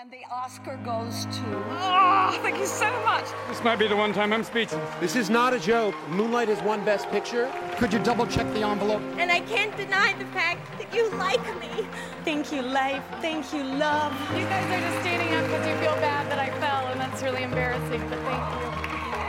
And 0.00 0.10
the 0.10 0.24
Oscar 0.30 0.78
goes 0.82 1.26
to. 1.26 1.44
Oh, 1.72 2.38
thank 2.40 2.56
you 2.56 2.64
so 2.64 2.90
much. 3.04 3.26
This 3.50 3.62
might 3.62 3.78
be 3.78 3.86
the 3.86 3.96
one 3.96 4.14
time 4.14 4.32
I'm 4.32 4.42
speechless. 4.42 4.80
This 4.98 5.14
is 5.14 5.28
not 5.28 5.52
a 5.52 5.60
joke. 5.60 5.94
Moonlight 6.08 6.48
has 6.48 6.62
won 6.62 6.82
Best 6.86 7.10
Picture. 7.10 7.52
Could 7.76 7.92
you 7.92 7.98
double 7.98 8.26
check 8.26 8.50
the 8.54 8.62
envelope? 8.62 9.02
And 9.18 9.30
I 9.30 9.40
can't 9.40 9.76
deny 9.76 10.14
the 10.14 10.24
fact 10.26 10.62
that 10.78 10.94
you 10.94 11.10
like 11.16 11.44
me. 11.60 11.86
Thank 12.24 12.50
you, 12.50 12.62
life. 12.62 13.02
Thank 13.20 13.52
you, 13.52 13.62
love. 13.62 14.14
You 14.32 14.44
guys 14.46 14.64
are 14.72 14.80
just 14.80 15.00
standing 15.04 15.36
up 15.36 15.44
because 15.44 15.66
you 15.68 15.76
feel 15.84 15.96
bad 16.00 16.30
that 16.32 16.38
I 16.38 16.48
fell, 16.60 16.86
and 16.92 16.98
that's 16.98 17.22
really 17.22 17.42
embarrassing, 17.42 18.00
but 18.08 18.18
thank 18.24 18.44
you. 18.56 18.68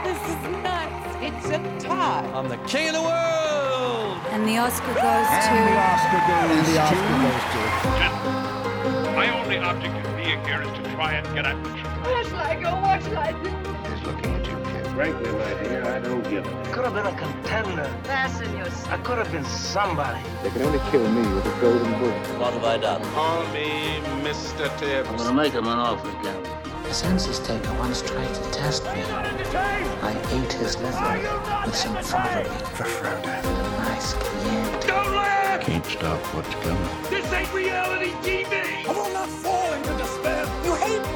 This 0.08 0.20
is 0.24 0.40
nuts. 0.64 1.16
It's 1.20 1.48
a 1.52 1.86
tie. 1.86 2.24
I'm 2.32 2.48
the 2.48 2.56
king 2.64 2.88
of 2.88 2.94
the 2.94 3.02
world. 3.02 4.16
And 4.32 4.48
the 4.48 4.56
Oscar 4.56 4.94
goes 4.96 5.28
to. 5.28 5.52
And 5.52 5.68
the 5.68 5.76
Oscar 5.84 6.20
goes 6.32 6.48
And 6.56 6.64
the 6.64 6.80
Oscar 6.80 7.12
goes 7.20 7.44
to. 7.52 7.60
Gentlemen, 8.00 9.14
my 9.14 9.28
only 9.38 9.58
object 9.58 10.11
in 10.22 10.28
being 10.28 10.44
here 10.44 10.62
is 10.62 10.70
to 10.72 10.82
try 10.94 11.14
and 11.14 11.34
get 11.34 11.46
at 11.46 11.62
the. 11.62 11.70
Where 11.70 12.24
shall 12.24 12.36
I 12.36 12.54
go? 12.60 12.70
What 12.80 13.02
shall 13.02 13.18
I 13.18 13.32
do? 13.32 13.50
He's 13.90 14.06
looking 14.06 14.34
at 14.34 14.46
you, 14.46 14.56
kid. 14.72 14.86
Frankly, 14.94 15.32
my 15.32 15.62
dear, 15.62 15.84
I 15.84 16.00
don't 16.00 16.22
give 16.28 16.46
a. 16.46 16.72
Could 16.72 16.84
have 16.84 16.94
been 16.94 17.06
a 17.06 17.16
contender. 17.16 17.84
Fasten 18.04 18.56
your 18.56 18.66
I 18.88 18.96
could 18.98 19.18
have 19.18 19.30
been 19.32 19.44
somebody. 19.44 20.20
They 20.42 20.50
can 20.50 20.62
only 20.62 20.80
kill 20.90 21.08
me 21.10 21.22
with 21.34 21.46
a 21.46 21.60
golden 21.60 21.92
bullet. 21.98 22.38
What 22.38 22.52
have 22.54 22.64
I 22.64 22.78
done? 22.78 23.02
Call 23.12 23.42
me 23.52 24.00
Mr. 24.22 24.68
Tibbs. 24.78 25.08
I'm 25.08 25.16
gonna 25.16 25.34
make 25.34 25.52
him 25.52 25.66
an 25.66 25.78
offer 25.78 26.08
again. 26.20 26.62
The 26.84 26.94
census 26.94 27.38
taker 27.38 27.72
once 27.78 28.02
tried 28.02 28.34
to 28.34 28.50
test 28.50 28.84
me. 28.84 29.02
I 30.02 30.12
ate 30.30 30.52
his 30.52 30.76
liver 30.78 31.64
with 31.64 31.76
some 31.76 31.96
fava 32.02 32.42
bean 32.42 32.58
For 32.76 32.84
Frodo. 32.84 33.24
nice 33.78 34.12
cayenne. 34.14 34.80
Don't 34.86 35.14
laugh! 35.14 35.60
Can't 35.62 35.86
stop 35.86 36.20
what's 36.34 36.54
coming. 36.56 37.10
This 37.10 37.32
ain't 37.32 37.52
reality 37.54 38.10
TV! 38.20 38.84
I 38.84 38.92
will 38.92 39.12
not 39.14 39.28
fall 39.28 39.72
into 39.72 39.91
despair. 39.91 39.91
You 39.91 39.91
hate 39.91 39.91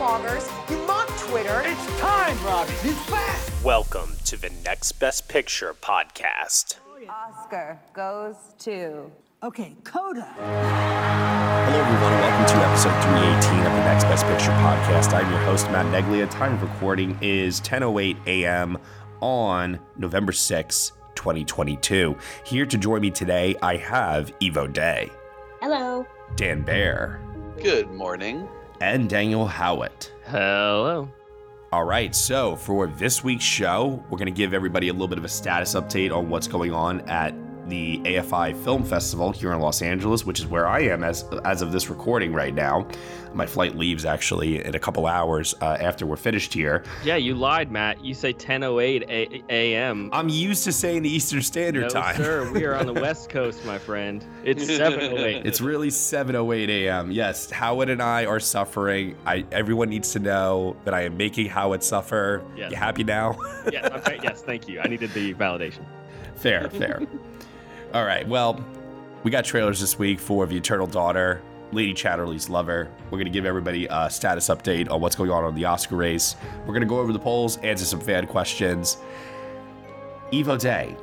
bloggers. 0.06 0.70
You 0.70 0.78
mock 0.86 1.08
Twitter. 1.18 1.62
It's 1.64 2.00
time, 2.00 2.38
Robbie. 2.44 2.72
He's 2.74 3.10
back. 3.10 3.40
Welcome 3.64 4.12
to 4.26 4.36
the 4.36 4.50
Next 4.64 4.92
Best 4.92 5.28
Picture 5.28 5.74
podcast. 5.74 6.76
Oscar 7.08 7.80
goes 7.92 8.36
to. 8.60 9.10
Okay, 9.42 9.74
Coda. 9.82 10.32
Hello, 10.38 11.80
everyone, 11.80 12.12
and 12.12 12.20
welcome 12.20 12.56
to 12.56 12.66
episode 12.66 13.02
318 13.02 13.58
of 13.58 13.72
the 13.72 13.84
Next 13.84 14.04
Best 14.04 14.24
Picture 14.26 14.52
podcast. 14.52 15.12
I'm 15.12 15.28
your 15.28 15.40
host, 15.40 15.66
Matt 15.72 15.86
Neglia. 15.86 16.30
Time 16.30 16.54
of 16.54 16.62
recording 16.62 17.18
is 17.20 17.60
10.08 17.62 18.16
a.m. 18.28 18.78
on 19.20 19.80
November 19.96 20.30
6, 20.30 20.92
2022. 21.16 22.16
Here 22.44 22.64
to 22.64 22.78
join 22.78 23.00
me 23.00 23.10
today, 23.10 23.56
I 23.60 23.76
have 23.78 24.32
Evo 24.38 24.72
Day, 24.72 25.10
Hello. 25.60 26.06
Dan 26.36 26.62
Bayer, 26.62 27.20
Good 27.60 27.90
morning. 27.90 28.48
And 28.80 29.08
Daniel 29.08 29.46
Howat. 29.46 30.10
Hello. 30.26 31.08
All 31.72 31.84
right, 31.84 32.14
so 32.14 32.56
for 32.56 32.86
this 32.86 33.24
week's 33.24 33.44
show, 33.44 34.02
we're 34.08 34.18
going 34.18 34.26
to 34.26 34.32
give 34.32 34.54
everybody 34.54 34.88
a 34.88 34.92
little 34.92 35.08
bit 35.08 35.18
of 35.18 35.24
a 35.24 35.28
status 35.28 35.74
update 35.74 36.14
on 36.14 36.28
what's 36.28 36.46
going 36.46 36.72
on 36.72 37.00
at 37.02 37.34
the 37.68 37.98
AFI 37.98 38.56
Film 38.62 38.84
Festival 38.84 39.32
here 39.32 39.52
in 39.52 39.60
Los 39.60 39.82
Angeles, 39.82 40.24
which 40.24 40.38
is 40.38 40.46
where 40.46 40.66
I 40.66 40.80
am 40.80 41.02
as 41.02 41.24
as 41.44 41.62
of 41.62 41.72
this 41.72 41.90
recording 41.90 42.32
right 42.32 42.54
now. 42.54 42.86
My 43.36 43.44
flight 43.44 43.76
leaves 43.76 44.06
actually 44.06 44.64
in 44.64 44.74
a 44.74 44.78
couple 44.78 45.06
hours 45.06 45.54
uh, 45.60 45.76
after 45.78 46.06
we're 46.06 46.16
finished 46.16 46.54
here. 46.54 46.82
Yeah, 47.04 47.16
you 47.16 47.34
lied, 47.34 47.70
Matt. 47.70 48.02
You 48.02 48.14
say 48.14 48.32
10:08 48.32 49.44
a.m. 49.50 50.08
I'm 50.10 50.30
used 50.30 50.64
to 50.64 50.72
saying 50.72 51.02
the 51.02 51.10
Eastern 51.10 51.42
Standard 51.42 51.82
no, 51.82 51.88
Time. 51.88 52.16
sir. 52.16 52.50
We 52.50 52.64
are 52.64 52.74
on 52.74 52.86
the 52.86 52.92
West 53.06 53.28
Coast, 53.28 53.62
my 53.66 53.76
friend. 53.78 54.24
It's 54.42 54.64
7:08. 54.64 55.44
It's 55.44 55.60
really 55.60 55.88
7:08 55.88 56.68
a.m. 56.68 57.10
Yes, 57.10 57.50
Howard 57.50 57.90
and 57.90 58.02
I 58.02 58.24
are 58.24 58.40
suffering. 58.40 59.14
I 59.26 59.44
everyone 59.52 59.90
needs 59.90 60.12
to 60.12 60.18
know 60.18 60.74
that 60.84 60.94
I 60.94 61.02
am 61.02 61.18
making 61.18 61.50
Howard 61.50 61.82
suffer. 61.82 62.42
Yes. 62.56 62.70
You 62.70 62.78
happy 62.78 63.04
now? 63.04 63.38
yes, 63.70 63.92
okay, 63.92 64.18
yes. 64.22 64.40
Thank 64.40 64.66
you. 64.66 64.80
I 64.80 64.88
needed 64.88 65.12
the 65.12 65.34
validation. 65.34 65.84
fair, 66.36 66.70
fair. 66.70 67.02
All 67.92 68.06
right. 68.06 68.26
Well, 68.26 68.64
we 69.24 69.30
got 69.30 69.44
trailers 69.44 69.80
this 69.80 69.98
week 69.98 70.20
for 70.20 70.46
The 70.46 70.56
Eternal 70.56 70.86
Daughter, 70.86 71.42
Lady 71.72 71.94
Chatterley's 71.94 72.48
Lover. 72.48 72.90
We're 73.06 73.18
going 73.18 73.26
to 73.26 73.30
give 73.30 73.44
everybody 73.44 73.86
a 73.90 74.08
status 74.10 74.48
update 74.48 74.90
on 74.90 75.00
what's 75.00 75.16
going 75.16 75.30
on 75.30 75.44
on 75.44 75.54
the 75.54 75.64
Oscar 75.64 75.96
race. 75.96 76.36
We're 76.60 76.72
going 76.72 76.80
to 76.80 76.86
go 76.86 76.98
over 76.98 77.12
the 77.12 77.18
polls, 77.18 77.58
answer 77.58 77.84
some 77.84 78.00
fan 78.00 78.26
questions. 78.26 78.98
Evo 80.32 80.58
Day, 80.60 80.96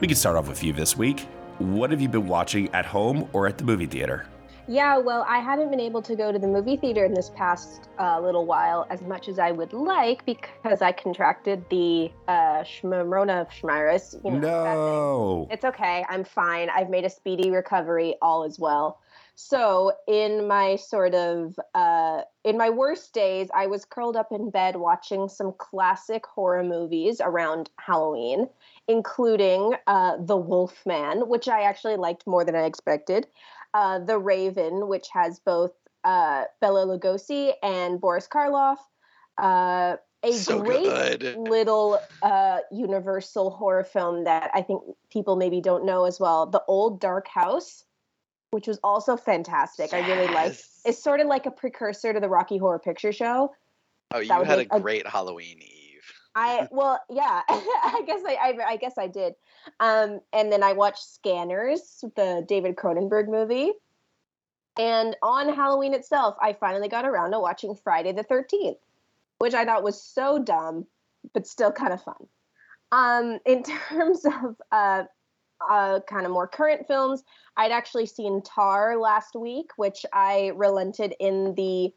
we 0.00 0.06
can 0.06 0.16
start 0.16 0.36
off 0.36 0.48
with 0.48 0.62
you 0.62 0.72
this 0.72 0.96
week. 0.96 1.26
What 1.58 1.90
have 1.90 2.00
you 2.00 2.08
been 2.08 2.26
watching 2.26 2.68
at 2.74 2.86
home 2.86 3.28
or 3.32 3.46
at 3.46 3.58
the 3.58 3.64
movie 3.64 3.86
theater? 3.86 4.26
Yeah, 4.70 4.98
well, 4.98 5.26
I 5.28 5.40
haven't 5.40 5.70
been 5.70 5.80
able 5.80 6.00
to 6.02 6.14
go 6.14 6.30
to 6.30 6.38
the 6.38 6.46
movie 6.46 6.76
theater 6.76 7.04
in 7.04 7.12
this 7.12 7.30
past 7.30 7.88
uh, 7.98 8.20
little 8.20 8.46
while 8.46 8.86
as 8.88 9.02
much 9.02 9.28
as 9.28 9.40
I 9.40 9.50
would 9.50 9.72
like 9.72 10.24
because 10.24 10.80
I 10.80 10.92
contracted 10.92 11.64
the 11.70 12.12
uh, 12.28 12.62
Shmurona 12.62 13.48
You 14.24 14.30
know. 14.30 14.38
No. 14.38 15.48
It's 15.50 15.64
okay. 15.64 16.04
I'm 16.08 16.22
fine. 16.22 16.70
I've 16.70 16.88
made 16.88 17.04
a 17.04 17.10
speedy 17.10 17.50
recovery. 17.50 18.14
All 18.22 18.44
is 18.44 18.60
well. 18.60 19.00
So, 19.42 19.92
in 20.06 20.46
my 20.46 20.76
sort 20.76 21.14
of 21.14 21.58
uh, 21.74 22.22
in 22.44 22.58
my 22.58 22.68
worst 22.68 23.14
days, 23.14 23.48
I 23.54 23.68
was 23.68 23.86
curled 23.86 24.14
up 24.14 24.32
in 24.32 24.50
bed 24.50 24.76
watching 24.76 25.30
some 25.30 25.54
classic 25.56 26.26
horror 26.26 26.62
movies 26.62 27.22
around 27.22 27.70
Halloween, 27.78 28.50
including 28.86 29.74
uh, 29.86 30.18
The 30.20 30.36
Wolfman, 30.36 31.26
which 31.26 31.48
I 31.48 31.62
actually 31.62 31.96
liked 31.96 32.26
more 32.26 32.44
than 32.44 32.54
I 32.54 32.64
expected. 32.64 33.28
Uh, 33.72 33.98
the 33.98 34.18
Raven, 34.18 34.88
which 34.88 35.08
has 35.14 35.40
both 35.40 35.72
uh, 36.04 36.44
Bela 36.60 36.84
Lugosi 36.86 37.52
and 37.62 37.98
Boris 37.98 38.28
Karloff. 38.28 38.76
Uh, 39.38 39.96
a 40.22 40.32
So 40.32 40.60
great 40.60 40.84
good. 40.84 41.36
little 41.38 41.98
uh, 42.20 42.58
universal 42.70 43.50
horror 43.50 43.84
film 43.84 44.24
that 44.24 44.50
I 44.52 44.60
think 44.60 44.82
people 45.10 45.36
maybe 45.36 45.62
don't 45.62 45.86
know 45.86 46.04
as 46.04 46.20
well. 46.20 46.44
The 46.44 46.62
Old 46.68 47.00
Dark 47.00 47.26
House, 47.26 47.84
which 48.50 48.66
was 48.66 48.78
also 48.82 49.16
fantastic. 49.16 49.92
I 49.94 50.06
really 50.06 50.32
liked. 50.32 50.64
It's 50.84 51.02
sort 51.02 51.20
of 51.20 51.26
like 51.26 51.46
a 51.46 51.50
precursor 51.50 52.12
to 52.12 52.20
the 52.20 52.28
Rocky 52.28 52.58
Horror 52.58 52.78
Picture 52.78 53.12
Show. 53.12 53.52
Oh, 54.12 54.18
you 54.18 54.28
That 54.28 54.46
had 54.46 54.58
a 54.60 54.76
a- 54.76 54.80
great 54.80 55.06
Halloween 55.06 55.58
Eve. 55.60 55.66
I 56.34 56.68
well, 56.70 57.00
yeah, 57.10 57.42
I 57.48 58.02
guess 58.06 58.20
I, 58.26 58.34
I 58.34 58.70
I 58.72 58.76
guess 58.76 58.94
I 58.98 59.06
did. 59.08 59.34
Um, 59.80 60.20
and 60.32 60.50
then 60.52 60.62
I 60.62 60.72
watched 60.72 61.02
Scanners, 61.02 62.04
the 62.16 62.44
David 62.46 62.76
Cronenberg 62.76 63.28
movie. 63.28 63.72
And 64.78 65.16
on 65.22 65.52
Halloween 65.52 65.94
itself, 65.94 66.36
I 66.40 66.52
finally 66.54 66.88
got 66.88 67.04
around 67.04 67.32
to 67.32 67.40
watching 67.40 67.74
Friday 67.74 68.12
the 68.12 68.24
13th, 68.24 68.78
which 69.38 69.52
I 69.52 69.64
thought 69.64 69.82
was 69.82 70.00
so 70.00 70.38
dumb, 70.38 70.86
but 71.34 71.46
still 71.46 71.72
kind 71.72 71.92
of 71.92 72.02
fun. 72.02 72.26
Um, 72.92 73.38
in 73.44 73.62
terms 73.88 74.24
of 74.24 74.56
uh, 74.72 75.02
uh, 75.68 76.00
kind 76.08 76.26
of 76.26 76.32
more 76.32 76.46
current 76.46 76.86
films, 76.86 77.24
I'd 77.56 77.72
actually 77.72 78.06
seen 78.06 78.42
Tar 78.42 78.96
last 78.96 79.34
week, 79.34 79.72
which 79.76 80.06
I 80.12 80.52
relented 80.54 81.14
in 81.18 81.54
the 81.54 81.92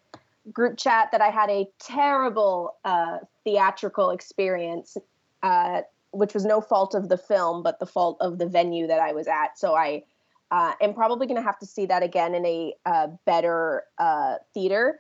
group 0.52 0.78
chat 0.78 1.10
that 1.12 1.22
I 1.22 1.30
had 1.30 1.50
a 1.50 1.68
terrible 1.80 2.76
uh, 2.84 3.20
theatrical 3.44 4.10
experience, 4.10 4.98
uh, 5.42 5.82
which 6.12 6.34
was 6.34 6.46
no 6.46 6.62
fault 6.62 6.96
of 6.96 7.10
the 7.10 7.18
film, 7.18 7.64
but 7.64 7.80
the 7.80 7.86
fault 7.86 8.18
of 8.20 8.40
the 8.40 8.46
venue 8.46 8.88
that 8.88 9.00
I 9.00 9.14
was 9.14 9.28
at. 9.28 9.58
So 9.58 9.76
I 9.76 10.04
uh, 10.52 10.74
am 10.82 10.94
probably 10.94 11.28
going 11.28 11.38
to 11.38 11.44
have 11.44 11.60
to 11.60 11.66
see 11.66 11.86
that 11.88 12.04
again 12.04 12.36
in 12.36 12.46
a 12.46 12.74
uh, 12.86 13.08
better 13.26 13.86
uh, 13.98 14.36
theater. 14.54 15.00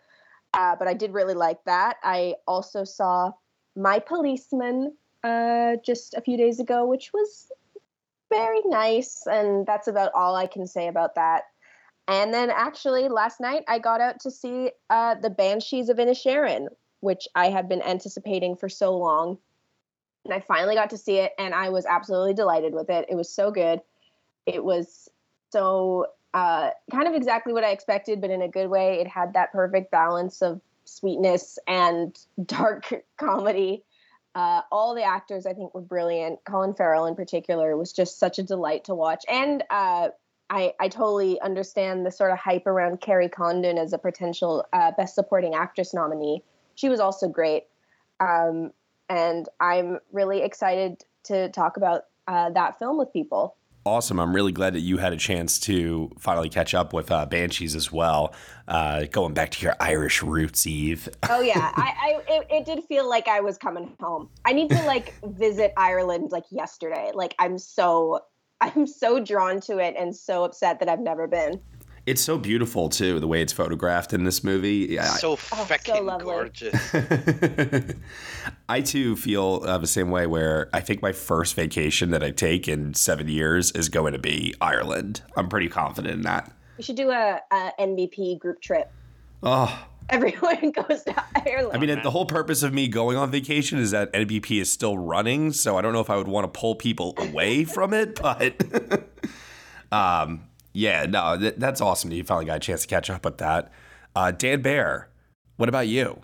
Uh, 0.53 0.75
but 0.75 0.87
I 0.87 0.93
did 0.93 1.13
really 1.13 1.33
like 1.33 1.63
that. 1.65 1.97
I 2.03 2.35
also 2.47 2.83
saw 2.83 3.31
My 3.75 3.99
Policeman 3.99 4.93
uh, 5.23 5.77
just 5.83 6.13
a 6.13 6.21
few 6.21 6.37
days 6.37 6.59
ago, 6.59 6.85
which 6.85 7.11
was 7.13 7.51
very 8.33 8.61
nice. 8.65 9.23
And 9.27 9.65
that's 9.65 9.87
about 9.87 10.11
all 10.13 10.35
I 10.35 10.47
can 10.47 10.67
say 10.67 10.87
about 10.87 11.15
that. 11.15 11.43
And 12.07 12.33
then 12.33 12.49
actually, 12.49 13.07
last 13.07 13.39
night 13.39 13.63
I 13.67 13.79
got 13.79 14.01
out 14.01 14.19
to 14.21 14.31
see 14.31 14.71
uh, 14.89 15.15
The 15.15 15.29
Banshees 15.29 15.89
of 15.89 15.97
Inisherin, 15.97 16.67
which 16.99 17.27
I 17.35 17.49
had 17.49 17.69
been 17.69 17.81
anticipating 17.81 18.55
for 18.55 18.67
so 18.67 18.97
long. 18.97 19.37
And 20.25 20.33
I 20.33 20.39
finally 20.39 20.75
got 20.75 20.89
to 20.91 20.97
see 20.97 21.17
it, 21.17 21.33
and 21.37 21.53
I 21.53 21.69
was 21.69 21.85
absolutely 21.85 22.33
delighted 22.33 22.73
with 22.73 22.89
it. 22.89 23.05
It 23.09 23.15
was 23.15 23.29
so 23.29 23.51
good. 23.51 23.81
It 24.45 24.63
was 24.63 25.09
so 25.51 26.07
uh, 26.33 26.71
kind 26.91 27.07
of 27.07 27.13
exactly 27.13 27.53
what 27.53 27.63
I 27.63 27.71
expected, 27.71 28.21
but 28.21 28.29
in 28.29 28.41
a 28.41 28.47
good 28.47 28.67
way. 28.67 28.99
It 28.99 29.07
had 29.07 29.33
that 29.33 29.51
perfect 29.51 29.91
balance 29.91 30.41
of 30.41 30.61
sweetness 30.85 31.59
and 31.67 32.17
dark 32.45 32.93
comedy. 33.17 33.83
Uh, 34.35 34.61
all 34.71 34.95
the 34.95 35.03
actors, 35.03 35.45
I 35.45 35.53
think, 35.53 35.73
were 35.73 35.81
brilliant. 35.81 36.43
Colin 36.43 36.73
Farrell, 36.73 37.05
in 37.05 37.15
particular, 37.15 37.77
was 37.77 37.93
just 37.93 38.19
such 38.19 38.39
a 38.39 38.43
delight 38.43 38.85
to 38.85 38.95
watch. 38.95 39.23
And 39.29 39.63
uh, 39.69 40.09
I, 40.49 40.73
I 40.79 40.87
totally 40.87 41.39
understand 41.39 42.05
the 42.05 42.11
sort 42.11 42.31
of 42.31 42.39
hype 42.39 42.65
around 42.65 42.99
Kerry 42.99 43.29
Condon 43.29 43.77
as 43.77 43.93
a 43.93 43.97
potential 43.97 44.65
uh, 44.73 44.91
Best 44.97 45.15
Supporting 45.15 45.53
Actress 45.53 45.93
nominee. 45.93 46.41
She 46.75 46.89
was 46.89 46.99
also 46.99 47.27
great. 47.27 47.65
Um, 48.19 48.71
and 49.09 49.47
I'm 49.59 49.99
really 50.11 50.41
excited 50.41 51.03
to 51.25 51.49
talk 51.49 51.77
about 51.77 52.05
uh, 52.27 52.49
that 52.51 52.79
film 52.79 52.97
with 52.97 53.13
people 53.13 53.55
awesome. 53.85 54.19
I'm 54.19 54.33
really 54.33 54.51
glad 54.51 54.73
that 54.73 54.81
you 54.81 54.97
had 54.97 55.13
a 55.13 55.17
chance 55.17 55.59
to 55.61 56.11
finally 56.17 56.49
catch 56.49 56.73
up 56.73 56.93
with 56.93 57.11
uh, 57.11 57.25
Banshees 57.25 57.75
as 57.75 57.91
well. 57.91 58.33
Uh, 58.67 59.05
going 59.11 59.33
back 59.33 59.51
to 59.51 59.63
your 59.63 59.75
Irish 59.79 60.23
roots, 60.23 60.65
Eve. 60.65 61.09
oh 61.29 61.41
yeah, 61.41 61.71
I, 61.75 61.93
I 62.01 62.33
it, 62.33 62.47
it, 62.49 62.65
did 62.65 62.83
feel 62.85 63.09
like 63.09 63.27
I 63.27 63.41
was 63.41 63.57
coming 63.57 63.93
home. 63.99 64.29
I 64.45 64.53
need 64.53 64.69
to 64.69 64.81
like 64.85 65.13
visit 65.23 65.73
Ireland 65.77 66.31
like 66.31 66.45
yesterday. 66.51 67.11
Like 67.13 67.35
I'm 67.39 67.57
so 67.57 68.21
I'm 68.61 68.87
so 68.87 69.19
drawn 69.19 69.59
to 69.61 69.79
it 69.79 69.95
and 69.97 70.15
so 70.15 70.45
upset 70.45 70.79
that 70.79 70.87
I've 70.87 71.01
never 71.01 71.27
been. 71.27 71.59
It's 72.05 72.21
so 72.21 72.37
beautiful 72.37 72.89
too, 72.89 73.21
the 73.21 73.27
way 73.27 73.41
it's 73.41 73.53
photographed 73.53 74.11
in 74.11 74.25
this 74.25 74.43
movie. 74.43 74.97
So 74.97 75.37
fucking 75.37 76.09
oh, 76.09 76.19
so 76.19 76.25
gorgeous. 76.25 76.93
I 78.69 78.81
too 78.81 79.15
feel 79.15 79.61
uh, 79.65 79.77
the 79.77 79.87
same 79.87 80.11
way. 80.11 80.27
Where 80.27 80.69
I 80.73 80.81
think 80.81 81.01
my 81.01 81.13
first 81.13 81.55
vacation 81.55 82.11
that 82.11 82.21
I 82.21 82.31
take 82.31 82.67
in 82.67 82.93
seven 82.93 83.29
years 83.29 83.71
is 83.71 83.87
going 83.87 84.13
to 84.13 84.19
be 84.19 84.53
Ireland. 84.59 85.21
I'm 85.37 85.47
pretty 85.47 85.69
confident 85.69 86.13
in 86.13 86.21
that. 86.23 86.51
We 86.77 86.83
should 86.83 86.97
do 86.97 87.09
a, 87.09 87.39
a 87.51 87.71
NBP 87.79 88.39
group 88.39 88.61
trip. 88.61 88.91
Oh, 89.41 89.85
everyone 90.09 90.71
goes 90.87 91.03
to 91.03 91.23
Ireland. 91.35 91.71
I 91.73 91.77
mean, 91.77 92.01
the 92.01 92.11
whole 92.11 92.25
purpose 92.25 92.63
of 92.63 92.73
me 92.73 92.87
going 92.87 93.15
on 93.15 93.31
vacation 93.31 93.79
is 93.79 93.91
that 93.91 94.11
NBP 94.13 94.59
is 94.59 94.71
still 94.71 94.97
running, 94.97 95.53
so 95.53 95.77
I 95.77 95.81
don't 95.81 95.93
know 95.93 96.01
if 96.01 96.09
I 96.09 96.17
would 96.17 96.27
want 96.27 96.51
to 96.51 96.59
pull 96.59 96.75
people 96.75 97.13
away 97.17 97.63
from 97.63 97.93
it, 97.93 98.19
but 98.21 98.61
um, 99.91 100.43
yeah, 100.73 101.05
no, 101.05 101.37
th- 101.37 101.55
that's 101.57 101.81
awesome. 101.81 102.11
You 102.11 102.23
finally 102.23 102.45
got 102.45 102.57
a 102.57 102.59
chance 102.59 102.81
to 102.81 102.87
catch 102.87 103.09
up 103.09 103.23
with 103.23 103.37
that. 103.37 103.71
Uh, 104.15 104.31
Dan 104.31 104.61
Bayer, 104.61 105.09
what 105.57 105.69
about 105.69 105.87
you? 105.87 106.21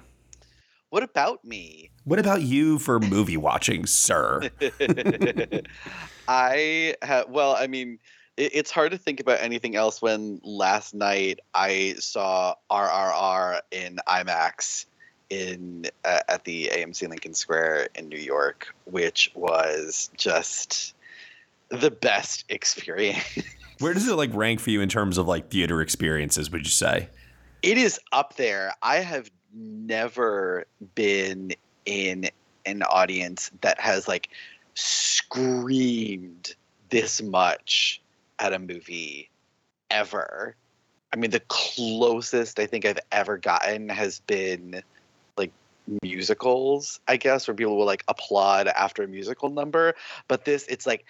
What 0.90 1.04
about 1.04 1.46
me? 1.46 1.92
What 2.04 2.18
about 2.18 2.42
you 2.42 2.80
for 2.80 3.00
movie 3.00 3.38
watching, 3.38 3.86
sir? 3.86 4.50
I 6.28 6.96
have, 7.04 7.30
well, 7.30 7.56
I 7.56 7.68
mean, 7.68 8.00
it, 8.38 8.52
it's 8.56 8.72
hard 8.72 8.92
to 8.92 8.98
think 8.98 9.20
about 9.20 9.40
anything 9.42 9.76
else 9.76 10.02
when 10.02 10.42
last 10.44 10.96
night 10.96 11.40
I 11.54 11.96
saw 12.00 12.56
RRR 12.72 13.60
in 13.72 14.00
IMAX 14.08 14.86
in 15.30 15.86
uh, 16.06 16.22
at 16.28 16.44
the 16.46 16.72
AMC 16.74 17.08
Lincoln 17.08 17.36
Square 17.36 17.90
in 17.94 18.10
New 18.10 18.18
York, 18.18 18.74
which 18.86 19.32
was 19.36 20.10
just 20.18 20.96
the 21.70 21.92
best 21.92 22.46
experience. 22.50 23.38
Where 23.80 23.94
does 23.94 24.08
it 24.08 24.16
like 24.16 24.34
rank 24.34 24.60
for 24.60 24.72
you 24.72 24.82
in 24.82 24.90
terms 24.90 25.18
of 25.18 25.28
like 25.28 25.50
theater 25.50 25.82
experiences? 25.82 26.52
Would 26.52 26.66
you 26.66 26.72
say? 26.72 27.10
It 27.62 27.78
is 27.78 28.00
up 28.12 28.36
there. 28.36 28.74
I 28.82 28.98
have 28.98 29.32
never 29.54 30.66
been 30.96 31.54
in 31.86 32.30
an 32.66 32.84
audience 32.84 33.52
that 33.62 33.80
has 33.80 34.08
like 34.08 34.30
screamed 34.74 36.56
this 36.90 37.22
much 37.22 38.02
at 38.38 38.54
a 38.54 38.60
movie 38.60 39.30
ever. 39.90 40.56
I 41.14 41.16
mean, 41.16 41.32
the 41.32 41.42
closest 41.48 42.60
I 42.60 42.66
think 42.66 42.86
I've 42.86 43.00
ever 43.12 43.38
gotten 43.38 43.90
has 43.90 44.20
been 44.22 44.84
like 45.38 45.52
musicals, 46.04 47.00
I 47.08 47.18
guess, 47.18 47.48
where 47.48 47.56
people 47.56 47.78
will 47.78 47.86
like 47.86 48.04
applaud 48.08 48.68
after 48.68 49.04
a 49.04 49.08
musical 49.08 49.50
number. 49.50 49.96
But 50.28 50.46
this, 50.46 50.68
it's 50.68 50.86
like 50.86 51.06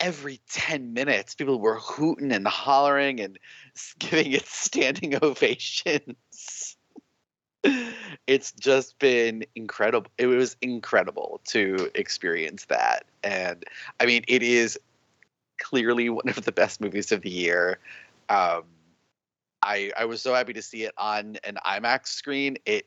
every 0.00 0.40
10 0.50 0.92
minutes 0.92 1.34
people 1.34 1.58
were 1.58 1.78
hooting 1.78 2.32
and 2.32 2.46
hollering 2.46 3.20
and 3.20 3.38
giving 3.98 4.32
it 4.32 4.46
standing 4.46 5.14
ovations 5.22 6.76
it's 8.26 8.52
just 8.52 8.98
been 8.98 9.44
incredible 9.54 10.10
it 10.18 10.26
was 10.26 10.56
incredible 10.60 11.40
to 11.44 11.90
experience 11.94 12.66
that 12.66 13.04
and 13.22 13.64
i 14.00 14.06
mean 14.06 14.22
it 14.28 14.42
is 14.42 14.78
clearly 15.58 16.08
one 16.10 16.28
of 16.28 16.44
the 16.44 16.52
best 16.52 16.80
movies 16.80 17.12
of 17.12 17.22
the 17.22 17.30
year 17.30 17.78
um, 18.28 18.64
I, 19.64 19.92
I 19.96 20.04
was 20.04 20.20
so 20.20 20.34
happy 20.34 20.52
to 20.52 20.62
see 20.62 20.84
it 20.84 20.92
on 20.98 21.38
an 21.42 21.56
IMAX 21.64 22.08
screen. 22.08 22.58
It 22.66 22.86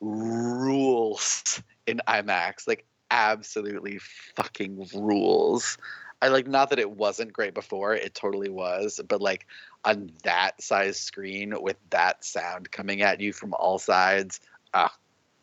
rules 0.00 1.62
in 1.86 2.00
IMAX, 2.06 2.68
like 2.68 2.84
absolutely 3.10 3.98
fucking 4.36 4.88
rules. 4.94 5.78
I 6.22 6.28
like 6.28 6.46
not 6.46 6.70
that 6.70 6.78
it 6.78 6.92
wasn't 6.92 7.32
great 7.32 7.52
before, 7.52 7.94
it 7.94 8.14
totally 8.14 8.48
was, 8.48 9.00
but 9.08 9.20
like 9.20 9.48
on 9.84 10.12
that 10.22 10.62
size 10.62 10.96
screen 10.96 11.52
with 11.60 11.76
that 11.90 12.24
sound 12.24 12.70
coming 12.70 13.02
at 13.02 13.20
you 13.20 13.32
from 13.32 13.54
all 13.54 13.80
sides, 13.80 14.40
ah, 14.72 14.94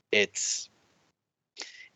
it's 0.09 0.69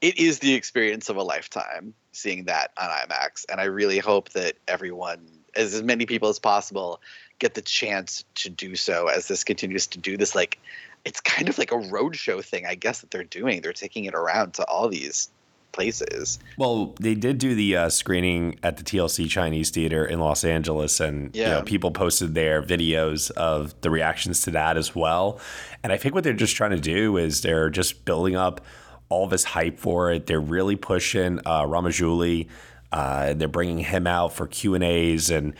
it 0.01 0.19
is 0.19 0.39
the 0.39 0.53
experience 0.53 1.07
of 1.07 1.15
a 1.15 1.23
lifetime 1.23 1.93
seeing 2.11 2.43
that 2.43 2.71
on 2.77 2.89
IMAX, 2.89 3.45
and 3.49 3.61
I 3.61 3.65
really 3.65 3.99
hope 3.99 4.29
that 4.31 4.55
everyone, 4.67 5.25
as 5.55 5.81
many 5.81 6.05
people 6.05 6.27
as 6.27 6.37
possible, 6.37 6.99
get 7.39 7.53
the 7.53 7.61
chance 7.61 8.25
to 8.35 8.49
do 8.49 8.75
so 8.75 9.07
as 9.07 9.29
this 9.29 9.45
continues 9.45 9.87
to 9.87 9.97
do 9.97 10.17
this 10.17 10.35
like 10.35 10.59
it's 11.05 11.21
kind 11.21 11.47
of 11.47 11.57
like 11.57 11.71
a 11.71 11.75
roadshow 11.75 12.43
thing, 12.43 12.65
I 12.65 12.75
guess 12.75 12.99
that 12.99 13.11
they're 13.11 13.23
doing. 13.23 13.61
They're 13.61 13.73
taking 13.73 14.05
it 14.05 14.13
around 14.13 14.53
to 14.55 14.65
all 14.65 14.89
these 14.89 15.29
places. 15.73 16.39
Well, 16.57 16.95
they 16.99 17.15
did 17.15 17.39
do 17.39 17.53
the 17.55 17.75
uh, 17.75 17.89
screening 17.89 18.57
at 18.63 18.77
the 18.77 18.83
TLC 18.83 19.27
Chinese 19.29 19.71
Theater 19.71 20.05
in 20.05 20.19
Los 20.19 20.45
Angeles, 20.45 20.99
and 20.99 21.35
yeah. 21.35 21.43
you 21.43 21.53
know, 21.55 21.61
people 21.63 21.91
posted 21.91 22.33
their 22.33 22.61
videos 22.61 23.29
of 23.31 23.79
the 23.81 23.89
reactions 23.89 24.41
to 24.43 24.51
that 24.51 24.77
as 24.77 24.95
well. 24.95 25.39
And 25.83 25.91
I 25.91 25.97
think 25.97 26.15
what 26.15 26.23
they're 26.23 26.33
just 26.33 26.55
trying 26.55 26.71
to 26.71 26.79
do 26.79 27.17
is 27.17 27.41
they're 27.41 27.69
just 27.69 28.05
building 28.05 28.35
up 28.35 28.61
all 29.09 29.27
this 29.27 29.43
hype 29.43 29.79
for 29.79 30.11
it. 30.11 30.27
They're 30.27 30.39
really 30.39 30.75
pushing 30.75 31.39
uh, 31.45 31.63
Rajamouli. 31.63 32.47
Uh, 32.91 33.33
they're 33.33 33.47
bringing 33.47 33.79
him 33.79 34.07
out 34.07 34.33
for 34.33 34.47
Q 34.47 34.75
and 34.75 34.83
A's 34.83 35.29
and 35.29 35.53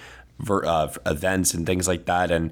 uh, 0.50 0.88
events 1.06 1.54
and 1.54 1.66
things 1.66 1.88
like 1.88 2.06
that. 2.06 2.32
And 2.32 2.52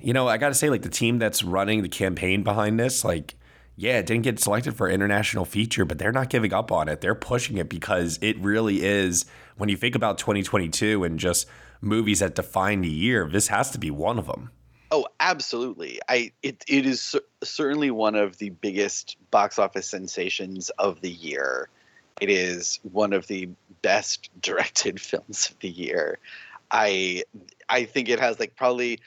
you 0.00 0.12
know, 0.12 0.28
I 0.28 0.38
got 0.38 0.48
to 0.48 0.54
say, 0.54 0.70
like 0.70 0.82
the 0.82 0.88
team 0.88 1.18
that's 1.18 1.42
running 1.42 1.82
the 1.82 1.88
campaign 1.88 2.42
behind 2.42 2.78
this, 2.78 3.04
like 3.04 3.34
yeah, 3.76 3.98
it 3.98 4.06
didn't 4.06 4.24
get 4.24 4.38
selected 4.38 4.76
for 4.76 4.88
international 4.88 5.44
feature, 5.44 5.84
but 5.84 5.98
they're 5.98 6.12
not 6.12 6.28
giving 6.28 6.52
up 6.52 6.70
on 6.70 6.88
it. 6.88 7.00
They're 7.00 7.14
pushing 7.14 7.56
it 7.56 7.68
because 7.68 8.18
it 8.20 8.38
really 8.38 8.82
is. 8.82 9.24
When 9.56 9.68
you 9.68 9.76
think 9.76 9.94
about 9.94 10.18
2022 10.18 11.04
and 11.04 11.18
just 11.18 11.46
movies 11.80 12.20
that 12.20 12.34
define 12.34 12.82
the 12.82 12.90
year, 12.90 13.28
this 13.30 13.48
has 13.48 13.70
to 13.70 13.78
be 13.78 13.90
one 13.90 14.18
of 14.18 14.26
them. 14.26 14.50
Oh, 14.90 15.06
absolutely. 15.20 16.00
I 16.08 16.32
it 16.42 16.64
it 16.66 16.84
is 16.84 17.14
certainly 17.44 17.90
one 17.90 18.16
of 18.16 18.38
the 18.38 18.50
biggest 18.50 19.16
box 19.30 19.58
office 19.58 19.88
sensations 19.88 20.70
of 20.78 21.00
the 21.00 21.10
year. 21.10 21.68
It 22.20 22.28
is 22.28 22.80
one 22.90 23.12
of 23.12 23.28
the 23.28 23.48
best 23.82 24.30
directed 24.42 25.00
films 25.00 25.50
of 25.50 25.58
the 25.60 25.68
year. 25.68 26.18
I 26.70 27.22
I 27.68 27.84
think 27.84 28.08
it 28.08 28.18
has 28.18 28.40
like 28.40 28.56
probably 28.56 28.98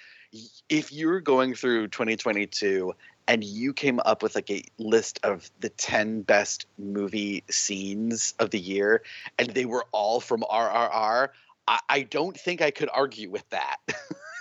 if 0.69 0.91
you're 0.91 1.19
going 1.19 1.53
through 1.53 1.89
2022 1.89 2.93
and 3.27 3.43
you 3.43 3.73
came 3.73 3.99
up 4.05 4.21
with 4.21 4.35
like 4.35 4.49
a 4.49 4.63
list 4.77 5.19
of 5.23 5.49
the 5.59 5.69
10 5.69 6.21
best 6.21 6.65
movie 6.77 7.43
scenes 7.49 8.33
of 8.39 8.49
the 8.49 8.59
year 8.59 9.01
and 9.39 9.49
they 9.49 9.65
were 9.65 9.85
all 9.91 10.19
from 10.19 10.41
RRR, 10.41 11.29
I, 11.67 11.79
I 11.89 12.01
don't 12.03 12.37
think 12.37 12.61
I 12.61 12.71
could 12.71 12.89
argue 12.93 13.29
with 13.29 13.47
that. 13.49 13.77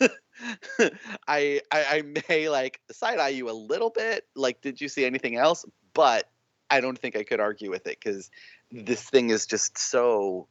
I, 1.28 1.60
I 1.70 1.84
I 1.84 2.02
may 2.28 2.48
like 2.48 2.80
side 2.90 3.18
eye 3.18 3.28
you 3.28 3.48
a 3.50 3.52
little 3.52 3.90
bit. 3.90 4.26
Like, 4.34 4.60
did 4.60 4.80
you 4.80 4.88
see 4.88 5.04
anything 5.04 5.36
else? 5.36 5.64
But 5.94 6.28
I 6.70 6.80
don't 6.80 6.98
think 6.98 7.16
I 7.16 7.22
could 7.22 7.40
argue 7.40 7.70
with 7.70 7.86
it 7.86 7.98
because 8.02 8.30
this 8.70 9.02
thing 9.02 9.30
is 9.30 9.46
just 9.46 9.78
so 9.78 10.48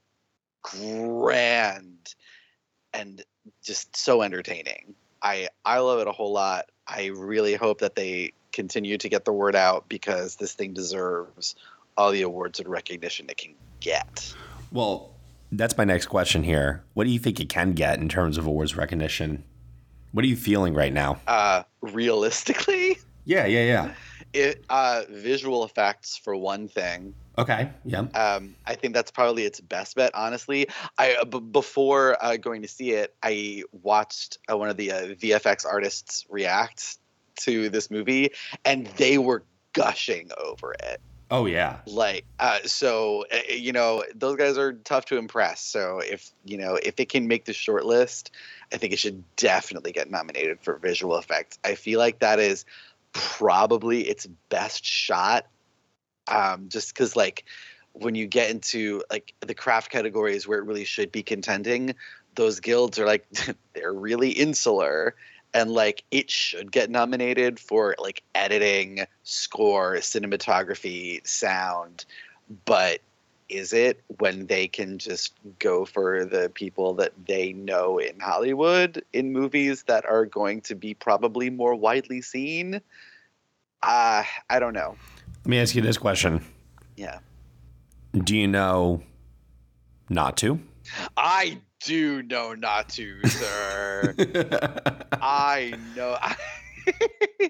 grand 0.61 2.13
and 2.93 3.23
just 3.63 3.95
so 3.97 4.21
entertaining. 4.21 4.95
I 5.21 5.49
I 5.65 5.79
love 5.79 5.99
it 5.99 6.07
a 6.07 6.11
whole 6.11 6.31
lot. 6.31 6.65
I 6.91 7.05
really 7.07 7.55
hope 7.55 7.79
that 7.79 7.95
they 7.95 8.33
continue 8.51 8.97
to 8.97 9.07
get 9.07 9.23
the 9.23 9.31
word 9.31 9.55
out 9.55 9.87
because 9.87 10.35
this 10.35 10.53
thing 10.53 10.73
deserves 10.73 11.55
all 11.97 12.11
the 12.11 12.21
awards 12.21 12.59
and 12.59 12.67
recognition 12.67 13.27
it 13.29 13.37
can 13.37 13.53
get. 13.79 14.33
Well, 14.71 15.11
that's 15.53 15.77
my 15.77 15.85
next 15.85 16.07
question 16.07 16.43
here. 16.43 16.83
What 16.93 17.05
do 17.05 17.09
you 17.09 17.19
think 17.19 17.39
it 17.39 17.49
can 17.49 17.73
get 17.73 17.99
in 17.99 18.09
terms 18.09 18.37
of 18.37 18.45
awards 18.45 18.75
recognition? 18.75 19.43
What 20.11 20.25
are 20.25 20.27
you 20.27 20.35
feeling 20.35 20.73
right 20.73 20.91
now? 20.93 21.21
Uh, 21.27 21.63
realistically, 21.81 22.97
Yeah, 23.25 23.45
yeah, 23.45 23.63
yeah. 23.63 23.93
it 24.33 24.63
uh, 24.69 25.03
visual 25.09 25.63
effects 25.63 26.17
for 26.17 26.35
one 26.35 26.67
thing. 26.67 27.13
Okay, 27.37 27.69
yeah. 27.85 27.99
Um, 28.13 28.55
I 28.65 28.75
think 28.75 28.93
that's 28.93 29.11
probably 29.11 29.43
its 29.43 29.61
best 29.61 29.95
bet. 29.95 30.11
Honestly, 30.13 30.67
I 30.97 31.15
uh, 31.15 31.25
before 31.25 32.17
uh, 32.23 32.37
going 32.37 32.61
to 32.63 32.67
see 32.67 32.91
it, 32.91 33.15
I 33.23 33.63
watched 33.71 34.37
uh, 34.51 34.57
one 34.57 34.69
of 34.69 34.77
the 34.77 34.91
uh, 34.91 35.01
VFX 35.15 35.65
artists 35.65 36.25
react 36.29 36.97
to 37.41 37.69
this 37.69 37.89
movie, 37.89 38.31
and 38.65 38.85
they 38.97 39.17
were 39.17 39.43
gushing 39.73 40.29
over 40.37 40.73
it. 40.73 40.99
Oh 41.29 41.45
yeah. 41.45 41.77
Like, 41.87 42.25
uh, 42.39 42.59
so 42.65 43.25
uh, 43.31 43.37
you 43.53 43.71
know, 43.71 44.03
those 44.13 44.35
guys 44.35 44.57
are 44.57 44.73
tough 44.73 45.05
to 45.05 45.17
impress. 45.17 45.61
So 45.61 45.99
if 45.99 46.29
you 46.43 46.57
know 46.57 46.77
if 46.83 46.99
it 46.99 47.07
can 47.07 47.29
make 47.29 47.45
the 47.45 47.53
short 47.53 47.85
list, 47.85 48.31
I 48.73 48.77
think 48.77 48.91
it 48.91 48.99
should 48.99 49.23
definitely 49.37 49.93
get 49.93 50.11
nominated 50.11 50.59
for 50.59 50.75
visual 50.75 51.17
effects. 51.17 51.57
I 51.63 51.75
feel 51.75 51.99
like 51.99 52.19
that 52.19 52.39
is 52.39 52.65
probably 53.13 54.01
its 54.01 54.27
best 54.49 54.85
shot 54.85 55.45
um, 56.27 56.69
just 56.69 56.93
because 56.93 57.15
like 57.15 57.45
when 57.93 58.15
you 58.15 58.25
get 58.25 58.49
into 58.49 59.03
like 59.09 59.33
the 59.41 59.53
craft 59.53 59.91
categories 59.91 60.47
where 60.47 60.59
it 60.59 60.65
really 60.65 60.85
should 60.85 61.11
be 61.11 61.23
contending 61.23 61.93
those 62.35 62.59
guilds 62.59 62.99
are 62.99 63.05
like 63.05 63.27
they're 63.73 63.93
really 63.93 64.31
insular. 64.31 65.15
And 65.53 65.69
like 65.71 66.03
it 66.11 66.31
should 66.31 66.71
get 66.71 66.89
nominated 66.89 67.59
for 67.59 67.95
like 67.99 68.23
editing 68.33 69.05
score 69.23 69.95
cinematography 69.95 71.25
sound. 71.27 72.05
But 72.63 73.01
is 73.49 73.73
it 73.73 74.01
when 74.19 74.47
they 74.47 74.69
can 74.69 74.97
just 74.97 75.33
go 75.59 75.83
for 75.83 76.23
the 76.23 76.49
people 76.53 76.93
that 76.93 77.11
they 77.27 77.51
know 77.51 77.97
in 77.97 78.17
hollywood 78.17 79.03
in 79.11 79.33
movies 79.33 79.83
that 79.83 80.05
are 80.05 80.25
going 80.25 80.61
to 80.61 80.73
be 80.73 80.93
probably 80.93 81.49
more 81.49 81.75
widely 81.75 82.21
seen? 82.21 82.75
Uh, 83.83 84.23
i 84.49 84.59
don't 84.59 84.73
know 84.73 84.97
Let 85.43 85.49
me 85.49 85.59
ask 85.59 85.75
you 85.75 85.81
this 85.81 85.97
question. 85.97 86.43
yeah 86.95 87.19
Do 88.13 88.37
you 88.37 88.47
know 88.47 89.01
not 90.09 90.37
to? 90.37 90.59
I 91.17 91.59
do 91.83 92.21
know 92.23 92.53
not 92.53 92.89
to, 92.89 93.25
sir. 93.27 94.13
I 95.13 95.73
know. 95.95 96.17
I, 96.21 96.35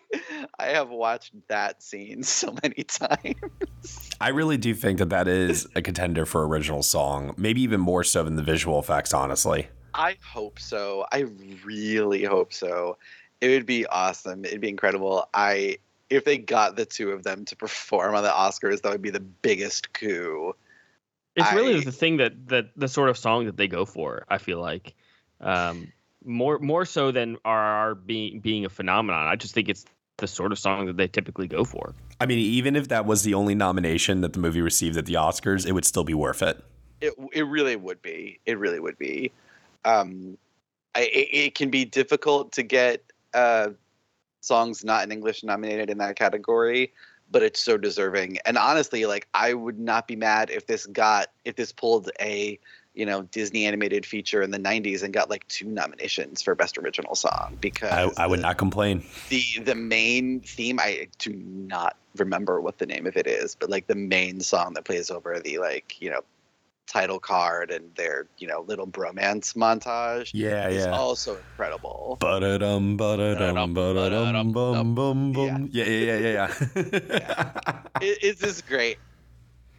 I 0.59 0.65
have 0.67 0.89
watched 0.89 1.33
that 1.47 1.81
scene 1.81 2.23
so 2.23 2.55
many 2.63 2.83
times. 2.83 4.09
I 4.21 4.29
really 4.29 4.57
do 4.57 4.73
think 4.73 4.99
that 4.99 5.09
that 5.09 5.27
is 5.27 5.67
a 5.75 5.81
contender 5.81 6.25
for 6.25 6.47
original 6.47 6.83
song, 6.83 7.33
maybe 7.37 7.61
even 7.61 7.81
more 7.81 8.03
so 8.03 8.23
than 8.23 8.35
the 8.35 8.43
visual 8.43 8.79
effects, 8.79 9.13
honestly. 9.13 9.67
I 9.93 10.15
hope 10.23 10.59
so. 10.59 11.05
I 11.11 11.25
really 11.65 12.23
hope 12.23 12.53
so. 12.53 12.97
It 13.41 13.49
would 13.49 13.65
be 13.65 13.85
awesome. 13.87 14.45
It'd 14.45 14.61
be 14.61 14.69
incredible. 14.69 15.27
I 15.33 15.77
if 16.11 16.25
they 16.25 16.37
got 16.37 16.75
the 16.75 16.85
two 16.85 17.11
of 17.11 17.23
them 17.23 17.45
to 17.45 17.55
perform 17.55 18.13
on 18.13 18.21
the 18.21 18.29
Oscars, 18.29 18.81
that 18.81 18.91
would 18.91 19.01
be 19.01 19.09
the 19.09 19.21
biggest 19.21 19.93
coup. 19.93 20.53
It's 21.35 21.51
really 21.53 21.77
I- 21.77 21.83
the 21.83 21.91
thing 21.91 22.17
that 22.17 22.49
that 22.49 22.69
the 22.75 22.89
sort 22.89 23.09
of 23.09 23.17
song 23.17 23.45
that 23.45 23.57
they 23.57 23.67
go 23.67 23.85
for. 23.85 24.25
I 24.29 24.37
feel 24.37 24.59
like 24.59 24.93
um, 25.39 25.91
more 26.25 26.59
more 26.59 26.85
so 26.85 27.11
than 27.11 27.37
RRR 27.37 28.05
being 28.05 28.41
being 28.41 28.65
a 28.65 28.69
phenomenon. 28.69 29.27
I 29.27 29.37
just 29.37 29.53
think 29.53 29.69
it's 29.69 29.85
the 30.17 30.27
sort 30.27 30.51
of 30.51 30.59
song 30.59 30.85
that 30.85 30.97
they 30.97 31.07
typically 31.07 31.47
go 31.47 31.63
for. 31.63 31.95
I 32.19 32.25
mean, 32.25 32.37
even 32.37 32.75
if 32.75 32.89
that 32.89 33.05
was 33.05 33.23
the 33.23 33.33
only 33.33 33.55
nomination 33.55 34.21
that 34.21 34.33
the 34.33 34.39
movie 34.39 34.61
received 34.61 34.97
at 34.97 35.05
the 35.05 35.13
Oscars, 35.13 35.65
it 35.65 35.71
would 35.71 35.85
still 35.85 36.03
be 36.03 36.13
worth 36.13 36.41
it. 36.41 36.61
It 36.99 37.13
it 37.31 37.43
really 37.43 37.77
would 37.77 38.01
be. 38.01 38.39
It 38.45 38.59
really 38.59 38.81
would 38.81 38.99
be. 38.99 39.31
Um, 39.85 40.37
I, 40.93 41.03
it, 41.03 41.29
it 41.31 41.55
can 41.55 41.69
be 41.69 41.85
difficult 41.85 42.51
to 42.53 42.63
get 42.63 43.01
uh, 43.33 43.69
songs 44.41 44.83
not 44.83 45.03
in 45.03 45.11
English 45.11 45.43
nominated 45.43 45.89
in 45.89 45.97
that 45.99 46.15
category, 46.15 46.93
but 47.31 47.41
it's 47.43 47.63
so 47.63 47.77
deserving. 47.77 48.37
And 48.45 48.57
honestly, 48.57 49.05
like 49.05 49.27
I 49.33 49.53
would 49.53 49.79
not 49.79 50.07
be 50.07 50.15
mad 50.15 50.49
if 50.49 50.67
this 50.67 50.85
got 50.85 51.27
if 51.45 51.55
this 51.55 51.71
pulled 51.71 52.11
a 52.19 52.59
you 52.93 53.05
know 53.05 53.21
Disney 53.23 53.65
animated 53.65 54.05
feature 54.05 54.41
in 54.41 54.51
the 54.51 54.59
'90s 54.59 55.03
and 55.03 55.13
got 55.13 55.29
like 55.29 55.47
two 55.47 55.67
nominations 55.67 56.41
for 56.41 56.55
best 56.55 56.77
original 56.77 57.15
song 57.15 57.57
because 57.61 58.13
I, 58.17 58.23
I 58.23 58.27
would 58.27 58.41
not 58.41 58.57
complain. 58.57 59.03
the 59.29 59.43
the 59.63 59.75
main 59.75 60.41
theme 60.41 60.79
I 60.79 61.07
do 61.17 61.31
not 61.33 61.95
remember 62.17 62.59
what 62.59 62.79
the 62.79 62.85
name 62.85 63.07
of 63.07 63.15
it 63.15 63.27
is, 63.27 63.55
but 63.55 63.69
like 63.69 63.87
the 63.87 63.95
main 63.95 64.41
song 64.41 64.73
that 64.73 64.83
plays 64.83 65.09
over 65.09 65.39
the 65.39 65.59
like 65.59 66.01
you 66.01 66.09
know 66.09 66.21
title 66.87 67.19
card 67.19 67.71
and 67.71 67.93
their 67.95 68.27
you 68.37 68.47
know 68.47 68.61
little 68.67 68.87
bromance 68.87 69.55
montage 69.55 70.31
Yeah, 70.33 70.67
is 70.67 70.85
yeah. 70.85 70.91
also 70.91 71.37
incredible. 71.37 72.17
Ba-da-dum, 72.19 72.97
ba-da-dum, 72.97 73.73
ba-da-dum, 73.73 74.51
bum, 74.51 74.95
bum, 74.95 75.31
bum. 75.31 75.69
Yeah, 75.71 75.85
yeah, 75.85 76.17
yeah, 76.17 76.53
yeah. 76.67 77.81
it, 78.01 78.17
it's 78.21 78.41
just 78.41 78.67
great. 78.67 78.97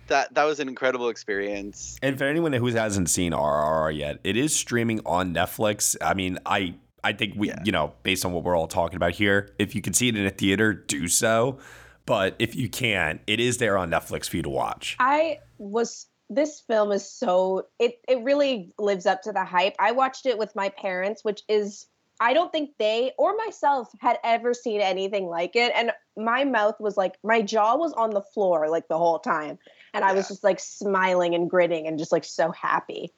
That 0.08 0.34
that 0.34 0.44
was 0.44 0.60
an 0.60 0.68
incredible 0.68 1.08
experience. 1.08 1.98
And 2.02 2.18
for 2.18 2.24
anyone 2.24 2.52
who 2.52 2.66
hasn't 2.66 3.10
seen 3.10 3.32
RRR 3.32 3.96
yet, 3.96 4.18
it 4.24 4.36
is 4.36 4.54
streaming 4.54 5.00
on 5.06 5.34
Netflix. 5.34 5.96
I 6.00 6.14
mean, 6.14 6.38
I 6.44 6.74
I 7.04 7.12
think 7.12 7.34
we, 7.36 7.52
you 7.64 7.72
know, 7.72 7.92
based 8.02 8.24
on 8.24 8.32
what 8.32 8.44
we're 8.44 8.56
all 8.56 8.68
talking 8.68 8.96
about 8.96 9.12
here, 9.12 9.50
if 9.58 9.74
you 9.74 9.82
can 9.82 9.92
see 9.92 10.08
it 10.08 10.16
in 10.16 10.24
a 10.26 10.30
theater, 10.30 10.72
do 10.72 11.08
so. 11.08 11.58
But 12.04 12.34
if 12.38 12.54
you 12.56 12.68
can't, 12.68 13.20
it 13.26 13.38
is 13.38 13.58
there 13.58 13.78
on 13.78 13.90
Netflix 13.90 14.28
for 14.28 14.36
you 14.36 14.42
to 14.42 14.50
watch. 14.50 14.96
I 14.98 15.38
was 15.58 16.06
this 16.34 16.60
film 16.60 16.92
is 16.92 17.08
so 17.08 17.66
it 17.78 18.00
it 18.08 18.22
really 18.22 18.72
lives 18.78 19.06
up 19.06 19.22
to 19.22 19.32
the 19.32 19.44
hype. 19.44 19.74
I 19.78 19.92
watched 19.92 20.26
it 20.26 20.38
with 20.38 20.54
my 20.54 20.68
parents, 20.70 21.24
which 21.24 21.42
is 21.48 21.86
I 22.20 22.34
don't 22.34 22.52
think 22.52 22.70
they 22.78 23.12
or 23.18 23.36
myself 23.36 23.88
had 24.00 24.18
ever 24.22 24.54
seen 24.54 24.80
anything 24.80 25.26
like 25.26 25.56
it 25.56 25.72
and 25.74 25.90
my 26.16 26.44
mouth 26.44 26.76
was 26.78 26.96
like 26.96 27.14
my 27.24 27.42
jaw 27.42 27.76
was 27.76 27.92
on 27.94 28.10
the 28.10 28.20
floor 28.20 28.68
like 28.68 28.86
the 28.86 28.98
whole 28.98 29.18
time 29.18 29.58
and 29.92 30.04
I 30.04 30.12
was 30.12 30.28
just 30.28 30.44
like 30.44 30.60
smiling 30.60 31.34
and 31.34 31.50
grinning 31.50 31.86
and 31.86 31.98
just 31.98 32.12
like 32.12 32.24
so 32.24 32.52
happy. 32.52 33.12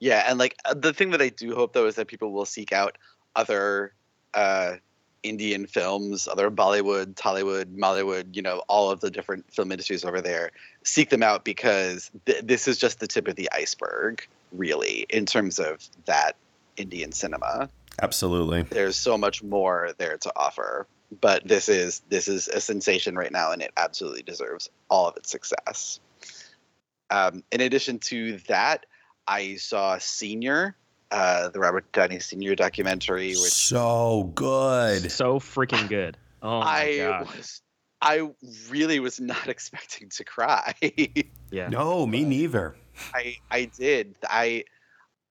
Yeah, 0.00 0.24
and 0.28 0.38
like 0.38 0.56
uh, 0.64 0.74
the 0.74 0.92
thing 0.92 1.10
that 1.10 1.22
I 1.22 1.28
do 1.28 1.54
hope 1.54 1.72
though 1.72 1.86
is 1.86 1.94
that 1.94 2.08
people 2.08 2.32
will 2.32 2.44
seek 2.44 2.72
out 2.72 2.98
other 3.36 3.94
uh, 4.34 4.74
Indian 5.24 5.66
films, 5.66 6.28
other 6.28 6.50
Bollywood, 6.50 7.14
Tollywood, 7.14 7.76
Mollywood, 7.76 8.36
you 8.36 8.42
know, 8.42 8.62
all 8.68 8.90
of 8.90 9.00
the 9.00 9.10
different 9.10 9.52
film 9.52 9.72
industries 9.72 10.04
over 10.04 10.20
there. 10.20 10.50
Seek 10.84 11.10
them 11.10 11.22
out 11.22 11.44
because 11.44 12.10
th- 12.26 12.44
this 12.44 12.68
is 12.68 12.78
just 12.78 13.00
the 13.00 13.06
tip 13.06 13.26
of 13.26 13.34
the 13.34 13.50
iceberg, 13.50 14.26
really, 14.52 15.06
in 15.08 15.26
terms 15.26 15.58
of 15.58 15.88
that 16.04 16.36
Indian 16.76 17.10
cinema. 17.10 17.68
Absolutely. 18.02 18.62
There's 18.62 18.96
so 18.96 19.16
much 19.16 19.42
more 19.42 19.92
there 19.98 20.18
to 20.18 20.32
offer, 20.36 20.86
but 21.20 21.46
this 21.46 21.68
is 21.68 22.02
this 22.08 22.28
is 22.28 22.48
a 22.48 22.60
sensation 22.60 23.16
right 23.16 23.32
now, 23.32 23.52
and 23.52 23.62
it 23.62 23.72
absolutely 23.76 24.22
deserves 24.22 24.68
all 24.90 25.08
of 25.08 25.16
its 25.16 25.30
success. 25.30 26.00
Um, 27.10 27.42
in 27.50 27.60
addition 27.60 27.98
to 28.00 28.38
that, 28.48 28.86
I 29.26 29.56
saw 29.56 29.98
Senior, 29.98 30.76
uh, 31.10 31.48
the 31.48 31.60
Robert 31.60 31.90
Downey 31.92 32.18
Senior 32.18 32.54
documentary, 32.54 33.28
which 33.28 33.52
So 33.52 34.30
good. 34.34 35.10
So 35.10 35.38
freaking 35.38 35.88
good. 35.88 36.16
Oh 36.42 36.60
my 36.60 36.82
I 36.82 36.96
gosh. 36.98 37.36
was, 37.36 37.62
I 38.02 38.30
really 38.68 39.00
was 39.00 39.18
not 39.18 39.48
expecting 39.48 40.10
to 40.10 40.24
cry. 40.24 40.74
Yeah. 41.50 41.68
No, 41.70 42.06
me 42.06 42.22
neither. 42.22 42.76
I 43.14 43.36
I 43.50 43.64
did. 43.64 44.14
I 44.28 44.64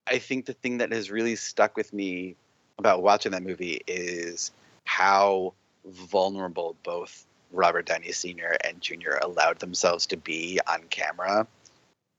I 0.08 0.18
think 0.18 0.48
the 0.48 0.54
thing 0.54 0.80
that 0.80 0.92
has 0.92 1.12
really 1.12 1.36
stuck 1.36 1.78
with 1.78 1.94
me 1.94 2.36
about 2.80 3.04
watching 3.04 3.32
that 3.34 3.44
movie 3.44 3.82
is 3.86 4.52
how 4.86 5.54
vulnerable 5.86 6.76
both 6.84 7.26
Robert 7.52 7.86
Downey 7.86 8.12
Sr. 8.12 8.58
and 8.64 8.82
Jr. 8.82 9.18
allowed 9.22 9.60
themselves 9.60 10.08
to 10.08 10.18
be 10.18 10.60
on 10.68 10.82
camera. 10.90 11.48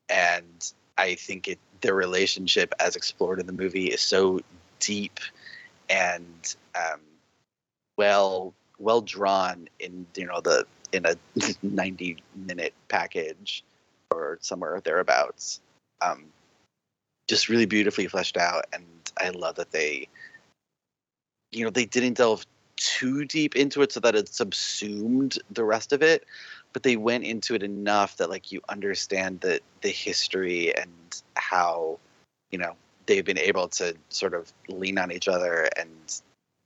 And 0.08 0.72
I 0.96 1.16
think 1.16 1.48
it 1.48 1.58
their 1.84 1.94
relationship 1.94 2.72
as 2.80 2.96
explored 2.96 3.38
in 3.38 3.46
the 3.46 3.52
movie 3.52 3.88
is 3.88 4.00
so 4.00 4.40
deep 4.80 5.20
and 5.90 6.56
um, 6.74 7.00
well 7.98 8.54
well 8.78 9.02
drawn 9.02 9.68
in 9.78 10.06
you 10.16 10.26
know 10.26 10.40
the 10.40 10.66
in 10.92 11.04
a 11.04 11.14
90 11.62 12.16
minute 12.34 12.72
package 12.88 13.62
or 14.10 14.38
somewhere 14.40 14.80
thereabouts. 14.80 15.60
Um, 16.00 16.24
just 17.28 17.48
really 17.48 17.66
beautifully 17.66 18.06
fleshed 18.06 18.36
out 18.36 18.66
and 18.72 18.84
i 19.18 19.30
love 19.30 19.54
that 19.54 19.70
they 19.70 20.06
you 21.52 21.64
know 21.64 21.70
they 21.70 21.86
didn't 21.86 22.18
delve 22.18 22.44
too 22.76 23.24
deep 23.24 23.56
into 23.56 23.80
it 23.80 23.92
so 23.92 24.00
that 24.00 24.14
it 24.14 24.28
subsumed 24.28 25.38
the 25.50 25.64
rest 25.64 25.92
of 25.92 26.02
it 26.02 26.26
but 26.74 26.82
they 26.82 26.96
went 26.96 27.24
into 27.24 27.54
it 27.54 27.62
enough 27.62 28.18
that 28.18 28.28
like 28.28 28.52
you 28.52 28.60
understand 28.68 29.40
the 29.40 29.58
the 29.80 29.88
history 29.88 30.76
and 30.76 30.90
how 31.36 31.98
you 32.50 32.58
know 32.58 32.74
they've 33.06 33.24
been 33.24 33.38
able 33.38 33.68
to 33.68 33.94
sort 34.08 34.34
of 34.34 34.52
lean 34.68 34.98
on 34.98 35.12
each 35.12 35.28
other 35.28 35.68
and 35.76 36.20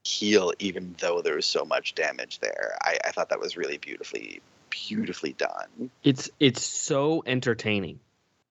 heal 0.04 0.52
even 0.58 0.94
though 1.00 1.20
there 1.20 1.36
was 1.36 1.46
so 1.46 1.64
much 1.64 1.94
damage 1.94 2.38
there. 2.38 2.76
I, 2.82 2.98
I 3.04 3.10
thought 3.10 3.28
that 3.28 3.40
was 3.40 3.56
really 3.56 3.78
beautifully 3.78 4.40
beautifully 4.70 5.32
done. 5.34 5.90
It's 6.02 6.30
it's 6.40 6.62
so 6.62 7.22
entertaining. 7.26 8.00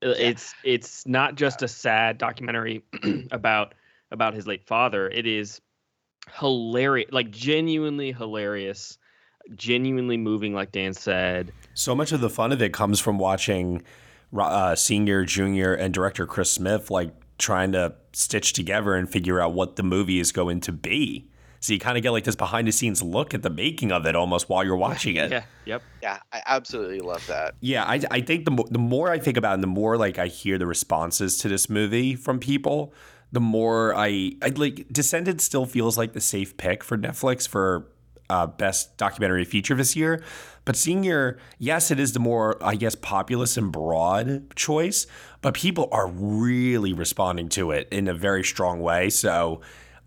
Uh, 0.04 0.14
It's 0.18 0.54
it's 0.64 1.06
not 1.08 1.36
just 1.36 1.62
a 1.62 1.68
sad 1.68 2.18
documentary 2.18 2.84
about 3.32 3.74
about 4.12 4.34
his 4.34 4.48
late 4.48 4.64
father. 4.64 5.10
It 5.10 5.26
is 5.26 5.62
hilarious, 6.34 7.12
like 7.12 7.32
genuinely 7.32 8.12
hilarious, 8.12 8.98
genuinely 9.56 10.18
moving, 10.18 10.54
like 10.54 10.72
Dan 10.72 10.94
said. 10.94 11.52
So 11.74 11.96
much 11.96 12.12
of 12.12 12.22
the 12.22 12.30
fun 12.30 12.52
of 12.52 12.62
it 12.62 12.74
comes 12.74 13.00
from 13.00 13.18
watching 13.18 13.84
uh, 14.36 14.76
senior, 14.76 15.26
junior, 15.26 15.74
and 15.74 15.94
director 15.94 16.26
Chris 16.26 16.52
Smith 16.52 16.90
like 16.92 17.12
trying 17.38 17.72
to 17.72 17.94
stitch 18.14 18.54
together 18.54 18.96
and 18.96 19.10
figure 19.10 19.40
out 19.40 19.54
what 19.54 19.76
the 19.76 19.84
movie 19.84 20.20
is 20.20 20.32
going 20.32 20.60
to 20.62 20.72
be. 20.72 21.30
So 21.60 21.74
you 21.74 21.80
kind 21.80 21.98
of 21.98 22.04
get 22.04 22.12
like 22.12 22.24
this 22.24 22.36
behind 22.36 22.68
the 22.68 22.72
scenes 22.72 23.02
look 23.02 23.34
at 23.34 23.42
the 23.42 23.50
making 23.50 23.92
of 23.92 24.06
it 24.06 24.16
almost 24.16 24.48
while 24.48 24.64
you're 24.64 24.78
watching 24.78 25.16
it. 25.16 25.32
Yeah. 25.38 25.44
Yep. 25.66 25.82
Yeah, 26.02 26.20
I 26.32 26.42
absolutely 26.46 27.00
love 27.00 27.26
that. 27.28 27.56
Yeah, 27.60 27.84
I, 27.84 28.00
I 28.10 28.22
think 28.22 28.46
the, 28.46 28.52
mo- 28.52 28.68
the 28.70 28.80
more 28.80 29.12
I 29.12 29.20
think 29.20 29.38
about 29.38 29.52
it, 29.52 29.54
and 29.56 29.64
the 29.64 29.68
more 29.68 29.98
like 29.98 30.18
I 30.18 30.28
hear 30.28 30.58
the 30.58 30.66
responses 30.68 31.38
to 31.40 31.50
this 31.50 31.70
movie 31.70 32.16
from 32.16 32.40
people, 32.40 32.94
the 33.32 33.42
more 33.42 33.94
I, 33.96 34.34
I 34.42 34.50
like 34.56 34.88
Descendants 34.92 35.44
still 35.44 35.66
feels 35.66 35.98
like 35.98 36.14
the 36.14 36.22
safe 36.22 36.56
pick 36.56 36.84
for 36.84 36.98
Netflix 36.98 37.48
for 37.48 37.88
uh, 38.30 38.48
best 38.48 38.98
documentary 38.98 39.46
feature 39.46 39.76
this 39.76 39.96
year. 39.96 40.24
But 40.66 40.76
Senior, 40.76 41.40
yes, 41.60 41.92
it 41.92 42.00
is 42.00 42.12
the 42.12 42.20
more, 42.20 42.58
I 42.62 42.76
guess, 42.76 42.94
populous 42.96 43.56
and 43.56 43.72
broad 43.72 44.54
choice, 44.56 45.08
but 45.42 45.54
people 45.54 45.88
are 45.94 46.08
really 46.08 46.92
responding 46.92 47.48
to 47.50 47.72
it 47.72 47.88
in 47.90 48.08
a 48.10 48.14
very 48.14 48.44
strong 48.44 48.82
way. 48.82 49.10
So, 49.10 49.62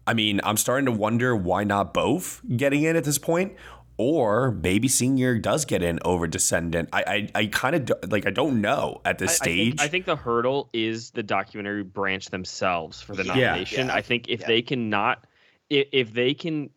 I 0.07 0.13
mean, 0.13 0.41
I'm 0.45 0.59
starting 0.59 0.85
to 0.87 0.93
wonder 0.93 1.35
why 1.35 1.65
not 1.65 1.95
both 1.95 2.43
getting 2.57 2.83
in 2.83 2.95
at 2.95 3.05
this 3.05 3.17
point, 3.17 3.55
or 3.97 4.51
maybe 4.53 4.87
Senior 4.89 5.39
does 5.39 5.65
get 5.65 5.83
in 5.83 5.99
over 6.05 6.27
Descendant. 6.27 6.89
I 6.93 7.29
I, 7.35 7.41
I 7.43 7.47
kind 7.47 7.91
of 7.91 8.11
like 8.13 8.27
I 8.27 8.31
don't 8.31 8.61
know 8.61 9.01
at 9.07 9.19
this 9.19 9.33
I- 9.41 9.45
stage. 9.45 9.75
I 9.75 9.77
think, 9.77 9.81
I 9.81 9.89
think 9.89 10.05
the 10.07 10.17
hurdle 10.17 10.69
is 10.75 11.11
the 11.13 11.23
documentary 11.23 11.85
branch 11.85 12.27
themselves 12.27 13.01
for 13.01 13.15
the 13.15 13.25
Yeah. 13.25 13.35
nomination. 13.35 13.87
Yeah. 13.87 13.95
I 13.95 14.03
think 14.03 14.29
if 14.29 14.41
Yeah. 14.41 14.47
they 14.47 14.63
cannot, 14.63 15.27
if, 15.71 15.87
if 15.93 16.13
they 16.13 16.35
can 16.35 16.71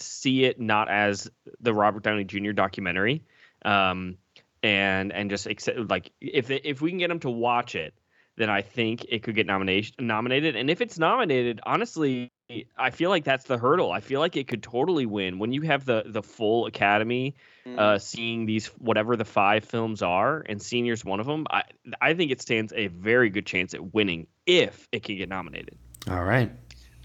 see 0.00 0.44
it 0.44 0.60
not 0.60 0.88
as 0.88 1.30
the 1.60 1.74
Robert 1.74 2.02
Downey 2.02 2.24
Jr. 2.24 2.52
documentary, 2.52 3.24
um, 3.64 4.18
and 4.62 5.12
and 5.12 5.30
just 5.30 5.46
accept 5.46 5.88
like 5.88 6.12
if 6.20 6.46
they, 6.48 6.56
if 6.56 6.80
we 6.80 6.90
can 6.90 6.98
get 6.98 7.08
them 7.08 7.20
to 7.20 7.30
watch 7.30 7.74
it, 7.74 7.94
then 8.36 8.50
I 8.50 8.62
think 8.62 9.06
it 9.08 9.22
could 9.22 9.34
get 9.34 9.46
nomination 9.46 9.94
nominated. 9.98 10.56
And 10.56 10.70
if 10.70 10.80
it's 10.80 10.98
nominated, 10.98 11.60
honestly, 11.64 12.30
I 12.76 12.90
feel 12.90 13.10
like 13.10 13.24
that's 13.24 13.44
the 13.44 13.58
hurdle. 13.58 13.92
I 13.92 14.00
feel 14.00 14.20
like 14.20 14.36
it 14.36 14.48
could 14.48 14.62
totally 14.62 15.06
win 15.06 15.38
when 15.38 15.52
you 15.52 15.62
have 15.62 15.84
the 15.84 16.02
the 16.06 16.22
full 16.22 16.66
Academy 16.66 17.36
uh, 17.78 17.98
seeing 17.98 18.46
these 18.46 18.66
whatever 18.78 19.16
the 19.16 19.24
five 19.24 19.64
films 19.64 20.02
are, 20.02 20.42
and 20.46 20.60
Senior's 20.60 21.04
one 21.04 21.20
of 21.20 21.26
them. 21.26 21.46
I 21.50 21.62
I 22.00 22.14
think 22.14 22.30
it 22.30 22.42
stands 22.42 22.72
a 22.74 22.88
very 22.88 23.30
good 23.30 23.46
chance 23.46 23.74
at 23.74 23.94
winning 23.94 24.26
if 24.46 24.88
it 24.90 25.02
can 25.02 25.16
get 25.16 25.28
nominated. 25.28 25.78
All 26.08 26.24
right. 26.24 26.50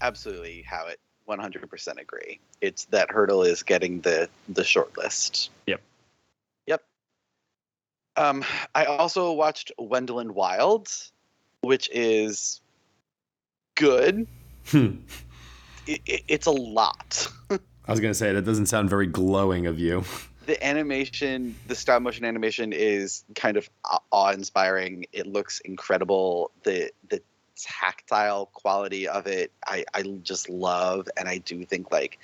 Absolutely, 0.00 0.62
Howat. 0.62 0.96
100% 1.28 2.00
agree. 2.00 2.38
It's 2.60 2.84
that 2.86 3.10
hurdle 3.10 3.42
is 3.42 3.62
getting 3.62 4.00
the 4.00 4.28
the 4.48 4.64
short 4.64 4.96
list. 4.96 5.50
Yep. 5.66 5.80
Yep. 6.66 6.82
Um, 8.16 8.44
I 8.74 8.84
also 8.84 9.32
watched 9.32 9.72
Wendell 9.78 10.24
Wild, 10.32 10.88
which 11.60 11.90
is 11.92 12.60
good. 13.74 14.26
Hmm. 14.68 14.96
It, 15.86 16.00
it, 16.06 16.22
it's 16.28 16.46
a 16.46 16.52
lot. 16.52 17.28
I 17.50 17.90
was 17.90 18.00
gonna 18.00 18.14
say 18.14 18.32
that 18.32 18.42
doesn't 18.42 18.66
sound 18.66 18.90
very 18.90 19.06
glowing 19.06 19.66
of 19.66 19.78
you. 19.78 20.04
the 20.46 20.64
animation, 20.64 21.54
the 21.66 21.74
stop 21.74 22.02
motion 22.02 22.24
animation 22.24 22.72
is 22.72 23.24
kind 23.34 23.56
of 23.56 23.68
awe 24.12 24.30
inspiring. 24.30 25.06
It 25.12 25.26
looks 25.26 25.60
incredible. 25.60 26.50
The 26.64 26.90
the 27.08 27.22
tactile 27.56 28.46
quality 28.46 29.08
of 29.08 29.26
it, 29.26 29.52
I, 29.66 29.84
I 29.94 30.02
just 30.22 30.48
love, 30.48 31.08
and 31.16 31.28
I 31.28 31.38
do 31.38 31.64
think 31.64 31.90
like 31.90 32.18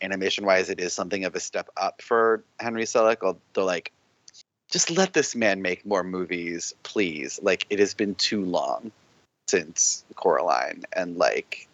animation 0.00 0.46
wise, 0.46 0.70
it 0.70 0.80
is 0.80 0.92
something 0.92 1.24
of 1.24 1.34
a 1.34 1.40
step 1.40 1.68
up 1.76 2.02
for 2.02 2.44
Henry 2.60 2.84
Selick. 2.84 3.22
Although 3.22 3.64
like, 3.64 3.92
just 4.70 4.90
let 4.90 5.12
this 5.12 5.34
man 5.34 5.62
make 5.62 5.86
more 5.86 6.02
movies, 6.02 6.74
please. 6.82 7.38
Like 7.42 7.66
it 7.70 7.78
has 7.78 7.94
been 7.94 8.14
too 8.14 8.44
long 8.44 8.90
since 9.48 10.04
Coraline, 10.14 10.84
and 10.92 11.16
like 11.16 11.68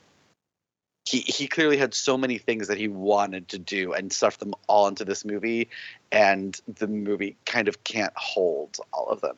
he 1.05 1.21
he 1.21 1.49
clearly 1.49 1.77
had 1.77 1.95
so 1.95 2.17
many 2.17 2.39
things 2.39 2.69
that 2.69 2.79
he 2.79 2.89
wanted 2.89 3.49
to 3.49 3.59
do 3.59 3.93
and 3.93 4.13
stuffed 4.13 4.41
them 4.41 4.55
all 4.69 4.89
into 4.89 5.05
this 5.05 5.25
movie, 5.25 5.69
and 6.11 6.61
the 6.69 6.87
movie 6.87 7.37
kind 7.45 7.69
of 7.69 7.83
can't 7.85 8.13
hold 8.17 8.79
all 8.93 9.09
of 9.09 9.21
them 9.21 9.37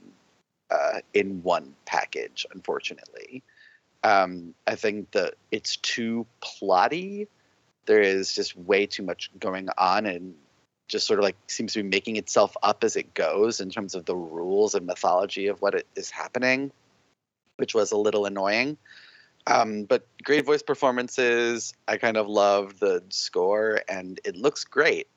uh, 0.71 1.01
in 1.13 1.43
one 1.43 1.75
package, 1.87 2.47
unfortunately. 2.53 3.43
Um, 4.05 4.55
I 4.67 4.75
think 4.77 5.11
that 5.13 5.35
it's 5.51 5.77
too 5.79 6.27
plotty. 6.43 7.27
There 7.87 8.03
is 8.03 8.35
just 8.35 8.57
way 8.57 8.87
too 8.87 9.03
much 9.03 9.31
going 9.41 9.69
on, 9.77 10.07
and 10.07 10.35
just 10.89 11.07
sort 11.07 11.19
of 11.19 11.25
like 11.25 11.37
seems 11.47 11.73
to 11.73 11.83
be 11.83 11.89
making 11.89 12.17
itself 12.17 12.55
up 12.63 12.85
as 12.85 12.97
it 12.97 13.15
goes 13.15 13.61
in 13.61 13.71
terms 13.71 13.95
of 13.95 14.05
the 14.05 14.15
rules 14.15 14.75
and 14.75 14.87
mythology 14.87 15.47
of 15.49 15.61
what 15.63 15.83
is 15.97 16.11
happening, 16.11 16.71
which 17.57 17.75
was 17.75 17.93
a 17.93 17.97
little 17.97 18.27
annoying. 18.27 18.77
Um, 19.47 19.85
but 19.85 20.07
great 20.23 20.45
voice 20.45 20.63
performances. 20.63 21.75
I 21.89 21.97
kind 21.97 22.17
of 22.17 22.29
love 22.29 22.79
the 22.79 23.03
score, 23.09 23.81
and 23.89 24.21
it 24.25 24.37
looks 24.37 24.65
great. 24.65 25.09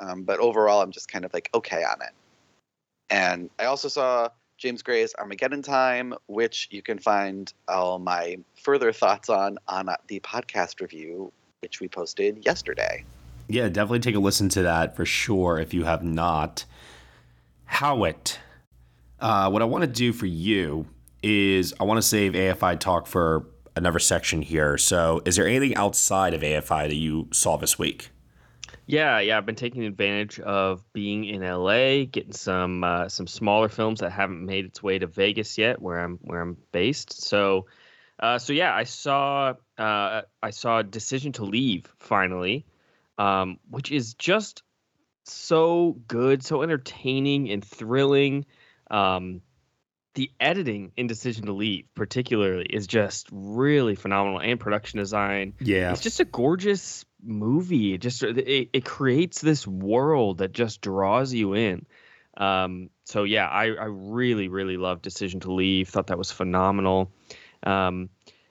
Um, 0.00 0.24
but 0.24 0.40
overall, 0.40 0.82
I'm 0.82 0.92
just 0.92 1.10
kind 1.10 1.24
of 1.24 1.32
like 1.32 1.50
okay 1.54 1.84
on 1.84 2.02
it. 2.02 2.12
And 3.08 3.50
I 3.58 3.64
also 3.66 3.88
saw 3.88 4.30
James 4.60 4.82
Gray's 4.82 5.14
Armageddon 5.18 5.62
Time, 5.62 6.12
which 6.26 6.68
you 6.70 6.82
can 6.82 6.98
find 6.98 7.50
all 7.66 7.98
my 7.98 8.36
further 8.62 8.92
thoughts 8.92 9.30
on 9.30 9.58
on 9.66 9.88
the 10.06 10.20
podcast 10.20 10.82
review, 10.82 11.32
which 11.62 11.80
we 11.80 11.88
posted 11.88 12.44
yesterday. 12.44 13.02
Yeah, 13.48 13.70
definitely 13.70 14.00
take 14.00 14.16
a 14.16 14.20
listen 14.20 14.50
to 14.50 14.62
that 14.62 14.94
for 14.94 15.06
sure 15.06 15.58
if 15.58 15.72
you 15.72 15.84
have 15.84 16.04
not. 16.04 16.66
Howat, 17.64 18.36
uh, 19.18 19.48
what 19.48 19.62
I 19.62 19.64
want 19.64 19.82
to 19.82 19.90
do 19.90 20.12
for 20.12 20.26
you 20.26 20.86
is 21.22 21.72
I 21.80 21.84
want 21.84 21.96
to 21.96 22.02
save 22.02 22.34
AFI 22.34 22.78
talk 22.78 23.06
for 23.06 23.46
another 23.74 23.98
section 23.98 24.42
here. 24.42 24.76
So, 24.76 25.22
is 25.24 25.36
there 25.36 25.48
anything 25.48 25.74
outside 25.74 26.34
of 26.34 26.42
AFI 26.42 26.88
that 26.88 26.96
you 26.96 27.28
saw 27.32 27.56
this 27.56 27.78
week? 27.78 28.10
Yeah, 28.90 29.20
yeah, 29.20 29.38
I've 29.38 29.46
been 29.46 29.54
taking 29.54 29.84
advantage 29.84 30.40
of 30.40 30.84
being 30.92 31.24
in 31.24 31.42
LA, 31.42 32.04
getting 32.04 32.32
some 32.32 32.82
uh, 32.82 33.08
some 33.08 33.26
smaller 33.26 33.68
films 33.68 34.00
that 34.00 34.10
haven't 34.10 34.44
made 34.44 34.64
its 34.64 34.82
way 34.82 34.98
to 34.98 35.06
Vegas 35.06 35.58
yet, 35.58 35.80
where 35.80 36.00
I'm 36.00 36.18
where 36.22 36.40
I'm 36.40 36.56
based. 36.72 37.22
So, 37.22 37.66
uh, 38.18 38.38
so 38.38 38.52
yeah, 38.52 38.74
I 38.74 38.84
saw 38.84 39.54
uh, 39.78 40.22
I 40.42 40.50
saw 40.50 40.82
Decision 40.82 41.32
to 41.32 41.44
Leave 41.44 41.92
finally, 41.98 42.66
um, 43.16 43.58
which 43.68 43.92
is 43.92 44.14
just 44.14 44.62
so 45.24 45.96
good, 46.08 46.42
so 46.42 46.62
entertaining 46.62 47.50
and 47.50 47.64
thrilling. 47.64 48.46
Um, 48.90 49.42
the 50.14 50.32
editing 50.40 50.90
in 50.96 51.06
Decision 51.06 51.46
to 51.46 51.52
Leave, 51.52 51.86
particularly, 51.94 52.66
is 52.68 52.88
just 52.88 53.28
really 53.30 53.94
phenomenal, 53.94 54.40
and 54.40 54.58
production 54.58 54.98
design. 54.98 55.54
Yeah. 55.60 55.92
it's 55.92 56.00
just 56.00 56.18
a 56.18 56.24
gorgeous 56.24 57.04
movie. 57.22 57.94
It 57.94 57.98
just 57.98 58.22
it, 58.22 58.70
it 58.72 58.84
creates 58.84 59.40
this 59.40 59.66
world 59.66 60.38
that 60.38 60.52
just 60.52 60.80
draws 60.80 61.32
you 61.32 61.54
in. 61.54 61.86
Um, 62.36 62.90
so 63.04 63.24
yeah, 63.24 63.48
I, 63.48 63.66
I 63.66 63.86
really 63.86 64.48
really 64.48 64.76
loved 64.76 65.02
Decision 65.02 65.40
to 65.40 65.52
Leave. 65.52 65.88
Thought 65.88 66.08
that 66.08 66.18
was 66.18 66.30
phenomenal. 66.30 67.10
Um, 67.62 68.10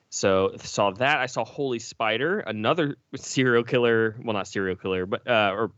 so 0.10 0.54
saw 0.58 0.92
that. 0.92 1.20
I 1.20 1.28
saw 1.28 1.46
Holy 1.46 1.80
Spider, 1.80 2.40
another 2.40 2.98
serial 3.16 3.64
killer. 3.64 4.16
Well, 4.24 4.34
not 4.34 4.48
serial 4.48 4.76
killer, 4.76 5.06
but 5.06 5.28
uh, 5.28 5.52
or 5.54 5.72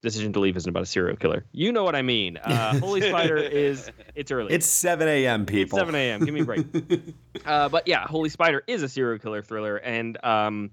Decision 0.00 0.32
to 0.34 0.40
Leave 0.40 0.56
isn't 0.56 0.68
about 0.68 0.84
a 0.84 0.86
serial 0.86 1.16
killer. 1.16 1.44
You 1.50 1.72
know 1.72 1.82
what 1.82 1.96
I 1.96 2.02
mean. 2.02 2.36
Uh, 2.36 2.78
Holy 2.78 3.00
Spider 3.00 3.36
is 3.36 3.90
it's 4.14 4.30
early. 4.30 4.52
It's 4.52 4.66
7 4.66 5.08
a.m., 5.08 5.44
people. 5.44 5.78
It's 5.78 5.88
7 5.88 5.94
a.m. 5.94 6.24
Give 6.24 6.32
me 6.32 6.42
a 6.42 6.44
break. 6.44 6.66
uh, 7.46 7.68
but 7.68 7.88
yeah, 7.88 8.06
Holy 8.06 8.28
Spider 8.28 8.62
is 8.68 8.84
a 8.84 8.88
serial 8.88 9.18
killer 9.18 9.42
thriller, 9.42 9.76
and 9.76 10.22
um, 10.24 10.70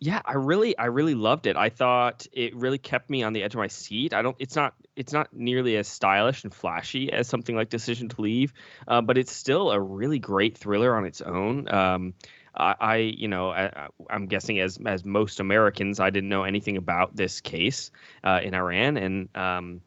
yeah, 0.00 0.22
I 0.24 0.34
really, 0.34 0.76
I 0.78 0.86
really 0.86 1.14
loved 1.14 1.46
it. 1.46 1.56
I 1.56 1.68
thought 1.68 2.26
it 2.32 2.56
really 2.56 2.78
kept 2.78 3.10
me 3.10 3.22
on 3.22 3.34
the 3.34 3.42
edge 3.42 3.54
of 3.54 3.58
my 3.58 3.66
seat. 3.66 4.14
I 4.14 4.22
don't. 4.22 4.36
It's 4.38 4.56
not. 4.56 4.74
It's 4.96 5.12
not 5.12 5.28
nearly 5.34 5.76
as 5.76 5.88
stylish 5.88 6.42
and 6.42 6.52
flashy 6.52 7.12
as 7.12 7.28
something 7.28 7.54
like 7.54 7.68
Decision 7.68 8.08
to 8.08 8.20
Leave, 8.22 8.54
uh, 8.88 9.02
but 9.02 9.18
it's 9.18 9.30
still 9.30 9.70
a 9.70 9.78
really 9.78 10.18
great 10.18 10.56
thriller 10.56 10.96
on 10.96 11.04
its 11.04 11.20
own. 11.20 11.72
Um, 11.72 12.14
I, 12.54 12.74
I, 12.80 12.96
you 12.96 13.28
know, 13.28 13.50
I, 13.50 13.88
I'm 14.08 14.26
guessing 14.26 14.58
as 14.58 14.78
as 14.86 15.04
most 15.04 15.38
Americans, 15.38 16.00
I 16.00 16.08
didn't 16.08 16.30
know 16.30 16.44
anything 16.44 16.78
about 16.78 17.14
this 17.14 17.42
case 17.42 17.90
uh, 18.24 18.40
in 18.42 18.54
Iran, 18.54 18.96
and 18.96 19.28
um, 19.36 19.82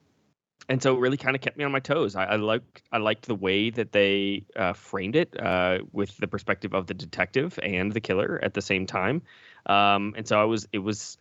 and 0.69 0.81
so 0.81 0.95
it 0.95 0.99
really 0.99 1.17
kind 1.17 1.35
of 1.35 1.41
kept 1.41 1.57
me 1.57 1.63
on 1.63 1.71
my 1.71 1.79
toes. 1.79 2.15
I, 2.15 2.25
I 2.25 2.35
like 2.37 2.83
I 2.91 2.99
liked 2.99 3.25
the 3.25 3.35
way 3.35 3.69
that 3.71 3.91
they 3.91 4.45
uh, 4.55 4.73
framed 4.73 5.15
it 5.15 5.37
uh, 5.41 5.79
with 5.91 6.15
the 6.17 6.27
perspective 6.27 6.73
of 6.73 6.87
the 6.87 6.93
detective 6.93 7.59
and 7.61 7.91
the 7.91 7.99
killer 7.99 8.39
at 8.41 8.53
the 8.53 8.61
same 8.61 8.85
time, 8.85 9.23
um, 9.65 10.13
and 10.17 10.27
so 10.27 10.39
I 10.39 10.45
was 10.45 10.67
it 10.71 10.79
was 10.79 11.17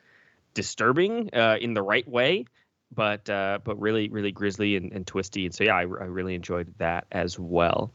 disturbing 0.54 1.30
uh, 1.32 1.56
in 1.60 1.74
the 1.74 1.82
right 1.82 2.06
way, 2.06 2.46
but 2.94 3.28
uh, 3.30 3.58
but 3.64 3.80
really 3.80 4.08
really 4.08 4.32
grisly 4.32 4.76
and, 4.76 4.92
and 4.92 5.06
twisty. 5.06 5.46
And 5.46 5.54
so 5.54 5.64
yeah, 5.64 5.76
I, 5.76 5.80
I 5.80 5.84
really 5.84 6.34
enjoyed 6.34 6.74
that 6.78 7.06
as 7.12 7.38
well. 7.38 7.92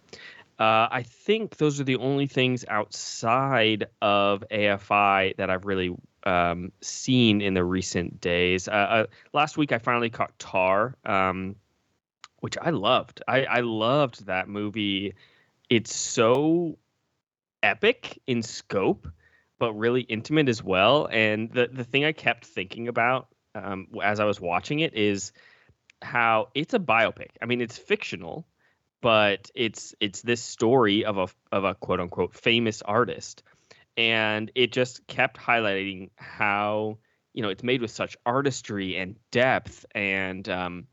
Uh, 0.60 0.88
I 0.90 1.04
think 1.04 1.58
those 1.58 1.80
are 1.80 1.84
the 1.84 1.98
only 1.98 2.26
things 2.26 2.66
outside 2.68 3.86
of 4.02 4.44
AFI 4.50 5.36
that 5.38 5.52
I've 5.52 5.66
really 5.66 5.96
um, 6.24 6.72
seen 6.82 7.42
in 7.42 7.54
the 7.54 7.64
recent 7.64 8.20
days. 8.22 8.68
Uh, 8.68 8.72
uh, 8.72 9.06
last 9.34 9.58
week, 9.58 9.72
I 9.72 9.78
finally 9.78 10.10
caught 10.10 10.38
Tar, 10.40 10.96
um, 11.06 11.56
which 12.40 12.58
I 12.60 12.72
loved. 12.72 13.22
I, 13.28 13.46
I 13.46 13.60
loved 13.60 14.26
that 14.26 14.50
movie. 14.50 15.14
It's 15.70 15.96
so 15.96 16.80
epic 17.62 18.20
in 18.26 18.42
scope, 18.42 19.08
but 19.60 19.74
really 19.74 20.02
intimate 20.02 20.50
as 20.50 20.64
well. 20.64 21.08
And 21.12 21.52
the 21.52 21.68
the 21.68 21.84
thing 21.84 22.06
I 22.06 22.12
kept 22.12 22.46
thinking 22.46 22.88
about 22.88 23.28
um, 23.56 23.88
as 24.04 24.20
I 24.20 24.26
was 24.26 24.40
watching 24.40 24.80
it 24.80 24.94
is 24.94 25.32
how 26.02 26.50
it's 26.54 26.74
a 26.74 26.80
biopic. 26.80 27.32
I 27.42 27.46
mean, 27.46 27.62
it's 27.62 27.78
fictional, 27.78 28.48
but 29.02 29.50
it's 29.56 29.96
it's 30.00 30.22
this 30.22 30.42
story 30.42 31.06
of 31.06 31.18
a 31.18 31.28
of 31.52 31.64
a 31.64 31.76
quote 31.76 32.00
unquote 32.00 32.36
famous 32.36 32.82
artist 32.82 33.44
and 33.98 34.52
it 34.54 34.72
just 34.72 35.06
kept 35.08 35.38
highlighting 35.38 36.12
how 36.16 37.00
you 37.34 37.42
know 37.42 37.50
it's 37.50 37.64
made 37.64 37.82
with 37.82 37.92
such 37.92 38.16
artistry 38.26 38.96
and 38.96 39.16
depth 39.32 39.86
and 39.94 40.48
um, 40.48 40.88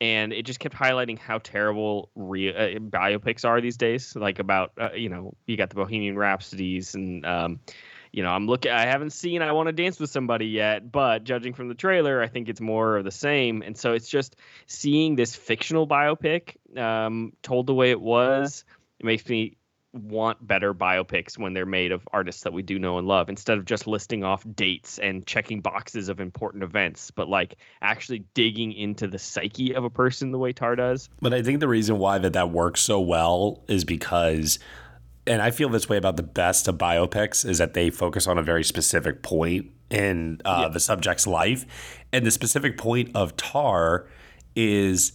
and 0.00 0.32
it 0.32 0.44
just 0.44 0.60
kept 0.60 0.74
highlighting 0.74 1.18
how 1.18 1.38
terrible 1.38 2.10
re- 2.14 2.54
uh, 2.54 2.78
biopics 2.78 3.44
are 3.44 3.60
these 3.60 3.76
days 3.76 4.14
like 4.14 4.38
about 4.38 4.72
uh, 4.80 4.92
you 4.94 5.08
know 5.08 5.34
you 5.46 5.56
got 5.56 5.68
the 5.68 5.76
bohemian 5.76 6.16
rhapsodies 6.16 6.94
and 6.94 7.26
um, 7.26 7.60
you 8.16 8.24
know 8.24 8.30
i'm 8.30 8.48
looking 8.48 8.72
i 8.72 8.84
haven't 8.86 9.10
seen 9.10 9.42
i 9.42 9.52
want 9.52 9.68
to 9.68 9.72
dance 9.72 10.00
with 10.00 10.10
somebody 10.10 10.46
yet 10.46 10.90
but 10.90 11.22
judging 11.22 11.52
from 11.52 11.68
the 11.68 11.74
trailer 11.74 12.20
i 12.20 12.26
think 12.26 12.48
it's 12.48 12.60
more 12.60 12.96
of 12.96 13.04
the 13.04 13.10
same. 13.10 13.62
And 13.62 13.76
so 13.76 13.92
it's 13.92 14.08
just 14.08 14.36
seeing 14.66 15.16
this 15.16 15.34
fictional 15.34 15.86
biopic 15.86 16.56
um, 16.78 17.32
told 17.42 17.66
the 17.66 17.74
way 17.74 17.90
it 17.90 18.00
was 18.00 18.64
it 18.98 19.06
makes 19.06 19.26
me 19.28 19.56
want 19.92 20.46
better 20.46 20.74
biopics 20.74 21.38
when 21.38 21.54
they're 21.54 21.64
made 21.64 21.90
of 21.90 22.06
artists 22.12 22.42
that 22.42 22.52
we 22.52 22.62
do 22.62 22.78
know 22.78 22.98
and 22.98 23.08
love 23.08 23.30
instead 23.30 23.56
of 23.56 23.64
just 23.64 23.86
listing 23.86 24.24
off 24.24 24.44
dates 24.54 24.98
and 24.98 25.26
checking 25.26 25.62
boxes 25.62 26.10
of 26.10 26.20
important 26.20 26.62
events 26.62 27.10
but 27.10 27.28
like 27.28 27.56
actually 27.80 28.18
digging 28.34 28.72
into 28.72 29.06
the 29.06 29.18
psyche 29.18 29.74
of 29.74 29.84
a 29.84 29.90
person 29.90 30.32
the 30.32 30.38
way 30.38 30.52
tar 30.52 30.76
does. 30.76 31.08
But 31.22 31.32
i 31.32 31.42
think 31.42 31.60
the 31.60 31.68
reason 31.68 31.98
why 31.98 32.18
that 32.18 32.34
that 32.34 32.50
works 32.50 32.82
so 32.82 33.00
well 33.00 33.62
is 33.68 33.84
because 33.84 34.58
and 35.26 35.42
i 35.42 35.50
feel 35.50 35.68
this 35.68 35.88
way 35.88 35.96
about 35.96 36.16
the 36.16 36.22
best 36.22 36.68
of 36.68 36.76
biopics 36.76 37.48
is 37.48 37.58
that 37.58 37.74
they 37.74 37.90
focus 37.90 38.26
on 38.26 38.38
a 38.38 38.42
very 38.42 38.64
specific 38.64 39.22
point 39.22 39.66
in 39.90 40.40
uh, 40.44 40.62
yeah. 40.62 40.68
the 40.68 40.80
subject's 40.80 41.26
life 41.26 41.64
and 42.12 42.26
the 42.26 42.30
specific 42.30 42.76
point 42.76 43.10
of 43.14 43.36
tar 43.36 44.08
is 44.54 45.12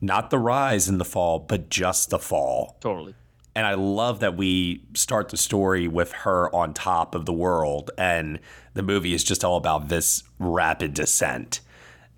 not 0.00 0.30
the 0.30 0.38
rise 0.38 0.88
and 0.88 1.00
the 1.00 1.04
fall 1.04 1.38
but 1.38 1.68
just 1.68 2.10
the 2.10 2.18
fall 2.18 2.76
totally 2.80 3.14
and 3.54 3.66
I 3.66 3.74
love 3.74 4.20
that 4.20 4.36
we 4.36 4.84
start 4.94 5.28
the 5.28 5.36
story 5.36 5.86
with 5.86 6.12
her 6.12 6.54
on 6.54 6.74
top 6.74 7.14
of 7.14 7.24
the 7.24 7.32
world, 7.32 7.90
and 7.96 8.40
the 8.74 8.82
movie 8.82 9.14
is 9.14 9.22
just 9.22 9.44
all 9.44 9.56
about 9.56 9.88
this 9.88 10.24
rapid 10.38 10.94
descent. 10.94 11.60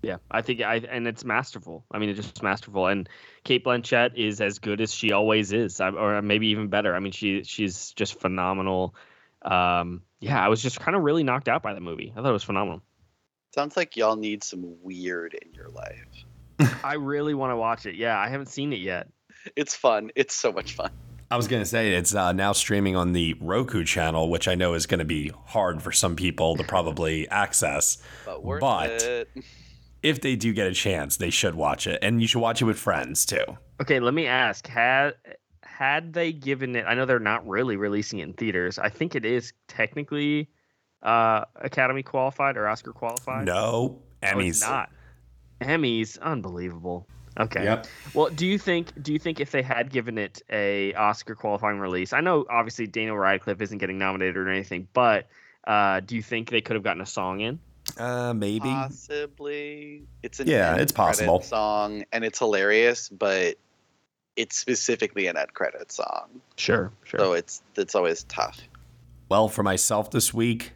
Yeah, 0.01 0.17
I 0.31 0.41
think 0.41 0.61
I 0.61 0.77
and 0.89 1.07
it's 1.07 1.23
masterful. 1.23 1.85
I 1.91 1.99
mean, 1.99 2.09
it's 2.09 2.19
just 2.19 2.41
masterful. 2.41 2.87
And 2.87 3.07
Cate 3.47 3.63
Blanchett 3.63 4.11
is 4.15 4.41
as 4.41 4.59
good 4.59 4.81
as 4.81 4.93
she 4.93 5.13
always 5.13 5.53
is, 5.53 5.79
or 5.79 6.21
maybe 6.21 6.47
even 6.47 6.67
better. 6.67 6.93
I 6.93 6.99
mean, 6.99 7.13
she 7.13 7.43
she's 7.43 7.93
just 7.93 8.19
phenomenal. 8.19 8.93
Um, 9.41 10.01
yeah, 10.19 10.43
I 10.43 10.49
was 10.49 10.61
just 10.61 10.81
kind 10.81 10.97
of 10.97 11.03
really 11.03 11.23
knocked 11.23 11.47
out 11.47 11.63
by 11.63 11.73
the 11.73 11.79
movie. 11.79 12.11
I 12.11 12.21
thought 12.21 12.29
it 12.29 12.33
was 12.33 12.43
phenomenal. 12.43 12.81
Sounds 13.55 13.77
like 13.77 13.95
y'all 13.95 14.17
need 14.17 14.43
some 14.43 14.75
weird 14.83 15.33
in 15.33 15.53
your 15.53 15.69
life. 15.69 16.75
I 16.83 16.95
really 16.95 17.33
want 17.33 17.51
to 17.51 17.55
watch 17.55 17.85
it. 17.85 17.95
Yeah, 17.95 18.19
I 18.19 18.27
haven't 18.27 18.49
seen 18.49 18.73
it 18.73 18.81
yet. 18.81 19.07
It's 19.55 19.73
fun. 19.73 20.11
It's 20.17 20.35
so 20.35 20.51
much 20.51 20.73
fun. 20.73 20.91
I 21.31 21.37
was 21.37 21.47
going 21.47 21.61
to 21.61 21.65
say 21.65 21.93
it's 21.93 22.13
uh, 22.13 22.33
now 22.33 22.51
streaming 22.51 22.97
on 22.97 23.13
the 23.13 23.37
Roku 23.39 23.85
channel, 23.85 24.29
which 24.29 24.49
I 24.49 24.55
know 24.55 24.73
is 24.73 24.87
going 24.87 24.99
to 24.99 25.05
be 25.05 25.31
hard 25.45 25.81
for 25.81 25.93
some 25.93 26.17
people 26.17 26.57
to 26.57 26.65
probably 26.65 27.29
access. 27.29 27.97
But, 28.25 28.43
worth 28.43 28.59
but 28.59 28.89
it. 29.03 29.29
if 30.03 30.21
they 30.21 30.35
do 30.35 30.53
get 30.53 30.67
a 30.67 30.73
chance, 30.73 31.17
they 31.17 31.29
should 31.29 31.55
watch 31.55 31.87
it, 31.87 31.99
and 32.01 32.21
you 32.21 32.27
should 32.27 32.39
watch 32.41 32.61
it 32.61 32.65
with 32.65 32.79
friends 32.79 33.25
too. 33.25 33.43
Okay, 33.81 33.99
let 33.99 34.13
me 34.13 34.27
ask: 34.27 34.67
had 34.67 35.15
had 35.63 36.13
they 36.13 36.31
given 36.31 36.75
it? 36.75 36.85
I 36.87 36.95
know 36.95 37.05
they're 37.05 37.19
not 37.19 37.47
really 37.47 37.77
releasing 37.77 38.19
it 38.19 38.23
in 38.23 38.33
theaters. 38.33 38.79
I 38.79 38.89
think 38.89 39.15
it 39.15 39.25
is 39.25 39.53
technically 39.67 40.49
uh, 41.03 41.45
Academy 41.55 42.03
qualified 42.03 42.57
or 42.57 42.67
Oscar 42.67 42.93
qualified. 42.93 43.45
No, 43.45 44.01
Emmys. 44.21 44.63
Oh, 44.65 44.69
not 44.69 44.89
Emmys. 45.61 46.19
Unbelievable. 46.21 47.07
Okay. 47.39 47.63
Yep. 47.63 47.87
Well, 48.13 48.29
do 48.29 48.47
you 48.47 48.57
think 48.57 48.91
do 49.03 49.13
you 49.13 49.19
think 49.19 49.39
if 49.39 49.51
they 49.51 49.61
had 49.61 49.91
given 49.91 50.17
it 50.17 50.41
a 50.49 50.93
Oscar 50.95 51.35
qualifying 51.35 51.79
release, 51.79 52.13
I 52.13 52.21
know 52.21 52.45
obviously 52.49 52.87
Daniel 52.87 53.17
Radcliffe 53.17 53.61
isn't 53.61 53.77
getting 53.77 53.97
nominated 53.97 54.37
or 54.37 54.49
anything, 54.49 54.87
but 54.93 55.27
uh, 55.67 55.99
do 55.99 56.15
you 56.15 56.23
think 56.23 56.49
they 56.49 56.61
could 56.61 56.75
have 56.75 56.83
gotten 56.83 57.01
a 57.01 57.05
song 57.05 57.41
in? 57.41 57.59
Uh, 57.97 58.33
maybe. 58.33 58.59
Possibly. 58.59 60.03
It's 60.23 60.39
an 60.39 60.47
yeah, 60.47 60.75
it's 60.75 60.91
possible 60.91 61.41
song, 61.41 62.03
and 62.11 62.25
it's 62.25 62.39
hilarious, 62.39 63.09
but 63.09 63.55
it's 64.35 64.57
specifically 64.57 65.27
an 65.27 65.37
end 65.37 65.53
credit 65.53 65.91
song. 65.91 66.41
Sure, 66.57 66.91
sure. 67.03 67.19
So 67.19 67.33
it's 67.33 67.63
it's 67.75 67.95
always 67.95 68.23
tough. 68.23 68.59
Well, 69.29 69.49
for 69.49 69.63
myself 69.63 70.11
this 70.11 70.33
week, 70.33 70.73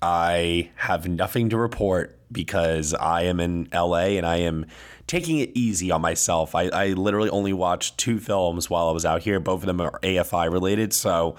I 0.00 0.70
have 0.76 1.08
nothing 1.08 1.50
to 1.50 1.58
report 1.58 2.18
because 2.30 2.94
I 2.94 3.22
am 3.22 3.40
in 3.40 3.68
LA 3.72 4.16
and 4.16 4.26
I 4.26 4.36
am 4.36 4.66
taking 5.06 5.38
it 5.38 5.50
easy 5.54 5.90
on 5.90 6.00
myself. 6.00 6.54
I, 6.54 6.68
I 6.68 6.88
literally 6.88 7.30
only 7.30 7.52
watched 7.52 7.98
two 7.98 8.18
films 8.20 8.70
while 8.70 8.88
I 8.88 8.92
was 8.92 9.04
out 9.04 9.22
here. 9.22 9.40
Both 9.40 9.62
of 9.62 9.66
them 9.66 9.80
are 9.80 9.98
AFI 10.02 10.50
related. 10.52 10.92
So 10.92 11.36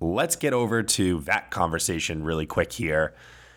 let's 0.00 0.36
get 0.36 0.52
over 0.52 0.82
to 0.82 1.20
that 1.20 1.50
conversation 1.50 2.24
really 2.24 2.46
quick 2.46 2.72
here. 2.72 3.14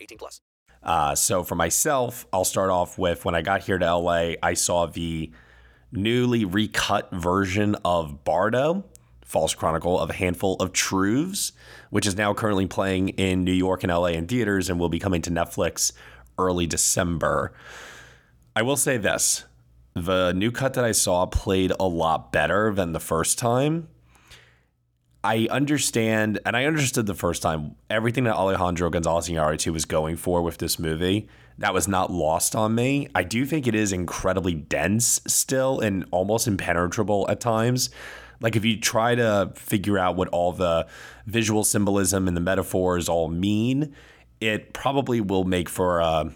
18 0.00 0.18
plus. 0.18 0.40
Uh, 0.82 1.14
so 1.14 1.42
for 1.42 1.54
myself, 1.54 2.26
I'll 2.32 2.44
start 2.44 2.70
off 2.70 2.98
with 2.98 3.24
when 3.24 3.34
I 3.34 3.42
got 3.42 3.62
here 3.62 3.78
to 3.78 3.96
LA, 3.96 4.32
I 4.42 4.54
saw 4.54 4.86
the 4.86 5.30
newly 5.90 6.44
recut 6.44 7.10
version 7.12 7.76
of 7.84 8.24
Bardo, 8.24 8.84
False 9.24 9.54
Chronicle 9.54 9.98
of 9.98 10.10
a 10.10 10.14
Handful 10.14 10.56
of 10.56 10.72
Truths, 10.72 11.52
which 11.90 12.06
is 12.06 12.16
now 12.16 12.32
currently 12.32 12.66
playing 12.66 13.10
in 13.10 13.44
New 13.44 13.52
York 13.52 13.82
and 13.82 13.92
LA 13.92 14.08
in 14.08 14.26
theaters 14.26 14.70
and 14.70 14.78
will 14.78 14.88
be 14.88 14.98
coming 14.98 15.22
to 15.22 15.30
Netflix 15.30 15.92
early 16.38 16.66
December. 16.66 17.52
I 18.54 18.62
will 18.62 18.76
say 18.76 18.96
this 18.96 19.44
the 19.94 20.32
new 20.32 20.52
cut 20.52 20.74
that 20.74 20.84
I 20.84 20.92
saw 20.92 21.26
played 21.26 21.72
a 21.78 21.86
lot 21.86 22.32
better 22.32 22.72
than 22.72 22.92
the 22.92 23.00
first 23.00 23.38
time. 23.38 23.88
I 25.28 25.46
understand, 25.50 26.40
and 26.46 26.56
I 26.56 26.64
understood 26.64 27.04
the 27.04 27.12
first 27.12 27.42
time 27.42 27.74
everything 27.90 28.24
that 28.24 28.34
Alejandro 28.34 28.88
Gonzalez 28.88 29.28
Iñárritu 29.28 29.74
was 29.74 29.84
going 29.84 30.16
for 30.16 30.40
with 30.40 30.56
this 30.56 30.78
movie. 30.78 31.28
That 31.58 31.74
was 31.74 31.86
not 31.86 32.10
lost 32.10 32.56
on 32.56 32.74
me. 32.74 33.10
I 33.14 33.24
do 33.24 33.44
think 33.44 33.66
it 33.66 33.74
is 33.74 33.92
incredibly 33.92 34.54
dense 34.54 35.20
still 35.26 35.80
and 35.80 36.06
almost 36.12 36.48
impenetrable 36.48 37.26
at 37.28 37.40
times. 37.40 37.90
Like 38.40 38.56
if 38.56 38.64
you 38.64 38.80
try 38.80 39.16
to 39.16 39.52
figure 39.54 39.98
out 39.98 40.16
what 40.16 40.28
all 40.28 40.52
the 40.52 40.86
visual 41.26 41.62
symbolism 41.62 42.26
and 42.26 42.34
the 42.34 42.40
metaphors 42.40 43.06
all 43.06 43.28
mean, 43.28 43.94
it 44.40 44.72
probably 44.72 45.20
will 45.20 45.44
make 45.44 45.68
for 45.68 46.00
a 46.00 46.32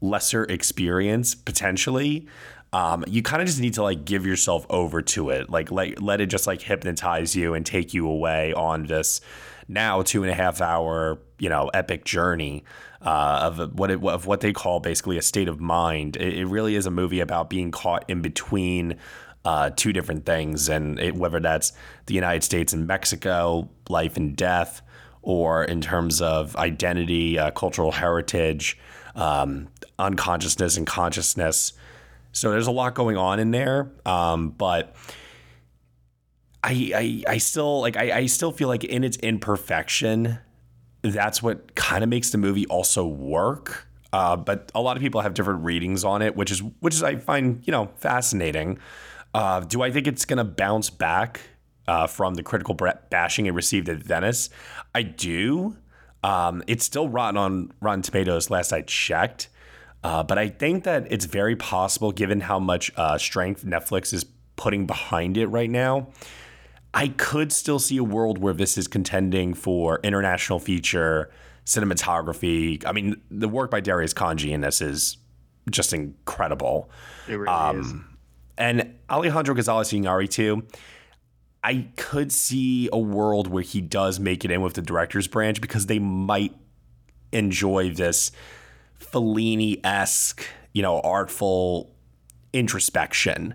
lesser 0.00 0.42
experience 0.46 1.36
potentially 1.36 2.26
um, 2.72 3.04
you 3.06 3.22
kind 3.22 3.42
of 3.42 3.46
just 3.46 3.60
need 3.60 3.74
to 3.74 3.82
like 3.82 4.04
give 4.04 4.24
yourself 4.24 4.66
over 4.70 5.02
to 5.02 5.30
it 5.30 5.50
like 5.50 5.70
let, 5.70 6.00
let 6.02 6.20
it 6.20 6.26
just 6.26 6.46
like 6.46 6.62
hypnotize 6.62 7.36
you 7.36 7.54
and 7.54 7.66
take 7.66 7.92
you 7.92 8.08
away 8.08 8.52
on 8.54 8.86
this 8.86 9.20
now 9.68 10.02
two 10.02 10.22
and 10.22 10.30
a 10.30 10.34
half 10.34 10.60
hour, 10.60 11.18
you 11.38 11.48
know, 11.48 11.70
epic 11.74 12.04
journey 12.04 12.64
uh, 13.00 13.50
of 13.52 13.78
what 13.78 13.90
it, 13.90 14.02
of 14.04 14.26
what 14.26 14.40
they 14.40 14.52
call 14.52 14.80
basically 14.80 15.18
a 15.18 15.22
state 15.22 15.48
of 15.48 15.60
mind. 15.60 16.16
It, 16.16 16.38
it 16.38 16.46
really 16.46 16.76
is 16.76 16.86
a 16.86 16.90
movie 16.90 17.20
about 17.20 17.50
being 17.50 17.70
caught 17.70 18.04
in 18.08 18.22
between 18.22 18.96
uh, 19.44 19.70
two 19.74 19.92
different 19.92 20.24
things, 20.24 20.68
and 20.68 21.00
it, 21.00 21.16
whether 21.16 21.40
that's 21.40 21.72
the 22.06 22.14
United 22.14 22.44
States 22.44 22.72
and 22.72 22.86
Mexico, 22.86 23.68
life 23.88 24.16
and 24.16 24.36
death, 24.36 24.82
or 25.22 25.64
in 25.64 25.80
terms 25.80 26.22
of 26.22 26.54
identity, 26.56 27.38
uh, 27.38 27.50
cultural 27.50 27.90
heritage, 27.90 28.78
um, 29.16 29.68
unconsciousness, 29.98 30.76
and 30.76 30.86
consciousness. 30.86 31.72
So 32.32 32.50
there's 32.50 32.66
a 32.66 32.72
lot 32.72 32.94
going 32.94 33.16
on 33.16 33.38
in 33.38 33.50
there, 33.50 33.92
um, 34.06 34.50
but. 34.50 34.94
I, 36.64 37.24
I, 37.26 37.32
I 37.32 37.38
still 37.38 37.80
like 37.80 37.96
I, 37.96 38.18
I 38.18 38.26
still 38.26 38.52
feel 38.52 38.68
like 38.68 38.84
in 38.84 39.02
its 39.02 39.16
imperfection, 39.16 40.38
that's 41.02 41.42
what 41.42 41.74
kind 41.74 42.04
of 42.04 42.08
makes 42.08 42.30
the 42.30 42.38
movie 42.38 42.66
also 42.66 43.04
work. 43.04 43.88
Uh, 44.12 44.36
but 44.36 44.70
a 44.74 44.80
lot 44.80 44.96
of 44.96 45.02
people 45.02 45.22
have 45.22 45.34
different 45.34 45.64
readings 45.64 46.04
on 46.04 46.22
it, 46.22 46.36
which 46.36 46.50
is 46.50 46.62
which 46.80 46.94
is 46.94 47.02
I 47.02 47.16
find 47.16 47.62
you 47.66 47.70
know 47.72 47.90
fascinating. 47.96 48.78
Uh, 49.34 49.60
do 49.60 49.82
I 49.82 49.90
think 49.90 50.06
it's 50.06 50.24
gonna 50.24 50.44
bounce 50.44 50.90
back 50.90 51.40
uh, 51.88 52.06
from 52.06 52.34
the 52.34 52.42
critical 52.42 52.76
bashing 53.10 53.46
it 53.46 53.54
received 53.54 53.88
at 53.88 53.98
Venice? 53.98 54.50
I 54.94 55.02
do. 55.02 55.76
Um, 56.22 56.62
it's 56.66 56.84
still 56.84 57.08
rotten 57.08 57.36
on 57.36 57.72
Rotten 57.80 58.02
Tomatoes. 58.02 58.50
Last 58.50 58.72
I 58.72 58.82
checked, 58.82 59.48
uh, 60.04 60.22
but 60.22 60.38
I 60.38 60.48
think 60.48 60.84
that 60.84 61.06
it's 61.10 61.26
very 61.26 61.56
possible, 61.56 62.12
given 62.12 62.40
how 62.40 62.58
much 62.58 62.90
uh, 62.96 63.18
strength 63.18 63.64
Netflix 63.64 64.12
is 64.12 64.24
putting 64.56 64.86
behind 64.86 65.36
it 65.36 65.46
right 65.46 65.70
now, 65.70 66.08
I 66.94 67.08
could 67.08 67.52
still 67.52 67.78
see 67.78 67.96
a 67.96 68.04
world 68.04 68.38
where 68.38 68.52
this 68.52 68.76
is 68.76 68.86
contending 68.86 69.54
for 69.54 70.00
international 70.02 70.58
feature 70.58 71.30
cinematography. 71.64 72.84
I 72.86 72.92
mean, 72.92 73.20
the 73.30 73.48
work 73.48 73.70
by 73.70 73.80
Darius 73.80 74.12
Khondji 74.12 74.50
in 74.50 74.60
this 74.60 74.80
is 74.80 75.16
just 75.70 75.92
incredible. 75.92 76.90
It 77.28 77.36
really 77.36 77.48
um, 77.48 77.80
is. 77.80 77.94
And 78.58 78.94
Alejandro 79.08 79.54
Gonzalez 79.54 79.90
Iñárritu, 79.92 80.64
I 81.64 81.88
could 81.96 82.32
see 82.32 82.88
a 82.92 82.98
world 82.98 83.46
where 83.46 83.62
he 83.62 83.80
does 83.80 84.18
make 84.18 84.44
it 84.44 84.50
in 84.50 84.60
with 84.60 84.74
the 84.74 84.82
director's 84.82 85.28
branch 85.28 85.60
because 85.60 85.86
they 85.86 86.00
might 86.00 86.54
enjoy 87.32 87.90
this 87.90 88.32
Fellini 89.02 89.80
esque, 89.84 90.46
you 90.72 90.82
know, 90.82 91.00
artful 91.00 91.90
introspection 92.52 93.54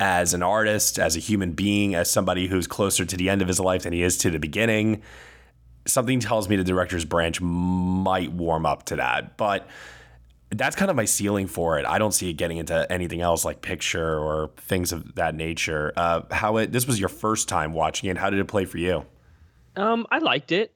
as 0.00 0.34
an 0.34 0.42
artist, 0.42 0.98
as 0.98 1.16
a 1.16 1.18
human 1.18 1.52
being, 1.52 1.94
as 1.94 2.10
somebody 2.10 2.46
who's 2.46 2.66
closer 2.66 3.04
to 3.04 3.16
the 3.16 3.28
end 3.28 3.42
of 3.42 3.48
his 3.48 3.58
life 3.58 3.82
than 3.82 3.92
he 3.92 4.02
is 4.02 4.16
to 4.18 4.30
the 4.30 4.38
beginning. 4.38 5.02
Something 5.86 6.20
tells 6.20 6.48
me 6.48 6.56
the 6.56 6.64
director's 6.64 7.04
branch 7.04 7.40
might 7.40 8.32
warm 8.32 8.66
up 8.66 8.84
to 8.84 8.96
that. 8.96 9.36
But 9.36 9.66
that's 10.50 10.76
kind 10.76 10.90
of 10.90 10.96
my 10.96 11.04
ceiling 11.04 11.46
for 11.46 11.78
it. 11.78 11.86
I 11.86 11.98
don't 11.98 12.12
see 12.12 12.30
it 12.30 12.34
getting 12.34 12.58
into 12.58 12.90
anything 12.90 13.20
else 13.20 13.44
like 13.44 13.60
picture 13.60 14.18
or 14.18 14.50
things 14.56 14.92
of 14.92 15.14
that 15.16 15.34
nature. 15.34 15.92
Uh, 15.96 16.22
how 16.30 16.56
it 16.58 16.72
this 16.72 16.86
was 16.86 16.98
your 17.00 17.08
first 17.08 17.48
time 17.48 17.72
watching 17.72 18.08
it. 18.08 18.16
How 18.16 18.30
did 18.30 18.38
it 18.38 18.46
play 18.46 18.64
for 18.64 18.78
you? 18.78 19.04
Um, 19.76 20.06
I 20.10 20.18
liked 20.18 20.52
it. 20.52 20.72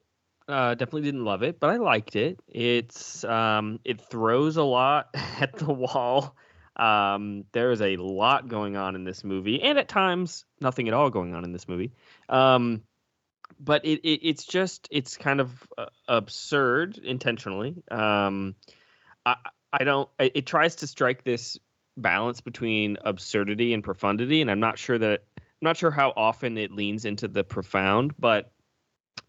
Uh, 0.49 0.75
definitely 0.75 1.03
didn't 1.03 1.25
love 1.25 1.43
it, 1.43 1.61
but 1.61 1.71
I 1.71 1.77
liked 1.77 2.17
it. 2.17 2.41
It's 2.49 3.25
um, 3.25 3.79
it 3.85 4.01
throws 4.01 4.57
a 4.57 4.63
lot 4.63 5.09
at 5.15 5.55
the 5.55 5.73
wall. 5.73 6.37
Um, 6.77 7.45
there 7.53 7.71
is 7.71 7.83
a 7.83 7.97
lot 7.97 8.49
going 8.49 8.77
on 8.77 8.95
in 8.95 9.05
this 9.05 9.25
movie, 9.25 9.63
and 9.63 9.79
at 9.79 9.89
times 9.89 10.45
nothing 10.61 10.89
at 10.89 10.95
all 10.95 11.11
going 11.11 11.35
on 11.35 11.45
in 11.45 11.53
this 11.53 11.69
movie. 11.69 11.93
Um, 12.29 12.83
but 13.61 13.85
it, 13.85 14.01
it, 14.01 14.27
it's 14.27 14.45
just 14.45 14.89
it's 14.91 15.17
kind 15.17 15.41
of 15.41 15.69
uh, 15.79 15.87
absurd 16.09 16.99
intentionally. 16.99 17.77
Um, 17.91 18.57
I 19.25 19.37
I 19.73 19.85
don't. 19.85 20.09
It 20.19 20.47
tries 20.47 20.77
to 20.77 20.87
strike 20.87 21.25
this 21.25 21.59
balance 21.97 22.41
between 22.41 22.99
absurdity 23.05 23.75
and 23.75 23.85
profundity, 23.85 24.41
and 24.41 24.51
I'm 24.51 24.61
not 24.61 24.79
sure 24.79 24.99
that 24.99 25.25
I'm 25.39 25.45
not 25.61 25.77
sure 25.77 25.91
how 25.91 26.13
often 26.17 26.59
it 26.59 26.73
leans 26.73 27.05
into 27.05 27.29
the 27.29 27.45
profound, 27.45 28.15
but 28.19 28.51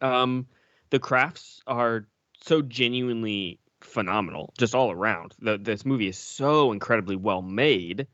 um, 0.01 0.47
the 0.93 0.99
crafts 0.99 1.59
are 1.65 2.05
so 2.39 2.61
genuinely 2.61 3.59
phenomenal, 3.81 4.53
just 4.59 4.75
all 4.75 4.91
around. 4.91 5.33
The, 5.39 5.57
this 5.57 5.87
movie 5.87 6.07
is 6.07 6.19
so 6.19 6.71
incredibly 6.71 7.15
well 7.15 7.41
made 7.41 8.05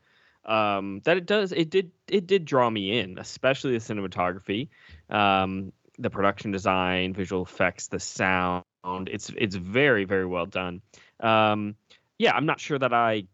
um, 0.46 1.02
that 1.04 1.18
it 1.18 1.26
does 1.26 1.52
it 1.52 1.68
did 1.68 1.90
it 2.08 2.26
did 2.26 2.46
draw 2.46 2.70
me 2.70 2.98
in, 2.98 3.18
especially 3.18 3.72
the 3.72 3.78
cinematography, 3.78 4.70
um, 5.10 5.74
the 5.98 6.08
production 6.08 6.52
design, 6.52 7.12
visual 7.12 7.42
effects, 7.42 7.88
the 7.88 8.00
sound. 8.00 8.64
It's 8.86 9.30
it's 9.36 9.56
very 9.56 10.06
very 10.06 10.24
well 10.24 10.46
done. 10.46 10.80
Um, 11.20 11.76
yeah, 12.18 12.32
I'm 12.34 12.46
not 12.46 12.60
sure 12.60 12.78
that 12.78 12.94
I 12.94 13.24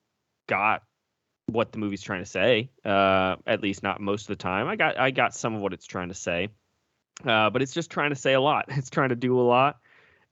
got 0.48 0.82
what 1.46 1.70
the 1.70 1.78
movie's 1.78 2.02
trying 2.02 2.24
to 2.24 2.28
say. 2.28 2.68
Uh, 2.84 3.36
at 3.46 3.62
least 3.62 3.84
not 3.84 4.00
most 4.00 4.22
of 4.22 4.36
the 4.36 4.42
time. 4.42 4.66
I 4.66 4.74
got 4.74 4.98
I 4.98 5.12
got 5.12 5.36
some 5.36 5.54
of 5.54 5.60
what 5.60 5.72
it's 5.72 5.86
trying 5.86 6.08
to 6.08 6.14
say, 6.14 6.48
uh, 7.24 7.50
but 7.50 7.62
it's 7.62 7.72
just 7.72 7.90
trying 7.90 8.10
to 8.10 8.16
say 8.16 8.34
a 8.34 8.40
lot. 8.40 8.66
It's 8.76 8.90
trying 8.90 9.10
to 9.10 9.16
do 9.16 9.38
a 9.38 9.42
lot. 9.42 9.78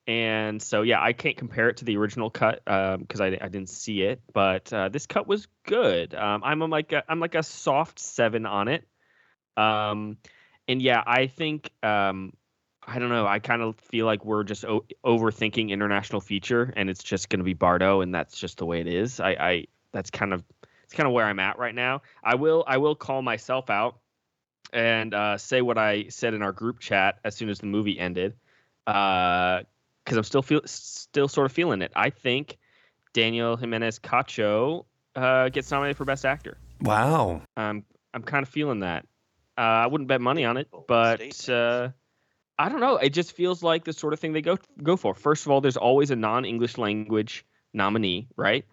And 0.07 0.61
so, 0.61 0.83
yeah, 0.83 1.03
I 1.03 1.15
can't 1.15 1.37
compare 1.37 1.71
it 1.71 1.79
to 1.79 1.87
the 1.87 1.97
original 1.97 2.29
cut 2.29 2.63
because 2.65 3.21
um, 3.21 3.23
I, 3.23 3.39
I 3.41 3.49
didn't 3.49 3.71
see 3.71 4.03
it, 4.03 4.21
but 4.35 4.71
uh, 4.71 4.91
this 4.91 5.07
cut 5.07 5.27
was 5.27 5.49
good. 5.65 6.15
Um, 6.15 6.43
I'm 6.45 6.61
a, 6.61 6.67
like 6.67 6.93
a, 6.93 7.03
I'm 7.09 7.21
like 7.21 7.35
a 7.35 7.43
soft 7.43 7.99
seven 7.99 8.45
on 8.45 8.69
it. 8.69 8.87
Um, 9.57 10.19
and 10.69 10.83
yeah, 10.83 11.03
I 11.07 11.27
think 11.27 11.71
um, 11.83 12.35
I 12.87 12.99
don't 12.99 13.09
know. 13.09 13.27
I 13.27 13.39
kind 13.39 13.63
of 13.63 13.77
feel 13.77 14.07
like 14.07 14.25
we're 14.25 14.45
just 14.45 14.65
o- 14.65 14.85
overthinking 15.05 15.71
international 15.71 16.21
feature, 16.21 16.73
and 16.77 16.91
it's 16.91 17.03
just 17.03 17.29
going 17.29 17.39
to 17.39 17.45
be 17.45 17.55
Bardo, 17.55 18.01
and 18.01 18.15
that's 18.15 18.39
just 18.39 18.59
the 18.59 18.67
way 18.67 18.81
it 18.81 18.87
is. 18.87 19.21
I, 19.21 19.31
I 19.31 19.67
that's 19.93 20.11
kind 20.11 20.33
of 20.33 20.45
it's 20.85 20.95
kind 20.95 21.07
of 21.07 21.13
where 21.13 21.25
I'm 21.25 21.41
at 21.41 21.59
right 21.59 21.75
now. 21.75 22.03
I 22.23 22.35
will 22.35 22.65
I 22.67 22.79
will 22.79 22.95
call 22.95 23.23
myself 23.23 23.71
out 23.71 23.99
and 24.73 25.15
uh, 25.15 25.39
say 25.39 25.63
what 25.63 25.79
I 25.79 26.07
said 26.09 26.35
in 26.35 26.43
our 26.43 26.53
group 26.53 26.81
chat 26.81 27.19
as 27.25 27.37
soon 27.37 27.49
as 27.49 27.59
the 27.59 27.67
movie 27.67 27.99
ended. 27.99 28.35
Uh, 28.87 29.63
because 30.05 30.19
I'm 30.19 30.25
still 30.25 30.43
feel 30.43 30.61
still 30.67 31.29
sort 31.29 31.47
of 31.47 31.53
feeling 31.53 31.81
it. 31.81 31.93
I 31.97 32.11
think 32.11 32.59
Daniel 33.15 33.57
Giménez 33.57 33.99
Cacho 34.01 34.85
uh, 35.17 35.49
gets 35.49 35.71
nominated 35.71 35.97
for 35.97 36.05
Best 36.05 36.25
Actor. 36.27 36.59
Wow. 36.81 37.43
I'm 37.57 37.85
I'm 38.13 38.23
kind 38.23 38.43
of 38.43 38.49
feeling 38.49 38.81
that. 38.81 39.07
Uh, 39.57 39.61
I 39.61 39.87
wouldn't 39.87 40.09
bet 40.09 40.21
money 40.21 40.45
on 40.45 40.57
it, 40.57 40.69
but 40.89 41.49
uh, 41.49 41.91
I 42.59 42.69
don't 42.69 42.81
know. 42.81 42.97
It 42.97 43.11
just 43.11 43.33
feels 43.33 43.63
like 43.63 43.85
the 43.85 43.93
sort 43.93 44.13
of 44.13 44.21
thing 44.21 44.33
they 44.33 44.43
go 44.43 44.59
go 44.83 44.97
for. 44.97 45.15
First 45.15 45.47
of 45.47 45.53
all, 45.53 45.61
there's 45.61 45.77
always 45.77 46.11
a 46.11 46.17
non-English 46.17 46.77
language 46.77 47.47
nominee, 47.73 48.29
right? 48.37 48.65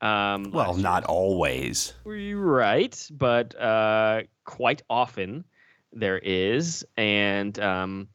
Um, 0.00 0.50
well, 0.50 0.74
not 0.74 1.04
always. 1.04 1.92
Right, 2.04 3.08
but 3.10 3.58
uh, 3.60 4.22
quite 4.44 4.82
often 4.88 5.44
there 5.92 6.18
is, 6.18 6.84
and 6.96 7.58
um, 7.58 8.08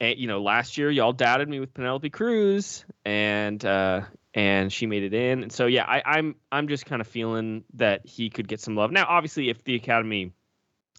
and 0.00 0.18
you 0.18 0.26
know, 0.26 0.42
last 0.42 0.78
year 0.78 0.90
y'all 0.90 1.12
doubted 1.12 1.48
me 1.48 1.60
with 1.60 1.72
Penelope 1.74 2.10
Cruz, 2.10 2.84
and 3.04 3.64
uh, 3.64 4.02
and 4.34 4.72
she 4.72 4.86
made 4.86 5.04
it 5.04 5.14
in. 5.14 5.42
And 5.44 5.52
so 5.52 5.66
yeah, 5.66 5.84
I, 5.84 6.02
I'm 6.04 6.34
I'm 6.50 6.68
just 6.68 6.86
kind 6.86 7.00
of 7.00 7.06
feeling 7.06 7.64
that 7.74 8.06
he 8.06 8.30
could 8.30 8.48
get 8.48 8.60
some 8.60 8.74
love. 8.74 8.90
Now, 8.90 9.06
obviously, 9.08 9.48
if 9.48 9.62
the 9.64 9.76
Academy 9.76 10.32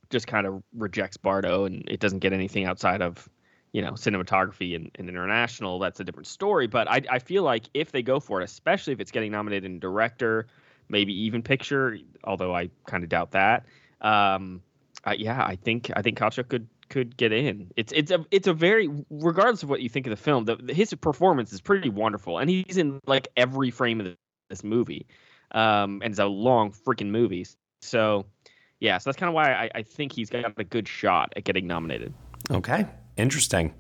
just 0.10 0.27
kind 0.27 0.45
of 0.45 0.62
rejects 0.75 1.17
Bardo 1.17 1.65
and 1.65 1.84
it 1.89 1.99
doesn't 1.99 2.19
get 2.19 2.34
anything 2.34 2.65
outside 2.65 3.01
of 3.01 3.27
you 3.74 3.82
know 3.82 3.92
cinematography 3.92 4.76
and, 4.76 4.92
and 4.96 5.10
international, 5.10 5.80
that's 5.80 6.00
a 6.00 6.04
different 6.04 6.28
story. 6.28 6.68
But 6.68 6.90
I 6.90 7.02
I 7.10 7.20
feel 7.20 7.44
like 7.44 7.66
if 7.74 7.92
they 7.92 8.02
go 8.02 8.20
for 8.20 8.42
it, 8.42 8.46
especially 8.46 8.94
if 8.94 9.00
it's 9.00 9.12
getting 9.12 9.32
nominated 9.32 9.66
in 9.66 9.80
director, 9.80 10.48
maybe 10.90 11.14
even 11.24 11.42
picture, 11.42 11.98
although 12.24 12.56
I 12.56 12.70
kind 12.86 13.04
of 13.04 13.10
doubt 13.10 13.32
that. 13.32 13.66
Um, 14.02 14.62
uh, 15.06 15.16
yeah, 15.18 15.44
I 15.44 15.56
think 15.56 15.92
I 15.96 16.02
think 16.02 16.18
Cacho 16.18 16.48
could 16.48 16.68
could 16.90 17.18
get 17.18 17.32
in. 17.32 17.72
It's 17.76 17.92
it's 17.94 18.12
a 18.12 18.26
it's 18.30 18.48
a 18.48 18.54
very 18.54 18.90
regardless 19.10 19.64
of 19.64 19.70
what 19.70 19.82
you 19.82 19.90
think 19.90 20.06
of 20.06 20.12
the 20.12 20.18
film, 20.18 20.46
the, 20.46 20.58
his 20.74 20.94
performance 20.96 21.52
is 21.54 21.62
pretty 21.62 21.90
wonderful, 21.90 22.38
and 22.38 22.50
he's 22.50 22.78
in 22.78 23.00
like 23.08 23.30
every 23.36 23.72
frame 23.72 24.02
of 24.02 24.16
this 24.50 24.64
movie, 24.64 25.08
um, 25.52 26.02
and 26.04 26.12
it's 26.12 26.20
a 26.20 26.26
long 26.26 26.72
freaking 26.72 27.10
movie. 27.10 27.48
So, 27.82 28.26
yeah, 28.80 29.00
so 29.00 29.10
that's 29.10 29.18
kind 29.18 29.30
of 29.30 29.34
why 29.34 29.54
I, 29.54 29.72
I 29.76 29.82
think 29.82 30.12
he's 30.12 30.30
got 30.30 30.54
a 30.58 30.64
good 30.64 30.88
shot 30.88 31.34
at 31.36 31.46
getting 31.46 31.66
nominated. 31.66 32.14
Okay, 32.52 32.86
interesting. 33.17 33.74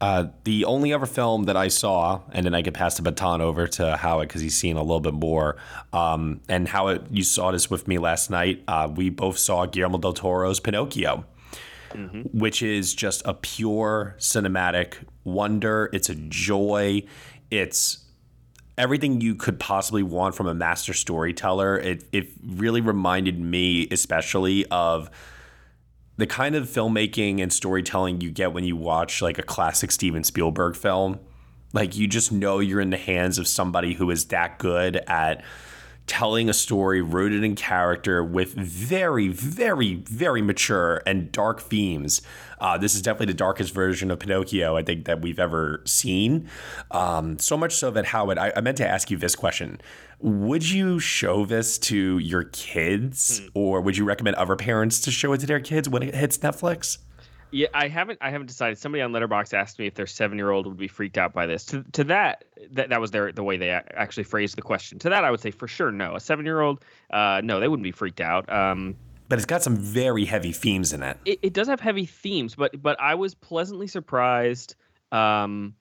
Uh, 0.00 0.26
the 0.44 0.64
only 0.64 0.92
other 0.92 1.06
film 1.06 1.44
that 1.44 1.56
I 1.56 1.68
saw, 1.68 2.20
and 2.30 2.46
then 2.46 2.54
I 2.54 2.62
could 2.62 2.74
pass 2.74 2.96
the 2.96 3.02
baton 3.02 3.40
over 3.40 3.66
to 3.66 3.96
Howard 3.96 4.28
because 4.28 4.40
he's 4.40 4.56
seen 4.56 4.76
a 4.76 4.82
little 4.82 5.00
bit 5.00 5.14
more. 5.14 5.56
Um, 5.92 6.40
and 6.48 6.68
Howard, 6.68 7.08
you 7.10 7.24
saw 7.24 7.50
this 7.50 7.68
with 7.68 7.88
me 7.88 7.98
last 7.98 8.30
night. 8.30 8.62
Uh, 8.68 8.88
we 8.94 9.10
both 9.10 9.38
saw 9.38 9.66
Guillermo 9.66 9.98
del 9.98 10.12
Toro's 10.12 10.60
Pinocchio 10.60 11.24
mm-hmm. 11.90 12.22
which 12.38 12.62
is 12.62 12.94
just 12.94 13.22
a 13.24 13.34
pure 13.34 14.14
cinematic 14.18 14.94
wonder. 15.24 15.90
It's 15.92 16.08
a 16.08 16.14
joy. 16.14 17.04
It's 17.50 18.04
everything 18.76 19.20
you 19.20 19.34
could 19.34 19.58
possibly 19.58 20.02
want 20.02 20.34
from 20.34 20.46
a 20.46 20.54
master 20.54 20.94
storyteller. 20.94 21.78
It, 21.78 22.04
it 22.12 22.28
really 22.44 22.80
reminded 22.80 23.38
me, 23.38 23.88
especially, 23.90 24.66
of 24.66 25.10
the 26.18 26.26
kind 26.26 26.54
of 26.54 26.68
filmmaking 26.68 27.40
and 27.40 27.52
storytelling 27.52 28.20
you 28.20 28.30
get 28.30 28.52
when 28.52 28.64
you 28.64 28.76
watch 28.76 29.22
like 29.22 29.38
a 29.38 29.42
classic 29.42 29.90
Steven 29.90 30.24
Spielberg 30.24 30.76
film. 30.76 31.20
Like 31.72 31.96
you 31.96 32.06
just 32.06 32.32
know 32.32 32.58
you're 32.58 32.80
in 32.80 32.90
the 32.90 32.98
hands 32.98 33.38
of 33.38 33.46
somebody 33.46 33.94
who 33.94 34.10
is 34.10 34.26
that 34.26 34.58
good 34.58 34.96
at 35.06 35.42
telling 36.08 36.48
a 36.48 36.54
story 36.54 37.02
rooted 37.02 37.44
in 37.44 37.54
character 37.54 38.24
with 38.24 38.54
very, 38.54 39.28
very, 39.28 39.94
very 39.94 40.42
mature 40.42 41.02
and 41.06 41.30
dark 41.30 41.60
themes. 41.60 42.22
Uh, 42.60 42.78
this 42.78 42.94
is 42.94 43.02
definitely 43.02 43.26
the 43.26 43.34
darkest 43.34 43.72
version 43.72 44.10
of 44.10 44.18
Pinocchio 44.18 44.76
I 44.76 44.82
think 44.82 45.04
that 45.04 45.20
we've 45.20 45.38
ever 45.38 45.82
seen. 45.84 46.48
Um, 46.90 47.38
so 47.38 47.56
much 47.56 47.74
so 47.74 47.90
that 47.92 48.06
Howard, 48.06 48.38
I, 48.38 48.52
I 48.56 48.62
meant 48.62 48.78
to 48.78 48.88
ask 48.88 49.10
you 49.10 49.18
this 49.18 49.36
question: 49.36 49.80
Would 50.20 50.68
you 50.68 50.98
show 50.98 51.44
this 51.44 51.78
to 51.78 52.18
your 52.18 52.44
kids, 52.44 53.40
or 53.54 53.80
would 53.80 53.96
you 53.96 54.04
recommend 54.04 54.36
other 54.36 54.56
parents 54.56 55.00
to 55.02 55.10
show 55.10 55.32
it 55.32 55.38
to 55.38 55.46
their 55.46 55.60
kids 55.60 55.88
when 55.88 56.02
it 56.02 56.14
hits 56.14 56.38
Netflix? 56.38 56.98
Yeah, 57.50 57.68
I 57.72 57.88
haven't. 57.88 58.18
I 58.20 58.30
haven't 58.30 58.48
decided. 58.48 58.78
Somebody 58.78 59.00
on 59.00 59.12
Letterboxd 59.12 59.54
asked 59.54 59.78
me 59.78 59.86
if 59.86 59.94
their 59.94 60.06
seven-year-old 60.06 60.66
would 60.66 60.76
be 60.76 60.88
freaked 60.88 61.16
out 61.16 61.32
by 61.32 61.46
this. 61.46 61.64
To 61.66 61.82
to 61.92 62.04
that, 62.04 62.44
that 62.72 62.90
that 62.90 63.00
was 63.00 63.10
their 63.10 63.32
the 63.32 63.42
way 63.42 63.56
they 63.56 63.70
actually 63.70 64.24
phrased 64.24 64.56
the 64.56 64.62
question. 64.62 64.98
To 64.98 65.08
that, 65.08 65.24
I 65.24 65.30
would 65.30 65.40
say 65.40 65.50
for 65.50 65.68
sure 65.68 65.90
no. 65.92 66.16
A 66.16 66.20
seven-year-old, 66.20 66.84
uh, 67.10 67.40
no, 67.42 67.60
they 67.60 67.68
wouldn't 67.68 67.84
be 67.84 67.92
freaked 67.92 68.20
out. 68.20 68.52
Um, 68.52 68.96
But 69.28 69.38
it's 69.38 69.46
got 69.46 69.62
some 69.62 69.76
very 69.76 70.24
heavy 70.24 70.52
themes 70.52 70.92
in 70.92 71.02
it. 71.02 71.16
it, 71.24 71.38
it 71.42 71.52
does 71.54 71.68
have 71.68 71.80
heavy 71.80 72.04
themes, 72.06 72.54
but 72.54 72.82
but 72.82 73.00
I 73.00 73.14
was 73.14 73.34
pleasantly 73.34 73.86
surprised 73.86 74.74
um, 75.12 75.74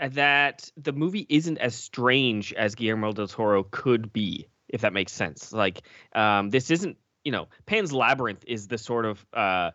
that 0.00 0.70
the 0.76 0.92
movie 0.92 1.26
isn't 1.28 1.58
as 1.58 1.74
strange 1.74 2.52
as 2.52 2.74
Guillermo 2.74 3.12
del 3.12 3.28
Toro 3.28 3.64
could 3.64 4.12
be, 4.12 4.48
if 4.68 4.82
that 4.82 4.92
makes 4.92 5.12
sense. 5.12 5.52
Like 5.52 5.82
um, 6.14 6.50
this 6.50 6.70
isn't, 6.70 6.96
you 7.24 7.32
know, 7.32 7.48
Pan's 7.66 7.92
Labyrinth 7.92 8.44
is 8.46 8.68
the 8.68 8.78
sort 8.78 9.04
of 9.04 9.24
uh, 9.32 9.70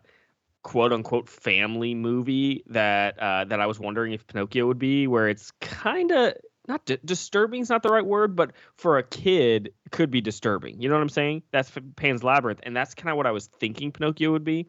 quote 0.62 0.92
unquote 0.92 1.28
family 1.28 1.94
movie 1.94 2.64
that 2.68 3.18
uh, 3.18 3.44
that 3.44 3.60
I 3.60 3.66
was 3.66 3.78
wondering 3.78 4.12
if 4.12 4.26
Pinocchio 4.26 4.66
would 4.66 4.78
be, 4.78 5.06
where 5.06 5.28
it's 5.28 5.50
kind 5.60 6.10
of 6.12 6.34
not 6.68 6.84
di- 6.86 6.98
disturbing 7.04 7.62
is 7.62 7.68
not 7.68 7.82
the 7.82 7.88
right 7.88 8.04
word, 8.04 8.36
but 8.36 8.52
for 8.76 8.98
a 8.98 9.02
kid 9.02 9.72
could 9.90 10.10
be 10.10 10.20
disturbing. 10.20 10.80
You 10.80 10.88
know 10.88 10.94
what 10.94 11.02
I'm 11.02 11.08
saying? 11.08 11.42
That's 11.50 11.70
Pan's 11.96 12.22
Labyrinth, 12.22 12.60
and 12.62 12.76
that's 12.76 12.94
kind 12.94 13.10
of 13.10 13.16
what 13.16 13.26
I 13.26 13.32
was 13.32 13.46
thinking 13.46 13.92
Pinocchio 13.92 14.32
would 14.32 14.44
be. 14.44 14.66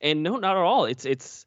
And 0.00 0.22
no, 0.22 0.36
not 0.36 0.56
at 0.56 0.62
all. 0.62 0.86
It's 0.86 1.04
it's 1.04 1.46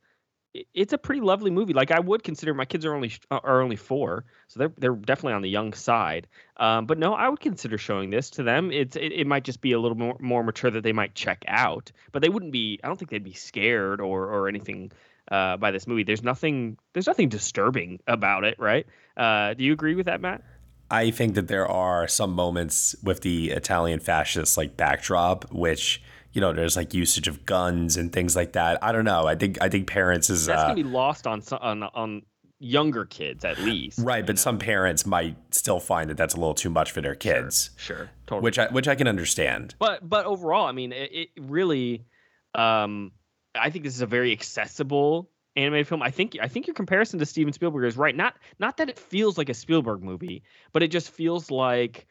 it's 0.74 0.94
a 0.94 0.98
pretty 0.98 1.22
lovely 1.22 1.52
movie. 1.52 1.74
Like 1.74 1.92
I 1.92 2.00
would 2.00 2.24
consider 2.24 2.54
my 2.54 2.66
kids 2.66 2.86
are 2.86 2.94
only 2.94 3.14
are 3.32 3.62
only 3.62 3.76
four, 3.76 4.26
so 4.48 4.60
they're 4.60 4.74
they're 4.78 4.96
definitely 4.96 5.34
on 5.34 5.42
the 5.42 5.50
young 5.50 5.74
side. 5.74 6.28
Um, 6.58 6.86
but 6.86 6.98
no, 6.98 7.14
I 7.14 7.30
would 7.30 7.40
consider 7.40 7.78
showing 7.78 8.10
this 8.10 8.30
to 8.32 8.44
them. 8.44 8.72
It's 8.72 8.96
it, 8.96 9.12
it 9.12 9.28
might 9.28 9.44
just 9.44 9.62
be 9.62 9.74
a 9.74 9.80
little 9.80 9.98
more 9.98 10.18
more 10.20 10.44
mature 10.44 10.72
that 10.72 10.84
they 10.84 10.94
might 10.94 11.16
check 11.16 11.44
out, 11.48 11.92
but 12.12 12.22
they 12.22 12.30
wouldn't 12.30 12.52
be. 12.52 12.80
I 12.84 12.88
don't 12.88 12.98
think 12.98 13.12
they'd 13.12 13.24
be 13.24 13.34
scared 13.34 14.02
or 14.02 14.26
or 14.26 14.48
anything 14.48 14.92
uh, 15.32 15.58
by 15.58 15.72
this 15.72 15.88
movie. 15.88 16.04
There's 16.04 16.24
nothing 16.24 16.78
there's 16.94 17.08
nothing 17.08 17.30
disturbing 17.30 18.00
about 18.08 18.44
it, 18.44 18.60
right? 18.60 18.86
Uh, 19.18 19.54
do 19.54 19.64
you 19.64 19.74
agree 19.74 19.96
with 19.96 20.06
that, 20.06 20.22
Matt? 20.22 20.44
I 20.92 21.10
think 21.10 21.34
that 21.36 21.48
there 21.48 21.68
are 21.68 22.08
some 22.08 22.34
moments 22.34 22.96
with 23.02 23.22
the 23.22 23.52
Italian 23.52 24.00
fascist 24.00 24.56
like 24.56 24.78
backdrop, 24.78 25.52
which 25.52 26.02
you 26.36 26.42
know 26.42 26.52
there's 26.52 26.76
like 26.76 26.94
usage 26.94 27.30
of 27.30 27.46
guns 27.46 27.96
and 27.96 28.12
things 28.12 28.36
like 28.36 28.54
that. 28.54 28.84
I 28.84 28.92
don't 28.92 29.06
know. 29.06 29.26
I 29.26 29.36
think 29.36 29.58
I 29.62 29.70
think 29.70 29.88
parents 29.88 30.30
is 30.30 30.46
That's 30.46 30.62
uh, 30.62 30.64
gonna 30.66 30.76
be 30.76 30.84
lost 30.84 31.26
on 31.26 31.42
on 31.62 31.84
on 31.84 32.22
younger 32.60 33.06
kids 33.06 33.46
at 33.46 33.58
least. 33.60 34.00
right, 34.00 34.26
but 34.26 34.38
some 34.38 34.60
parents 34.60 35.06
might 35.06 35.38
still 35.52 35.80
find 35.80 36.10
that 36.10 36.18
that's 36.18 36.34
a 36.34 36.38
little 36.38 36.54
too 36.54 36.70
much 36.70 36.92
for 36.92 37.00
their 37.00 37.16
kids. 37.16 37.70
Sure, 37.78 38.10
totally. 38.28 38.44
Which 38.44 38.60
I 38.60 38.68
which 38.68 38.88
I 38.90 38.96
can 38.96 39.08
understand. 39.08 39.76
But 39.80 40.08
but 40.08 40.26
overall, 40.26 40.68
I 40.68 40.74
mean, 40.74 40.92
it, 40.92 41.10
it 41.14 41.30
really, 41.40 42.06
um, 42.54 43.14
I 43.56 43.70
think 43.70 43.86
this 43.86 43.96
is 43.96 44.02
a 44.02 44.06
very 44.06 44.34
accessible 44.34 45.32
animated 45.56 45.88
film. 45.88 46.02
I 46.04 46.12
think 46.12 46.38
I 46.42 46.50
think 46.50 46.68
your 46.68 46.74
comparison 46.74 47.18
to 47.20 47.26
Steven 47.26 47.54
Spielberg 47.54 47.86
is 47.86 47.96
right. 47.96 48.16
Not 48.16 48.36
not 48.60 48.76
that 48.76 48.90
it 48.90 49.00
feels 49.00 49.38
like 49.38 49.48
a 49.48 49.54
Spielberg 49.54 50.04
movie, 50.04 50.44
but 50.74 50.84
it 50.84 50.90
just 50.90 51.12
feels 51.12 51.50
like 51.50 52.08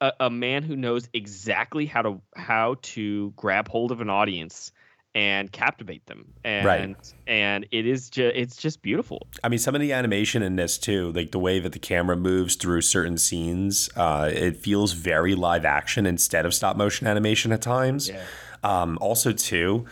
a, 0.00 0.12
a 0.20 0.30
man 0.30 0.62
who 0.62 0.76
knows 0.76 1.08
exactly 1.12 1.86
how 1.86 2.02
to 2.02 2.20
how 2.36 2.76
to 2.82 3.32
grab 3.36 3.68
hold 3.68 3.92
of 3.92 4.00
an 4.00 4.10
audience 4.10 4.72
and 5.14 5.50
captivate 5.50 6.04
them. 6.06 6.26
And 6.44 6.66
Right. 6.66 7.14
and 7.26 7.66
it 7.70 7.86
is 7.86 8.10
just 8.10 8.36
it's 8.36 8.56
just 8.56 8.82
beautiful. 8.82 9.26
I 9.42 9.48
mean, 9.48 9.58
some 9.58 9.74
of 9.74 9.80
the 9.80 9.92
animation 9.92 10.42
in 10.42 10.56
this 10.56 10.78
too, 10.78 11.12
like 11.12 11.32
the 11.32 11.38
way 11.38 11.58
that 11.58 11.72
the 11.72 11.78
camera 11.78 12.16
moves 12.16 12.54
through 12.56 12.82
certain 12.82 13.18
scenes, 13.18 13.90
uh, 13.96 14.30
it 14.32 14.56
feels 14.56 14.92
very 14.92 15.34
live 15.34 15.64
action 15.64 16.06
instead 16.06 16.46
of 16.46 16.54
stop 16.54 16.76
motion 16.76 17.06
animation 17.06 17.52
at 17.52 17.62
times. 17.62 18.08
Yeah. 18.08 18.22
Um, 18.62 18.98
also, 19.00 19.32
too, 19.32 19.86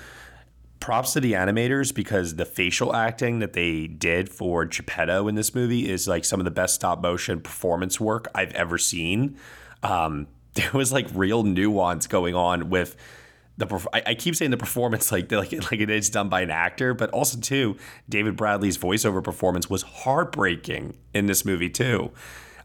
props 0.80 1.14
to 1.14 1.20
the 1.20 1.32
animators 1.32 1.94
because 1.94 2.36
the 2.36 2.44
facial 2.44 2.94
acting 2.94 3.38
that 3.38 3.54
they 3.54 3.86
did 3.86 4.28
for 4.28 4.64
Geppetto 4.64 5.28
in 5.28 5.34
this 5.34 5.54
movie 5.54 5.88
is 5.88 6.06
like 6.06 6.24
some 6.24 6.40
of 6.40 6.44
the 6.44 6.50
best 6.50 6.74
stop 6.74 7.00
motion 7.00 7.40
performance 7.40 8.00
work 8.00 8.28
I've 8.34 8.52
ever 8.52 8.76
seen. 8.76 9.36
Um, 9.82 10.26
there 10.54 10.70
was 10.72 10.92
like 10.92 11.06
real 11.14 11.42
nuance 11.42 12.06
going 12.06 12.34
on 12.34 12.70
with 12.70 12.96
the. 13.58 13.66
I, 13.92 14.02
I 14.06 14.14
keep 14.14 14.34
saying 14.36 14.50
the 14.50 14.56
performance 14.56 15.12
like 15.12 15.30
like 15.30 15.52
like 15.52 15.80
it 15.80 15.90
is 15.90 16.08
done 16.10 16.28
by 16.28 16.40
an 16.40 16.50
actor, 16.50 16.94
but 16.94 17.10
also 17.10 17.38
too 17.38 17.76
David 18.08 18.36
Bradley's 18.36 18.78
voiceover 18.78 19.22
performance 19.22 19.68
was 19.68 19.82
heartbreaking 19.82 20.96
in 21.14 21.26
this 21.26 21.44
movie 21.44 21.70
too. 21.70 22.10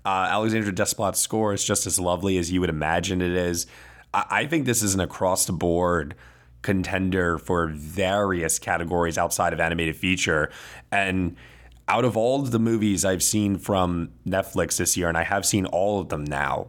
Uh, 0.03 0.27
Alexandre 0.29 0.71
Desplat's 0.71 1.19
score 1.19 1.53
is 1.53 1.63
just 1.63 1.85
as 1.85 1.99
lovely 1.99 2.37
as 2.37 2.51
you 2.51 2.59
would 2.59 2.69
imagine 2.69 3.21
it 3.21 3.33
is. 3.33 3.67
I, 4.13 4.25
I 4.29 4.45
think 4.45 4.65
this 4.65 4.81
is 4.81 4.95
an 4.95 5.01
across 5.01 5.45
the 5.45 5.53
board 5.53 6.15
contender 6.61 7.37
for 7.37 7.67
various 7.67 8.59
categories 8.59 9.17
outside 9.17 9.53
of 9.53 9.59
animated 9.59 9.95
feature. 9.95 10.51
And 10.91 11.35
out 11.87 12.05
of 12.05 12.15
all 12.15 12.41
the 12.43 12.59
movies 12.59 13.03
I've 13.03 13.23
seen 13.23 13.57
from 13.57 14.11
Netflix 14.25 14.77
this 14.77 14.95
year, 14.95 15.09
and 15.09 15.17
I 15.17 15.23
have 15.23 15.45
seen 15.45 15.65
all 15.65 15.99
of 15.99 16.09
them 16.09 16.23
now, 16.23 16.67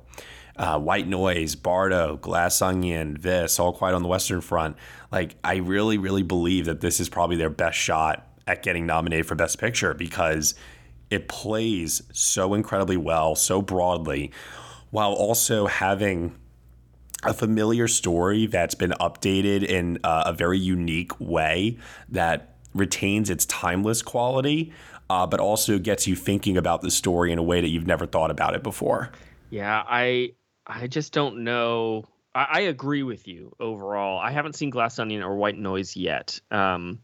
uh, 0.57 0.79
White 0.79 1.09
Noise, 1.09 1.55
Bardo, 1.55 2.17
Glass 2.17 2.61
Onion, 2.62 3.17
this, 3.21 3.59
All 3.59 3.73
Quiet 3.73 3.95
on 3.95 4.03
the 4.03 4.09
Western 4.09 4.41
Front, 4.41 4.77
like 5.11 5.37
I 5.43 5.57
really, 5.57 5.99
really 5.99 6.23
believe 6.23 6.67
that 6.67 6.81
this 6.81 7.01
is 7.01 7.09
probably 7.09 7.37
their 7.37 7.51
best 7.51 7.79
shot 7.79 8.27
at 8.47 8.62
getting 8.62 8.87
nominated 8.87 9.27
for 9.27 9.35
Best 9.35 9.59
Picture 9.59 9.95
because 9.95 10.55
it 11.11 11.29
plays 11.29 12.03
so 12.12 12.55
incredibly 12.55 12.97
well, 12.97 13.35
so 13.35 13.62
broadly, 13.62 14.31
while 14.91 15.12
also 15.12 15.67
having 15.67 16.35
a 17.25 17.33
familiar 17.33 17.87
story 17.87 18.47
that's 18.47 18.75
been 18.75 18.93
updated 18.93 19.62
in 19.62 19.99
uh, 20.03 20.25
a 20.27 20.33
very 20.33 20.59
unique 20.59 21.19
way 21.21 21.79
that 22.09 22.57
retains 22.75 23.31
its 23.31 23.47
timeless 23.47 24.03
quality, 24.03 24.73
uh, 25.09 25.27
but 25.27 25.38
also 25.38 25.79
gets 25.79 26.07
you 26.07 26.17
thinking 26.17 26.57
about 26.57 26.83
the 26.83 26.91
story 26.91 27.31
in 27.31 27.38
a 27.38 27.43
way 27.43 27.61
that 27.61 27.69
you've 27.69 27.87
never 27.87 28.07
thought 28.07 28.31
about 28.31 28.55
it 28.55 28.62
before. 28.62 29.12
Yeah, 29.51 29.85
I 29.87 30.33
I 30.66 30.87
just 30.87 31.12
don't 31.12 31.44
know. 31.44 32.05
I, 32.35 32.46
I 32.51 32.61
agree 32.61 33.03
with 33.03 33.27
you 33.29 33.55
overall. 33.61 34.18
I 34.18 34.31
haven't 34.31 34.55
seen 34.55 34.70
Glass 34.70 34.98
Onion 34.98 35.22
or 35.22 35.37
White 35.37 35.59
Noise 35.59 35.96
yet. 35.96 36.40
Um, 36.51 37.01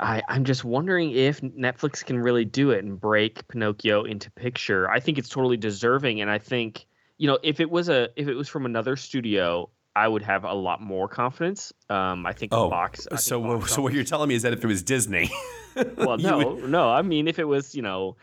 I 0.00 0.22
I'm 0.28 0.44
just 0.44 0.64
wondering 0.64 1.10
if 1.12 1.40
Netflix 1.40 2.04
can 2.04 2.18
really 2.18 2.44
do 2.44 2.70
it 2.70 2.84
and 2.84 3.00
break 3.00 3.46
Pinocchio 3.48 4.04
into 4.04 4.30
picture. 4.30 4.88
I 4.90 5.00
think 5.00 5.18
it's 5.18 5.28
totally 5.28 5.56
deserving, 5.56 6.20
and 6.20 6.30
I 6.30 6.38
think 6.38 6.86
you 7.16 7.26
know 7.26 7.38
if 7.42 7.58
it 7.60 7.70
was 7.70 7.88
a 7.88 8.08
if 8.16 8.28
it 8.28 8.34
was 8.34 8.48
from 8.48 8.64
another 8.64 8.94
studio, 8.96 9.68
I 9.96 10.06
would 10.06 10.22
have 10.22 10.44
a 10.44 10.54
lot 10.54 10.80
more 10.80 11.08
confidence. 11.08 11.72
Um, 11.90 12.26
I 12.26 12.32
think 12.32 12.52
Oh, 12.54 12.70
Fox. 12.70 13.06
I 13.08 13.16
think 13.16 13.20
so 13.22 13.60
so 13.66 13.82
what 13.82 13.92
you're 13.92 14.04
telling 14.04 14.28
me 14.28 14.36
is 14.36 14.42
that 14.42 14.52
if 14.52 14.62
it 14.62 14.68
was 14.68 14.84
Disney, 14.84 15.30
well, 15.96 16.16
no, 16.18 16.38
would- 16.50 16.70
no. 16.70 16.88
I 16.90 17.02
mean, 17.02 17.26
if 17.26 17.40
it 17.40 17.44
was, 17.44 17.74
you 17.74 17.82
know, 17.82 18.16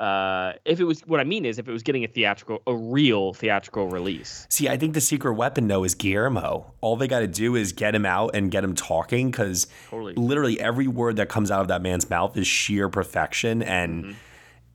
uh, 0.00 0.54
if 0.64 0.80
it 0.80 0.84
was, 0.84 1.00
what 1.02 1.20
I 1.20 1.24
mean 1.24 1.44
is, 1.44 1.58
if 1.58 1.68
it 1.68 1.72
was 1.72 1.82
getting 1.82 2.04
a 2.04 2.08
theatrical, 2.08 2.62
a 2.66 2.74
real 2.74 3.34
theatrical 3.34 3.88
release. 3.88 4.46
See, 4.48 4.68
I 4.68 4.76
think 4.76 4.94
the 4.94 5.00
secret 5.00 5.34
weapon 5.34 5.68
though 5.68 5.84
is 5.84 5.94
Guillermo. 5.94 6.72
All 6.80 6.96
they 6.96 7.06
got 7.08 7.20
to 7.20 7.26
do 7.26 7.54
is 7.54 7.72
get 7.72 7.94
him 7.94 8.06
out 8.06 8.30
and 8.34 8.50
get 8.50 8.64
him 8.64 8.74
talking 8.74 9.30
because 9.30 9.66
Totally. 9.90 10.14
literally 10.14 10.58
every 10.60 10.86
word 10.88 11.16
that 11.16 11.28
comes 11.28 11.50
out 11.50 11.60
of 11.60 11.68
that 11.68 11.82
man's 11.82 12.08
mouth 12.08 12.36
is 12.36 12.46
sheer 12.46 12.88
perfection, 12.88 13.62
and 13.62 14.04
Mm-hmm. 14.04 14.12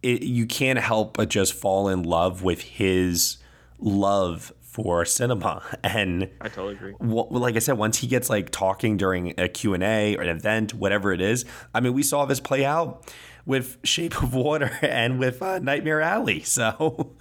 it, 0.04 0.22
you 0.24 0.46
can't 0.46 0.78
help 0.80 1.18
but 1.18 1.30
just 1.30 1.54
fall 1.54 1.88
in 1.90 2.04
love 2.04 2.44
with 2.44 2.62
his 2.62 3.38
love 3.80 4.52
for 4.62 5.06
cinema. 5.06 5.62
And 5.84 6.30
I 6.42 6.50
totally 6.50 6.74
agree. 6.76 6.94
well, 7.00 7.28
like 7.32 7.56
I 7.56 7.60
said, 7.60 7.78
once 7.78 7.98
he 8.00 8.08
gets 8.08 8.30
like 8.30 8.50
talking 8.52 8.98
during 8.98 9.34
a 9.40 9.48
Q&A 9.48 10.16
or 10.18 10.22
an 10.22 10.30
event, 10.30 10.74
whatever 10.74 11.14
it 11.14 11.22
is, 11.22 11.46
I 11.74 11.80
mean, 11.80 11.94
we 11.94 12.04
saw 12.04 12.26
this 12.26 12.40
play 12.40 12.66
out 12.66 13.12
with 13.46 13.78
Shape 13.84 14.22
of 14.22 14.34
Water 14.34 14.72
and 14.82 15.20
with 15.20 15.42
uh, 15.42 15.60
Nightmare 15.60 16.02
Alley. 16.02 16.44
So 16.56 17.12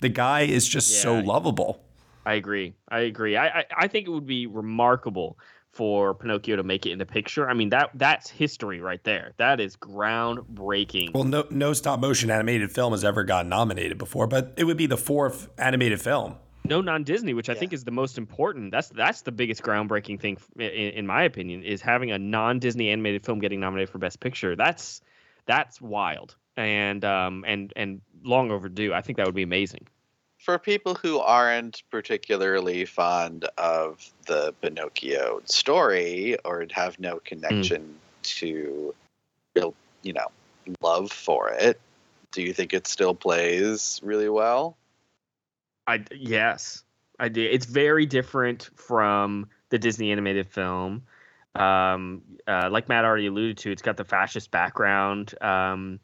the 0.00 0.08
guy 0.08 0.42
is 0.42 0.68
just 0.68 1.00
so 1.00 1.14
lovable. 1.18 1.82
I 2.26 2.34
agree. 2.34 2.74
I 2.88 3.00
agree. 3.00 3.36
I, 3.36 3.46
I 3.60 3.64
I 3.76 3.88
think 3.88 4.06
it 4.06 4.10
would 4.10 4.26
be 4.26 4.46
remarkable 4.46 5.38
for 5.72 6.14
Pinocchio 6.14 6.56
to 6.56 6.62
make 6.62 6.84
it 6.86 6.90
in 6.92 6.98
the 6.98 7.06
picture. 7.06 7.48
I 7.48 7.54
mean 7.54 7.70
that 7.70 7.90
that's 7.94 8.28
history 8.30 8.80
right 8.80 9.02
there. 9.04 9.32
That 9.38 9.58
is 9.60 9.76
groundbreaking. 9.76 11.14
Well, 11.14 11.24
no, 11.24 11.46
no 11.50 11.72
stop 11.72 12.00
motion 12.00 12.30
animated 12.30 12.70
film 12.70 12.92
has 12.92 13.04
ever 13.04 13.24
gotten 13.24 13.48
nominated 13.48 13.98
before, 13.98 14.26
but 14.26 14.52
it 14.56 14.64
would 14.64 14.76
be 14.76 14.86
the 14.86 14.96
fourth 14.96 15.48
animated 15.58 16.00
film. 16.00 16.36
no 16.64 16.80
non-Disney, 16.80 17.34
which 17.34 17.48
I 17.48 17.54
think 17.54 17.72
is 17.72 17.84
the 17.84 17.90
most 17.90 18.18
important. 18.18 18.70
That's 18.70 18.88
that's 18.90 19.22
the 19.22 19.32
biggest 19.32 19.62
groundbreaking 19.62 20.20
thing, 20.20 20.36
in, 20.56 20.64
in 21.00 21.06
my 21.06 21.22
opinion, 21.24 21.62
is 21.62 21.80
having 21.80 22.10
a 22.12 22.18
non-Disney 22.18 22.90
animated 22.90 23.24
film 23.24 23.38
getting 23.40 23.60
nominated 23.60 23.90
for 23.90 23.98
Best 23.98 24.20
Picture. 24.20 24.54
That's 24.56 25.00
that's 25.46 25.80
wild 25.80 26.36
and 26.56 27.04
um 27.04 27.44
and 27.46 27.72
and 27.76 28.00
long 28.24 28.50
overdue. 28.50 28.92
I 28.92 29.00
think 29.00 29.16
that 29.18 29.26
would 29.26 29.34
be 29.34 29.42
amazing. 29.42 29.86
For 30.38 30.58
people 30.58 30.94
who 30.96 31.20
aren't 31.20 31.82
particularly 31.90 32.84
fond 32.84 33.44
of 33.58 34.04
the 34.26 34.52
Pinocchio 34.60 35.40
story 35.44 36.36
or 36.44 36.66
have 36.72 36.98
no 36.98 37.20
connection 37.20 37.94
to 38.24 38.92
real, 39.54 39.74
you 40.02 40.12
know, 40.12 40.26
love 40.80 41.12
for 41.12 41.50
it, 41.50 41.80
do 42.32 42.42
you 42.42 42.52
think 42.52 42.74
it 42.74 42.88
still 42.88 43.14
plays 43.14 44.00
really 44.02 44.28
well? 44.28 44.76
I 45.86 46.04
yes, 46.10 46.82
I 47.20 47.28
do. 47.28 47.42
It's 47.42 47.66
very 47.66 48.06
different 48.06 48.70
from 48.74 49.48
the 49.68 49.78
Disney 49.78 50.10
animated 50.10 50.48
film. 50.48 51.04
Um, 51.54 52.22
uh, 52.46 52.68
like 52.70 52.88
Matt 52.88 53.04
already 53.04 53.26
alluded 53.26 53.58
to, 53.58 53.70
it's 53.72 53.82
got 53.82 53.96
the 53.96 54.04
fascist 54.04 54.50
background. 54.50 55.34
Um, 55.40 56.00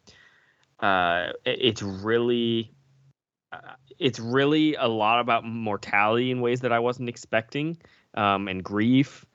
uh, 0.80 1.32
it- 1.44 1.58
it's 1.60 1.82
really, 1.82 2.72
uh, 3.52 3.74
it's 3.98 4.20
really 4.20 4.74
a 4.74 4.86
lot 4.86 5.20
about 5.20 5.44
mortality 5.44 6.30
in 6.30 6.40
ways 6.40 6.60
that 6.60 6.72
I 6.72 6.78
wasn't 6.80 7.08
expecting, 7.08 7.78
um, 8.14 8.48
and 8.48 8.62
grief, 8.62 9.26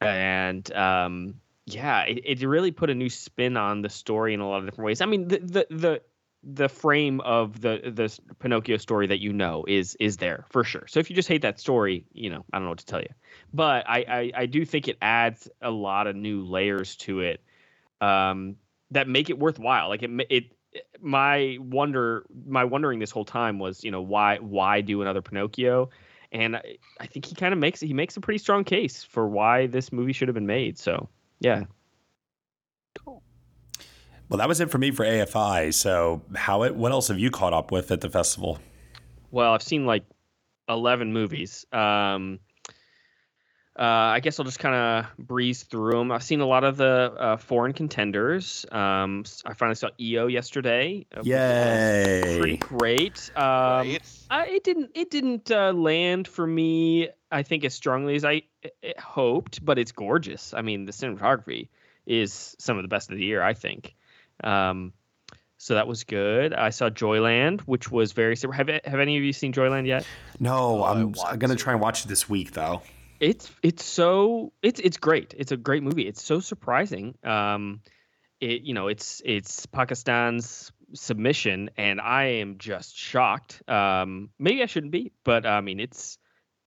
and 0.00 0.70
um, 0.72 1.40
yeah, 1.66 2.02
it, 2.02 2.40
it 2.40 2.46
really 2.46 2.70
put 2.72 2.90
a 2.90 2.94
new 2.94 3.08
spin 3.10 3.56
on 3.56 3.82
the 3.82 3.88
story 3.88 4.34
in 4.34 4.40
a 4.40 4.48
lot 4.48 4.58
of 4.58 4.64
different 4.66 4.86
ways. 4.86 5.00
I 5.00 5.06
mean, 5.06 5.28
the 5.28 5.38
the 5.38 5.66
the 5.70 6.02
the 6.42 6.68
frame 6.68 7.20
of 7.20 7.60
the 7.60 7.80
the 7.84 8.18
Pinocchio 8.38 8.78
story 8.78 9.06
that 9.06 9.20
you 9.20 9.32
know 9.32 9.64
is 9.68 9.96
is 10.00 10.16
there 10.16 10.46
for 10.48 10.64
sure. 10.64 10.86
So 10.88 11.00
if 11.00 11.10
you 11.10 11.16
just 11.16 11.28
hate 11.28 11.42
that 11.42 11.60
story, 11.60 12.06
you 12.12 12.30
know, 12.30 12.44
I 12.52 12.58
don't 12.58 12.64
know 12.64 12.70
what 12.70 12.78
to 12.78 12.86
tell 12.86 13.00
you. 13.00 13.10
But 13.52 13.88
I 13.88 14.04
I, 14.08 14.32
I 14.42 14.46
do 14.46 14.64
think 14.64 14.88
it 14.88 14.96
adds 15.02 15.48
a 15.60 15.70
lot 15.70 16.06
of 16.06 16.16
new 16.16 16.44
layers 16.44 16.96
to 16.96 17.20
it 17.20 17.42
um, 18.00 18.56
that 18.90 19.06
make 19.08 19.28
it 19.30 19.38
worthwhile. 19.38 19.88
Like 19.88 20.02
it 20.02 20.10
it 20.30 20.44
my 21.00 21.58
wonder 21.60 22.24
my 22.46 22.64
wondering 22.64 23.00
this 23.00 23.10
whole 23.10 23.24
time 23.24 23.58
was 23.58 23.84
you 23.84 23.90
know 23.90 24.02
why 24.02 24.38
why 24.38 24.80
do 24.80 25.02
another 25.02 25.22
Pinocchio. 25.22 25.90
And 26.32 26.56
I, 26.56 26.76
I 27.00 27.06
think 27.06 27.26
he 27.26 27.34
kind 27.34 27.52
of 27.52 27.58
makes 27.58 27.80
he 27.80 27.92
makes 27.92 28.16
a 28.16 28.20
pretty 28.20 28.38
strong 28.38 28.64
case 28.64 29.02
for 29.02 29.28
why 29.28 29.66
this 29.66 29.92
movie 29.92 30.12
should 30.12 30.28
have 30.28 30.34
been 30.34 30.46
made. 30.46 30.78
So 30.78 31.08
yeah, 31.40 31.64
Well, 34.30 34.38
that 34.38 34.48
was 34.48 34.60
it 34.60 34.70
for 34.70 34.78
me 34.78 34.92
for 34.92 35.04
AFI. 35.04 35.74
So, 35.74 36.22
Howat? 36.34 36.74
What 36.76 36.92
else 36.92 37.08
have 37.08 37.18
you 37.18 37.30
caught 37.30 37.52
up 37.52 37.70
with 37.72 37.90
at 37.90 38.00
the 38.00 38.08
festival? 38.08 38.58
Well, 39.32 39.52
I've 39.52 39.62
seen 39.62 39.84
like 39.86 40.04
eleven 40.68 41.12
movies. 41.12 41.66
Um, 41.72 42.38
uh, 43.78 43.82
I 43.82 44.20
guess 44.20 44.38
I'll 44.38 44.44
just 44.44 44.58
kind 44.58 44.74
of 44.74 45.26
breeze 45.26 45.62
through 45.64 45.92
them. 45.92 46.12
I've 46.12 46.22
seen 46.22 46.40
a 46.40 46.46
lot 46.46 46.64
of 46.64 46.76
the 46.76 47.14
uh, 47.18 47.36
foreign 47.38 47.72
contenders. 47.72 48.66
Um, 48.70 49.22
s- 49.24 49.42
I 49.46 49.54
finally 49.54 49.74
saw 49.76 49.88
EO 49.98 50.26
yesterday. 50.26 51.06
uh, 51.16 51.22
which 52.20 52.26
was 52.26 52.38
pretty 52.38 52.56
great. 52.58 53.30
Um, 53.36 53.96
I, 54.30 54.46
it 54.48 54.64
didn't 54.64 54.90
it 54.94 55.10
didn't 55.10 55.50
uh, 55.50 55.72
land 55.72 56.28
for 56.28 56.46
me. 56.46 57.08
I 57.32 57.42
think 57.42 57.64
as 57.64 57.74
strongly 57.74 58.14
as 58.16 58.24
I 58.24 58.42
hoped, 58.98 59.64
but 59.64 59.78
it's 59.78 59.92
gorgeous. 59.92 60.52
I 60.54 60.62
mean, 60.62 60.84
the 60.84 60.92
cinematography 60.92 61.68
is 62.06 62.54
some 62.58 62.76
of 62.76 62.82
the 62.84 62.88
best 62.88 63.10
of 63.10 63.16
the 63.16 63.24
year. 63.24 63.42
I 63.42 63.54
think. 63.54 63.94
Um, 64.44 64.92
so 65.60 65.74
that 65.74 65.86
was 65.86 66.04
good. 66.04 66.54
I 66.54 66.70
saw 66.70 66.88
Joyland, 66.88 67.60
which 67.62 67.90
was 67.90 68.12
very. 68.12 68.34
Have 68.52 68.68
have 68.68 69.00
any 69.00 69.18
of 69.18 69.22
you 69.22 69.32
seen 69.32 69.52
Joyland 69.52 69.86
yet? 69.86 70.06
No, 70.38 70.84
I'm, 70.84 71.14
I'm 71.26 71.38
gonna 71.38 71.54
try 71.54 71.74
and 71.74 71.82
watch 71.82 72.04
it 72.04 72.08
this 72.08 72.28
week 72.28 72.52
though. 72.52 72.80
It's 73.20 73.50
it's 73.62 73.84
so 73.84 74.52
it's 74.62 74.80
it's 74.80 74.96
great. 74.96 75.34
It's 75.36 75.52
a 75.52 75.58
great 75.58 75.82
movie. 75.82 76.08
It's 76.08 76.22
so 76.22 76.40
surprising. 76.40 77.14
Um, 77.22 77.82
it 78.40 78.62
you 78.62 78.72
know 78.72 78.88
it's 78.88 79.20
it's 79.24 79.66
Pakistan's 79.66 80.72
submission, 80.94 81.68
and 81.76 82.00
I 82.00 82.24
am 82.40 82.56
just 82.56 82.96
shocked. 82.96 83.62
Um, 83.68 84.30
maybe 84.38 84.62
I 84.62 84.66
shouldn't 84.66 84.92
be, 84.92 85.12
but 85.24 85.44
I 85.44 85.60
mean 85.60 85.78
it's 85.78 86.16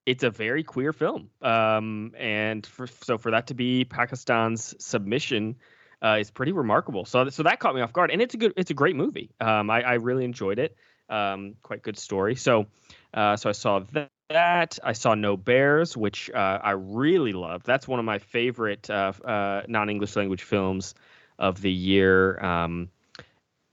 it's 0.06 0.24
a 0.24 0.30
very 0.30 0.64
queer 0.64 0.94
film. 0.94 1.30
Um, 1.42 2.12
and 2.18 2.66
for, 2.66 2.88
so 2.88 3.18
for 3.18 3.32
that 3.32 3.48
to 3.48 3.54
be 3.54 3.86
Pakistan's 3.86 4.76
submission 4.78 5.56
uh, 6.04 6.18
is 6.20 6.30
pretty 6.32 6.52
remarkable. 6.52 7.06
So 7.06 7.30
so 7.30 7.44
that 7.44 7.60
caught 7.60 7.76
me 7.76 7.82
off 7.82 7.94
guard, 7.94 8.12
and 8.12 8.22
it's 8.22 8.34
a 8.34 8.38
good 8.38 8.54
it's 8.58 8.72
a 8.72 8.76
great 8.76 8.96
movie. 8.96 9.32
Um, 9.40 9.70
I, 9.70 9.82
I 9.82 9.94
really 9.94 10.26
enjoyed 10.26 10.60
it. 10.60 10.76
Um, 11.10 11.56
quite 11.64 11.82
good 11.82 11.98
story. 11.98 12.36
So 12.36 12.68
uh, 13.14 13.36
so 13.38 13.50
I 13.50 13.54
saw 13.54 13.80
that. 13.80 14.10
That 14.30 14.80
I 14.84 14.94
saw 14.94 15.14
No 15.14 15.38
Bears, 15.38 15.96
which 15.96 16.32
uh, 16.32 16.58
I 16.64 16.72
really 16.72 17.34
loved. 17.34 17.68
That's 17.68 17.88
one 17.88 18.00
of 18.00 18.06
my 18.06 18.18
favorite 18.18 18.90
uh, 18.90 19.12
uh, 19.24 19.62
non-English 19.68 20.16
language 20.16 20.42
films 20.42 20.96
of 21.38 21.62
the 21.62 21.70
year. 21.70 22.40
Um, 22.44 22.90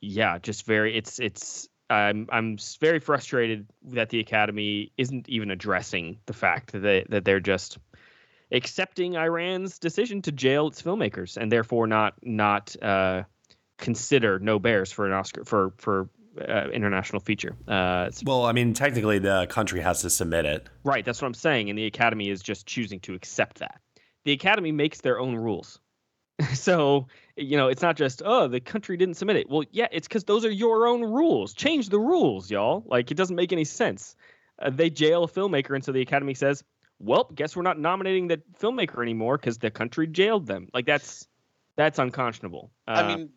yeah, 0.03 0.39
just 0.39 0.67
very. 0.67 0.95
It's 0.95 1.19
it's. 1.19 1.69
I'm 1.89 2.29
I'm 2.31 2.59
very 2.81 2.99
frustrated 2.99 3.69
that 3.85 4.11
the 4.11 4.21
Academy 4.21 4.93
isn't 4.99 5.31
even 5.31 5.51
addressing 5.51 6.19
the 6.27 6.35
fact 6.35 6.73
that 6.73 6.81
they, 6.81 7.07
that 7.09 7.25
they're 7.25 7.41
just 7.41 7.79
accepting 8.53 9.15
Iran's 9.15 9.79
decision 9.79 10.23
to 10.23 10.33
jail 10.33 10.69
its 10.69 10.83
filmmakers 10.83 11.37
and 11.37 11.51
therefore 11.51 11.87
not 11.87 12.15
not 12.23 12.75
uh, 12.83 13.25
consider 13.79 14.39
No 14.39 14.59
Bears 14.59 14.93
for 14.93 15.07
an 15.07 15.13
Oscar 15.13 15.45
for 15.45 15.73
for 15.79 16.09
uh, 16.41 16.69
international 16.73 17.21
feature. 17.21 17.57
Uh, 17.67 18.11
Well, 18.25 18.47
I 18.47 18.53
mean, 18.53 18.73
technically, 18.73 19.19
the 19.19 19.47
country 19.51 19.81
has 19.81 20.03
to 20.03 20.11
submit 20.11 20.47
it. 20.47 20.69
Right, 20.85 21.05
that's 21.05 21.21
what 21.21 21.27
I'm 21.27 21.35
saying, 21.35 21.71
and 21.71 21.79
the 21.79 21.87
Academy 21.87 22.31
is 22.31 22.41
just 22.41 22.67
choosing 22.67 23.01
to 23.01 23.15
accept 23.15 23.59
that. 23.59 23.81
The 24.25 24.33
Academy 24.33 24.73
makes 24.73 25.01
their 25.01 25.19
own 25.19 25.35
rules. 25.35 25.81
so, 26.55 27.09
you 27.37 27.57
know, 27.57 27.69
it's 27.69 27.83
not 27.83 27.97
just, 27.97 28.23
oh, 28.25 28.49
the 28.49 28.61
country 28.61 28.97
didn't 28.97 29.15
submit 29.17 29.37
it. 29.37 29.51
Well, 29.51 29.65
yeah, 29.73 29.89
it's 29.91 30.09
because 30.09 30.25
those 30.25 30.45
are 30.45 30.51
your 30.51 30.87
own 30.87 31.03
rules. 31.03 31.53
Change 31.53 31.89
the 31.89 31.99
rules, 31.99 32.51
y'all. 32.51 32.85
Like, 32.87 33.11
it 33.11 33.17
doesn't 33.17 33.37
make 33.37 33.53
any 33.53 33.65
sense. 33.65 34.17
Uh, 34.61 34.71
they 34.71 34.89
jail 34.89 35.25
a 35.25 35.29
filmmaker, 35.29 35.75
and 35.75 35.85
so 35.85 35.93
the 35.93 36.01
Academy 36.01 36.35
says, 36.35 36.63
well, 37.01 37.31
guess 37.35 37.57
we're 37.57 37.63
not 37.63 37.79
nominating 37.79 38.29
the 38.29 38.41
filmmaker 38.61 39.03
anymore 39.03 39.37
because 39.39 39.59
the 39.59 39.71
country 39.71 40.07
jailed 40.07 40.47
them. 40.47 40.69
Like, 40.73 40.87
that's 40.87 41.27
that's 41.77 41.99
unconscionable. 41.99 42.71
Uh, 42.87 42.93
I 42.93 43.17
mean, 43.17 43.31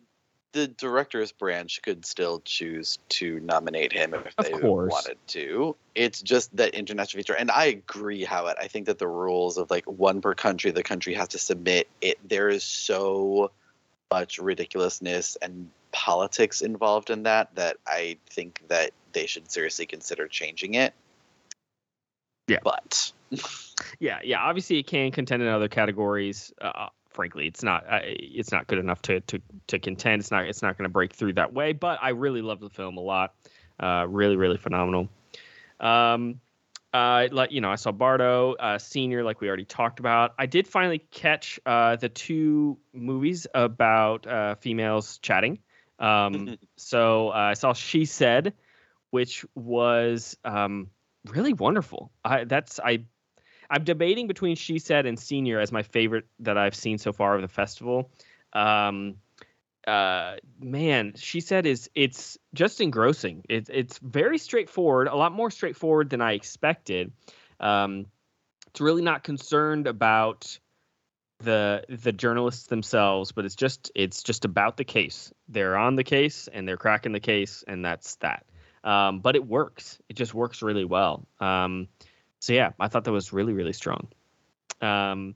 the 0.52 0.68
director's 0.68 1.32
branch 1.32 1.82
could 1.82 2.06
still 2.06 2.40
choose 2.44 2.98
to 3.08 3.40
nominate 3.40 3.92
him 3.92 4.14
if 4.14 4.36
they 4.36 4.52
course. 4.52 4.92
wanted 4.92 5.18
to. 5.28 5.76
It's 5.94 6.22
just 6.22 6.54
that 6.56 6.74
international 6.74 7.20
feature, 7.20 7.34
and 7.34 7.50
I 7.50 7.66
agree, 7.66 8.24
Howat. 8.24 8.56
I 8.60 8.68
think 8.68 8.86
that 8.86 8.98
the 8.98 9.08
rules 9.08 9.58
of 9.58 9.70
like 9.70 9.84
one 9.86 10.20
per 10.20 10.34
country, 10.34 10.70
the 10.70 10.84
country 10.84 11.14
has 11.14 11.28
to 11.28 11.38
submit 11.38 11.88
it. 12.00 12.18
There 12.26 12.48
is 12.48 12.62
so 12.62 13.50
much 14.12 14.38
ridiculousness 14.38 15.36
and 15.42 15.70
politics 15.90 16.60
involved 16.60 17.10
in 17.10 17.24
that 17.24 17.54
that 17.56 17.78
I 17.86 18.18
think 18.30 18.62
that 18.68 18.92
they 19.12 19.26
should 19.26 19.50
seriously 19.50 19.86
consider 19.86 20.28
changing 20.28 20.74
it. 20.74 20.94
Yeah, 22.46 22.58
but 22.62 23.12
yeah, 23.98 24.18
yeah. 24.22 24.40
Obviously, 24.40 24.78
it 24.78 24.86
can 24.86 25.10
contend 25.10 25.42
in 25.42 25.48
other 25.48 25.68
categories. 25.68 26.52
Uh, 26.60 26.88
frankly, 27.10 27.46
it's 27.46 27.62
not 27.62 27.84
uh, 27.88 28.00
it's 28.02 28.52
not 28.52 28.66
good 28.66 28.78
enough 28.78 29.00
to 29.02 29.20
to 29.22 29.40
to 29.68 29.78
contend. 29.78 30.20
It's 30.20 30.30
not 30.30 30.46
it's 30.46 30.62
not 30.62 30.76
going 30.76 30.88
to 30.88 30.92
break 30.92 31.12
through 31.12 31.34
that 31.34 31.52
way. 31.52 31.72
But 31.72 31.98
I 32.02 32.10
really 32.10 32.42
love 32.42 32.60
the 32.60 32.70
film 32.70 32.96
a 32.96 33.00
lot. 33.00 33.34
Uh, 33.80 34.06
really, 34.08 34.36
really 34.36 34.58
phenomenal. 34.58 35.08
Um, 35.80 36.40
uh, 36.92 37.28
like 37.32 37.50
you 37.50 37.60
know, 37.60 37.70
I 37.70 37.74
saw 37.74 37.90
Bardo 37.90 38.54
uh, 38.54 38.78
Senior, 38.78 39.24
like 39.24 39.40
we 39.40 39.48
already 39.48 39.64
talked 39.64 39.98
about. 39.98 40.34
I 40.38 40.46
did 40.46 40.68
finally 40.68 40.98
catch 41.10 41.58
uh, 41.66 41.96
the 41.96 42.08
two 42.08 42.78
movies 42.92 43.46
about 43.52 44.26
uh, 44.26 44.54
females 44.56 45.18
chatting. 45.18 45.58
Um, 45.98 46.56
so 46.76 47.30
uh, 47.30 47.32
I 47.32 47.54
saw 47.54 47.72
She 47.72 48.04
Said, 48.04 48.54
which 49.10 49.44
was 49.56 50.36
um, 50.44 50.90
really 51.26 51.52
wonderful. 51.52 52.12
I 52.24 52.44
that's 52.44 52.78
I 52.78 53.04
I'm 53.74 53.82
debating 53.82 54.28
between 54.28 54.54
She 54.54 54.78
Said 54.78 55.04
and 55.04 55.18
Senior 55.18 55.58
as 55.58 55.72
my 55.72 55.82
favorite 55.82 56.26
that 56.38 56.56
I've 56.56 56.76
seen 56.76 56.96
so 56.96 57.12
far 57.12 57.34
of 57.34 57.42
the 57.42 57.48
festival. 57.48 58.08
Um, 58.52 59.16
uh, 59.84 60.36
man, 60.60 61.14
She 61.16 61.40
Said 61.40 61.66
is 61.66 61.90
it's 61.92 62.38
just 62.54 62.80
engrossing. 62.80 63.44
It's 63.48 63.68
it's 63.72 63.98
very 63.98 64.38
straightforward, 64.38 65.08
a 65.08 65.16
lot 65.16 65.32
more 65.32 65.50
straightforward 65.50 66.08
than 66.08 66.20
I 66.20 66.34
expected. 66.34 67.10
Um, 67.58 68.06
it's 68.68 68.80
really 68.80 69.02
not 69.02 69.24
concerned 69.24 69.88
about 69.88 70.56
the 71.40 71.84
the 71.88 72.12
journalists 72.12 72.68
themselves, 72.68 73.32
but 73.32 73.44
it's 73.44 73.56
just 73.56 73.90
it's 73.96 74.22
just 74.22 74.44
about 74.44 74.76
the 74.76 74.84
case. 74.84 75.32
They're 75.48 75.76
on 75.76 75.96
the 75.96 76.04
case 76.04 76.48
and 76.52 76.66
they're 76.68 76.76
cracking 76.76 77.10
the 77.10 77.18
case, 77.18 77.64
and 77.66 77.84
that's 77.84 78.14
that. 78.16 78.46
Um, 78.84 79.18
but 79.18 79.34
it 79.34 79.44
works. 79.44 79.98
It 80.08 80.14
just 80.14 80.32
works 80.32 80.62
really 80.62 80.84
well. 80.84 81.26
Um, 81.40 81.88
so 82.44 82.52
yeah, 82.52 82.72
I 82.78 82.88
thought 82.88 83.04
that 83.04 83.12
was 83.12 83.32
really 83.32 83.52
really 83.52 83.72
strong. 83.72 84.08
Um, 84.80 85.34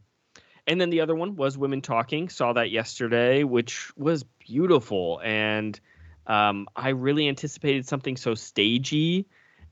and 0.66 0.80
then 0.80 0.90
the 0.90 1.00
other 1.00 1.14
one 1.14 1.36
was 1.36 1.56
Women 1.56 1.80
Talking. 1.80 2.28
Saw 2.28 2.52
that 2.54 2.70
yesterday, 2.70 3.44
which 3.44 3.90
was 3.96 4.24
beautiful, 4.38 5.20
and 5.24 5.78
um, 6.26 6.68
I 6.76 6.90
really 6.90 7.28
anticipated 7.28 7.86
something 7.86 8.16
so 8.16 8.34
stagey 8.34 9.26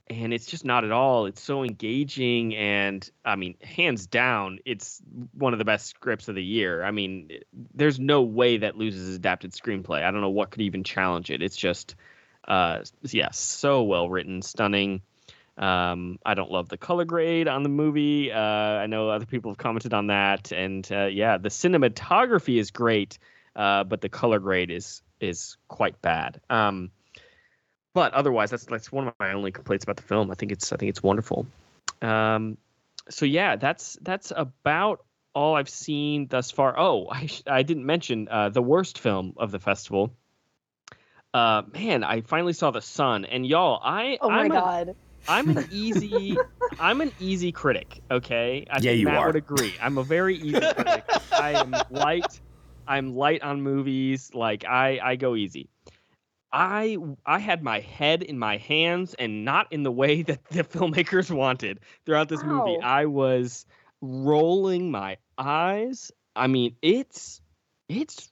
and 0.09 0.32
it's 0.32 0.47
just 0.47 0.64
not 0.64 0.84
at 0.84 0.93
all. 0.93 1.26
It's 1.26 1.43
so 1.43 1.64
engaging, 1.64 2.55
and 2.55 3.09
I 3.24 3.37
mean, 3.37 3.57
hands 3.61 4.07
down, 4.07 4.61
it's 4.64 5.03
one 5.32 5.53
of 5.53 5.59
the 5.59 5.64
best 5.64 5.87
scripts 5.87 6.28
of 6.28 6.37
the 6.37 6.45
year. 6.45 6.84
I 6.84 6.93
mean, 6.93 7.30
there's 7.74 7.99
no 7.99 8.22
way 8.22 8.59
that 8.59 8.76
loses 8.76 9.16
adapted 9.16 9.53
screenplay. 9.53 10.05
I 10.05 10.11
don't 10.11 10.20
know 10.20 10.30
what 10.30 10.51
could 10.51 10.62
even 10.62 10.84
challenge 10.84 11.30
it. 11.30 11.43
It's 11.43 11.57
just, 11.57 11.97
uh, 12.47 12.80
yeah, 13.03 13.30
so 13.32 13.82
well 13.82 14.09
written, 14.09 14.43
stunning. 14.43 15.03
Um, 15.59 16.18
I 16.26 16.34
don't 16.34 16.50
love 16.50 16.68
the 16.68 16.76
color 16.76 17.04
grade 17.04 17.48
on 17.48 17.62
the 17.62 17.68
movie. 17.70 18.30
Uh, 18.30 18.38
I 18.38 18.86
know 18.86 19.09
other 19.09 19.24
people 19.26 19.50
have 19.50 19.59
commented 19.59 19.94
on 19.94 20.09
that, 20.09 20.52
and 20.52 20.86
uh, 20.92 21.07
yeah, 21.07 21.38
the 21.38 21.48
cinematography 21.48 22.59
is 22.59 22.70
great, 22.70 23.18
uh, 23.54 23.84
but 23.84 24.00
the 24.02 24.09
color 24.09 24.38
grade 24.38 24.70
is 24.70 25.02
is 25.20 25.57
quite 25.68 26.00
bad. 26.02 26.40
Um, 26.50 26.90
but 27.94 28.12
otherwise, 28.12 28.50
that's 28.50 28.66
that's 28.66 28.92
one 28.92 29.09
of 29.09 29.14
my 29.18 29.32
only 29.32 29.50
complaints 29.50 29.84
about 29.84 29.96
the 29.96 30.02
film. 30.02 30.30
I 30.30 30.34
think 30.34 30.52
it's 30.52 30.72
I 30.72 30.76
think 30.76 30.90
it's 30.90 31.02
wonderful. 31.02 31.46
Um, 32.02 32.59
so 33.09 33.24
yeah, 33.24 33.57
that's 33.57 33.96
that's 34.02 34.32
about 34.36 35.04
all 35.34 35.54
I've 35.54 35.70
seen 35.70 36.26
thus 36.28 36.50
far. 36.50 36.78
Oh, 36.78 37.09
I 37.11 37.30
I 37.46 37.62
didn't 37.62 37.86
mention 37.86 38.28
uh, 38.30 38.50
the 38.50 38.61
worst 38.62 38.98
film 38.98 39.32
of 39.38 39.50
the 39.52 39.59
festival. 39.59 40.12
Uh, 41.32 41.62
man, 41.72 42.02
I 42.04 42.20
finally 42.22 42.52
saw 42.54 42.70
The 42.70 42.80
Son, 42.80 43.24
and 43.24 43.46
y'all, 43.46 43.80
I 43.82 44.18
Oh 44.20 44.30
my 44.30 44.40
I'm 44.44 44.50
a- 44.50 44.54
god. 44.54 44.96
I'm 45.27 45.51
an 45.51 45.62
easy 45.68 46.45
I'm 46.79 47.01
an 47.01 47.12
easy 47.18 47.53
critic, 47.53 48.03
okay? 48.11 48.64
I 48.70 48.81
Yeah, 48.81 48.93
think 48.93 49.01
you 49.01 49.05
Matt 49.05 49.16
are. 49.16 49.27
would 49.27 49.37
agree. 49.37 49.79
I'm 49.81 49.99
a 49.99 50.05
very 50.05 50.37
easy 50.37 50.68
critic. 50.68 51.05
I 51.35 51.53
am 51.53 51.85
light 51.89 52.41
I'm 52.87 53.14
light 53.14 53.43
on 53.43 53.62
movies, 53.62 54.31
like 54.35 54.64
I 54.64 54.99
I 55.03 55.16
go 55.16 55.35
easy. 55.37 55.70
I 56.53 56.99
I 57.27 57.39
had 57.39 57.62
my 57.62 57.81
head 57.81 58.22
in 58.22 58.39
my 58.39 58.57
hands 58.59 59.14
and 59.14 59.45
not 59.45 59.72
in 59.72 59.83
the 59.83 59.93
way 59.93 60.22
that 60.24 60.45
the 60.51 60.64
filmmakers 60.64 61.31
wanted 61.31 61.81
throughout 62.05 62.29
this 62.29 62.45
movie. 62.45 62.81
I 62.81 63.07
was 63.07 63.66
rolling 64.01 64.91
my 64.91 65.18
eyes. 65.39 66.12
I 66.37 66.47
mean, 66.49 66.77
it's 66.83 67.41
it's 67.89 68.31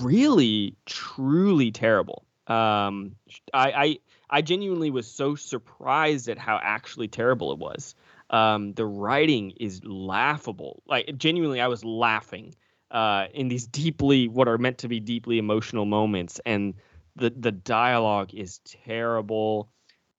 really 0.00 0.76
truly 0.86 1.70
terrible. 1.72 2.26
Um, 2.52 3.16
I, 3.54 3.72
I 3.72 3.98
I 4.28 4.42
genuinely 4.42 4.90
was 4.90 5.06
so 5.10 5.34
surprised 5.34 6.28
at 6.28 6.38
how 6.38 6.58
actually 6.62 7.08
terrible 7.08 7.52
it 7.52 7.58
was. 7.58 7.94
Um, 8.30 8.72
the 8.72 8.86
writing 8.86 9.52
is 9.52 9.84
laughable. 9.84 10.82
Like 10.86 11.16
genuinely, 11.16 11.60
I 11.60 11.68
was 11.68 11.84
laughing 11.84 12.54
uh, 12.90 13.26
in 13.34 13.48
these 13.48 13.66
deeply 13.66 14.28
what 14.28 14.48
are 14.48 14.58
meant 14.58 14.78
to 14.78 14.88
be 14.88 15.00
deeply 15.00 15.38
emotional 15.38 15.84
moments, 15.84 16.40
and 16.44 16.74
the 17.16 17.30
the 17.30 17.52
dialogue 17.52 18.34
is 18.34 18.58
terrible. 18.64 19.70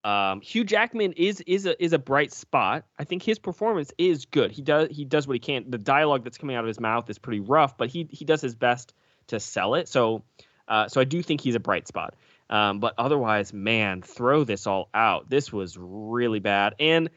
Um, 0.04 0.42
Hugh 0.42 0.64
Jackman 0.64 1.12
is 1.12 1.40
is 1.46 1.66
a 1.66 1.82
is 1.82 1.92
a 1.92 1.98
bright 1.98 2.32
spot. 2.32 2.84
I 2.98 3.04
think 3.04 3.22
his 3.22 3.38
performance 3.38 3.92
is 3.96 4.26
good. 4.26 4.50
He 4.50 4.62
does 4.62 4.88
he 4.90 5.04
does 5.04 5.26
what 5.26 5.34
he 5.34 5.40
can. 5.40 5.70
The 5.70 5.78
dialogue 5.78 6.24
that's 6.24 6.38
coming 6.38 6.56
out 6.56 6.64
of 6.64 6.68
his 6.68 6.80
mouth 6.80 7.08
is 7.10 7.18
pretty 7.18 7.40
rough, 7.40 7.76
but 7.76 7.88
he 7.88 8.06
he 8.10 8.24
does 8.24 8.40
his 8.40 8.54
best 8.54 8.92
to 9.28 9.40
sell 9.40 9.74
it. 9.74 9.88
So 9.88 10.24
uh, 10.68 10.88
so 10.88 11.00
I 11.00 11.04
do 11.04 11.22
think 11.22 11.40
he's 11.40 11.54
a 11.54 11.60
bright 11.60 11.86
spot. 11.86 12.14
Um, 12.50 12.80
but 12.80 12.94
otherwise, 12.98 13.52
man, 13.52 14.02
throw 14.02 14.44
this 14.44 14.66
all 14.66 14.88
out. 14.92 15.30
This 15.30 15.52
was 15.52 15.76
really 15.78 16.40
bad, 16.40 16.74
and 16.78 17.08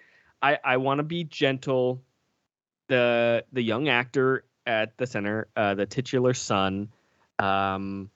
I 0.42 0.58
I 0.64 0.78
want 0.78 1.00
to 1.00 1.04
be 1.04 1.24
gentle. 1.24 2.02
The 2.88 3.44
the 3.52 3.62
young 3.62 3.90
actor 3.90 4.46
at 4.66 4.98
the 4.98 5.06
center, 5.06 5.48
uh, 5.56 5.76
the 5.76 5.86
titular 5.86 6.34
son, 6.34 6.90
um, 7.40 8.10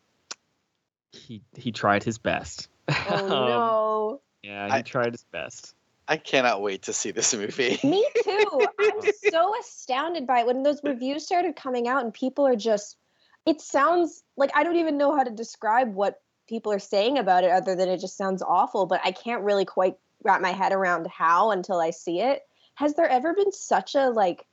he 1.11 1.41
he 1.55 1.71
tried 1.71 2.03
his 2.03 2.17
best. 2.17 2.69
Oh 2.88 2.93
Um, 3.09 3.29
no. 3.29 4.21
yeah, 4.43 4.77
he 4.77 4.84
tried 4.84 5.11
his 5.13 5.25
best. 5.25 5.75
I 6.07 6.17
cannot 6.17 6.61
wait 6.61 6.84
to 6.84 6.93
see 6.93 7.11
this 7.11 7.34
movie. 7.34 7.79
Me 7.84 8.05
too. 8.23 8.67
I'm 8.79 9.01
so 9.32 9.53
astounded 9.59 10.27
by 10.27 10.39
it 10.39 10.45
when 10.45 10.63
those 10.63 10.82
reviews 10.84 11.25
started 11.25 11.55
coming 11.55 11.88
out 11.88 12.03
and 12.03 12.13
people 12.13 12.45
are 12.47 12.55
just 12.55 12.97
it 13.45 13.61
sounds 13.61 14.23
like 14.37 14.51
I 14.55 14.63
don't 14.63 14.77
even 14.77 14.97
know 14.97 15.15
how 15.15 15.23
to 15.23 15.31
describe 15.31 15.93
what 15.93 16.21
people 16.47 16.71
are 16.71 16.79
saying 16.79 17.17
about 17.17 17.43
it 17.43 17.51
other 17.51 17.75
than 17.75 17.89
it 17.89 17.99
just 17.99 18.17
sounds 18.17 18.41
awful, 18.41 18.85
but 18.85 19.01
I 19.03 19.11
can't 19.11 19.43
really 19.43 19.65
quite 19.65 19.95
wrap 20.23 20.41
my 20.41 20.51
head 20.51 20.71
around 20.73 21.07
how 21.07 21.51
until 21.51 21.79
I 21.79 21.89
see 21.91 22.19
it. 22.21 22.41
Has 22.75 22.93
there 22.95 23.09
ever 23.09 23.33
been 23.33 23.51
such 23.51 23.95
a 23.95 24.09
like 24.09 24.45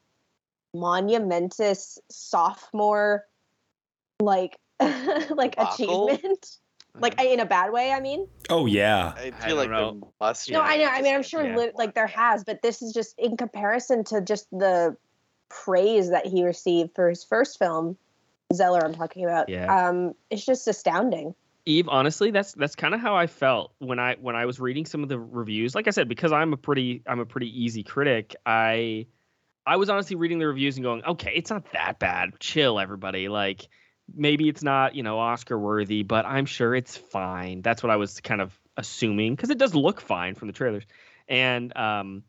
monumentous 0.75 1.99
sophomore 2.11 3.25
like 4.21 4.59
like 4.81 5.57
Debacle? 5.57 6.09
achievement? 6.09 6.47
Hmm. 6.95 7.01
Like 7.03 7.21
in 7.23 7.41
a 7.41 7.47
bad 7.47 7.73
way, 7.73 7.93
I 7.93 8.01
mean. 8.01 8.27
Oh 8.49 8.67
yeah. 8.67 9.13
I 9.17 9.27
I 9.27 9.47
feel 9.47 9.57
like 9.57 9.71
don't 9.71 10.01
there 10.01 10.11
must. 10.21 10.51
No. 10.51 10.61
I 10.61 10.77
know. 10.79 10.87
I 10.87 11.03
mean, 11.03 11.15
I'm 11.15 11.23
sure 11.23 11.45
Yeah. 11.45 11.57
li- 11.57 11.73
like 11.75 11.95
there 11.95 12.07
has, 12.07 12.45
but 12.45 12.63
this 12.63 12.81
is 12.83 12.93
just 12.93 13.19
in 13.19 13.37
comparison 13.37 14.05
to 14.05 14.21
just 14.21 14.49
the 14.51 14.97
praise 15.49 16.11
that 16.11 16.27
he 16.27 16.45
received 16.45 16.95
for 16.95 17.09
his 17.09 17.25
first 17.25 17.59
film, 17.59 17.97
Zeller. 18.53 18.85
I'm 18.85 18.95
talking 18.95 19.25
about. 19.25 19.49
Yeah. 19.49 19.89
Um, 19.89 20.15
it's 20.31 20.45
just 20.45 20.67
astounding. 20.69 21.35
Eve, 21.67 21.89
honestly, 21.89 22.31
that's 22.31 22.53
that's 22.55 22.75
kind 22.75 22.95
of 22.95 23.01
how 23.01 23.15
I 23.15 23.27
felt 23.27 23.73
when 23.79 23.99
I 23.99 24.17
when 24.19 24.37
I 24.37 24.47
was 24.47 24.59
reading 24.59 24.87
some 24.87 25.03
of 25.03 25.11
the 25.11 25.19
reviews. 25.19 25.75
Like 25.75 25.87
I 25.87 25.91
said, 25.91 26.09
because 26.09 26.33
I'm 26.33 26.55
a 26.55 26.57
pretty 26.57 27.03
I'm 27.07 27.21
a 27.21 27.27
pretty 27.27 27.65
easy 27.65 27.83
critic. 27.83 28.35
I 28.47 29.07
I 29.67 29.77
was 29.77 29.91
honestly 29.91 30.17
reading 30.17 30.39
the 30.39 30.47
reviews 30.47 30.77
and 30.77 30.85
going, 30.85 31.05
okay, 31.05 31.33
it's 31.35 31.51
not 31.51 31.71
that 31.73 31.99
bad. 31.99 32.41
Chill, 32.41 32.81
everybody. 32.81 33.29
Like 33.29 33.69
maybe 34.15 34.49
it's 34.49 34.63
not 34.63 34.95
you 34.95 35.03
know 35.03 35.19
Oscar 35.19 35.59
worthy, 35.59 36.03
but 36.03 36.25
I'm 36.25 36.47
sure 36.47 36.75
it's 36.75 36.97
fine. 36.97 37.61
That's 37.61 37.83
what 37.83 37.91
I 37.91 37.97
was 37.97 38.21
kind 38.21 38.41
of 38.41 38.59
assuming 38.79 39.35
because 39.35 39.51
it 39.51 39.59
does 39.59 39.75
look 39.75 40.01
fine 40.01 40.35
from 40.37 40.49
the 40.49 40.55
trailers. 40.55 40.85
And 41.29 41.77
um 41.77 42.23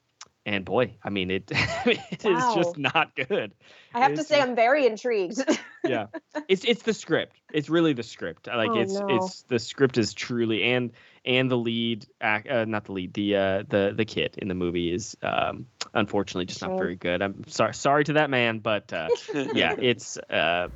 and 0.49 0.65
boy, 0.65 0.95
I 1.03 1.09
mean 1.11 1.29
it 1.31 1.51
it 1.85 2.25
is 2.25 2.43
Wow. 2.43 2.53
just 2.55 2.77
not 2.77 3.15
good. 3.15 3.53
I 3.93 3.99
have 3.99 4.15
to 4.15 4.23
say, 4.23 4.37
just- 4.37 4.49
I'm 4.49 4.55
very 4.55 4.85
intrigued. 4.85 5.39
yeah 5.85 6.07
it's 6.49 6.65
it's 6.65 6.83
the 6.83 6.93
script 6.93 7.37
it's 7.53 7.69
really 7.69 7.93
the 7.93 8.03
script 8.03 8.47
like 8.47 8.69
Oh, 8.69 8.81
it's 8.81 8.99
no. 8.99 9.07
it's 9.07 9.43
the 9.43 9.57
script 9.57 9.97
is 9.97 10.13
truly 10.13 10.61
and 10.63 10.91
and 11.23 11.49
the 11.49 11.55
lead 11.55 12.05
act 12.19 12.49
uh, 12.49 12.65
not 12.65 12.83
the 12.83 12.91
lead 12.91 13.13
the 13.13 13.35
uh 13.37 13.63
the 13.69 13.93
the 13.95 14.03
kid 14.03 14.35
in 14.39 14.49
the 14.49 14.53
movie 14.53 14.93
is 14.93 15.15
um 15.23 15.65
unfortunately 15.93 16.43
just 16.45 16.61
not 16.61 16.77
very 16.77 16.97
good 16.97 17.21
i'm 17.21 17.47
sorry 17.47 17.73
sorry 17.73 18.03
to 18.03 18.11
that 18.13 18.29
man 18.29 18.59
but 18.59 18.91
uh 18.91 19.07
yeah 19.53 19.73
it's 19.79 20.17
uh 20.17 20.67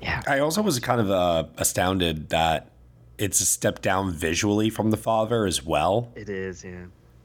yeah 0.00 0.22
I 0.28 0.38
also 0.38 0.62
was 0.62 0.78
kind 0.78 1.00
of 1.00 1.10
uh, 1.10 1.44
astounded 1.58 2.28
that 2.30 2.70
it's 3.18 3.40
a 3.40 3.46
step 3.46 3.82
down 3.82 4.12
visually 4.12 4.70
from 4.70 4.90
the 4.92 4.96
father 4.96 5.44
as 5.44 5.64
well. 5.64 6.12
it 6.14 6.28
is 6.28 6.62
yeah 6.62 6.84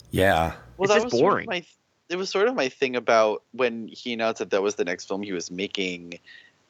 Yeah. 0.09 0.53
Well, 0.77 0.85
It's 0.85 0.89
that 0.89 0.95
just 0.95 1.05
was 1.05 1.19
sort 1.19 1.23
of 1.43 1.45
boring. 1.45 1.45
my. 1.49 1.65
It 2.09 2.17
was 2.17 2.29
sort 2.29 2.47
of 2.47 2.55
my 2.55 2.69
thing 2.69 2.95
about 2.95 3.43
when 3.51 3.87
he 3.87 4.13
announced 4.13 4.39
that 4.39 4.51
that 4.51 4.61
was 4.61 4.75
the 4.75 4.85
next 4.85 5.05
film 5.05 5.23
he 5.23 5.33
was 5.33 5.51
making. 5.51 6.19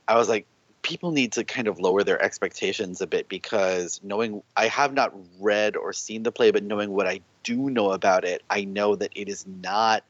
I 0.08 0.16
was 0.16 0.30
like, 0.30 0.48
people 0.82 1.12
need 1.12 1.34
to 1.34 1.44
kind 1.44 1.68
of 1.68 1.80
lower 1.80 2.04
their 2.04 2.22
expectations 2.22 3.02
a 3.02 3.08
bit 3.08 3.28
because 3.28 4.00
knowing 4.04 4.42
I 4.56 4.68
have 4.68 4.94
not 4.94 5.14
read 5.40 5.76
or 5.76 5.94
seen 5.94 6.24
the 6.24 6.32
play, 6.32 6.52
but 6.52 6.64
knowing 6.64 6.92
what 6.92 7.08
I 7.08 7.22
do 7.44 7.70
know 7.70 7.92
about 7.92 8.26
it, 8.26 8.42
I 8.50 8.64
know 8.64 8.96
that 8.96 9.12
it 9.14 9.30
is 9.30 9.46
not. 9.46 10.04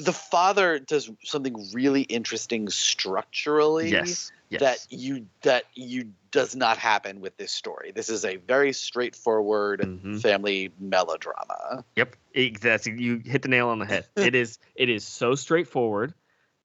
The 0.00 0.12
father 0.12 0.78
does 0.78 1.10
something 1.24 1.70
really 1.72 2.02
interesting 2.02 2.68
structurally 2.70 3.90
yes 3.90 4.32
yes 4.50 4.60
that 4.60 4.86
you 4.90 5.26
that 5.42 5.64
you 5.74 6.12
does 6.30 6.54
not 6.54 6.78
happen 6.78 7.20
with 7.20 7.36
this 7.36 7.52
story. 7.52 7.92
This 7.92 8.08
is 8.08 8.24
a 8.24 8.36
very 8.36 8.72
straightforward 8.72 9.80
Mhm. 9.80 10.20
family 10.20 10.72
melodrama. 10.78 11.84
Yep, 11.96 12.16
exactly. 12.34 13.00
You 13.02 13.18
hit 13.24 13.42
the 13.42 13.48
nail 13.48 13.68
on 13.68 13.78
the 13.78 13.86
head. 13.86 14.06
it 14.16 14.34
is 14.34 14.58
it 14.74 14.88
is 14.88 15.04
so 15.04 15.34
straightforward 15.34 16.14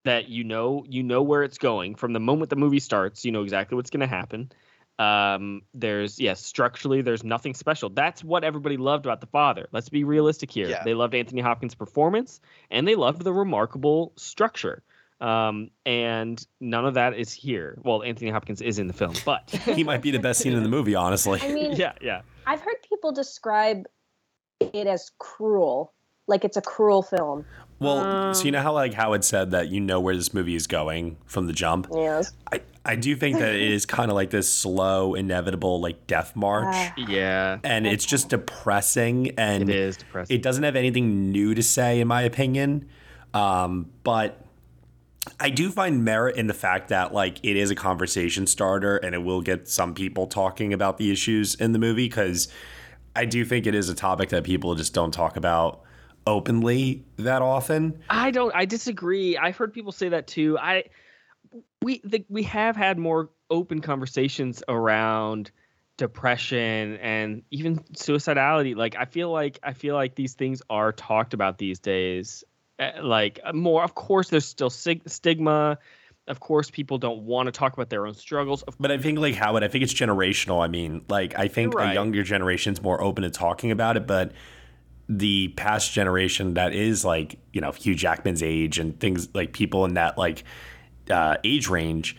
that 0.03 0.29
you 0.29 0.43
know 0.43 0.86
you 0.88 1.03
know 1.03 1.21
where 1.23 1.43
it's 1.43 1.57
going 1.57 1.95
from 1.95 2.13
the 2.13 2.19
moment 2.19 2.49
the 2.49 2.55
movie 2.55 2.79
starts. 2.79 3.25
You 3.25 3.31
know 3.31 3.43
exactly 3.43 3.75
what's 3.75 3.89
going 3.89 4.01
to 4.01 4.07
happen. 4.07 4.51
Um, 4.97 5.61
there's 5.73 6.19
yes, 6.19 6.43
structurally 6.43 7.01
there's 7.01 7.23
nothing 7.23 7.53
special. 7.53 7.89
That's 7.89 8.23
what 8.23 8.43
everybody 8.43 8.77
loved 8.77 9.05
about 9.05 9.19
the 9.21 9.27
father. 9.27 9.67
Let's 9.71 9.89
be 9.89 10.03
realistic 10.03 10.51
here. 10.51 10.69
Yeah. 10.69 10.83
They 10.83 10.93
loved 10.93 11.13
Anthony 11.13 11.41
Hopkins' 11.41 11.75
performance 11.75 12.39
and 12.71 12.87
they 12.87 12.95
loved 12.95 13.23
the 13.23 13.33
remarkable 13.33 14.13
structure. 14.15 14.83
Um, 15.21 15.69
and 15.85 16.45
none 16.59 16.85
of 16.85 16.93
that 16.95 17.13
is 17.17 17.31
here. 17.33 17.77
Well, 17.83 18.03
Anthony 18.03 18.31
Hopkins 18.31 18.61
is 18.61 18.79
in 18.79 18.87
the 18.87 18.93
film, 18.93 19.13
but 19.25 19.49
He 19.65 19.83
might 19.83 20.01
be 20.01 20.11
the 20.11 20.19
best 20.19 20.41
scene 20.41 20.53
in 20.53 20.63
the 20.63 20.69
movie, 20.69 20.95
honestly. 20.95 21.39
I 21.41 21.51
mean, 21.53 21.73
yeah, 21.73 21.93
yeah. 22.01 22.21
I've 22.45 22.61
heard 22.61 22.75
people 22.87 23.11
describe 23.11 23.85
it 24.59 24.87
as 24.87 25.11
cruel, 25.19 25.93
like 26.27 26.43
it's 26.45 26.57
a 26.57 26.61
cruel 26.61 27.01
film. 27.01 27.45
Well, 27.79 28.33
so 28.33 28.43
you 28.43 28.49
Um, 28.49 28.53
know 28.53 28.61
how 28.61 28.73
like 28.73 28.93
Howat 28.93 29.23
said 29.23 29.51
that 29.51 29.69
you 29.69 29.79
know 29.81 29.99
where 29.99 30.15
this 30.15 30.33
movie 30.33 30.55
is 30.55 30.67
going 30.67 31.17
from 31.25 31.47
the 31.47 31.53
jump. 31.53 31.87
Yes. 31.93 32.31
I, 32.51 32.61
I 32.86 32.95
do 32.95 33.15
think 33.15 33.39
that 33.39 33.53
it 33.55 33.71
is 33.71 33.86
kind 33.86 34.11
of 34.11 34.15
like 34.15 34.29
this 34.29 34.51
slow, 34.51 35.15
inevitable 35.15 35.81
like 35.81 36.05
death 36.07 36.36
march, 36.36 36.67
Ah. 36.75 36.93
Yeah, 36.97 37.57
and 37.63 37.88
it's 37.88 38.05
just 38.05 38.29
depressing, 38.29 39.31
and 39.38 39.69
it 39.69 39.75
is 39.75 39.97
depressing. 39.97 40.36
it 40.36 40.43
doesn't 40.43 40.63
have 40.63 40.75
anything 40.75 41.31
new 41.31 41.55
to 41.55 41.63
say, 41.63 41.99
in 41.99 42.07
my 42.07 42.21
opinion. 42.21 42.88
Um, 43.33 43.89
but 44.03 44.41
I 45.39 45.49
do 45.49 45.71
find 45.71 46.05
merit 46.05 46.36
in 46.38 46.45
the 46.47 46.53
fact 46.53 46.89
that 46.89 47.11
like 47.13 47.39
it 47.43 47.57
is 47.57 47.71
a 47.71 47.75
conversation 47.75 48.45
starter, 48.47 48.97
and 48.97 49.15
it 49.15 49.23
will 49.23 49.41
get 49.41 49.67
some 49.67 49.93
people 49.95 50.27
talking 50.27 50.71
about 50.71 50.97
the 50.97 51.11
issues 51.11 51.55
in 51.55 51.71
the 51.71 51.79
movie 51.79 52.05
because 52.07 52.47
I 53.15 53.25
do 53.25 53.43
think 53.45 53.65
it 53.65 53.73
is 53.73 53.89
a 53.89 53.95
topic 53.95 54.29
that 54.29 54.43
people 54.43 54.75
just 54.75 54.93
don't 54.93 55.11
talk 55.11 55.38
about 55.38 55.81
openly 56.27 57.03
that 57.17 57.41
often. 57.41 57.99
I 58.09 58.31
don't. 58.31 58.53
I 58.55 58.65
disagree. 58.65 59.38
I've 59.38 59.57
heard 59.57 59.73
people 59.73 59.91
say 59.91 60.09
that 60.09 60.27
too. 60.27 60.57
I 60.59 60.83
we 61.81 62.01
the, 62.03 62.25
we 62.29 62.43
have 62.43 62.75
had 62.75 62.97
more 62.97 63.29
open 63.49 63.81
conversations 63.81 64.63
around 64.67 65.51
depression 65.97 66.97
and 66.97 67.43
even 67.51 67.79
suicidality. 67.93 68.75
Like 68.75 68.95
I 68.97 69.05
feel 69.05 69.31
like 69.31 69.59
I 69.63 69.73
feel 69.73 69.95
like 69.95 70.15
these 70.15 70.33
things 70.33 70.61
are 70.69 70.91
talked 70.91 71.33
about 71.33 71.57
these 71.57 71.79
days. 71.79 72.43
Uh, 72.79 72.91
Like 73.01 73.39
more. 73.53 73.83
Of 73.83 73.95
course, 73.95 74.29
there's 74.29 74.45
still 74.45 74.69
sig- 74.69 75.07
stigma. 75.07 75.77
Of 76.27 76.39
course, 76.39 76.71
people 76.71 76.97
don't 76.97 77.21
want 77.21 77.45
to 77.47 77.51
talk 77.51 77.73
about 77.73 77.89
their 77.89 78.07
own 78.07 78.15
struggles. 78.15 78.63
Of 78.63 78.75
But 78.79 78.91
I 78.91 78.97
think 78.97 79.19
like 79.19 79.35
Howat, 79.35 79.63
I 79.63 79.67
think 79.67 79.83
it's 79.83 79.93
generational. 79.93 80.63
I 80.63 80.67
mean, 80.67 81.05
like 81.07 81.37
I 81.37 81.47
think 81.47 81.75
right. 81.75 81.91
a 81.91 81.93
younger 81.93 82.23
generation's 82.23 82.81
more 82.81 83.01
open 83.01 83.23
to 83.23 83.29
talking 83.29 83.71
about 83.71 83.95
it, 83.95 84.07
but 84.07 84.31
the 85.07 85.49
past 85.49 85.93
generation 85.93 86.55
that 86.55 86.73
is 86.73 87.05
like, 87.05 87.37
you 87.53 87.61
know, 87.61 87.71
Hugh 87.71 87.93
Jackman's 87.93 88.41
age 88.41 88.79
and 88.79 88.99
things 88.99 89.29
like 89.35 89.53
people 89.53 89.85
in 89.85 89.93
that 89.93 90.17
like 90.17 90.43
uh, 91.09 91.37
age 91.43 91.67
range, 91.69 92.17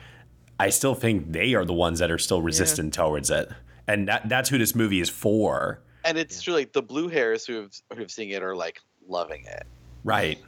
I 0.58 0.70
still 0.70 0.94
think 0.94 1.32
they 1.32 1.54
are 1.54 1.64
the 1.64 1.72
ones 1.72 1.98
that 1.98 2.10
are 2.10 2.18
still 2.18 2.42
resistant 2.42 2.94
towards 2.94 3.30
it. 3.30 3.48
And 3.88 4.08
that 4.08 4.28
that's 4.28 4.48
who 4.48 4.58
this 4.58 4.74
movie 4.74 5.00
is 5.00 5.08
for. 5.08 5.80
And 6.04 6.18
it's 6.18 6.40
true, 6.42 6.54
like 6.54 6.72
the 6.72 6.82
blue 6.82 7.08
hairs 7.08 7.46
who 7.46 7.62
have 7.62 7.72
who've 7.96 8.10
seen 8.10 8.30
it 8.30 8.42
are 8.42 8.56
like 8.56 8.80
loving 9.08 9.44
it. 9.46 9.64
Right. 10.04 10.38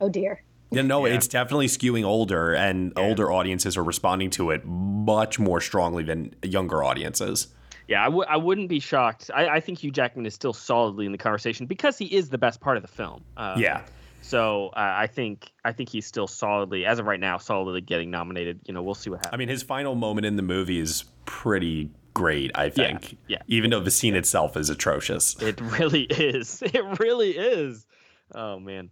Oh 0.00 0.08
dear. 0.08 0.42
Yeah, 0.72 0.82
no, 0.82 1.04
it's 1.04 1.28
definitely 1.28 1.68
skewing 1.68 2.04
older, 2.04 2.52
and 2.52 2.92
older 2.96 3.30
audiences 3.30 3.76
are 3.76 3.84
responding 3.84 4.30
to 4.30 4.50
it 4.50 4.64
much 4.66 5.38
more 5.38 5.60
strongly 5.60 6.02
than 6.02 6.34
younger 6.42 6.82
audiences. 6.82 7.48
Yeah, 7.86 8.02
I 8.02 8.06
w- 8.06 8.24
I 8.28 8.36
wouldn't 8.36 8.68
be 8.68 8.80
shocked. 8.80 9.30
I, 9.32 9.46
I 9.48 9.60
think 9.60 9.78
Hugh 9.78 9.92
Jackman 9.92 10.26
is 10.26 10.34
still 10.34 10.52
solidly 10.52 11.06
in 11.06 11.12
the 11.12 11.18
conversation 11.18 11.66
because 11.66 11.96
he 11.96 12.06
is 12.06 12.30
the 12.30 12.38
best 12.38 12.60
part 12.60 12.76
of 12.76 12.82
the 12.82 12.88
film. 12.88 13.22
Um, 13.36 13.60
Yeah. 13.60 13.82
So 14.26 14.68
uh, 14.68 14.94
I 14.96 15.06
think 15.06 15.52
I 15.64 15.72
think 15.72 15.88
he's 15.88 16.04
still 16.04 16.26
solidly, 16.26 16.84
as 16.84 16.98
of 16.98 17.06
right 17.06 17.20
now, 17.20 17.38
solidly 17.38 17.80
getting 17.80 18.10
nominated. 18.10 18.60
You 18.66 18.74
know, 18.74 18.82
we'll 18.82 18.96
see 18.96 19.08
what 19.08 19.18
happens. 19.18 19.34
I 19.34 19.36
mean, 19.36 19.48
his 19.48 19.62
final 19.62 19.94
moment 19.94 20.26
in 20.26 20.34
the 20.34 20.42
movie 20.42 20.80
is 20.80 21.04
pretty 21.26 21.90
great, 22.12 22.50
I 22.54 22.70
think. 22.70 23.16
yeah. 23.28 23.38
Even 23.46 23.70
though 23.70 23.80
the 23.80 23.90
scene 23.90 24.16
itself 24.16 24.56
is 24.56 24.68
atrocious. 24.68 25.40
It 25.40 25.60
really 25.60 26.02
is. 26.10 26.60
It 26.62 26.98
really 26.98 27.36
is. 27.36 27.86
Oh 28.34 28.58
man. 28.58 28.90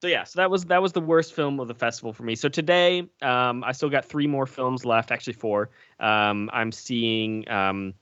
So 0.00 0.08
yeah, 0.08 0.24
so 0.24 0.40
that 0.40 0.50
was 0.50 0.64
that 0.66 0.80
was 0.80 0.92
the 0.92 1.00
worst 1.02 1.34
film 1.34 1.60
of 1.60 1.68
the 1.68 1.74
festival 1.74 2.14
for 2.14 2.22
me. 2.22 2.34
So 2.34 2.48
today, 2.48 3.08
um, 3.20 3.62
I 3.62 3.72
still 3.72 3.90
got 3.90 4.06
three 4.06 4.26
more 4.26 4.46
films 4.46 4.86
left, 4.86 5.10
actually 5.10 5.34
four. 5.34 5.70
Um, 6.00 6.48
I'm 6.52 6.72
seeing 6.72 7.46
um, 7.50 7.92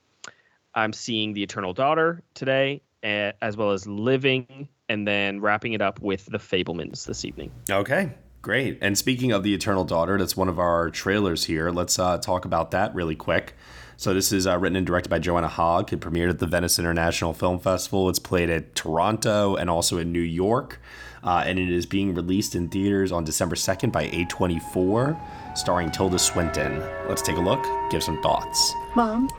I'm 0.75 0.93
seeing 0.93 1.33
The 1.33 1.43
Eternal 1.43 1.73
Daughter 1.73 2.23
today, 2.35 2.83
eh, 3.03 3.33
as 3.43 3.57
well 3.57 3.71
as 3.71 3.87
Living, 3.87 4.69
and 4.89 5.07
then 5.07 5.41
wrapping 5.41 5.73
it 5.73 5.81
up 5.81 6.01
with 6.01 6.27
The 6.27 6.39
Fabelmans 6.39 7.07
this 7.07 7.25
evening. 7.25 7.51
Okay, 7.71 8.13
great. 8.43 8.79
And 8.81 8.97
speaking 8.97 9.33
of 9.33 9.43
the 9.43 9.55
Eternal 9.55 9.85
Daughter, 9.85 10.19
that's 10.19 10.37
one 10.37 10.49
of 10.49 10.59
our 10.59 10.91
trailers 10.91 11.45
here. 11.45 11.71
Let's 11.71 11.99
uh, 11.99 12.19
talk 12.19 12.45
about 12.45 12.71
that 12.73 12.95
really 12.95 13.17
quick. 13.17 13.55
So 13.97 14.13
this 14.13 14.33
is 14.33 14.47
uh, 14.47 14.59
written 14.59 14.77
and 14.77 14.87
directed 14.87 15.09
by 15.09 15.21
Joanna 15.21 15.49
Hogg. 15.49 15.93
It 15.93 16.01
premiered 16.01 16.31
at 16.31 16.39
the 16.41 16.47
Venice 16.47 16.79
International 16.79 17.33
Film 17.33 17.59
Festival. 17.61 18.09
It's 18.09 18.19
played 18.19 18.51
at 18.51 18.75
Toronto 18.75 19.55
and 19.55 19.71
also 19.71 19.99
in 19.99 20.13
New 20.13 20.21
York. 20.21 20.81
Uh, 21.23 21.43
and 21.47 21.59
it 21.59 21.71
is 21.71 21.87
being 21.87 22.13
released 22.13 22.55
in 22.55 22.69
theaters 22.69 23.11
on 23.11 23.25
December 23.25 23.57
2nd 23.57 23.91
by 23.91 24.09
A24, 24.09 25.57
starring 25.57 25.91
Tilda 25.91 26.19
Swinton. 26.19 26.81
Let's 27.09 27.23
take 27.23 27.37
a 27.37 27.41
look, 27.41 27.65
give 27.91 28.03
some 28.03 28.21
thoughts. 28.21 28.75
Mom, 28.95 29.31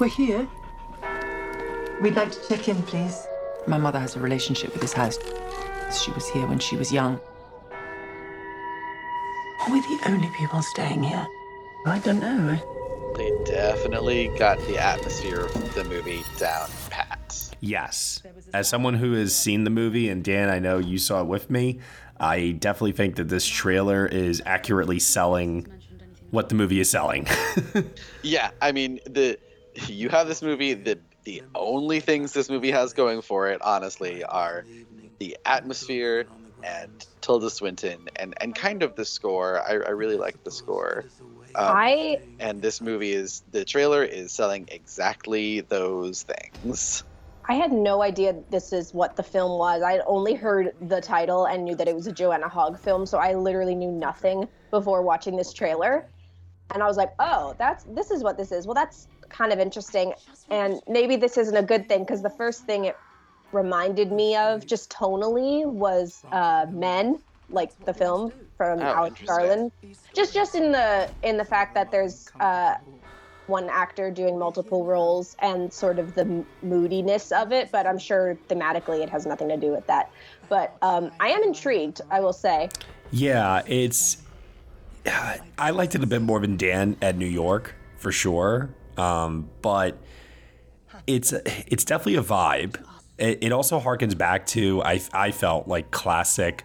we're 0.00 0.08
here. 0.08 0.48
We'd 2.00 2.16
like 2.16 2.32
to 2.32 2.48
check 2.48 2.68
in, 2.68 2.82
please. 2.82 3.24
My 3.68 3.76
mother 3.76 3.98
has 3.98 4.16
a 4.16 4.20
relationship 4.20 4.72
with 4.72 4.80
this 4.80 4.94
house. 4.94 5.18
She 6.02 6.10
was 6.12 6.26
here 6.30 6.46
when 6.46 6.58
she 6.58 6.76
was 6.76 6.90
young. 6.90 7.20
Are 9.60 9.70
we 9.70 9.80
the 9.80 9.98
only 10.06 10.30
people 10.38 10.62
staying 10.62 11.02
here? 11.02 11.26
I 11.84 11.98
don't 11.98 12.18
know. 12.18 13.14
They 13.14 13.30
definitely 13.44 14.28
got 14.38 14.58
the 14.66 14.78
atmosphere 14.78 15.40
of 15.40 15.74
the 15.74 15.84
movie 15.84 16.24
down 16.38 16.70
pat. 16.88 17.54
Yes. 17.60 18.22
As 18.54 18.68
someone 18.68 18.94
who 18.94 19.12
has 19.14 19.36
seen 19.36 19.64
the 19.64 19.70
movie, 19.70 20.08
and 20.08 20.24
Dan, 20.24 20.48
I 20.48 20.60
know 20.60 20.78
you 20.78 20.96
saw 20.96 21.20
it 21.20 21.26
with 21.26 21.50
me, 21.50 21.80
I 22.18 22.52
definitely 22.52 22.92
think 22.92 23.16
that 23.16 23.28
this 23.28 23.46
trailer 23.46 24.06
is 24.06 24.40
accurately 24.46 24.98
selling 24.98 25.66
what 26.30 26.48
the 26.48 26.54
movie 26.54 26.80
is 26.80 26.90
selling. 26.90 27.26
Yeah, 28.22 28.50
I 28.60 28.72
mean 28.72 29.00
the 29.04 29.38
you 29.86 30.08
have 30.08 30.26
this 30.26 30.42
movie. 30.42 30.74
The 30.74 30.98
the 31.28 31.42
only 31.54 32.00
things 32.00 32.32
this 32.32 32.48
movie 32.48 32.70
has 32.70 32.94
going 32.94 33.20
for 33.20 33.48
it, 33.48 33.60
honestly, 33.60 34.24
are 34.24 34.64
the 35.18 35.36
atmosphere 35.44 36.24
and 36.62 36.90
Tilda 37.20 37.50
Swinton 37.50 37.98
and 38.16 38.32
and 38.40 38.54
kind 38.54 38.82
of 38.82 38.96
the 38.96 39.04
score. 39.04 39.60
I, 39.60 39.72
I 39.72 39.90
really 39.90 40.16
like 40.16 40.42
the 40.42 40.50
score. 40.50 41.04
Um, 41.54 41.66
I 41.76 42.20
and 42.40 42.62
this 42.62 42.80
movie 42.80 43.12
is 43.12 43.42
the 43.52 43.66
trailer 43.66 44.02
is 44.02 44.32
selling 44.32 44.68
exactly 44.72 45.60
those 45.60 46.22
things. 46.22 47.04
I 47.46 47.54
had 47.56 47.72
no 47.72 48.02
idea 48.02 48.34
this 48.48 48.72
is 48.72 48.94
what 48.94 49.16
the 49.16 49.22
film 49.22 49.58
was. 49.58 49.82
I 49.82 49.92
had 49.92 50.02
only 50.06 50.32
heard 50.32 50.72
the 50.88 51.02
title 51.02 51.44
and 51.44 51.62
knew 51.62 51.74
that 51.74 51.88
it 51.88 51.94
was 51.94 52.06
a 52.06 52.12
Joanna 52.12 52.48
Hogg 52.48 52.78
film, 52.78 53.04
so 53.04 53.18
I 53.18 53.34
literally 53.34 53.74
knew 53.74 53.92
nothing 53.92 54.48
before 54.70 55.02
watching 55.02 55.36
this 55.36 55.52
trailer. 55.52 56.08
And 56.72 56.82
I 56.82 56.86
was 56.86 56.96
like, 56.96 57.10
"Oh, 57.18 57.54
that's 57.58 57.84
this 57.84 58.10
is 58.10 58.22
what 58.22 58.38
this 58.38 58.50
is." 58.50 58.66
Well, 58.66 58.74
that's 58.74 59.08
kind 59.28 59.52
of 59.52 59.58
interesting. 59.58 60.12
And 60.50 60.80
maybe 60.88 61.16
this 61.16 61.36
isn't 61.38 61.56
a 61.56 61.62
good 61.62 61.88
thing 61.88 62.00
because 62.00 62.22
the 62.22 62.30
first 62.30 62.64
thing 62.64 62.86
it 62.86 62.96
reminded 63.52 64.12
me 64.12 64.36
of 64.36 64.66
just 64.66 64.90
tonally 64.90 65.64
was 65.64 66.22
uh, 66.32 66.66
Men, 66.70 67.18
like 67.50 67.78
the 67.84 67.94
film 67.94 68.32
from 68.56 68.80
Oh, 68.80 68.82
Alex. 68.82 69.20
Garland. 69.26 69.72
Just 70.14 70.34
just 70.34 70.54
in 70.54 70.72
the 70.72 71.08
in 71.22 71.36
the 71.36 71.44
fact 71.44 71.74
that 71.74 71.90
there's 71.90 72.30
uh, 72.40 72.74
one 73.46 73.68
actor 73.70 74.10
doing 74.10 74.38
multiple 74.38 74.84
roles 74.84 75.34
and 75.38 75.72
sort 75.72 75.98
of 75.98 76.14
the 76.14 76.44
moodiness 76.62 77.32
of 77.32 77.50
it, 77.52 77.70
but 77.72 77.86
I'm 77.86 77.98
sure 77.98 78.36
thematically 78.48 79.02
it 79.02 79.08
has 79.08 79.24
nothing 79.24 79.48
to 79.48 79.56
do 79.56 79.70
with 79.70 79.86
that. 79.86 80.10
But 80.50 80.76
um, 80.82 81.10
I 81.20 81.28
am 81.28 81.42
intrigued, 81.42 82.02
I 82.10 82.20
will 82.20 82.32
say. 82.34 82.68
yeah, 83.10 83.62
it's. 83.66 84.18
I 85.58 85.70
liked 85.70 85.94
it 85.94 86.02
a 86.02 86.06
bit 86.06 86.20
more 86.20 86.40
than 86.40 86.58
Dan 86.58 86.96
at 87.00 87.16
New 87.16 87.26
York, 87.26 87.74
for 87.96 88.12
sure. 88.12 88.68
Um, 88.98 89.48
but 89.62 89.98
it's 91.06 91.32
it's 91.32 91.84
definitely 91.84 92.16
a 92.16 92.22
vibe. 92.22 92.84
It, 93.16 93.38
it 93.42 93.52
also 93.52 93.80
harkens 93.80 94.16
back 94.16 94.46
to 94.48 94.82
I 94.82 95.00
I 95.12 95.30
felt 95.30 95.68
like 95.68 95.90
classic 95.90 96.64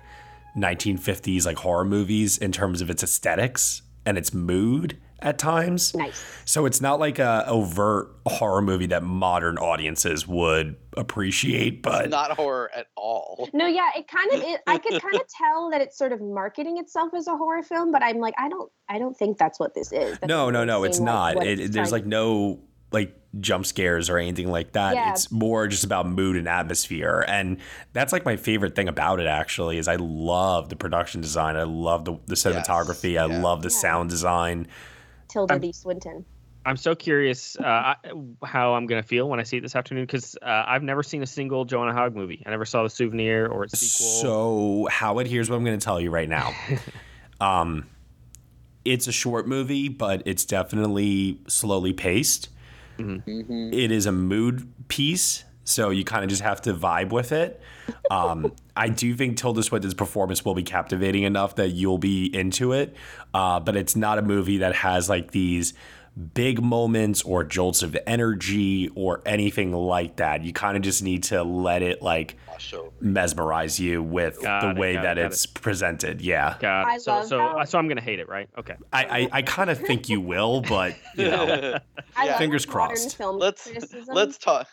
1950s 0.58 1.46
like 1.46 1.58
horror 1.58 1.86
movies 1.86 2.38
in 2.38 2.52
terms 2.52 2.82
of 2.82 2.90
its 2.90 3.04
aesthetics 3.04 3.82
and 4.06 4.18
its 4.18 4.34
mood 4.34 4.98
at 5.20 5.38
times. 5.38 5.95
Nice. 5.95 6.24
So 6.45 6.66
it's 6.66 6.82
not 6.82 6.99
like 6.99 7.20
a 7.20 7.45
overt 7.47 8.09
horror 8.28 8.61
movie 8.61 8.88
that 8.88 9.03
modern 9.03 9.57
audiences 9.57 10.28
would 10.28 10.76
appreciate, 10.97 11.82
but 11.82 12.09
Not 12.09 12.32
horror 12.32 12.70
at 12.76 12.88
all. 12.95 13.49
No, 13.53 13.66
yeah, 13.66 13.89
it 13.95 14.07
kind 14.07 14.32
of 14.32 14.41
it, 14.41 14.61
I 14.68 14.78
could 14.78 15.01
kind 15.01 15.16
of 15.16 15.28
tell 15.38 15.70
that 15.72 15.82
it's 15.82 15.97
sort 15.97 16.11
of 16.11 16.22
marketing 16.22 16.78
itself 16.78 17.14
as 17.14 17.28
a 17.28 17.36
horror 17.36 17.64
film, 17.64 17.91
but 17.91 18.03
I'm 18.03 18.18
like, 18.18 18.34
I 18.38 18.49
don't 18.49 18.72
I 18.89 18.99
don't 18.99 19.16
think 19.16 19.38
that's 19.38 19.59
what 19.59 19.74
this 19.74 19.91
is. 19.91 20.20
That 20.20 20.28
no, 20.28 20.49
no, 20.49 20.66
no, 20.66 20.84
it's 20.84 20.99
like 20.99 21.05
not. 21.05 21.45
It, 21.45 21.59
it's 21.59 21.74
there's 21.74 21.91
like 21.91 22.05
no 22.05 22.59
like 22.91 23.16
jump 23.39 23.66
scares 23.66 24.09
or 24.09 24.18
anything 24.18 24.49
like 24.49 24.74
that. 24.74 24.95
Yeah. 24.95 25.11
It's 25.11 25.32
more 25.32 25.68
just 25.68 25.84
about 25.84 26.07
mood 26.07 26.38
and 26.38 26.47
atmosphere, 26.47 27.26
and 27.28 27.57
that's 27.93 28.14
like 28.14 28.26
my 28.26 28.36
favorite 28.36 28.76
thing 28.76 28.88
about 28.88 29.20
it. 29.20 29.28
Actually, 29.28 29.78
is 29.78 29.88
I 29.88 29.95
love 29.95 30.70
the 30.70 30.76
production 30.76 31.22
design. 31.22 31.55
I 31.55 31.64
love 31.64 32.05
the 32.05 32.20
the 32.28 32.36
cinematography. 32.36 33.20
I 33.20 33.26
love 33.26 33.64
the 33.64 33.70
sound 33.70 34.09
design. 34.09 34.68
Tilda 35.34 35.60
D. 35.60 35.72
Swinton. 35.72 36.26
I'm 36.66 36.78
so 36.78 36.96
curious 36.96 37.58
uh, 37.58 37.96
how 38.44 38.74
I'm 38.76 38.86
gonna 38.86 39.04
feel 39.04 39.28
when 39.28 39.40
I 39.40 39.44
see 39.44 39.58
it 39.58 39.62
this 39.62 39.76
afternoon 39.76 40.06
because 40.06 40.38
uh, 40.42 40.64
I've 40.66 40.84
never 40.84 41.04
seen 41.04 41.22
a 41.22 41.26
single 41.26 41.66
Joanna 41.66 41.92
Hogg 41.92 42.16
movie. 42.16 42.42
I 42.46 42.52
never 42.52 42.64
saw 42.64 42.84
the 42.84 42.90
souvenir 42.90 43.48
or 43.48 43.66
its 43.66 43.80
sequel. 43.80 44.86
So, 44.86 44.88
Howat, 44.90 45.28
here's 45.28 45.50
what 45.50 45.58
I'm 45.58 45.66
going 45.66 45.78
to 45.78 45.84
tell 45.84 46.00
you 46.00 46.10
right 46.10 46.30
now. 46.30 46.54
um, 47.42 47.88
it's 48.86 49.08
a 49.08 49.12
short 49.12 49.48
movie, 49.48 49.90
but 49.90 50.24
it's 50.26 50.46
definitely 50.46 51.42
slowly 51.48 51.92
paced. 51.92 52.50
It 52.98 53.92
is 53.92 54.06
a 54.06 54.12
mood 54.12 54.72
piece, 54.88 55.44
so 55.64 55.89
you 55.89 56.03
kind 56.03 56.24
of 56.24 56.30
just 56.30 56.41
have 56.41 56.61
to 56.61 56.74
vibe 56.74 57.09
with 57.11 57.32
it. 57.32 57.61
Um, 58.11 58.53
I 58.76 58.89
do 58.89 59.14
think 59.16 59.38
Tilda 59.38 59.64
Swinton's 59.64 59.93
performance 59.93 60.43
will 60.43 60.55
be 60.55 60.64
captivating 60.64 61.24
enough 61.24 61.55
that 61.55 61.70
you'll 61.70 61.97
be 61.97 62.26
into 62.36 62.74
it, 62.74 62.95
uh, 63.34 63.59
but 63.59 63.76
it's 63.76 63.95
not 63.95 64.18
a 64.18 64.22
movie 64.22 64.57
that 64.59 64.76
has 64.76 65.09
like 65.09 65.32
these 65.32 65.74
big 66.36 66.61
moments 66.61 67.24
or 67.24 67.43
jolts 67.43 67.82
of 67.82 67.97
energy 68.05 68.88
or 68.95 69.22
anything 69.26 69.74
like 69.74 70.18
that. 70.18 70.43
You 70.43 70.53
kind 70.53 70.78
of 70.78 70.84
just 70.84 71.01
need 71.01 71.24
to 71.24 71.43
let 71.43 71.82
it 71.82 72.01
like 72.03 72.38
mesmerize 73.01 73.80
you 73.80 74.01
with 74.03 74.41
Got 74.41 74.61
the 74.61 74.70
it, 74.72 74.78
way 74.78 74.93
got 74.93 74.99
it, 74.99 75.03
that 75.03 75.16
got 75.16 75.26
it's 75.26 75.45
presented. 75.45 76.22
Yeah. 76.22 76.55
God, 76.59 76.86
I 76.88 76.97
so 76.99 77.24
so 77.24 77.39
how- 77.39 77.64
so 77.66 77.80
I'm 77.80 77.88
gonna 77.88 78.01
hate 78.01 78.20
it, 78.20 78.30
right? 78.30 78.47
Okay. 78.57 78.76
I, 78.91 79.03
I, 79.05 79.30
I 79.32 79.41
kind 79.41 79.70
of 79.70 79.80
think 79.80 80.07
you 80.09 80.22
will, 80.22 80.61
but 80.61 80.95
you 81.16 81.30
know, 81.30 81.80
I 82.16 82.28
love 82.28 82.38
fingers 82.38 82.66
crossed. 82.66 83.20
Let's 83.20 83.64
criticism. 83.64 84.14
let's 84.14 84.38
talk 84.38 84.68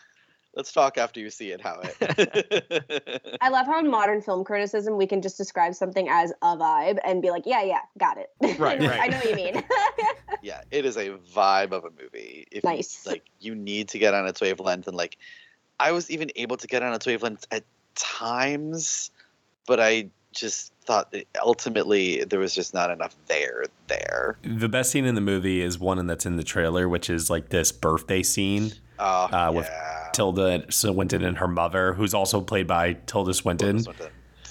Let's 0.53 0.73
talk 0.73 0.97
after 0.97 1.21
you 1.21 1.29
see 1.29 1.51
it, 1.51 1.61
Howat. 1.61 1.95
I 3.41 3.49
love 3.49 3.67
how 3.67 3.79
in 3.79 3.89
modern 3.89 4.21
film 4.21 4.43
criticism 4.43 4.97
we 4.97 5.07
can 5.07 5.21
just 5.21 5.37
describe 5.37 5.73
something 5.73 6.09
as 6.09 6.33
a 6.41 6.57
vibe 6.57 6.99
and 7.05 7.21
be 7.21 7.29
like, 7.29 7.43
yeah, 7.45 7.63
yeah, 7.63 7.79
got 7.97 8.17
it. 8.17 8.31
Right, 8.59 8.79
right. 8.81 8.99
I 8.99 9.07
know 9.07 9.17
what 9.17 9.29
you 9.29 9.35
mean. 9.35 9.63
yeah, 10.41 10.61
it 10.69 10.85
is 10.85 10.97
a 10.97 11.11
vibe 11.33 11.71
of 11.71 11.85
a 11.85 11.89
movie. 12.01 12.47
If 12.51 12.65
Nice. 12.65 13.05
You, 13.05 13.11
like 13.11 13.23
you 13.39 13.55
need 13.55 13.89
to 13.89 13.97
get 13.97 14.13
on 14.13 14.27
its 14.27 14.41
wavelength, 14.41 14.87
and 14.87 14.97
like 14.97 15.17
I 15.79 15.93
was 15.93 16.11
even 16.11 16.29
able 16.35 16.57
to 16.57 16.67
get 16.67 16.83
on 16.83 16.93
its 16.93 17.05
wavelength 17.05 17.47
at 17.49 17.63
times, 17.95 19.09
but 19.67 19.79
I 19.79 20.09
just 20.33 20.73
thought 20.83 21.11
that 21.11 21.27
ultimately 21.41 22.25
there 22.25 22.39
was 22.39 22.53
just 22.53 22.73
not 22.73 22.91
enough 22.91 23.15
there. 23.27 23.63
There. 23.87 24.37
The 24.43 24.69
best 24.69 24.91
scene 24.91 25.05
in 25.05 25.15
the 25.15 25.21
movie 25.21 25.61
is 25.61 25.79
one 25.79 26.05
that's 26.07 26.25
in 26.25 26.35
the 26.35 26.43
trailer, 26.43 26.89
which 26.89 27.09
is 27.09 27.29
like 27.29 27.49
this 27.49 27.71
birthday 27.71 28.21
scene 28.21 28.73
Oh, 29.01 29.23
uh, 29.31 29.51
with 29.53 29.69
Tilda 30.13 30.65
Swinton 30.71 31.23
and 31.23 31.37
her 31.39 31.47
mother, 31.47 31.93
who's 31.93 32.13
also 32.13 32.39
played 32.41 32.67
by 32.67 32.93
Tilda 32.93 33.33
Swinton. 33.33 33.83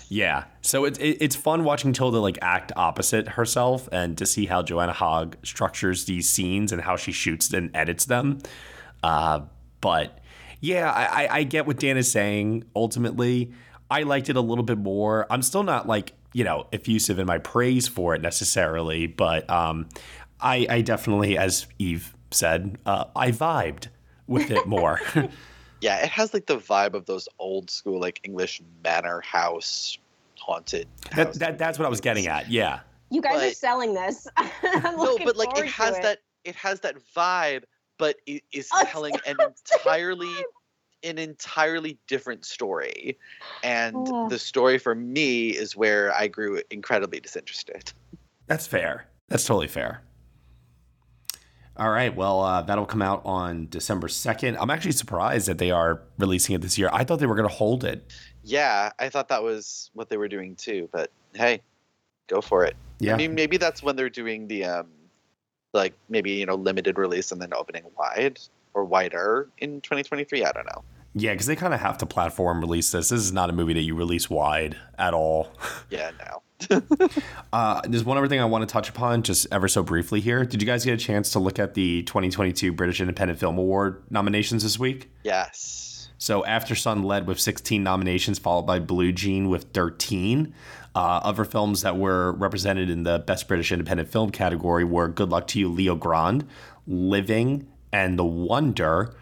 Yeah, 0.08 0.44
so 0.60 0.86
it's 0.86 0.98
it, 0.98 1.18
it's 1.20 1.36
fun 1.36 1.62
watching 1.62 1.92
Tilda 1.92 2.18
like 2.18 2.36
act 2.42 2.72
opposite 2.74 3.28
herself 3.28 3.88
and 3.92 4.18
to 4.18 4.26
see 4.26 4.46
how 4.46 4.60
Joanna 4.62 4.92
Hogg 4.92 5.36
structures 5.44 6.04
these 6.06 6.28
scenes 6.28 6.72
and 6.72 6.82
how 6.82 6.96
she 6.96 7.12
shoots 7.12 7.52
and 7.52 7.70
edits 7.76 8.06
them. 8.06 8.40
Uh, 9.04 9.42
but 9.80 10.18
yeah, 10.60 10.90
I, 10.90 11.24
I- 11.26 11.34
I 11.38 11.42
get 11.44 11.64
what 11.66 11.78
Dan 11.78 11.96
is 11.96 12.10
saying. 12.10 12.64
Ultimately, 12.74 13.52
I 13.88 14.02
liked 14.02 14.28
it 14.28 14.36
a 14.36 14.40
little 14.40 14.64
bit 14.64 14.78
more. 14.78 15.26
I'm 15.30 15.42
still 15.42 15.62
not 15.62 15.86
like 15.86 16.12
you 16.32 16.42
know 16.42 16.66
effusive 16.72 17.20
in 17.20 17.26
my 17.26 17.38
praise 17.38 17.86
for 17.86 18.14
it 18.16 18.20
necessarily, 18.20 19.06
but 19.06 19.48
um, 19.48 19.88
I, 20.40 20.66
I 20.68 20.80
definitely, 20.80 21.38
as 21.38 21.66
Eve 21.78 22.14
said, 22.32 22.78
uh, 22.84 23.04
I 23.14 23.30
vibed 23.30 23.86
with 24.30 24.50
it 24.50 24.66
more. 24.66 25.00
Yeah, 25.82 26.04
it 26.04 26.10
has 26.10 26.34
like 26.34 26.44
the 26.44 26.58
vibe 26.58 26.92
of 26.92 27.06
those 27.06 27.26
old 27.38 27.70
school 27.70 27.98
like 27.98 28.20
English 28.22 28.60
manor 28.84 29.22
house 29.22 29.96
haunted. 30.38 30.86
that, 31.16 31.32
that 31.34 31.56
that's 31.56 31.78
what 31.78 31.86
I 31.86 31.88
was 31.88 32.02
getting 32.02 32.26
at. 32.26 32.50
Yeah. 32.50 32.80
you 33.10 33.22
guys 33.22 33.50
are 33.50 33.54
selling 33.54 33.94
this. 33.94 34.28
I'm 34.36 34.96
no, 34.98 35.16
but 35.24 35.38
like 35.38 35.56
it 35.56 35.62
to 35.62 35.66
has 35.68 35.98
that 36.00 36.18
it 36.44 36.54
has 36.54 36.80
that 36.80 36.96
vibe, 37.16 37.62
but 37.96 38.16
it 38.26 38.42
is 38.52 38.68
Oh, 38.74 38.84
telling 38.88 39.14
an 39.26 39.36
entirely 39.74 40.34
an 41.02 41.16
entirely 41.16 41.96
different 42.08 42.44
story. 42.44 43.16
And 43.64 43.96
Oh. 44.06 44.28
the 44.28 44.38
story 44.38 44.76
for 44.76 44.94
me 44.94 45.48
is 45.48 45.74
where 45.74 46.14
I 46.14 46.28
grew 46.28 46.60
incredibly 46.70 47.20
disinterested. 47.20 47.90
That's 48.48 48.66
fair. 48.66 49.06
That's 49.28 49.46
totally 49.46 49.68
fair. 49.68 50.02
All 51.76 51.90
right. 51.90 52.14
Well, 52.14 52.40
uh, 52.40 52.62
that'll 52.62 52.86
come 52.86 53.02
out 53.02 53.22
on 53.24 53.68
December 53.70 54.08
2nd. 54.08 54.56
I'm 54.60 54.70
actually 54.70 54.92
surprised 54.92 55.48
that 55.48 55.58
they 55.58 55.70
are 55.70 56.02
releasing 56.18 56.54
it 56.54 56.60
this 56.62 56.76
year. 56.76 56.90
I 56.92 57.04
thought 57.04 57.20
they 57.20 57.26
were 57.26 57.36
going 57.36 57.48
to 57.48 57.54
hold 57.54 57.84
it. 57.84 58.12
Yeah, 58.42 58.90
I 58.98 59.08
thought 59.08 59.28
that 59.28 59.42
was 59.42 59.90
what 59.94 60.08
they 60.08 60.16
were 60.16 60.28
doing 60.28 60.56
too, 60.56 60.88
but 60.92 61.10
hey, 61.34 61.60
go 62.26 62.40
for 62.40 62.64
it. 62.64 62.76
Yeah. 62.98 63.14
I 63.14 63.16
mean 63.16 63.34
maybe 63.34 63.56
that's 63.56 63.82
when 63.82 63.96
they're 63.96 64.10
doing 64.10 64.46
the 64.46 64.64
um 64.64 64.88
like 65.72 65.94
maybe, 66.08 66.32
you 66.32 66.46
know, 66.46 66.54
limited 66.54 66.98
release 66.98 67.32
and 67.32 67.40
then 67.40 67.52
opening 67.54 67.84
wide 67.96 68.40
or 68.74 68.84
wider 68.84 69.48
in 69.58 69.80
2023. 69.80 70.44
I 70.44 70.52
don't 70.52 70.66
know. 70.66 70.82
Yeah, 71.14 71.32
because 71.32 71.46
they 71.46 71.56
kind 71.56 71.74
of 71.74 71.80
have 71.80 71.98
to 71.98 72.06
platform 72.06 72.60
release 72.60 72.92
this. 72.92 73.08
This 73.08 73.20
is 73.20 73.32
not 73.32 73.50
a 73.50 73.52
movie 73.52 73.74
that 73.74 73.82
you 73.82 73.94
release 73.94 74.30
wide 74.30 74.76
at 74.98 75.14
all. 75.14 75.52
Yeah, 75.90 76.10
no. 76.18 76.42
Uh, 77.52 77.80
there's 77.88 78.04
one 78.04 78.16
other 78.16 78.28
thing 78.28 78.38
I 78.38 78.44
want 78.44 78.62
to 78.68 78.72
touch 78.72 78.88
upon 78.88 79.22
just 79.22 79.48
ever 79.50 79.66
so 79.66 79.82
briefly 79.82 80.20
here. 80.20 80.44
Did 80.44 80.62
you 80.62 80.66
guys 80.66 80.84
get 80.84 80.94
a 80.94 80.96
chance 80.96 81.30
to 81.32 81.40
look 81.40 81.58
at 81.58 81.74
the 81.74 82.04
2022 82.04 82.70
British 82.70 83.00
Independent 83.00 83.40
Film 83.40 83.58
Award 83.58 84.04
nominations 84.08 84.62
this 84.62 84.78
week? 84.78 85.10
Yes. 85.24 86.10
So 86.18 86.42
Aftersun 86.42 87.02
led 87.04 87.26
with 87.26 87.40
16 87.40 87.82
nominations, 87.82 88.38
followed 88.38 88.66
by 88.66 88.78
Blue 88.78 89.10
Jean 89.10 89.48
with 89.48 89.72
13. 89.72 90.54
Uh, 90.94 90.98
other 90.98 91.44
films 91.44 91.82
that 91.82 91.96
were 91.96 92.32
represented 92.32 92.88
in 92.88 93.02
the 93.02 93.18
Best 93.18 93.48
British 93.48 93.72
Independent 93.72 94.08
Film 94.08 94.30
category 94.30 94.84
were 94.84 95.08
Good 95.08 95.30
Luck 95.30 95.48
to 95.48 95.58
You, 95.58 95.68
Leo 95.68 95.96
Grande, 95.96 96.46
Living, 96.86 97.66
and 97.92 98.16
The 98.16 98.24
Wonder. 98.24 99.14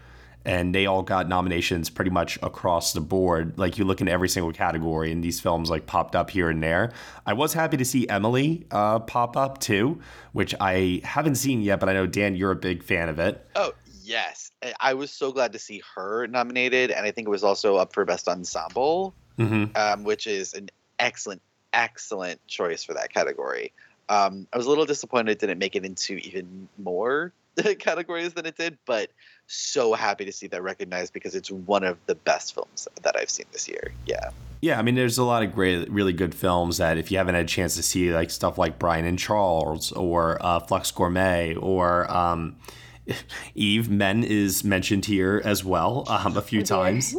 And 0.45 0.73
they 0.73 0.85
all 0.85 1.03
got 1.03 1.27
nominations 1.27 1.89
pretty 1.89 2.11
much 2.11 2.39
across 2.41 2.93
the 2.93 3.01
board. 3.01 3.57
Like 3.57 3.77
you 3.77 3.83
look 3.83 3.99
in 4.01 4.07
every 4.07 4.29
single 4.29 4.53
category, 4.53 5.11
and 5.11 5.23
these 5.23 5.39
films 5.39 5.69
like 5.69 5.85
popped 5.85 6.15
up 6.15 6.29
here 6.29 6.49
and 6.49 6.63
there. 6.63 6.91
I 7.25 7.33
was 7.33 7.53
happy 7.53 7.77
to 7.77 7.85
see 7.85 8.07
Emily 8.07 8.65
uh, 8.71 8.99
pop 8.99 9.35
up 9.35 9.59
too, 9.59 9.99
which 10.31 10.55
I 10.59 11.01
haven't 11.03 11.35
seen 11.35 11.61
yet, 11.61 11.79
but 11.79 11.89
I 11.89 11.93
know 11.93 12.07
Dan, 12.07 12.35
you're 12.35 12.51
a 12.51 12.55
big 12.55 12.83
fan 12.83 13.09
of 13.09 13.19
it. 13.19 13.45
Oh, 13.55 13.73
yes. 14.03 14.51
I- 14.63 14.73
I 14.79 14.93
was 14.93 15.11
so 15.11 15.31
glad 15.31 15.51
to 15.53 15.59
see 15.59 15.81
her 15.95 16.25
nominated 16.27 16.91
and 16.91 17.05
I 17.05 17.11
think 17.11 17.27
it 17.27 17.31
was 17.31 17.43
also 17.43 17.75
up 17.75 17.93
for 17.93 18.05
best 18.05 18.27
ensemble. 18.27 19.13
Mm-hmm. 19.37 19.77
um, 19.77 20.03
which 20.03 20.27
is 20.27 20.53
an 20.53 20.69
excellent, 20.99 21.41
excellent 21.71 22.45
choice 22.47 22.83
for 22.83 22.93
that 22.93 23.13
category. 23.13 23.71
Um, 24.09 24.47
I 24.51 24.57
was 24.57 24.65
a 24.65 24.69
little 24.69 24.85
disappointed 24.85 25.31
it 25.31 25.39
didn't 25.39 25.59
make 25.59 25.77
it 25.77 25.85
into 25.85 26.15
even 26.15 26.67
more 26.77 27.31
categories 27.79 28.33
than 28.33 28.45
it 28.45 28.57
did, 28.57 28.77
but 28.85 29.09
so 29.47 29.93
happy 29.93 30.25
to 30.25 30.31
see 30.31 30.47
that 30.47 30.61
recognized 30.61 31.13
because 31.13 31.35
it's 31.35 31.51
one 31.51 31.83
of 31.83 31.97
the 32.05 32.15
best 32.15 32.53
films 32.53 32.87
that 33.01 33.15
I've 33.17 33.29
seen 33.29 33.45
this 33.51 33.67
year. 33.67 33.93
Yeah. 34.05 34.29
Yeah, 34.61 34.77
I 34.77 34.81
mean, 34.81 34.95
there's 34.95 35.17
a 35.17 35.23
lot 35.23 35.41
of 35.41 35.53
great, 35.53 35.89
really 35.89 36.11
good 36.11 36.35
films 36.35 36.77
that 36.77 36.97
if 36.97 37.11
you 37.11 37.17
haven't 37.17 37.35
had 37.35 37.45
a 37.45 37.47
chance 37.47 37.75
to 37.75 37.83
see, 37.83 38.13
like 38.13 38.29
stuff 38.29 38.57
like 38.57 38.77
Brian 38.77 39.05
and 39.05 39.17
Charles 39.17 39.93
or 39.93 40.37
uh, 40.45 40.59
Flux 40.59 40.91
Gourmet 40.91 41.55
or 41.55 42.11
um, 42.11 42.57
Eve 43.55 43.89
Men 43.89 44.23
is 44.23 44.63
mentioned 44.63 45.05
here 45.05 45.41
as 45.45 45.63
well 45.63 46.03
um, 46.09 46.35
a 46.35 46.41
few 46.41 46.61
times. 46.63 47.15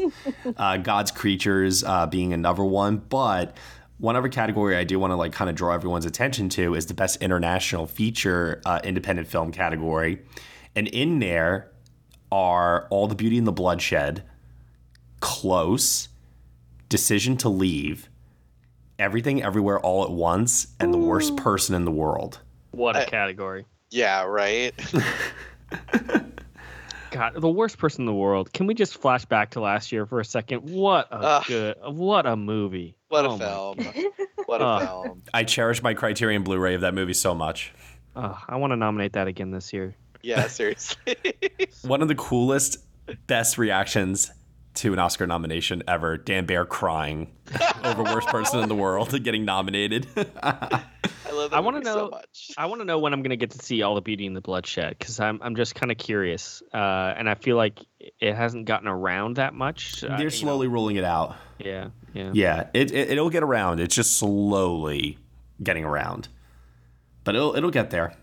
uh, 0.57 0.77
God's 0.77 1.11
Creatures 1.11 1.83
uh, 1.83 2.07
being 2.07 2.33
another 2.33 2.65
one, 2.65 2.99
but 2.99 3.57
one 4.01 4.17
other 4.17 4.29
category 4.29 4.77
I 4.77 4.85
do 4.85 4.99
want 4.99 5.11
to 5.13 5.17
like 5.17 5.33
kind 5.33 5.49
of 5.51 5.55
draw 5.57 5.73
everyone's 5.75 6.07
attention 6.07 6.49
to 6.51 6.75
is 6.75 6.87
the 6.87 6.95
best 6.95 7.21
international 7.23 7.87
feature 7.87 8.61
uh, 8.65 8.81
independent 8.83 9.29
film 9.29 9.53
category, 9.53 10.23
and 10.75 10.89
in 10.89 11.19
there 11.21 11.71
are 12.33 12.87
All 12.91 13.07
the 13.07 13.15
Beauty 13.15 13.39
and 13.39 13.47
the 13.47 13.53
Bloodshed, 13.53 14.25
Close. 15.21 16.09
Decision 16.89 17.37
to 17.37 17.49
Leave, 17.49 18.09
Everything 18.99 19.45
Everywhere 19.45 19.79
All 19.79 20.03
at 20.03 20.11
Once, 20.11 20.67
and 20.81 20.93
The 20.93 20.99
Worst 20.99 21.37
Person 21.37 21.77
in 21.77 21.85
the 21.85 21.93
World. 21.93 22.41
What 22.73 22.97
a 22.97 23.03
I- 23.03 23.05
category. 23.05 23.65
Yeah, 23.91 24.25
right. 24.25 24.73
God, 27.11 27.35
the 27.41 27.49
worst 27.49 27.79
person 27.79 28.03
in 28.03 28.07
the 28.07 28.15
world. 28.15 28.53
Can 28.53 28.67
we 28.67 28.75
just 28.75 28.97
flash 28.97 29.25
back 29.25 29.51
to 29.51 29.61
last 29.61 29.93
year 29.93 30.07
for 30.07 30.21
a 30.21 30.25
second? 30.25 30.71
What 30.71 31.09
a 31.11 31.17
Ugh. 31.17 31.45
good, 31.47 31.77
what 31.87 32.27
a 32.27 32.37
movie. 32.37 32.97
What 33.09 33.25
a 33.25 33.29
Oh 33.29 33.75
my 33.77 33.85
film. 33.85 34.07
What 34.47 34.61
a 34.61 34.65
Ugh. 34.65 34.83
film. 34.89 35.23
I 35.35 35.45
cherish 35.45 35.83
my 35.83 35.95
Criterion 35.95 36.43
Blu 36.43 36.59
ray 36.59 36.75
of 36.75 36.81
that 36.83 36.95
movie 36.95 37.15
so 37.15 37.35
much. 37.35 37.73
Uh, 38.17 38.35
I 38.49 38.57
want 38.57 38.73
to 38.73 38.77
nominate 38.77 39.13
that 39.15 39.27
again 39.29 39.51
this 39.51 39.73
year. 39.73 39.95
Yeah, 40.23 40.47
seriously. 40.49 41.17
One 41.83 42.03
of 42.03 42.09
the 42.09 42.15
coolest, 42.15 42.79
best 43.27 43.59
reactions 43.59 44.31
to 44.75 44.93
an 44.93 44.99
Oscar 44.99 45.27
nomination 45.27 45.83
ever 45.89 46.17
Dan 46.17 46.47
Bayer 46.47 46.65
crying 46.65 47.33
over 47.85 48.03
Worst 48.03 48.29
Person 48.29 48.61
in 48.61 48.69
the 48.69 48.75
World 48.75 49.23
getting 49.23 49.45
nominated. 49.45 50.07
I 50.43 51.33
love 51.33 51.51
that 51.51 51.57
I 51.57 51.61
want 51.61 51.77
to 51.77 51.81
movie 51.81 52.01
so 52.01 52.09
much. 52.11 52.51
I 52.57 52.67
want 52.67 52.81
to 52.81 52.85
know 52.85 52.99
when 52.99 53.13
I'm 53.13 53.23
going 53.23 53.31
to 53.31 53.37
get 53.37 53.51
to 53.53 53.59
see 53.59 53.83
all 53.83 53.95
the 53.95 54.01
beauty 54.01 54.27
and 54.27 54.37
the 54.37 54.41
bloodshed 54.41 54.97
because 54.99 55.21
I'm 55.21 55.41
I'm 55.43 55.57
just 55.57 55.75
kind 55.75 55.91
of 55.93 55.99
curious, 55.99 56.63
uh, 56.73 57.15
and 57.17 57.29
I 57.29 57.35
feel 57.35 57.57
like 57.57 57.81
it 57.99 58.35
hasn't 58.35 58.67
gotten 58.67 58.89
around 58.89 59.37
that 59.37 59.55
much. 59.55 60.03
Uh, 60.05 60.09
They're 60.09 60.19
you 60.19 60.25
know, 60.25 60.29
slowly 60.31 60.69
rolling 60.69 60.97
it 60.97 61.05
out. 61.05 61.37
yeah, 61.59 61.89
yeah. 62.15 62.31
Yeah, 62.33 62.69
it, 62.75 62.93
it 62.93 63.11
it'll 63.11 63.31
get 63.31 63.43
around. 63.43 63.81
It's 63.81 63.95
just 63.95 64.17
slowly 64.17 65.19
getting 65.63 65.85
around, 65.85 66.29
but 67.25 67.35
it'll 67.35 67.55
it'll 67.57 67.71
get 67.71 67.91
there. 67.91 68.15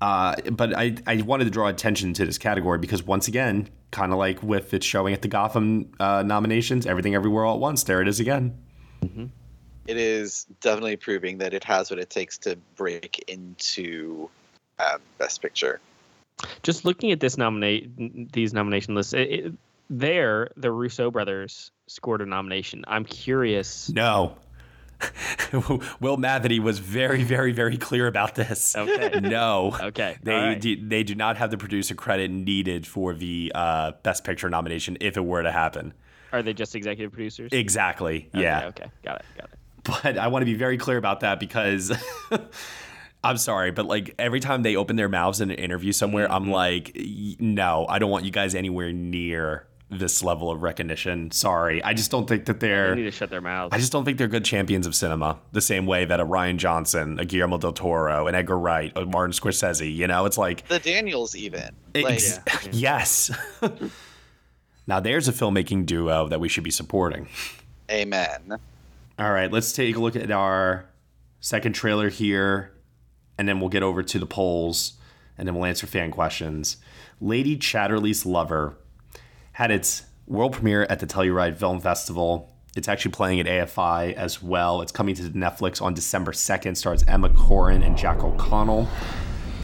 Uh, 0.00 0.36
but 0.50 0.76
I 0.76 0.96
I 1.06 1.22
wanted 1.22 1.44
to 1.44 1.50
draw 1.50 1.68
attention 1.68 2.14
to 2.14 2.26
this 2.26 2.38
category 2.38 2.78
because 2.78 3.02
once 3.02 3.28
again, 3.28 3.68
kind 3.94 4.12
of 4.12 4.18
like 4.18 4.42
with 4.42 4.74
it 4.74 4.82
showing 4.82 5.14
at 5.14 5.22
the 5.22 5.28
Gotham 5.28 5.92
uh, 6.00 6.22
nominations, 6.22 6.84
everything 6.84 7.14
everywhere 7.14 7.44
all 7.44 7.54
at 7.54 7.60
once. 7.60 7.84
There 7.84 8.02
it 8.02 8.08
is 8.08 8.20
again. 8.20 8.58
It 9.86 9.96
is 9.96 10.46
definitely 10.60 10.96
proving 10.96 11.38
that 11.38 11.54
it 11.54 11.62
has 11.64 11.90
what 11.90 11.98
it 11.98 12.10
takes 12.10 12.38
to 12.38 12.56
break 12.74 13.22
into 13.28 14.28
um, 14.78 14.98
Best 15.18 15.40
Picture. 15.42 15.80
Just 16.62 16.84
looking 16.84 17.12
at 17.12 17.20
this 17.20 17.38
nominate 17.38 18.32
these 18.32 18.52
nomination 18.52 18.94
lists, 18.94 19.12
it, 19.12 19.30
it, 19.30 19.52
there 19.90 20.48
the 20.56 20.72
Russo 20.72 21.10
brothers 21.10 21.70
scored 21.86 22.22
a 22.22 22.26
nomination. 22.26 22.84
I'm 22.88 23.04
curious. 23.04 23.90
No. 23.90 24.36
Will 26.00 26.16
Mavity 26.16 26.58
was 26.60 26.78
very, 26.78 27.22
very, 27.22 27.52
very 27.52 27.76
clear 27.76 28.06
about 28.06 28.34
this. 28.34 28.74
Okay. 28.76 29.20
No. 29.20 29.76
Okay. 29.80 30.16
They 30.22 30.32
right. 30.34 30.60
do, 30.60 30.76
they 30.88 31.02
do 31.02 31.14
not 31.14 31.36
have 31.36 31.50
the 31.50 31.58
producer 31.58 31.94
credit 31.94 32.30
needed 32.30 32.86
for 32.86 33.14
the 33.14 33.52
uh, 33.54 33.92
Best 34.02 34.24
Picture 34.24 34.50
nomination 34.50 34.96
if 35.00 35.16
it 35.16 35.24
were 35.24 35.42
to 35.42 35.52
happen. 35.52 35.94
Are 36.32 36.42
they 36.42 36.52
just 36.52 36.74
executive 36.74 37.12
producers? 37.12 37.50
Exactly. 37.52 38.28
Okay, 38.34 38.42
yeah. 38.42 38.66
Okay. 38.66 38.86
Got 39.04 39.20
it. 39.20 39.24
Got 39.38 39.48
it. 39.52 39.58
But 40.02 40.18
I 40.18 40.28
want 40.28 40.42
to 40.42 40.46
be 40.46 40.54
very 40.54 40.78
clear 40.78 40.96
about 40.96 41.20
that 41.20 41.38
because 41.38 41.92
I'm 43.24 43.36
sorry, 43.38 43.70
but 43.70 43.86
like 43.86 44.14
every 44.18 44.40
time 44.40 44.62
they 44.62 44.76
open 44.76 44.96
their 44.96 45.08
mouths 45.08 45.40
in 45.40 45.50
an 45.50 45.58
interview 45.58 45.92
somewhere, 45.92 46.30
I'm 46.30 46.44
Mm-hmm. 46.44 46.50
like, 46.50 46.96
no, 47.40 47.86
I 47.88 47.98
don't 47.98 48.10
want 48.10 48.24
you 48.24 48.30
guys 48.30 48.54
anywhere 48.54 48.92
near 48.92 49.66
this 49.90 50.22
level 50.24 50.50
of 50.50 50.62
recognition. 50.62 51.30
Sorry, 51.30 51.82
I 51.82 51.94
just 51.94 52.10
don't 52.10 52.28
think 52.28 52.46
that 52.46 52.60
they're. 52.60 52.90
They 52.90 53.02
need 53.02 53.04
to 53.04 53.10
shut 53.10 53.30
their 53.30 53.40
mouths. 53.40 53.74
I 53.74 53.78
just 53.78 53.92
don't 53.92 54.04
think 54.04 54.18
they're 54.18 54.28
good 54.28 54.44
champions 54.44 54.86
of 54.86 54.94
cinema. 54.94 55.38
The 55.52 55.60
same 55.60 55.86
way 55.86 56.04
that 56.04 56.20
a 56.20 56.26
Rian 56.26 56.56
Johnson, 56.56 57.18
a 57.18 57.24
Guillermo 57.24 57.58
del 57.58 57.72
Toro, 57.72 58.26
an 58.26 58.34
Edgar 58.34 58.58
Wright, 58.58 58.92
a 58.96 59.04
Martin 59.04 59.32
Scorsese. 59.32 59.94
You 59.94 60.06
know, 60.06 60.24
it's 60.26 60.38
like 60.38 60.66
The 60.68 60.78
Daniels, 60.78 61.36
even. 61.36 61.74
Like, 61.94 62.14
Ex- 62.14 62.40
yes. 62.72 63.30
now 64.86 65.00
there's 65.00 65.28
a 65.28 65.32
filmmaking 65.32 65.86
duo 65.86 66.28
that 66.28 66.40
we 66.40 66.48
should 66.48 66.64
be 66.64 66.70
supporting. 66.70 67.28
amen. 67.90 68.58
All 69.18 69.32
right, 69.32 69.52
let's 69.52 69.72
take 69.72 69.96
a 69.96 70.00
look 70.00 70.16
at 70.16 70.30
our 70.30 70.86
second 71.40 71.74
trailer 71.74 72.08
here, 72.08 72.72
and 73.38 73.46
then 73.48 73.60
we'll 73.60 73.68
get 73.68 73.82
over 73.82 74.02
to 74.02 74.18
the 74.18 74.26
polls, 74.26 74.94
and 75.38 75.46
then 75.46 75.54
we'll 75.54 75.66
answer 75.66 75.86
fan 75.86 76.10
questions. 76.10 76.78
Lady 77.20 77.56
Chatterley's 77.56 78.26
Lover 78.26 78.76
had 79.54 79.70
its 79.70 80.04
world 80.26 80.52
premiere 80.52 80.82
at 80.90 81.00
the 81.00 81.06
Telluride 81.06 81.56
Film 81.56 81.80
Festival. 81.80 82.52
It's 82.76 82.88
actually 82.88 83.12
playing 83.12 83.38
at 83.40 83.46
AFI 83.46 84.12
as 84.14 84.42
well. 84.42 84.82
It's 84.82 84.90
coming 84.90 85.14
to 85.14 85.22
Netflix 85.22 85.80
on 85.80 85.94
December 85.94 86.32
2nd. 86.32 86.76
Stars 86.76 87.04
Emma 87.06 87.28
Corrin 87.30 87.86
and 87.86 87.96
Jack 87.96 88.22
O'Connell. 88.24 88.88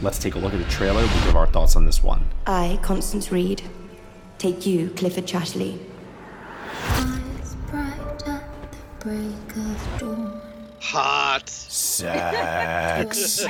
Let's 0.01 0.17
take 0.17 0.35
a 0.35 0.39
look 0.39 0.53
at 0.53 0.59
the 0.59 0.69
trailer. 0.71 1.01
We'll 1.01 1.25
give 1.25 1.35
our 1.35 1.45
thoughts 1.45 1.75
on 1.75 1.85
this 1.85 2.01
one. 2.01 2.25
I, 2.47 2.79
Constance 2.81 3.33
Reid, 3.33 3.63
take 4.37 4.65
you, 4.65 4.91
Clifford 4.91 5.27
Chatterley. 5.27 5.77
Hot. 10.79 11.49
Sex. 11.49 13.43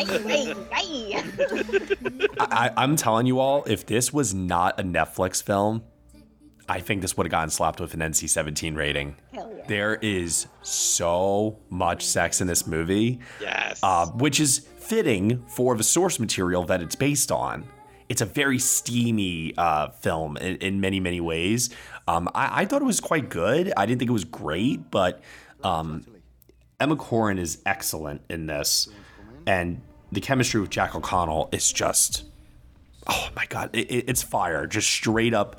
I, 2.40 2.72
I'm 2.76 2.96
telling 2.96 3.28
you 3.28 3.40
all, 3.40 3.64
if 3.66 3.86
this 3.86 4.12
was 4.12 4.34
not 4.34 4.80
a 4.80 4.84
Netflix 4.84 5.44
film, 5.44 5.84
I 6.70 6.80
think 6.80 7.02
this 7.02 7.18
would 7.18 7.26
have 7.26 7.32
gotten 7.32 7.50
slapped 7.50 7.80
with 7.80 7.94
an 7.94 8.00
NC 8.00 8.30
17 8.30 8.76
rating. 8.76 9.16
Hell 9.34 9.52
yeah. 9.56 9.64
There 9.68 9.96
is 9.96 10.48
so 10.62 11.60
much 11.70 12.06
sex 12.06 12.42
in 12.42 12.48
this 12.48 12.66
movie. 12.68 13.20
Yes. 13.42 13.80
Uh, 13.84 14.08
which 14.08 14.40
is 14.40 14.60
fitting 14.78 15.44
for 15.48 15.76
the 15.76 15.84
source 15.84 16.20
material 16.20 16.64
that 16.66 16.82
it's 16.82 16.96
based 16.96 17.32
on. 17.32 17.66
It's 18.10 18.22
a 18.22 18.26
very 18.26 18.60
steamy 18.60 19.54
uh, 19.58 19.90
film 19.90 20.36
in, 20.38 20.58
in 20.58 20.82
many, 20.82 21.00
many 21.00 21.22
ways. 21.22 21.70
Um, 22.08 22.28
I, 22.36 22.62
I 22.62 22.66
thought 22.66 22.82
it 22.82 22.86
was 22.86 23.00
quite 23.00 23.30
good. 23.30 23.72
I 23.78 23.86
didn't 23.86 24.00
think 24.00 24.10
it 24.10 24.14
was 24.14 24.26
great, 24.26 24.92
but 24.92 25.22
um, 25.64 26.04
Emma 26.80 26.96
Corrin 26.98 27.40
is 27.40 27.62
excellent 27.66 28.22
in 28.30 28.48
this. 28.48 28.90
And 29.48 29.82
the 30.12 30.20
chemistry 30.20 30.60
with 30.60 30.70
Jack 30.70 30.94
O'Connell 30.94 31.48
is 31.54 31.72
just, 31.72 32.26
oh 33.08 33.30
my 33.36 33.46
God, 33.48 33.70
it, 33.74 33.90
it- 33.90 34.06
it's 34.10 34.22
fire. 34.22 34.68
Just 34.68 34.90
straight 34.90 35.34
up 35.34 35.56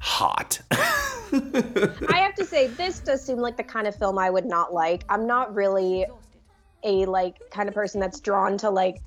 hot. 0.00 0.60
I 0.72 2.18
have 2.18 2.34
to 2.36 2.44
say, 2.44 2.68
this 2.68 3.00
does 3.00 3.24
seem 3.24 3.38
like 3.38 3.56
the 3.56 3.62
kind 3.64 3.86
of 3.86 3.94
film 3.96 4.18
I 4.18 4.30
would 4.30 4.46
not 4.46 4.72
like. 4.72 5.04
I'm 5.08 5.26
not 5.26 5.54
really 5.54 6.06
a 6.84 7.04
like 7.06 7.38
kind 7.50 7.68
of 7.68 7.74
person 7.74 8.00
that's 8.00 8.20
drawn 8.20 8.56
to 8.58 8.70
like, 8.70 8.98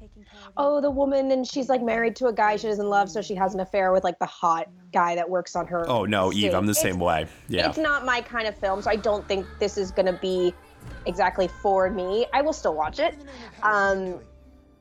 oh, 0.57 0.81
the 0.81 0.91
woman 0.91 1.31
and 1.31 1.47
she's 1.47 1.69
like 1.69 1.81
married 1.81 2.15
to 2.17 2.27
a 2.27 2.33
guy 2.33 2.55
she 2.57 2.67
doesn't 2.67 2.89
love, 2.89 3.09
so 3.09 3.21
she 3.21 3.35
has 3.35 3.53
an 3.53 3.59
affair 3.61 3.93
with 3.93 4.03
like 4.03 4.19
the 4.19 4.25
hot 4.25 4.67
guy 4.91 5.15
that 5.15 5.29
works 5.29 5.55
on 5.55 5.65
her. 5.67 5.87
oh 5.89 6.05
no, 6.05 6.33
Eve. 6.33 6.53
I'm 6.53 6.65
the 6.65 6.71
It's- 6.71 6.81
same 6.83 6.99
way. 6.99 7.27
Yeah. 7.47 7.69
It's 7.69 7.77
not 7.77 8.05
my 8.05 8.21
kind 8.21 8.47
of 8.47 8.57
film, 8.57 8.81
so 8.81 8.89
I 8.89 8.95
don't 8.95 9.25
think 9.27 9.45
this 9.59 9.77
is 9.77 9.91
going 9.91 10.07
to 10.07 10.19
be 10.19 10.53
exactly 11.05 11.47
for 11.61 11.89
me. 11.89 12.25
I 12.33 12.41
will 12.41 12.53
still 12.53 12.73
watch 12.75 12.99
it. 12.99 13.15
Um, 13.63 14.19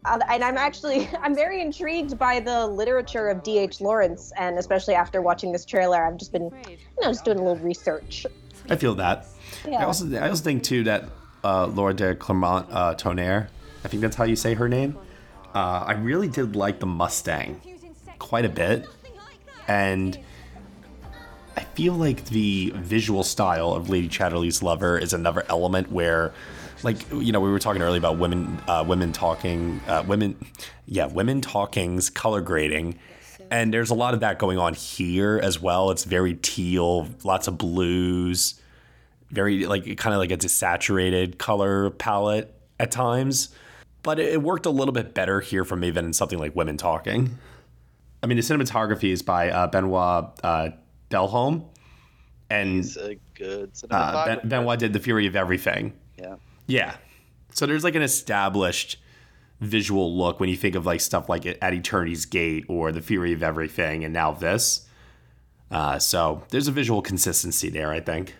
uh, 0.09 0.19
and 0.29 0.43
I'm 0.43 0.57
actually 0.57 1.09
I'm 1.23 1.35
very 1.35 1.61
intrigued 1.61 2.19
by 2.19 2.41
the 2.41 2.67
literature 2.67 3.29
of 3.29 3.43
D.H. 3.43 3.81
Lawrence, 3.81 4.33
and 4.37 4.59
especially 4.59 4.95
after 4.95 5.23
watching 5.23 5.53
this 5.53 5.65
trailer, 5.65 6.05
I've 6.05 6.17
just 6.17 6.33
been, 6.33 6.51
you 6.69 6.79
know, 7.03 7.09
just 7.09 7.25
doing 7.25 7.39
a 7.39 7.43
little 7.43 7.65
research. 7.65 8.27
I 8.69 8.77
feel 8.77 8.95
that. 8.97 9.27
I 9.67 9.85
also 9.85 10.11
I 10.17 10.29
also 10.29 10.43
think 10.43 10.63
too 10.63 10.85
that 10.85 11.09
uh, 11.45 11.67
Laura 11.67 11.95
de 11.95 12.15
Clermont 12.15 12.67
uh, 12.71 12.95
Tonnerre, 12.95 13.49
I 13.85 13.89
think 13.89 14.03
that's 14.03 14.17
how 14.17 14.25
you 14.25 14.37
say 14.37 14.55
her 14.55 14.69
name. 14.69 14.99
Uh, 15.55 15.85
I 15.87 15.93
really 15.93 16.29
did 16.29 16.57
like 16.57 16.79
the 16.79 16.87
Mustang 16.87 17.61
quite 18.19 18.45
a 18.45 18.49
bit, 18.49 18.87
and 19.67 20.19
I 21.57 21.63
feel 21.63 21.95
like 21.95 22.27
the 22.27 22.73
visual 22.77 23.25
style 23.25 23.73
of 23.73 23.89
Lady 23.89 24.09
Chatterley's 24.09 24.63
Lover 24.63 24.99
is 24.99 25.13
another 25.13 25.45
element 25.49 25.91
where, 25.91 26.33
like 26.83 27.11
you 27.11 27.33
know, 27.33 27.41
we 27.41 27.51
were 27.51 27.59
talking 27.59 27.83
earlier 27.83 27.99
about 27.99 28.19
women, 28.19 28.61
uh, 28.69 28.85
women 28.87 29.13
talking, 29.13 29.81
uh, 29.87 30.05
women, 30.07 30.37
yeah, 30.87 31.07
women 31.07 31.41
talking's 31.41 32.11
color 32.11 32.41
grading. 32.41 32.99
And 33.51 33.73
there's 33.73 33.91
a 33.91 33.95
lot 33.95 34.13
of 34.15 34.21
that 34.21 34.39
going 34.39 34.59
on 34.59 34.75
here 34.75 35.41
as 35.43 35.61
well. 35.61 35.91
It's 35.91 36.05
very 36.05 36.35
teal, 36.35 37.09
lots 37.25 37.49
of 37.49 37.57
blues, 37.57 38.61
very 39.31 39.65
like 39.67 39.85
kind 39.97 40.15
of 40.15 40.19
like 40.19 40.31
a 40.31 40.37
desaturated 40.37 41.39
color 41.39 41.91
palette 41.91 42.55
at 42.79 42.91
times. 42.91 43.55
But 44.03 44.21
it, 44.21 44.43
worked 44.43 44.67
a 44.67 44.71
little 44.71 44.93
bit 44.93 45.15
better 45.15 45.41
here 45.41 45.65
for 45.65 45.77
me 45.77 45.91
than 45.91 46.05
in 46.05 46.13
something 46.13 46.39
like 46.39 46.55
Women 46.55 46.77
Talking. 46.77 47.37
I 48.23 48.27
mean, 48.27 48.37
the 48.37 48.43
cinematography 48.43 49.11
is 49.11 49.23
by 49.23 49.51
uh, 49.51 49.67
Benoit 49.67 50.27
uh, 50.43 50.71
Delhomme, 51.09 51.65
and 52.51 52.77
He's 52.77 52.97
a 52.97 53.17
good 53.35 53.73
uh, 53.91 54.27
ben- 54.27 54.49
Benoit 54.49 54.79
did 54.79 54.93
The 54.93 54.99
Theory 54.99 55.27
of 55.27 55.37
Everything. 55.37 55.93
yeah. 56.19 56.37
Yeah. 56.69 56.97
So 57.53 57.67
there's 57.67 57.83
like 57.83 57.97
an 57.97 58.03
established 58.03 58.99
visual 59.61 60.17
look 60.17 60.39
when 60.39 60.49
you 60.49 60.57
think 60.57 60.77
of 60.77 60.87
like 60.87 61.01
stuff 61.01 61.29
like 61.29 61.45
At 61.45 61.75
Eternity's 61.75 62.25
Gate 62.27 62.65
or 62.69 62.93
The 62.93 63.01
Theory 63.01 63.33
of 63.33 63.43
Everything, 63.43 64.05
and 64.05 64.15
now 64.15 64.31
this. 64.31 64.87
Uh, 65.71 65.99
so 65.99 66.45
there's 66.51 66.69
a 66.69 66.73
visual 66.73 67.03
consistency 67.03 67.69
there, 67.69 67.91
I 67.91 68.01
think. 68.01 68.37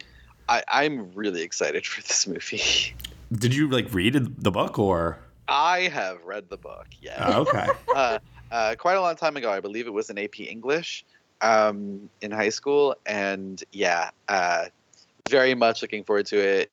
I, 0.49 0.63
I'm 0.69 1.11
really 1.13 1.43
excited 1.43 1.85
for 1.87 2.01
this 2.03 2.27
movie. 2.27 2.95
Did 3.33 3.55
you 3.55 3.69
like 3.69 3.93
read 3.93 4.15
the 4.15 4.51
book 4.51 4.79
or? 4.79 5.19
I 5.49 5.81
have 5.89 6.23
read 6.25 6.49
the 6.49 6.57
book, 6.57 6.87
yeah. 7.01 7.25
Oh, 7.27 7.41
okay. 7.43 7.67
uh, 7.95 8.19
uh, 8.51 8.75
quite 8.79 8.95
a 8.95 9.01
long 9.01 9.17
time 9.17 9.37
ago. 9.37 9.51
I 9.51 9.61
believe 9.61 9.87
it 9.87 9.93
was 9.93 10.11
in 10.11 10.19
AP 10.19 10.41
English 10.41 11.05
um, 11.41 12.09
in 12.21 12.31
high 12.31 12.49
school, 12.49 12.95
and 13.07 13.63
yeah, 13.73 14.11
uh, 14.29 14.67
very 15.29 15.55
much 15.55 15.83
looking 15.83 16.05
forward 16.05 16.27
to 16.27 16.39
it. 16.39 16.71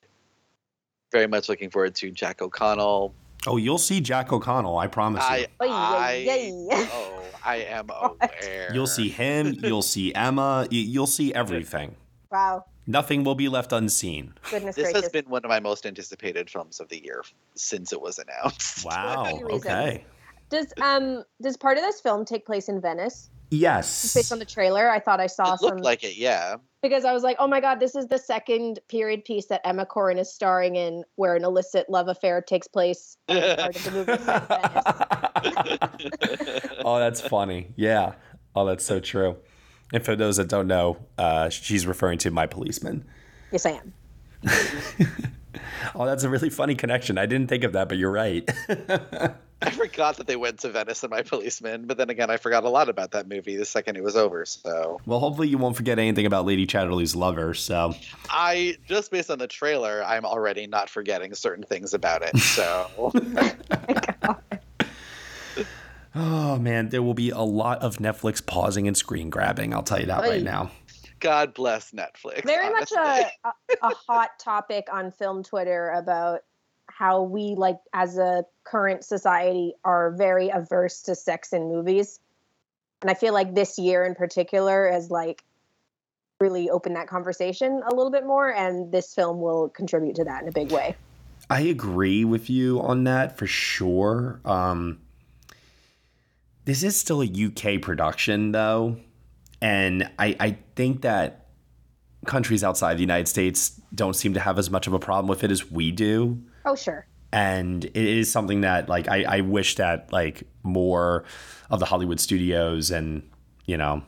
Very 1.16 1.28
much 1.28 1.47
looking 1.47 1.70
forward 1.70 1.95
to 1.95 2.11
Jack 2.11 2.41
O'Connell. 2.41 3.16
Oh, 3.47 3.55
you'll 3.55 3.78
see 3.78 4.01
Jack 4.01 4.34
O'Connell, 4.34 4.78
I 4.78 4.88
promise 4.88 5.24
you. 5.24 5.30
I, 5.30 5.47
I, 5.61 6.26
oy, 6.28 6.70
oy. 6.74 6.88
oh, 6.91 7.24
I 7.41 7.55
am 7.70 7.89
aware. 8.01 8.70
You'll 8.74 8.86
see 8.86 9.07
him, 9.07 9.55
you'll 9.63 9.82
see 9.82 10.13
Emma, 10.13 10.68
you'll 10.70 11.07
see 11.07 11.34
everything. 11.34 11.95
Wow, 12.30 12.66
Nothing 12.86 13.24
will 13.24 13.34
be 13.36 13.47
left 13.47 13.72
unseen. 13.72 14.34
goodness 14.51 14.76
This 14.76 14.91
gracious! 14.91 15.03
has 15.03 15.11
been 15.13 15.24
one 15.30 15.45
of 15.45 15.49
my 15.49 15.61
most 15.61 15.86
anticipated 15.86 16.49
films 16.49 16.82
of 16.82 16.89
the 16.89 17.01
year 17.01 17.24
since 17.55 17.93
it 17.93 18.01
was 18.01 18.20
announced. 18.20 18.84
Wow. 18.84 19.39
Okay. 19.51 20.03
Does 20.49 20.74
um 20.82 21.24
does 21.41 21.55
part 21.55 21.78
of 21.78 21.84
this 21.86 22.01
film 22.01 22.26
take 22.26 22.45
place 22.45 22.68
in 22.68 22.82
Venice? 22.82 23.30
Yes. 23.51 24.13
Based 24.13 24.34
on 24.34 24.39
the 24.39 24.45
trailer, 24.45 24.89
I 24.89 24.99
thought 24.99 25.22
I 25.22 25.28
saw 25.28 25.53
It 25.53 25.59
some 25.59 25.70
looked 25.70 25.82
like 25.86 26.03
it, 26.03 26.18
yeah. 26.18 26.57
Because 26.88 27.04
I 27.04 27.14
was 27.14 27.24
like, 27.24 27.38
oh 27.40 27.48
my 27.48 27.60
god, 27.60 27.80
this 27.80 27.96
is 27.96 28.06
the 28.08 28.20
second 28.20 28.80
period 28.90 29.26
piece 29.26 29.48
that 29.48 29.62
Emma 29.66 29.88
Corrin 29.88 30.20
is 30.20 30.32
starring 30.32 30.76
in, 30.76 31.04
where 31.16 31.36
an 31.36 31.44
illicit 31.44 31.90
love 31.90 32.08
affair 32.08 32.42
takes 32.42 32.68
place. 32.68 33.18
part 33.28 33.76
of 33.76 33.84
the 33.84 33.92
movie 33.92 34.18
set 34.18 34.44
in 35.44 35.78
Venice. 35.80 36.82
oh, 36.86 37.00
that's 37.00 37.22
funny. 37.22 37.74
Yeah. 37.76 38.14
Oh, 38.56 38.66
that's 38.66 38.86
so 38.86 39.00
true. 39.00 39.38
And 39.94 40.06
for 40.06 40.16
those 40.16 40.38
that 40.38 40.48
don't 40.48 40.68
know, 40.68 40.98
uh, 41.18 41.50
she's 41.50 41.88
referring 41.88 42.20
to 42.20 42.30
My 42.30 42.46
Policeman. 42.46 43.04
Yes, 43.52 43.66
I 43.66 43.82
am. 43.82 43.94
Oh, 45.94 46.06
that's 46.06 46.24
a 46.24 46.30
really 46.30 46.50
funny 46.50 46.76
connection. 46.76 47.18
I 47.18 47.26
didn't 47.26 47.48
think 47.48 47.64
of 47.64 47.74
that, 47.74 47.88
but 47.88 47.98
you're 47.98 48.12
right. 48.12 48.50
I 49.62 49.70
forgot 49.70 50.18
that 50.18 50.28
they 50.28 50.36
went 50.36 50.60
to 50.60 50.70
Venice 50.70 51.03
and 51.03 51.12
My 51.12 51.22
Policeman, 51.22 51.88
but 51.88 51.97
then 51.97 52.10
again, 52.10 52.30
I 52.30 52.38
forgot 52.38 52.66
a 52.66 52.70
lot 52.70 52.89
about 52.89 53.12
that 53.12 53.28
movie 53.28 53.56
the 53.56 53.66
second 53.66 53.95
it 53.95 54.03
was 54.03 54.18
over. 54.18 54.45
So 54.45 54.99
well, 55.06 55.20
hopefully 55.20 55.47
you 55.47 55.58
won't 55.58 55.78
forget 55.78 55.97
anything 55.97 56.26
about 56.26 56.45
Lady 56.45 56.66
Chatterley's 56.66 57.16
lover. 57.16 57.53
So, 57.53 57.95
I 58.30 58.78
just 58.86 59.12
based 59.12 59.32
on 59.32 59.39
the 59.39 59.47
trailer, 59.47 60.03
I'm 60.06 60.26
already 60.26 60.68
not 60.68 60.89
forgetting 60.89 61.34
certain 61.36 61.64
things 61.64 61.93
about 61.93 62.22
it. 62.22 62.38
So 62.38 63.14
oh 66.16 66.58
man, 66.58 66.89
there 66.89 67.01
will 67.01 67.14
be 67.14 67.30
a 67.30 67.39
lot 67.39 67.82
of 67.82 67.97
Netflix 67.97 68.45
pausing 68.45 68.88
and 68.88 68.97
screen 68.97 69.30
grabbing. 69.30 69.74
I'll 69.74 69.84
tell 69.84 69.99
you 69.99 70.08
that 70.08 70.26
Oy. 70.26 70.30
right 70.30 70.43
now. 70.43 70.72
God 71.22 71.53
bless 71.53 71.91
Netflix. 71.91 72.43
Very 72.43 72.70
much 72.70 72.91
honestly. 72.95 73.32
a, 73.45 73.47
a, 73.47 73.88
a 73.88 73.93
hot 74.08 74.38
topic 74.38 74.89
on 74.91 75.12
film 75.12 75.43
Twitter 75.43 75.91
about 75.91 76.41
how 76.98 77.24
we 77.24 77.56
like 77.58 77.78
as 77.93 78.18
a 78.18 78.46
current 78.64 79.04
society 79.04 79.74
are 79.84 80.12
very 80.12 80.48
averse 80.48 81.02
to 81.02 81.14
sex 81.14 81.52
in 81.52 81.68
movies. 81.68 82.22
And 83.02 83.12
I 83.12 83.16
feel 83.16 83.34
like 83.34 83.54
this 83.54 83.78
year 83.78 84.06
in 84.06 84.16
particular 84.16 84.89
has 84.89 85.12
like 85.12 85.43
really 86.39 86.70
opened 86.70 86.96
that 86.96 87.08
conversation 87.08 87.82
a 87.86 87.93
little 87.93 88.12
bit 88.12 88.26
more 88.26 88.50
and 88.50 88.93
this 88.93 89.14
film 89.14 89.41
will 89.41 89.68
contribute 89.70 90.16
to 90.16 90.24
that 90.24 90.43
in 90.43 90.48
a 90.48 90.54
big 90.54 90.72
way. 90.72 90.96
I 91.50 91.62
agree 91.62 92.24
with 92.24 92.50
you 92.50 92.82
on 92.82 93.04
that 93.04 93.38
for 93.38 93.46
sure. 93.46 94.39
Um, 94.46 95.00
this 96.64 96.82
is 96.82 96.96
still 96.96 97.22
a 97.22 97.26
UK 97.26 97.82
production, 97.82 98.54
though, 98.54 98.98
and 99.62 100.10
I, 100.18 100.36
I 100.39 100.58
think 100.76 101.02
that 101.02 101.48
countries 102.26 102.64
outside 102.64 102.96
the 102.96 103.02
United 103.02 103.28
States 103.28 103.82
don't 103.93 104.16
seem 104.16 104.34
to 104.34 104.39
have 104.39 104.58
as 104.58 104.72
much 104.72 104.88
of 104.88 104.93
a 104.93 105.00
problem 105.00 105.28
with 105.28 105.43
it 105.43 105.52
as 105.52 105.70
we 105.70 105.91
do. 105.91 106.41
Oh, 106.66 106.76
sure. 106.76 107.05
And 107.32 107.84
it 107.86 107.95
is 107.95 108.32
something 108.32 108.61
that 108.61 108.89
like 108.89 109.07
I, 109.07 109.24
I 109.24 109.41
wish 109.41 109.76
that 109.76 110.11
like 110.11 110.43
more 110.63 111.26
of 111.70 111.80
the 111.80 111.86
Hollywood 111.86 112.20
studios 112.20 112.91
and 112.91 113.30
you 113.66 113.78
know 113.78 114.03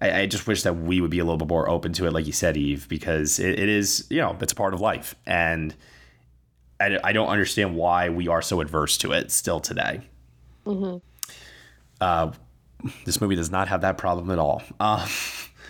I, 0.00 0.20
I 0.20 0.26
just 0.26 0.46
wish 0.46 0.62
that 0.62 0.74
we 0.74 1.00
would 1.00 1.10
be 1.10 1.18
a 1.18 1.24
little 1.24 1.38
bit 1.38 1.48
more 1.48 1.68
open 1.68 1.92
to 1.94 2.06
it, 2.06 2.12
like 2.12 2.26
you 2.26 2.32
said, 2.32 2.56
Eve, 2.56 2.88
because 2.88 3.38
it, 3.38 3.58
it 3.58 3.68
is, 3.68 4.06
you 4.10 4.18
know, 4.18 4.36
it's 4.40 4.52
a 4.52 4.56
part 4.56 4.74
of 4.74 4.80
life. 4.80 5.14
And 5.26 5.74
I, 6.80 6.98
I 7.02 7.12
don't 7.12 7.28
understand 7.28 7.76
why 7.76 8.08
we 8.08 8.28
are 8.28 8.42
so 8.42 8.60
adverse 8.60 8.98
to 8.98 9.12
it 9.12 9.30
still 9.30 9.60
today. 9.60 10.02
Mm-hmm. 10.66 10.98
Uh, 12.00 12.32
this 13.04 13.20
movie 13.20 13.36
does 13.36 13.50
not 13.50 13.68
have 13.68 13.80
that 13.80 13.98
problem 13.98 14.30
at 14.30 14.38
all. 14.38 14.62
Uh, 14.78 15.06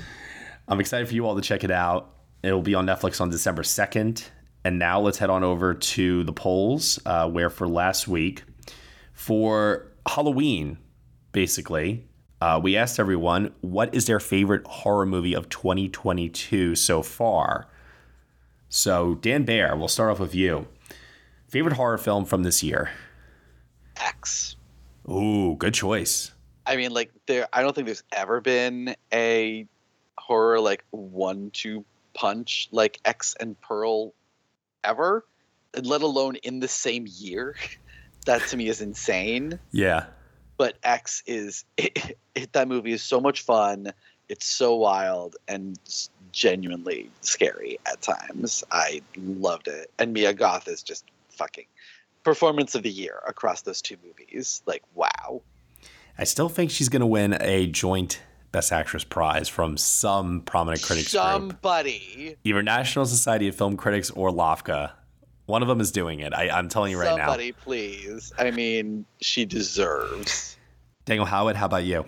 I'm 0.69 0.81
excited 0.81 1.09
for 1.09 1.15
you 1.15 1.27
all 1.27 1.37
to 1.37 1.43
check 1.43 1.65
it 1.65 1.71
out. 1.71 2.15
It'll 2.43 2.63
be 2.63 2.75
on 2.75 2.87
Netflix 2.87 3.21
on 3.21 3.31
December 3.31 3.63
2nd. 3.63 4.25
And 4.65 4.79
now 4.79 5.01
let's 5.01 5.19
head 5.19 5.31
on 5.31 5.45
over 5.45 5.75
to 5.75 6.25
the 6.25 6.33
polls, 6.33 6.99
uh, 7.07 7.29
where 7.29 7.51
for 7.51 7.69
last 7.69 8.09
week, 8.09 8.43
for 9.13 9.93
Halloween, 10.07 10.79
basically, 11.33 12.07
uh, 12.41 12.61
we 12.63 12.77
asked 12.77 12.99
everyone 12.99 13.53
what 13.61 13.95
is 13.95 14.07
their 14.07 14.21
favorite 14.21 14.67
horror 14.67 15.07
movie 15.07 15.35
of 15.35 15.49
2022 15.49 16.75
so 16.75 17.03
far. 17.03 17.69
So, 18.69 19.15
Dan 19.15 19.45
Bayer, 19.45 19.77
we'll 19.77 19.89
start 19.89 20.11
off 20.11 20.21
with 20.21 20.35
you. 20.35 20.69
Favorite 21.49 21.75
horror 21.75 21.99
film 21.99 22.25
from 22.25 22.43
this 22.43 22.63
year? 22.63 22.91
X. 23.97 24.57
Ooh, 25.11 25.57
good 25.57 25.75
choice. 25.75 26.33
I 26.67 26.77
mean, 26.77 26.93
like 26.93 27.11
there. 27.27 27.49
I 27.53 27.63
don't 27.63 27.75
think 27.75 27.87
there's 27.87 28.03
ever 28.13 28.41
been 28.43 28.95
a 29.13 29.67
horror 30.19 30.61
like 30.61 30.85
one-two 30.91 31.85
punch 32.13 32.69
like 32.73 33.01
X 33.05 33.35
and 33.41 33.59
Pearl 33.61 34.13
ever, 34.85 35.25
let 35.83 36.03
alone 36.03 36.37
in 36.37 36.61
the 36.61 36.69
same 36.69 37.07
year. 37.09 37.57
that 38.27 38.47
to 38.49 38.57
me 38.57 38.69
is 38.69 38.81
insane. 38.81 39.59
Yeah. 39.73 40.07
But 40.57 40.77
X 40.83 41.23
is 41.27 41.65
it, 41.77 42.19
it, 42.35 42.53
that 42.53 42.69
movie 42.69 42.93
is 42.93 43.03
so 43.03 43.21
much 43.21 43.43
fun. 43.43 43.93
It's 44.29 44.47
so 44.47 44.75
wild 44.77 45.37
and 45.47 45.79
genuinely 46.33 47.11
scary 47.23 47.79
at 47.87 48.03
times. 48.03 48.63
I 48.71 49.01
loved 49.17 49.69
it, 49.69 49.91
and 49.99 50.13
Mia 50.13 50.35
Goth 50.35 50.69
is 50.69 50.83
just 50.83 51.05
fucking 51.31 51.65
performance 52.25 52.75
of 52.75 52.83
the 52.83 52.91
year 52.91 53.21
across 53.27 53.63
those 53.63 53.81
two 53.81 53.97
movies. 54.05 54.63
Like 54.67 54.83
wow. 54.95 55.43
I 56.19 56.25
still 56.25 56.49
think 56.49 56.71
she's 56.71 56.89
going 56.89 57.01
to 57.01 57.07
win 57.07 57.39
a 57.41 57.67
joint 57.69 58.21
Best 58.53 58.73
Actress 58.73 59.05
prize 59.05 59.49
from 59.49 59.77
some 59.77 60.41
prominent 60.43 60.83
critics 60.83 61.11
Somebody. 61.11 62.03
group, 62.15 62.39
either 62.45 62.63
National 62.63 63.07
Society 63.07 63.49
of 63.49 63.55
Film 63.55 63.77
Critics 63.77 64.11
or 64.11 64.31
LAFCA. 64.31 64.93
One 65.47 65.63
of 65.63 65.69
them 65.69 65.81
is 65.81 65.93
doing 65.93 66.21
it. 66.21 66.35
I, 66.35 66.51
I'm 66.51 66.69
telling 66.69 66.91
you 66.91 66.99
right 66.99 67.07
Somebody, 67.09 67.23
now. 67.23 67.29
Somebody, 67.29 67.53
please. 67.53 68.33
I 68.39 68.51
mean, 68.51 69.05
she 69.21 69.45
deserves. 69.45 70.57
Daniel 71.05 71.27
Howat, 71.27 71.57
how 71.57 71.67
about 71.67 71.85
you? 71.85 72.05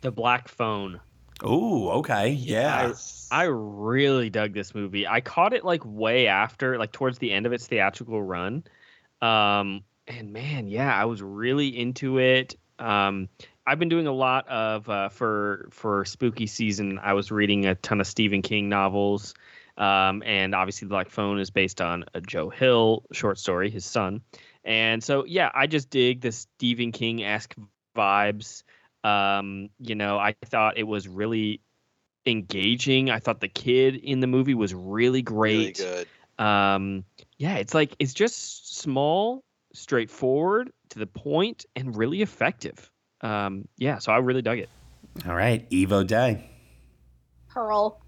The 0.00 0.10
Black 0.10 0.48
Phone. 0.48 1.00
Ooh, 1.44 1.90
okay, 1.90 2.30
yeah. 2.30 2.92
I, 3.30 3.42
I 3.42 3.44
really 3.44 4.30
dug 4.30 4.54
this 4.54 4.74
movie. 4.74 5.06
I 5.06 5.20
caught 5.20 5.52
it 5.52 5.64
like 5.64 5.82
way 5.84 6.26
after, 6.26 6.78
like 6.78 6.92
towards 6.92 7.18
the 7.18 7.32
end 7.32 7.44
of 7.44 7.52
its 7.52 7.66
theatrical 7.66 8.22
run. 8.22 8.64
Um, 9.20 9.82
and 10.06 10.32
man, 10.32 10.68
yeah, 10.68 10.94
I 10.94 11.04
was 11.04 11.22
really 11.22 11.68
into 11.68 12.18
it. 12.18 12.54
Um, 12.78 13.28
I've 13.66 13.78
been 13.78 13.88
doing 13.88 14.06
a 14.06 14.12
lot 14.12 14.48
of 14.48 14.88
uh, 14.88 15.08
for 15.08 15.68
for 15.70 16.04
spooky 16.04 16.46
season. 16.46 16.98
I 17.02 17.14
was 17.14 17.30
reading 17.30 17.66
a 17.66 17.74
ton 17.74 18.00
of 18.00 18.06
Stephen 18.06 18.42
King 18.42 18.68
novels, 18.68 19.34
um, 19.76 20.22
and 20.24 20.54
obviously, 20.54 20.86
The 20.86 20.90
Black 20.90 21.10
Phone 21.10 21.38
is 21.38 21.50
based 21.50 21.80
on 21.80 22.04
a 22.14 22.20
Joe 22.20 22.48
Hill 22.48 23.04
short 23.12 23.38
story, 23.38 23.70
his 23.70 23.84
son. 23.84 24.22
And 24.64 25.02
so, 25.02 25.24
yeah, 25.24 25.50
I 25.54 25.66
just 25.66 25.90
dig 25.90 26.22
the 26.22 26.32
Stephen 26.32 26.92
King 26.92 27.22
esque 27.22 27.54
vibes. 27.96 28.62
Um, 29.04 29.68
you 29.78 29.94
know, 29.94 30.18
I 30.18 30.34
thought 30.44 30.78
it 30.78 30.84
was 30.84 31.06
really 31.06 31.60
engaging. 32.24 33.10
I 33.10 33.18
thought 33.18 33.40
the 33.40 33.48
kid 33.48 33.96
in 33.96 34.20
the 34.20 34.26
movie 34.26 34.54
was 34.54 34.74
really 34.74 35.22
great. 35.22 35.78
Really 35.78 36.06
good. 36.38 36.44
Um, 36.44 37.04
yeah, 37.38 37.56
it's 37.56 37.74
like 37.74 37.94
it's 37.98 38.14
just 38.14 38.78
small, 38.78 39.44
straightforward, 39.72 40.72
to 40.90 40.98
the 40.98 41.06
point, 41.06 41.66
and 41.76 41.96
really 41.96 42.22
effective. 42.22 42.90
Um, 43.20 43.68
yeah, 43.78 43.98
so 43.98 44.12
I 44.12 44.18
really 44.18 44.42
dug 44.42 44.58
it. 44.58 44.68
All 45.26 45.34
right, 45.34 45.68
Evo 45.70 46.06
Day. 46.06 46.50
Pearl. 47.48 48.00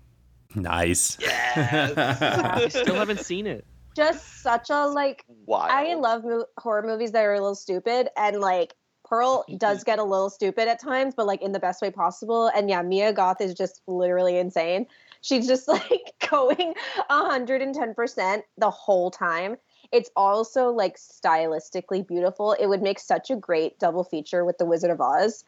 Nice. 0.55 1.19
Yeah. 1.21 2.55
I 2.57 2.69
still 2.69 2.95
haven't 2.95 3.21
seen 3.21 3.47
it. 3.47 3.65
Just 3.97 4.43
such 4.43 4.71
a 4.71 4.87
like. 4.87 5.25
Wild. 5.47 5.71
I 5.71 5.95
love 5.95 6.25
mo- 6.25 6.47
horror 6.59 6.83
movies 6.83 7.13
that 7.13 7.25
are 7.25 7.35
a 7.35 7.41
little 7.41 7.55
stupid, 7.55 8.09
and 8.17 8.41
like 8.41 8.75
Pearl 9.09 9.45
does 9.57 9.85
get 9.85 9.99
a 9.99 10.05
little 10.05 10.29
stupid 10.29 10.69
at 10.69 10.79
times, 10.81 11.15
but 11.17 11.27
like 11.27 11.41
in 11.41 11.53
the 11.53 11.59
best 11.59 11.81
way 11.81 11.91
possible. 11.91 12.49
And 12.55 12.69
yeah, 12.69 12.83
Mia 12.83 13.13
Goth 13.13 13.41
is 13.41 13.55
just 13.55 13.81
literally 13.87 14.37
insane. 14.37 14.87
She's 15.23 15.47
just 15.47 15.67
like 15.69 16.13
going 16.31 16.75
110% 17.11 18.43
the 18.59 18.71
whole 18.71 19.11
time. 19.11 19.57
It's 19.91 20.11
also 20.15 20.71
like 20.71 20.97
stylistically 20.97 22.07
beautiful. 22.07 22.53
It 22.53 22.67
would 22.67 22.83
make 22.83 22.99
such 22.99 23.31
a 23.31 23.37
great 23.37 23.79
double 23.79 24.05
feature 24.05 24.45
with 24.45 24.59
The 24.59 24.67
Wizard 24.67 24.91
of 24.91 25.01
Oz. 25.01 25.45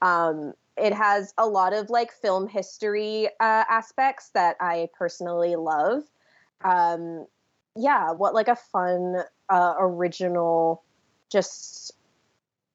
Um, 0.00 0.54
it 0.76 0.94
has 0.94 1.34
a 1.36 1.46
lot 1.46 1.72
of 1.74 1.90
like 1.90 2.12
film 2.12 2.48
history 2.48 3.28
uh, 3.40 3.64
aspects 3.68 4.30
that 4.30 4.56
I 4.60 4.88
personally 4.98 5.56
love. 5.56 6.04
Um, 6.64 7.26
yeah, 7.76 8.12
what 8.12 8.34
like 8.34 8.48
a 8.48 8.56
fun, 8.56 9.22
uh, 9.48 9.74
original, 9.78 10.82
just 11.30 11.92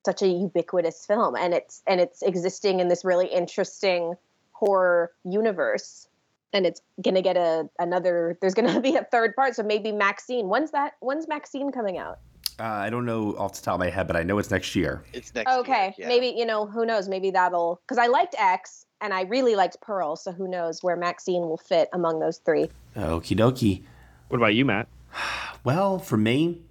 such 0.05 0.22
a 0.22 0.28
ubiquitous 0.28 1.05
film, 1.05 1.36
and 1.36 1.53
it's 1.53 1.82
and 1.88 1.99
it's 1.99 2.22
existing 2.22 2.80
in 2.80 2.88
this 2.88 3.03
really 3.03 3.28
interesting 3.28 4.15
horror 4.51 5.11
universe 5.24 6.07
and 6.53 6.65
it's 6.65 6.81
gonna 7.03 7.21
get 7.21 7.37
a 7.37 7.69
another 7.79 8.37
there's 8.41 8.53
gonna 8.53 8.79
be 8.89 8.95
a 8.95 9.03
third 9.11 9.35
part 9.35 9.55
so 9.55 9.63
maybe 9.63 9.91
maxine 9.91 10.47
when's 10.47 10.71
that 10.71 10.93
when's 10.99 11.27
maxine 11.27 11.71
coming 11.71 11.97
out 11.97 12.19
Uh, 12.59 12.63
I 12.63 12.89
don't 12.89 13.05
know 13.05 13.35
off 13.37 13.53
the 13.53 13.61
top 13.61 13.75
of 13.75 13.79
my 13.79 13.91
head, 13.91 14.07
but 14.07 14.15
I 14.15 14.23
know 14.23 14.39
it's 14.39 14.49
next 14.49 14.75
year. 14.75 15.03
It's 15.13 15.33
next 15.35 15.51
okay 15.51 15.85
year, 15.85 15.93
yeah. 15.99 16.07
maybe 16.07 16.33
you 16.35 16.45
know 16.45 16.65
who 16.65 16.85
knows 16.85 17.07
maybe 17.07 17.29
that'll 17.31 17.79
because 17.85 17.99
i 17.99 18.07
liked 18.07 18.35
x 18.39 18.85
and 18.99 19.13
i 19.13 19.21
really 19.23 19.55
liked 19.55 19.79
pearl 19.79 20.15
so 20.15 20.31
who 20.31 20.47
knows 20.47 20.81
where 20.81 20.95
maxine 20.95 21.41
will 21.41 21.57
fit 21.69 21.87
among 21.93 22.19
those 22.19 22.39
three 22.39 22.69
Okie 22.97 23.37
dokie. 23.37 23.83
What 24.29 24.37
about 24.37 24.55
you, 24.55 24.65
Matt? 24.65 24.87
Well, 25.63 25.99
for 25.99 26.15
me, 26.15 26.61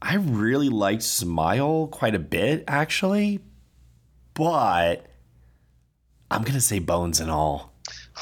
I 0.00 0.14
really 0.14 0.70
liked 0.70 1.02
Smile 1.02 1.86
quite 1.88 2.14
a 2.14 2.18
bit, 2.18 2.64
actually. 2.66 3.40
But 4.32 5.06
I'm 6.30 6.42
going 6.42 6.54
to 6.54 6.62
say 6.62 6.78
Bones 6.78 7.20
and 7.20 7.30
All. 7.30 7.74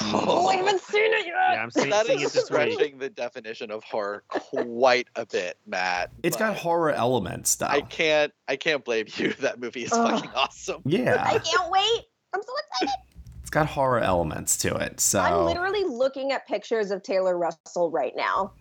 Oh 0.03 0.49
i 0.49 0.57
haven't 0.57 0.81
seen 0.91 1.13
it 1.13 1.27
yet 1.27 1.35
Yeah, 1.53 1.63
I'm 1.63 1.71
seeing, 1.71 1.91
That 1.91 2.07
seeing 2.07 2.21
is 2.21 2.31
it 2.31 2.33
this 2.35 2.51
week. 2.51 2.73
stretching 2.73 2.99
the 2.99 3.09
definition 3.11 3.71
of 3.71 3.85
horror 3.85 4.25
quite 4.29 5.09
a 5.17 5.25
bit, 5.27 5.59
Matt. 5.67 6.11
It's 6.23 6.37
got 6.37 6.57
horror 6.57 6.91
elements, 6.91 7.55
though. 7.57 7.67
I 7.67 7.81
can't. 7.83 8.33
I 8.49 8.57
can't 8.57 8.85
blame 8.85 9.07
you. 9.17 9.33
That 9.41 9.61
movie 9.61 9.85
is 9.85 9.93
Ugh. 9.93 10.11
fucking 10.11 10.31
awesome. 10.35 10.83
Yeah, 10.85 11.23
I 11.25 11.39
can't 11.39 11.71
wait 11.71 12.03
i'm 12.35 12.43
so 12.43 12.53
excited 12.83 12.95
it's 13.43 13.51
got 13.51 13.67
horror 13.67 14.01
elements 14.01 14.57
to 14.59 14.75
it. 14.75 14.99
So 14.99 15.21
i'm 15.21 15.45
literally 15.45 15.85
looking 15.85 16.33
at 16.33 16.47
pictures 16.49 16.91
of 16.91 17.03
taylor 17.05 17.39
russell 17.39 17.91
right 17.93 18.13
now 18.17 18.53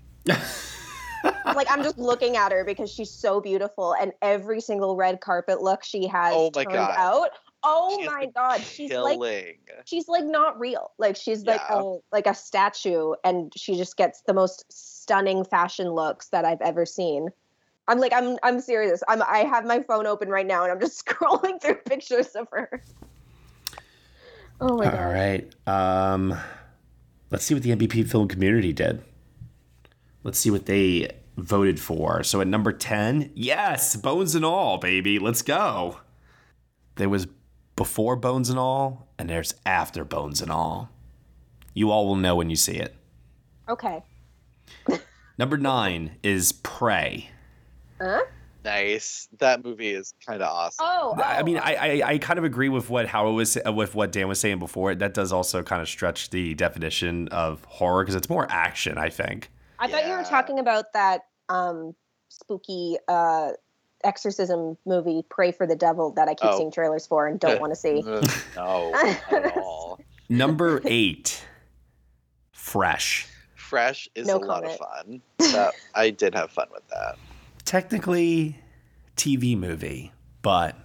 like 1.55 1.67
i'm 1.71 1.81
just 1.83 1.97
looking 1.97 2.35
at 2.37 2.51
her 2.51 2.63
because 2.63 2.91
she's 2.91 3.09
so 3.09 3.39
beautiful 3.41 3.95
and 3.99 4.11
every 4.21 4.59
single 4.61 4.95
red 4.95 5.21
carpet 5.21 5.61
look 5.61 5.83
she 5.83 6.05
has 6.07 6.33
Oh 6.35 6.51
my 6.55 6.63
turned 6.65 6.75
God. 6.75 6.95
out 6.97 7.29
oh 7.63 7.97
She 7.99 8.05
my 8.05 8.25
god 8.35 8.61
she's 8.61 8.91
like 8.91 9.59
she's 9.85 10.07
like 10.07 10.25
not 10.25 10.59
real 10.59 10.91
like 10.97 11.15
she's 11.15 11.45
like 11.45 11.61
Yeah. 11.69 11.79
a 11.81 11.97
like 12.11 12.27
a 12.27 12.33
statue 12.33 13.13
and 13.23 13.51
she 13.55 13.75
just 13.75 13.95
gets 13.97 14.21
the 14.27 14.33
most 14.33 14.65
stunning 14.69 15.43
fashion 15.45 15.89
looks 15.91 16.27
that 16.29 16.43
i've 16.45 16.61
ever 16.61 16.85
seen 16.85 17.29
i'm 17.87 17.99
like 17.99 18.13
i'm 18.13 18.37
i'm 18.43 18.59
serious 18.59 19.01
i'm 19.07 19.21
i 19.23 19.39
have 19.39 19.65
my 19.65 19.81
phone 19.81 20.05
open 20.07 20.29
right 20.29 20.47
now 20.47 20.63
and 20.63 20.71
i'm 20.71 20.79
just 20.79 21.05
scrolling 21.05 21.61
through 21.61 21.75
pictures 21.85 22.27
of 22.35 22.47
her 22.51 22.81
oh 24.61 24.77
my 24.77 24.85
All 24.85 24.91
god 24.91 25.13
right. 25.13 25.67
Um, 25.67 26.37
let's 27.31 27.43
see 27.43 27.53
what 27.53 27.63
the 27.63 27.75
NBP 27.75 28.07
film 28.09 28.27
community 28.27 28.71
did. 28.73 29.01
Let's 30.23 30.39
see 30.39 30.51
what 30.51 30.65
they 30.67 31.09
voted 31.37 31.79
for. 31.79 32.23
So 32.23 32.39
at 32.39 32.47
number 32.47 32.71
10, 32.71 33.31
yes, 33.33 33.95
Bones 33.95 34.35
and 34.35 34.45
All, 34.45 34.77
baby. 34.77 35.19
Let's 35.19 35.41
go. 35.41 35.99
There 36.95 37.09
was 37.09 37.27
before 37.75 38.15
Bones 38.15 38.49
and 38.49 38.59
All, 38.59 39.07
and 39.17 39.29
there's 39.29 39.55
after 39.65 40.03
Bones 40.05 40.41
and 40.41 40.51
All. 40.51 40.89
You 41.73 41.89
all 41.91 42.07
will 42.07 42.15
know 42.15 42.35
when 42.35 42.49
you 42.49 42.55
see 42.55 42.75
it. 42.75 42.95
okay 43.67 44.03
Number 45.37 45.57
nine 45.57 46.17
is 46.21 46.51
Prey. 46.51 47.29
huh 47.99 48.21
Nice. 48.63 49.27
That 49.39 49.63
movie 49.63 49.89
is 49.89 50.13
kind 50.25 50.41
of 50.41 50.47
awesome. 50.49 50.85
Oh, 50.87 51.15
I 51.21 51.43
mean, 51.43 51.57
I, 51.57 51.75
I 51.75 52.01
I 52.11 52.17
kind 52.17 52.39
of 52.39 52.45
agree 52.45 52.69
with 52.69 52.89
what 52.89 53.07
Howat 53.07 53.33
was 53.35 53.57
uh, 53.57 53.73
with 53.73 53.93
what 53.93 54.11
Dan 54.13 54.27
was 54.29 54.39
saying 54.39 54.59
before. 54.59 54.95
That 54.95 55.13
does 55.13 55.33
also 55.33 55.63
kind 55.63 55.81
of 55.81 55.89
stretch 55.89 56.29
the 56.29 56.53
definition 56.53 57.27
of 57.29 57.63
horror 57.65 58.03
because 58.03 58.15
it's 58.15 58.29
more 58.29 58.47
action. 58.49 58.97
I 58.97 59.09
think. 59.09 59.49
I 59.79 59.89
thought 59.89 60.07
you 60.07 60.13
were 60.13 60.23
talking 60.23 60.59
about 60.59 60.93
that 60.93 61.21
um, 61.49 61.93
spooky 62.29 62.95
uh, 63.09 63.51
exorcism 64.03 64.77
movie, 64.85 65.23
Pray 65.29 65.51
for 65.51 65.65
the 65.67 65.75
Devil, 65.75 66.11
that 66.11 66.27
I 66.27 66.33
keep 66.35 66.49
Oh. 66.51 66.57
seeing 66.57 66.71
trailers 66.71 67.05
for 67.07 67.27
and 67.27 67.39
don't 67.39 67.59
want 67.61 67.71
to 67.71 67.75
see. 67.75 68.01
no, 68.55 68.91
at 68.95 69.57
all. 69.57 69.99
Number 70.29 70.81
eight, 70.85 71.45
Fresh. 72.51 73.27
Fresh 73.55 74.07
is 74.15 74.27
No 74.27 74.37
a 74.37 74.39
lot 74.39 74.63
of 74.65 74.75
fun. 74.77 75.21
That, 75.39 75.73
I 75.95 76.09
did 76.11 76.33
have 76.35 76.51
fun 76.51 76.67
with 76.71 76.87
that. 76.89 77.17
Technically, 77.65 78.57
TV 79.17 79.57
movie, 79.57 80.11
but 80.41 80.75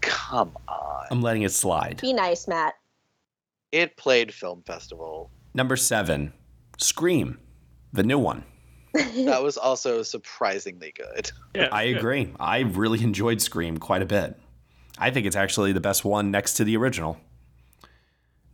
Come 0.00 0.56
on. 0.68 1.06
I'm 1.10 1.20
letting 1.22 1.42
it 1.42 1.52
slide. 1.52 2.00
Be 2.00 2.12
nice, 2.12 2.48
Matt. 2.48 2.74
It 3.70 3.96
played 3.96 4.34
film 4.34 4.62
festival. 4.66 5.30
Number 5.54 5.76
seven, 5.76 6.32
Scream, 6.78 7.38
the 7.92 8.02
new 8.02 8.18
one. 8.18 8.44
That 8.94 9.42
was 9.42 9.56
also 9.56 10.02
surprisingly 10.02 10.92
good. 10.96 11.30
Yeah, 11.54 11.68
I 11.72 11.84
agree. 11.84 12.32
I 12.38 12.60
really 12.60 13.02
enjoyed 13.02 13.40
Scream 13.40 13.78
quite 13.78 14.02
a 14.02 14.06
bit. 14.06 14.38
I 14.98 15.10
think 15.10 15.26
it's 15.26 15.36
actually 15.36 15.72
the 15.72 15.80
best 15.80 16.04
one 16.04 16.30
next 16.30 16.54
to 16.54 16.64
the 16.64 16.76
original. 16.76 17.18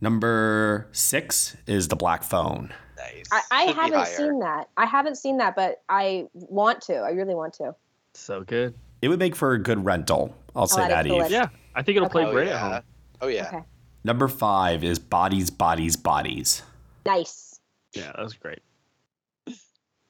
Number 0.01 0.87
six 0.91 1.57
is 1.67 1.89
The 1.89 1.95
Black 1.95 2.23
Phone. 2.23 2.73
Nice. 2.97 3.25
I, 3.31 3.41
I 3.51 3.63
haven't 3.71 3.93
higher. 3.93 4.05
seen 4.05 4.39
that. 4.39 4.69
I 4.77 4.85
haven't 4.85 5.15
seen 5.17 5.37
that, 5.37 5.55
but 5.55 5.81
I 5.89 6.27
want 6.33 6.81
to. 6.83 6.95
I 6.97 7.11
really 7.11 7.35
want 7.35 7.53
to. 7.55 7.75
So 8.13 8.43
good. 8.43 8.73
It 9.01 9.09
would 9.09 9.19
make 9.19 9.35
for 9.35 9.53
a 9.53 9.61
good 9.61 9.83
rental. 9.83 10.35
I'll 10.55 10.63
oh, 10.63 10.65
say 10.67 10.83
add 10.83 10.87
it 10.87 10.89
that, 10.89 11.03
to 11.03 11.09
Eve. 11.13 11.17
list. 11.19 11.31
Yeah, 11.31 11.47
I 11.75 11.83
think 11.83 11.97
it'll 11.97 12.09
play 12.09 12.23
Okay. 12.23 12.31
great 12.31 12.47
Oh, 12.49 12.53
at 12.53 12.59
home. 12.59 12.71
yeah. 12.71 12.81
Oh 13.21 13.27
yeah. 13.27 13.47
Okay. 13.47 13.63
Number 14.03 14.27
five 14.27 14.83
is 14.83 14.99
Bodies, 14.99 15.49
Bodies, 15.49 15.95
Bodies. 15.97 16.63
Nice. 17.05 17.59
Yeah, 17.93 18.11
that 18.15 18.19
was 18.19 18.33
great. 18.33 18.59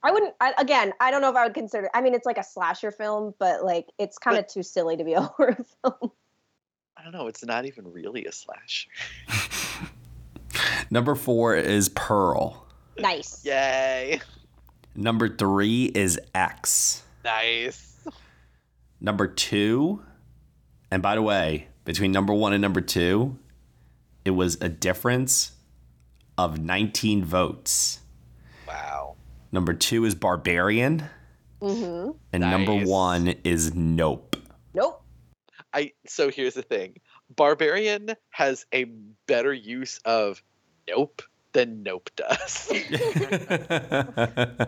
I 0.04 0.12
wouldn't. 0.12 0.34
I, 0.40 0.54
again, 0.58 0.94
I 1.00 1.12
don't 1.12 1.22
know 1.22 1.30
if 1.30 1.36
I 1.36 1.46
would 1.46 1.54
consider. 1.54 1.90
I 1.94 2.02
mean, 2.02 2.14
it's 2.14 2.26
like 2.26 2.38
a 2.38 2.44
slasher 2.44 2.92
film, 2.92 3.34
but 3.38 3.64
like 3.64 3.88
it's 3.98 4.18
kind 4.18 4.38
of 4.38 4.48
too 4.48 4.64
silly 4.64 4.96
to 4.98 5.04
be 5.04 5.14
a 5.14 5.22
horror 5.38 5.58
film. 5.84 6.12
I 6.98 7.04
don't 7.04 7.12
know. 7.12 7.28
It's 7.28 7.44
not 7.44 7.66
even 7.66 7.92
really 7.92 8.26
a 8.26 8.32
slash. 8.32 8.88
Number 10.92 11.16
four 11.16 11.56
is 11.56 11.90
Pearl. 11.90 12.66
Nice. 12.98 13.46
Yay. 13.46 14.22
Number 14.96 15.30
three 15.30 15.86
is 15.86 16.20
X. 16.34 17.04
Nice. 17.24 17.98
Number 19.00 19.28
two, 19.28 20.04
and 20.92 21.02
by 21.02 21.16
the 21.16 21.22
way, 21.22 21.68
between 21.86 22.12
number 22.12 22.34
one 22.34 22.52
and 22.52 22.62
number 22.62 22.82
two, 22.82 23.38
it 24.26 24.32
was 24.32 24.58
a 24.60 24.68
difference 24.68 25.54
of 26.38 26.60
19 26.60 27.24
votes. 27.24 28.00
Wow. 28.68 29.09
Number 29.52 29.74
two 29.74 30.06
is 30.06 30.16
Barbarian, 30.16 31.04
Mm-hmm. 31.62 32.12
and 32.32 32.42
number 32.42 32.74
one 32.86 33.28
is 33.44 33.74
Nope. 33.76 34.38
Nope. 34.74 35.04
I 35.74 35.92
so 36.08 36.30
here's 36.30 36.54
the 36.54 36.62
thing. 36.62 36.98
Barbarian 37.36 38.12
has 38.32 38.66
a 38.74 38.86
better 39.28 39.54
use 39.54 40.00
of 40.06 40.42
nope 40.90 41.22
than 41.52 41.84
nope 41.84 42.10
does. 42.16 42.72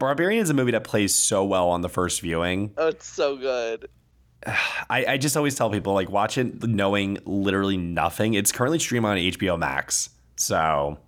Barbarian 0.00 0.42
is 0.42 0.50
a 0.50 0.54
movie 0.54 0.72
that 0.72 0.84
plays 0.84 1.14
so 1.14 1.44
well 1.44 1.68
on 1.70 1.80
the 1.80 1.88
first 1.88 2.20
viewing. 2.20 2.72
oh, 2.76 2.88
it's 2.88 3.06
so 3.06 3.36
good. 3.36 3.88
I, 4.46 5.04
I 5.08 5.18
just 5.18 5.36
always 5.36 5.54
tell 5.54 5.70
people 5.70 5.92
like 5.94 6.10
watch 6.10 6.38
it 6.38 6.62
knowing 6.62 7.18
literally 7.24 7.76
nothing. 7.76 8.34
It's 8.34 8.52
currently 8.52 8.78
streaming 8.78 9.10
on 9.10 9.16
HBO 9.16 9.58
Max, 9.58 10.10
so 10.36 10.98
just 10.98 11.03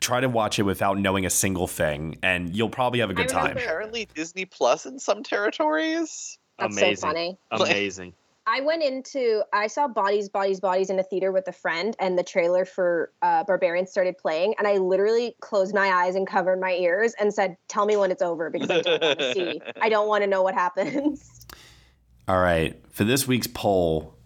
try 0.00 0.20
to 0.20 0.28
watch 0.28 0.58
it 0.58 0.62
without 0.62 0.98
knowing 0.98 1.26
a 1.26 1.30
single 1.30 1.66
thing, 1.66 2.18
and 2.22 2.54
you'll 2.54 2.70
probably 2.70 3.00
have 3.00 3.10
a 3.10 3.14
good 3.14 3.28
time. 3.28 3.56
Apparently 3.56 4.08
Disney 4.14 4.44
Plus 4.44 4.86
in 4.86 4.98
some 4.98 5.22
territories. 5.22 6.38
That's 6.58 6.78
so 6.78 6.94
funny. 6.96 7.38
Amazing. 7.50 8.14
I 8.46 8.60
went 8.62 8.82
into 8.82 9.44
I 9.52 9.66
saw 9.68 9.86
Bodies, 9.86 10.28
Bodies, 10.28 10.60
Bodies 10.60 10.90
in 10.90 10.98
a 10.98 11.02
theater 11.02 11.30
with 11.30 11.46
a 11.46 11.52
friend, 11.52 11.94
and 12.00 12.18
the 12.18 12.22
trailer 12.22 12.64
for 12.64 13.12
uh, 13.22 13.44
Barbarian 13.44 13.86
started 13.86 14.18
playing, 14.18 14.54
and 14.58 14.66
I 14.66 14.78
literally 14.78 15.36
closed 15.40 15.74
my 15.74 15.88
eyes 15.88 16.16
and 16.16 16.26
covered 16.26 16.60
my 16.60 16.72
ears 16.72 17.14
and 17.20 17.32
said, 17.32 17.56
"Tell 17.68 17.86
me 17.86 17.96
when 17.96 18.10
it's 18.10 18.22
over 18.22 18.50
because 18.50 18.70
I 18.70 18.80
don't 18.80 19.02
want 19.02 19.18
to 19.18 19.34
see. 19.34 19.60
I 19.80 19.88
don't 19.88 20.08
want 20.08 20.24
to 20.24 20.26
know 20.26 20.42
what 20.42 20.54
happens." 20.54 21.46
All 22.28 22.40
right, 22.40 22.80
for 22.90 23.04
this 23.04 23.26
week's 23.28 23.46
poll, 23.46 24.16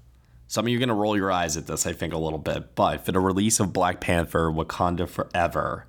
some 0.54 0.66
of 0.66 0.68
you 0.68 0.76
are 0.76 0.80
gonna 0.80 0.94
roll 0.94 1.16
your 1.16 1.32
eyes 1.32 1.56
at 1.56 1.66
this, 1.66 1.84
I 1.84 1.92
think, 1.92 2.12
a 2.12 2.16
little 2.16 2.38
bit, 2.38 2.76
but 2.76 3.04
for 3.04 3.10
the 3.10 3.18
release 3.18 3.58
of 3.58 3.72
Black 3.72 4.00
Panther: 4.00 4.52
Wakanda 4.52 5.08
Forever, 5.08 5.88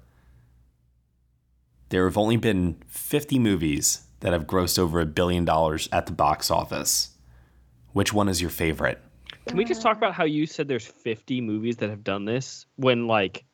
there 1.90 2.06
have 2.06 2.18
only 2.18 2.38
been 2.38 2.82
50 2.88 3.38
movies 3.38 4.08
that 4.22 4.34
have 4.34 4.48
grossed 4.48 4.80
over 4.80 5.00
a 5.00 5.06
billion 5.06 5.46
dollars 5.46 5.88
at 5.92 6.08
the 6.08 6.14
box 6.14 6.50
office. 6.50 7.12
Which 7.94 8.12
one 8.12 8.28
is 8.28 8.42
your 8.42 8.50
favorite? 8.50 9.00
Can 9.46 9.56
we 9.56 9.66
just 9.66 9.84
talk 9.84 9.98
about 9.98 10.16
how 10.16 10.24
you 10.24 10.48
said 10.48 10.68
there's 10.68 10.88
50 10.88 11.42
movies 11.42 11.78
that 11.78 11.92
have 11.92 12.04
done 12.04 12.26
this 12.26 12.66
when 12.78 13.06
like 13.06 13.46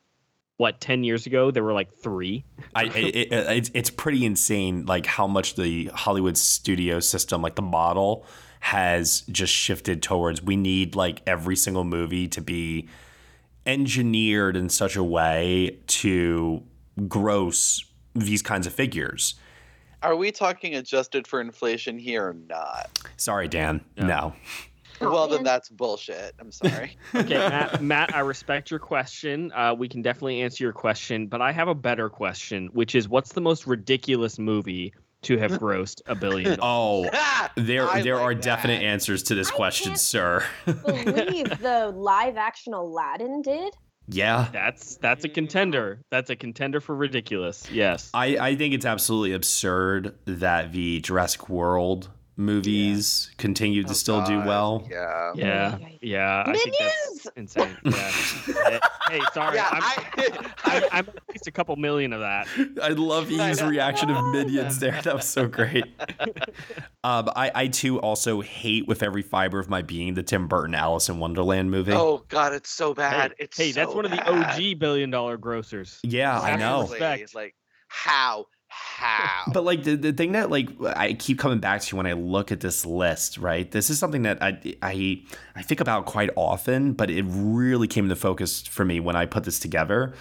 what 0.56 0.80
10 0.80 1.04
years 1.04 1.26
ago 1.26 1.50
there 1.50 1.62
were 1.62 1.74
like 1.74 1.92
3? 1.92 2.42
I, 2.74 2.84
it, 2.84 2.96
it, 2.96 3.32
it's, 3.32 3.70
it's 3.74 3.90
pretty 3.90 4.24
insane, 4.24 4.86
like 4.86 5.04
how 5.04 5.26
much 5.26 5.56
the 5.56 5.90
Hollywood 5.92 6.38
studio 6.38 7.00
system, 7.00 7.42
like 7.42 7.56
the 7.56 7.60
model, 7.60 8.24
has 8.62 9.22
just 9.22 9.52
shifted 9.52 10.00
towards. 10.04 10.40
We 10.40 10.54
need 10.54 10.94
like 10.94 11.20
every 11.26 11.56
single 11.56 11.82
movie 11.82 12.28
to 12.28 12.40
be 12.40 12.88
engineered 13.66 14.56
in 14.56 14.68
such 14.68 14.94
a 14.94 15.02
way 15.02 15.78
to 15.88 16.62
gross 17.08 17.84
these 18.14 18.40
kinds 18.40 18.68
of 18.68 18.72
figures. 18.72 19.34
Are 20.00 20.14
we 20.14 20.30
talking 20.30 20.76
adjusted 20.76 21.26
for 21.26 21.40
inflation 21.40 21.98
here 21.98 22.28
or 22.28 22.34
not? 22.34 23.00
Sorry, 23.16 23.48
Dan. 23.48 23.84
No. 23.96 24.32
well, 25.00 25.26
then 25.26 25.42
that's 25.42 25.68
bullshit. 25.68 26.32
I'm 26.38 26.52
sorry. 26.52 26.96
Okay, 27.16 27.34
Matt, 27.34 27.82
Matt, 27.82 28.14
I 28.14 28.20
respect 28.20 28.70
your 28.70 28.78
question. 28.80 29.50
Uh, 29.56 29.74
we 29.76 29.88
can 29.88 30.02
definitely 30.02 30.40
answer 30.40 30.62
your 30.62 30.72
question, 30.72 31.26
but 31.26 31.42
I 31.42 31.50
have 31.50 31.66
a 31.66 31.74
better 31.74 32.08
question, 32.08 32.68
which 32.72 32.94
is 32.94 33.08
what's 33.08 33.32
the 33.32 33.40
most 33.40 33.66
ridiculous 33.66 34.38
movie 34.38 34.94
to 35.22 35.38
have 35.38 35.52
grossed 35.52 36.00
a 36.06 36.14
billion? 36.14 36.58
Oh, 36.62 37.08
there 37.56 37.88
I 37.88 38.02
there 38.02 38.16
like 38.16 38.24
are 38.24 38.34
that. 38.34 38.42
definite 38.42 38.82
answers 38.82 39.22
to 39.24 39.34
this 39.34 39.50
question, 39.50 39.96
sir. 39.96 40.44
Believe 40.66 41.48
the 41.60 41.92
live 41.94 42.36
action 42.36 42.74
Aladdin 42.74 43.42
did. 43.42 43.74
yeah. 44.08 44.48
That's 44.52 44.96
that's 44.96 45.24
a 45.24 45.28
contender. 45.28 46.02
That's 46.10 46.30
a 46.30 46.36
contender 46.36 46.80
for 46.80 46.94
ridiculous. 46.94 47.70
Yes. 47.70 48.10
I, 48.14 48.36
I 48.38 48.56
think 48.56 48.74
it's 48.74 48.86
absolutely 48.86 49.32
absurd 49.32 50.14
that 50.26 50.72
the 50.72 51.00
Jurassic 51.00 51.48
World 51.48 52.10
movies 52.44 53.30
continue 53.38 53.82
to 53.84 53.94
still 53.94 54.22
do 54.24 54.38
well. 54.40 54.86
Yeah. 54.90 55.32
Yeah, 55.34 55.78
yeah. 56.00 56.44
I 56.46 56.52
think 56.56 56.74
that's 56.78 57.26
insane. 57.36 57.76
Yeah. 57.84 58.10
hey, 59.10 59.20
sorry. 59.32 59.56
Yeah, 59.56 59.68
I'm, 59.70 59.82
I, 59.82 60.52
I'm, 60.64 60.82
I'm 60.92 61.08
at 61.08 61.28
least 61.30 61.46
a 61.46 61.50
couple 61.52 61.74
million 61.76 62.12
of 62.12 62.20
that. 62.20 62.46
I 62.82 62.88
love 62.88 63.30
Eve's 63.30 63.62
reaction 63.62 64.10
of 64.10 64.24
minions 64.32 64.78
there. 64.78 65.00
That 65.02 65.14
was 65.14 65.24
so 65.28 65.46
great. 65.48 65.84
um, 67.04 67.28
I, 67.36 67.50
I 67.54 67.66
too 67.68 67.98
also 68.00 68.40
hate 68.40 68.86
with 68.86 69.02
every 69.02 69.22
fiber 69.22 69.58
of 69.58 69.68
my 69.68 69.82
being 69.82 70.14
the 70.14 70.22
Tim 70.22 70.48
Burton 70.48 70.74
Alice 70.74 71.08
in 71.08 71.18
Wonderland 71.18 71.70
movie. 71.70 71.92
oh 71.92 72.24
god, 72.28 72.52
it's 72.52 72.70
so 72.70 72.90
Hey, 72.92 72.94
bad. 72.94 73.34
it's 73.38 73.56
hey, 73.56 73.72
that's 73.72 73.90
so 73.90 73.96
one 73.96 74.04
of 74.04 74.10
the. 74.10 74.22
OG 74.22 74.78
billion 74.78 75.10
dollar 75.10 75.38
grossers. 75.38 75.98
yeah, 76.02 76.38
I 76.38 76.56
know. 76.56 76.88
It's 76.92 77.34
Like 77.34 77.54
how? 77.88 78.46
How? 78.72 79.50
But 79.52 79.64
like 79.64 79.82
the, 79.84 79.96
the 79.96 80.12
thing 80.12 80.32
that 80.32 80.50
like 80.50 80.68
I 80.82 81.14
keep 81.14 81.38
coming 81.38 81.58
back 81.58 81.82
to 81.82 81.96
when 81.96 82.06
I 82.06 82.12
look 82.12 82.52
at 82.52 82.60
this 82.60 82.86
list, 82.86 83.36
right? 83.36 83.70
This 83.70 83.90
is 83.90 83.98
something 83.98 84.22
that 84.22 84.42
I 84.42 84.76
I 84.80 85.22
I 85.56 85.62
think 85.62 85.80
about 85.80 86.06
quite 86.06 86.30
often, 86.36 86.92
but 86.92 87.10
it 87.10 87.24
really 87.26 87.88
came 87.88 88.04
into 88.04 88.16
focus 88.16 88.62
for 88.62 88.84
me 88.84 89.00
when 89.00 89.16
I 89.16 89.26
put 89.26 89.44
this 89.44 89.58
together. 89.58 90.14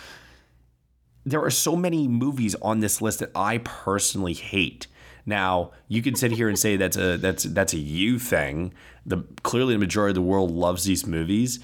There 1.25 1.41
are 1.41 1.51
so 1.51 1.75
many 1.75 2.07
movies 2.07 2.55
on 2.61 2.79
this 2.79 3.01
list 3.01 3.19
that 3.19 3.31
I 3.35 3.59
personally 3.59 4.33
hate. 4.33 4.87
Now, 5.25 5.71
you 5.87 6.01
can 6.01 6.15
sit 6.15 6.31
here 6.31 6.49
and 6.49 6.57
say 6.57 6.75
that's 6.75 6.97
a 6.97 7.17
that's 7.17 7.43
that's 7.43 7.73
a 7.73 7.79
you 7.79 8.17
thing. 8.19 8.73
The 9.05 9.23
clearly 9.43 9.75
the 9.75 9.79
majority 9.79 10.11
of 10.11 10.15
the 10.15 10.21
world 10.21 10.51
loves 10.51 10.83
these 10.83 11.05
movies. 11.05 11.59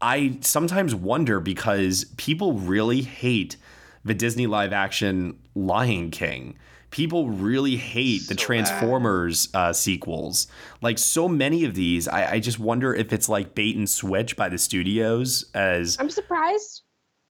I 0.00 0.38
sometimes 0.40 0.94
wonder 0.94 1.40
because 1.40 2.04
people 2.16 2.54
really 2.54 3.02
hate 3.02 3.56
the 4.04 4.14
Disney 4.14 4.46
live 4.46 4.72
action 4.72 5.38
Lion 5.66 6.10
King. 6.10 6.56
People 6.90 7.30
really 7.30 7.76
hate 7.76 8.26
the 8.26 8.34
Transformers 8.34 9.48
uh, 9.54 9.72
sequels. 9.72 10.48
Like 10.82 10.98
so 10.98 11.28
many 11.28 11.64
of 11.64 11.74
these, 11.74 12.08
I, 12.08 12.32
I 12.32 12.40
just 12.40 12.58
wonder 12.58 12.92
if 12.92 13.12
it's 13.12 13.28
like 13.28 13.54
bait 13.54 13.76
and 13.76 13.88
switch 13.88 14.36
by 14.36 14.48
the 14.48 14.58
studios 14.58 15.48
as 15.54 15.96
I'm 16.00 16.10
surprised 16.10 16.82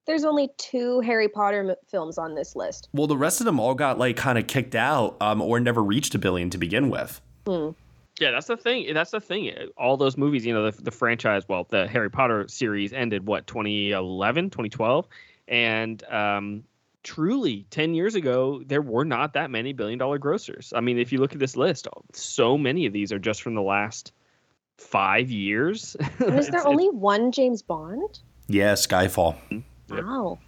there's 0.07 0.24
only 0.24 0.51
two 0.59 1.01
Harry 1.01 1.28
Potter 1.28 1.70
m- 1.70 1.77
films 1.89 2.19
on 2.19 2.35
this 2.35 2.57
list. 2.57 2.89
Well, 2.93 3.07
the 3.07 3.16
rest 3.16 3.40
of 3.40 3.44
them 3.44 3.61
all 3.61 3.74
got 3.74 3.98
like 3.98 4.16
kind 4.16 4.39
of 4.39 4.47
kicked 4.48 4.74
out 4.74 5.16
um, 5.20 5.40
or 5.40 5.61
never 5.61 5.82
reached 5.82 6.15
a 6.15 6.19
billion 6.19 6.51
to 6.51 6.59
begin 6.59 6.90
with. 6.90 7.20
Hmm. 7.47 7.70
Yeah, 8.19 8.32
that's 8.32 8.48
the 8.48 8.57
thing. 8.57 8.93
That's 8.93 9.12
the 9.12 9.20
thing. 9.20 9.52
All 9.78 9.97
those 9.97 10.16
movies, 10.16 10.44
you 10.44 10.52
know, 10.52 10.70
the, 10.70 10.82
the 10.82 10.90
franchise, 10.90 11.44
well, 11.48 11.66
the 11.70 11.86
Harry 11.86 12.11
Potter 12.11 12.47
series 12.48 12.93
ended 12.93 13.27
what 13.27 13.47
2011, 13.47 14.51
2012, 14.51 15.07
and 15.48 16.05
um, 16.05 16.65
truly 17.02 17.66
10 17.70 17.94
years 17.94 18.14
ago 18.14 18.62
there 18.66 18.82
were 18.82 19.05
not 19.05 19.32
that 19.35 19.51
many 19.51 19.72
billion 19.72 19.98
dollar 19.98 20.18
grossers. 20.18 20.72
I 20.74 20.81
mean, 20.81 20.98
if 20.98 21.12
you 21.12 21.18
look 21.18 21.32
at 21.32 21.39
this 21.39 21.56
list, 21.56 21.89
so 22.12 22.59
many 22.59 22.86
of 22.86 22.93
these 22.93 23.12
are 23.12 23.18
just 23.18 23.43
from 23.43 23.55
the 23.55 23.62
last 23.62 24.12
5 24.78 25.31
years. 25.31 25.97
was 26.20 26.48
there 26.51 26.66
only 26.66 26.89
one 26.90 27.32
James 27.32 27.62
Bond? 27.62 28.20
Yeah, 28.48 28.72
Skyfall. 28.74 29.36
Wow. 29.89 30.39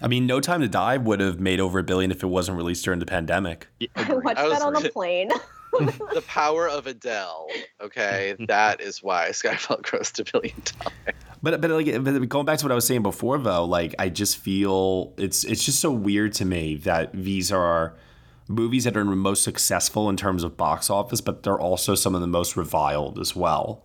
I 0.00 0.08
mean, 0.08 0.26
No 0.26 0.40
Time 0.40 0.60
to 0.62 0.68
Die 0.68 0.96
would 0.96 1.20
have 1.20 1.38
made 1.38 1.60
over 1.60 1.78
a 1.78 1.82
billion 1.84 2.10
if 2.10 2.22
it 2.22 2.26
wasn't 2.26 2.56
released 2.56 2.84
during 2.84 2.98
the 2.98 3.06
pandemic. 3.06 3.68
I 3.96 4.14
watched 4.14 4.38
I 4.38 4.48
that 4.48 4.62
on 4.62 4.74
a 4.74 4.88
plane. 4.90 5.30
the 5.72 6.22
power 6.26 6.68
of 6.68 6.86
Adele. 6.86 7.46
Okay, 7.80 8.34
that 8.48 8.80
is 8.80 9.02
why 9.02 9.28
Skyfall 9.30 9.80
grossed 9.82 10.18
a 10.20 10.30
billion 10.30 10.56
dollars. 10.64 11.16
But 11.42 11.60
but 11.60 11.70
like 11.70 11.86
but 12.04 12.28
going 12.28 12.46
back 12.46 12.58
to 12.58 12.64
what 12.64 12.72
I 12.72 12.74
was 12.74 12.86
saying 12.86 13.02
before 13.02 13.38
though, 13.38 13.64
like 13.64 13.94
I 13.98 14.08
just 14.08 14.38
feel 14.38 15.12
it's 15.16 15.44
it's 15.44 15.64
just 15.64 15.80
so 15.80 15.90
weird 15.90 16.32
to 16.34 16.44
me 16.44 16.76
that 16.76 17.10
these 17.12 17.50
are 17.50 17.96
movies 18.48 18.84
that 18.84 18.96
are 18.96 19.04
most 19.04 19.42
successful 19.42 20.08
in 20.08 20.16
terms 20.16 20.44
of 20.44 20.56
box 20.56 20.88
office, 20.90 21.20
but 21.20 21.42
they're 21.42 21.58
also 21.58 21.94
some 21.94 22.14
of 22.14 22.20
the 22.20 22.26
most 22.26 22.56
reviled 22.56 23.18
as 23.18 23.34
well. 23.34 23.84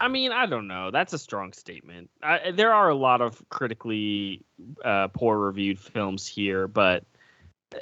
I 0.00 0.08
mean, 0.08 0.32
I 0.32 0.46
don't 0.46 0.66
know. 0.66 0.90
That's 0.90 1.12
a 1.12 1.18
strong 1.18 1.52
statement. 1.52 2.08
I, 2.22 2.52
there 2.52 2.72
are 2.72 2.88
a 2.88 2.94
lot 2.94 3.20
of 3.20 3.42
critically 3.50 4.42
uh, 4.82 5.08
poor 5.08 5.38
reviewed 5.38 5.78
films 5.78 6.26
here, 6.26 6.66
but 6.66 7.04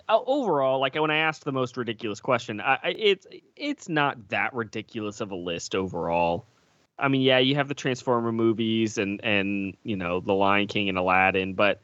uh, 0.08 0.18
overall, 0.26 0.80
like 0.80 0.96
when 0.96 1.12
I 1.12 1.18
asked 1.18 1.44
the 1.44 1.52
most 1.52 1.76
ridiculous 1.76 2.20
question, 2.20 2.60
I, 2.60 2.78
I, 2.82 2.88
it's 2.98 3.26
it's 3.56 3.88
not 3.88 4.28
that 4.28 4.52
ridiculous 4.52 5.20
of 5.20 5.30
a 5.30 5.36
list 5.36 5.74
overall. 5.74 6.46
I 6.98 7.08
mean, 7.08 7.20
yeah, 7.20 7.38
you 7.38 7.54
have 7.54 7.68
the 7.68 7.74
Transformer 7.74 8.32
movies 8.32 8.98
and 8.98 9.22
and 9.24 9.76
you 9.84 9.96
know 9.96 10.20
the 10.20 10.34
Lion 10.34 10.66
King 10.66 10.88
and 10.88 10.98
Aladdin, 10.98 11.54
but 11.54 11.80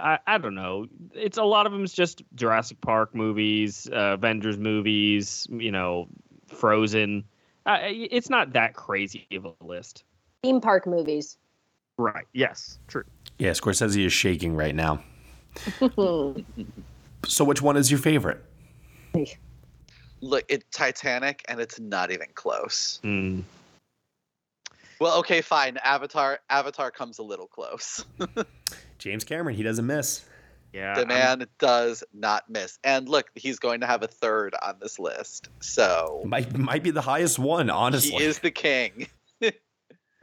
I, 0.00 0.18
I 0.26 0.38
don't 0.38 0.54
know. 0.54 0.86
It's 1.12 1.38
a 1.38 1.44
lot 1.44 1.66
of 1.66 1.72
them 1.72 1.84
is 1.84 1.92
just 1.92 2.22
Jurassic 2.34 2.80
Park 2.80 3.14
movies, 3.14 3.88
uh, 3.92 4.14
Avengers 4.14 4.58
movies, 4.58 5.46
you 5.50 5.70
know, 5.70 6.08
Frozen. 6.46 7.24
Uh, 7.66 7.78
it's 7.82 8.28
not 8.28 8.52
that 8.52 8.74
crazy 8.74 9.26
of 9.32 9.46
a 9.46 9.54
list. 9.64 10.04
Theme 10.42 10.60
park 10.60 10.86
movies. 10.86 11.38
Right. 11.96 12.26
Yes. 12.32 12.78
True. 12.88 13.04
Yeah, 13.38 13.50
Scorsese 13.50 14.04
is 14.04 14.12
shaking 14.12 14.54
right 14.54 14.74
now. 14.74 15.02
So 17.26 17.44
which 17.44 17.62
one 17.62 17.76
is 17.76 17.90
your 17.90 18.00
favorite? 18.00 18.44
Look, 20.20 20.44
it's 20.48 20.64
Titanic, 20.70 21.44
and 21.48 21.60
it's 21.60 21.80
not 21.80 22.10
even 22.10 22.26
close. 22.34 23.00
Mm. 23.02 23.42
Well, 25.04 25.18
okay, 25.18 25.42
fine. 25.42 25.76
Avatar. 25.84 26.40
Avatar 26.48 26.90
comes 26.90 27.18
a 27.18 27.22
little 27.22 27.46
close. 27.46 28.06
James 28.98 29.22
Cameron, 29.22 29.54
he 29.54 29.62
doesn't 29.62 29.86
miss. 29.86 30.24
Yeah. 30.72 30.94
the 30.94 31.04
man 31.04 31.46
does 31.58 32.02
not 32.14 32.48
miss. 32.48 32.78
And 32.82 33.06
look, 33.06 33.26
he's 33.34 33.58
going 33.58 33.80
to 33.80 33.86
have 33.86 34.02
a 34.02 34.06
third 34.06 34.54
on 34.62 34.76
this 34.80 34.98
list. 34.98 35.50
So 35.60 36.22
Might 36.24 36.56
might 36.56 36.82
be 36.82 36.90
the 36.90 37.02
highest 37.02 37.38
one, 37.38 37.68
honestly. 37.68 38.16
he 38.16 38.24
is 38.24 38.38
the 38.38 38.50
king. 38.50 39.06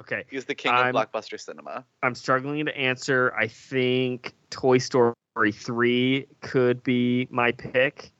Okay. 0.01 0.23
He's 0.31 0.45
the 0.45 0.55
king 0.55 0.71
I'm- 0.71 0.95
of 0.95 1.11
blockbuster 1.11 1.39
cinema. 1.39 1.85
I'm 2.01 2.15
struggling 2.15 2.65
to 2.65 2.75
answer. 2.75 3.35
I 3.37 3.45
think 3.45 4.33
Toy 4.49 4.79
Story 4.79 5.13
3 5.53 6.25
could 6.41 6.81
be 6.81 7.27
my 7.29 7.51
pick. 7.51 8.11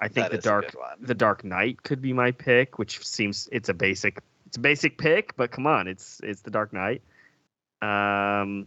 I 0.00 0.08
think 0.08 0.30
That 0.30 0.36
the 0.36 0.42
Dark 0.42 0.76
the 1.00 1.14
Dark 1.14 1.42
Knight 1.42 1.82
could 1.82 2.02
be 2.02 2.12
my 2.12 2.30
pick, 2.30 2.78
which 2.78 3.02
seems 3.06 3.48
it's 3.52 3.70
a 3.70 3.74
basic 3.74 4.18
it's 4.50 4.56
a 4.56 4.60
basic 4.60 4.98
pick, 4.98 5.36
but 5.36 5.52
come 5.52 5.64
on, 5.64 5.86
it's 5.86 6.20
it's 6.24 6.42
the 6.42 6.50
Dark 6.50 6.72
Knight. 6.72 7.02
Um 7.82 8.66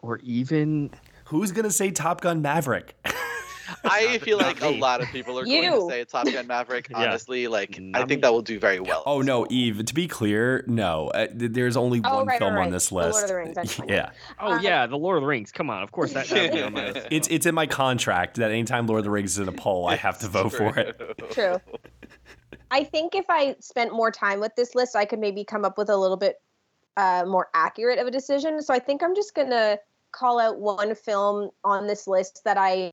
or 0.00 0.18
even 0.22 0.90
Who's 1.26 1.52
gonna 1.52 1.70
say 1.70 1.90
Top 1.90 2.22
Gun 2.22 2.40
Maverick? 2.40 2.96
I 3.86 4.18
feel 4.18 4.36
like 4.38 4.60
a 4.62 4.68
lot 4.68 5.00
of 5.02 5.08
people 5.08 5.38
are 5.38 5.44
going 5.44 5.70
to 5.70 5.88
say 5.88 6.04
Top 6.04 6.26
Gun 6.26 6.46
Maverick. 6.46 6.88
Yeah. 6.90 6.98
Honestly, 6.98 7.48
like 7.48 7.70
I 7.94 7.98
think 8.00 8.08
me. 8.10 8.16
that 8.16 8.32
will 8.32 8.42
do 8.42 8.58
very 8.58 8.78
well. 8.78 9.02
Oh 9.06 9.20
no, 9.22 9.46
Eve. 9.50 9.82
To 9.86 9.94
be 9.94 10.06
clear, 10.06 10.64
no. 10.66 11.08
Uh, 11.08 11.28
there's 11.32 11.76
only 11.76 12.00
Oh, 12.04 12.16
one 12.18 12.26
right, 12.26 12.38
film 12.38 12.52
right, 12.54 12.58
on 12.60 12.64
right. 12.66 12.72
this 12.72 12.88
The 12.88 12.94
Lord 12.94 13.06
of 13.08 13.14
list. 13.14 13.28
the 13.28 13.34
Rings, 13.34 13.54
that's 13.54 13.74
fine. 13.76 13.88
yeah, 13.88 14.10
Oh 14.38 14.52
Uh, 14.52 14.58
yeah, 14.60 14.86
the 14.86 14.96
Lord 14.98 15.16
of 15.16 15.22
the 15.22 15.26
Rings. 15.26 15.50
Come 15.50 15.70
on, 15.70 15.82
of 15.82 15.92
course 15.92 16.12
that 16.12 16.26
that 16.28 16.52
be 16.52 16.62
on 16.62 16.72
my 16.74 16.90
list. 16.92 17.06
it's 17.10 17.28
it's 17.28 17.46
in 17.46 17.54
my 17.54 17.66
contract 17.66 18.36
that 18.36 18.50
anytime 18.50 18.86
Lord 18.86 18.98
of 18.98 19.04
the 19.04 19.10
Rings 19.10 19.32
is 19.32 19.38
in 19.38 19.48
a 19.48 19.52
poll, 19.52 19.86
I 19.86 19.96
have 19.96 20.18
to 20.20 20.28
vote 20.28 20.52
for 20.52 20.78
it. 20.78 21.00
True. 21.30 21.58
I 22.74 22.82
think 22.82 23.14
if 23.14 23.26
I 23.28 23.54
spent 23.60 23.92
more 23.92 24.10
time 24.10 24.40
with 24.40 24.56
this 24.56 24.74
list, 24.74 24.96
I 24.96 25.04
could 25.04 25.20
maybe 25.20 25.44
come 25.44 25.64
up 25.64 25.78
with 25.78 25.88
a 25.88 25.96
little 25.96 26.16
bit 26.16 26.42
uh, 26.96 27.24
more 27.24 27.48
accurate 27.54 28.00
of 28.00 28.08
a 28.08 28.10
decision. 28.10 28.60
So 28.60 28.74
I 28.74 28.80
think 28.80 29.00
I'm 29.00 29.14
just 29.14 29.32
gonna 29.32 29.78
call 30.10 30.40
out 30.40 30.58
one 30.58 30.92
film 30.96 31.50
on 31.62 31.86
this 31.86 32.08
list 32.08 32.42
that 32.44 32.58
I 32.58 32.90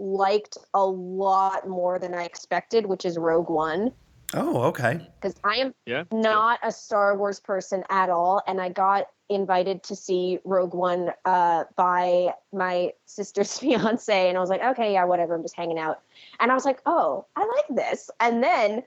liked 0.00 0.58
a 0.74 0.84
lot 0.84 1.68
more 1.68 2.00
than 2.00 2.14
I 2.14 2.24
expected, 2.24 2.84
which 2.84 3.04
is 3.04 3.16
Rogue 3.16 3.48
One. 3.48 3.92
Oh, 4.34 4.60
okay. 4.62 5.06
Because 5.20 5.38
I 5.44 5.54
am 5.58 5.72
Yeah. 5.86 6.02
not 6.10 6.58
a 6.64 6.72
Star 6.72 7.16
Wars 7.16 7.38
person 7.38 7.84
at 7.90 8.10
all, 8.10 8.42
and 8.48 8.60
I 8.60 8.70
got 8.70 9.06
invited 9.28 9.84
to 9.84 9.94
see 9.94 10.40
Rogue 10.42 10.74
One 10.74 11.12
uh, 11.24 11.64
by 11.76 12.34
my 12.52 12.92
sister's 13.06 13.56
fiance, 13.60 14.28
and 14.28 14.36
I 14.36 14.40
was 14.40 14.50
like, 14.50 14.64
okay, 14.64 14.94
yeah, 14.94 15.04
whatever, 15.04 15.36
I'm 15.36 15.42
just 15.42 15.54
hanging 15.54 15.78
out. 15.78 16.00
And 16.40 16.50
I 16.50 16.54
was 16.54 16.64
like, 16.64 16.80
oh, 16.86 17.26
I 17.36 17.46
like 17.46 17.76
this. 17.76 18.10
And 18.18 18.42
then 18.42 18.82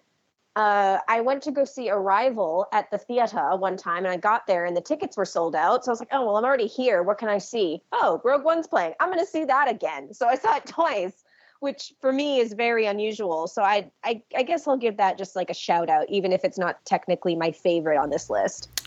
uh, 0.55 0.99
I 1.09 1.21
went 1.21 1.43
to 1.43 1.51
go 1.51 1.65
see 1.65 1.89
Arrival 1.89 2.67
at 2.71 2.89
the 2.89 2.97
theater 2.97 3.55
one 3.57 3.75
time, 3.75 4.05
and 4.05 4.07
I 4.07 4.17
got 4.17 4.47
there, 4.47 4.65
and 4.65 4.75
the 4.75 4.81
tickets 4.81 5.17
were 5.17 5.25
sold 5.25 5.55
out. 5.55 5.83
So 5.83 5.91
I 5.91 5.93
was 5.93 5.99
like, 5.99 6.09
oh, 6.11 6.25
well, 6.25 6.37
I'm 6.37 6.45
already 6.45 6.67
here. 6.67 7.03
What 7.03 7.17
can 7.17 7.27
I 7.27 7.39
see? 7.39 7.81
Oh, 7.91 8.21
Rogue 8.23 8.45
One's 8.45 8.67
playing. 8.67 8.93
I'm 8.99 9.09
going 9.09 9.19
to 9.19 9.29
see 9.29 9.43
that 9.45 9.69
again. 9.69 10.13
So 10.13 10.27
I 10.27 10.35
saw 10.35 10.55
it 10.55 10.65
twice. 10.67 11.23
Which 11.61 11.93
for 12.01 12.11
me 12.11 12.39
is 12.41 12.53
very 12.53 12.85
unusual. 12.85 13.47
So 13.47 13.63
I, 13.63 13.89
I 14.03 14.21
I 14.35 14.43
guess 14.43 14.67
I'll 14.67 14.77
give 14.77 14.97
that 14.97 15.17
just 15.17 15.37
like 15.37 15.49
a 15.49 15.53
shout 15.53 15.89
out, 15.89 16.05
even 16.09 16.33
if 16.33 16.43
it's 16.43 16.57
not 16.57 16.83
technically 16.85 17.33
my 17.35 17.51
favorite 17.51 17.97
on 17.97 18.09
this 18.09 18.29
list. 18.29 18.85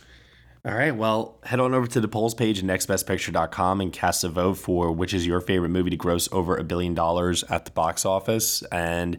All 0.64 0.74
right. 0.74 0.94
Well, 0.94 1.38
head 1.44 1.60
on 1.60 1.72
over 1.72 1.86
to 1.86 2.00
the 2.00 2.08
polls 2.08 2.34
page 2.34 2.58
at 2.58 2.64
nextbestpicture.com 2.66 3.80
and 3.80 3.92
cast 3.92 4.22
a 4.22 4.28
vote 4.28 4.58
for 4.58 4.92
which 4.92 5.14
is 5.14 5.26
your 5.26 5.40
favorite 5.40 5.70
movie 5.70 5.90
to 5.90 5.96
gross 5.96 6.28
over 6.30 6.56
a 6.56 6.62
billion 6.62 6.92
dollars 6.94 7.42
at 7.44 7.64
the 7.64 7.70
box 7.70 8.04
office. 8.04 8.62
And 8.70 9.16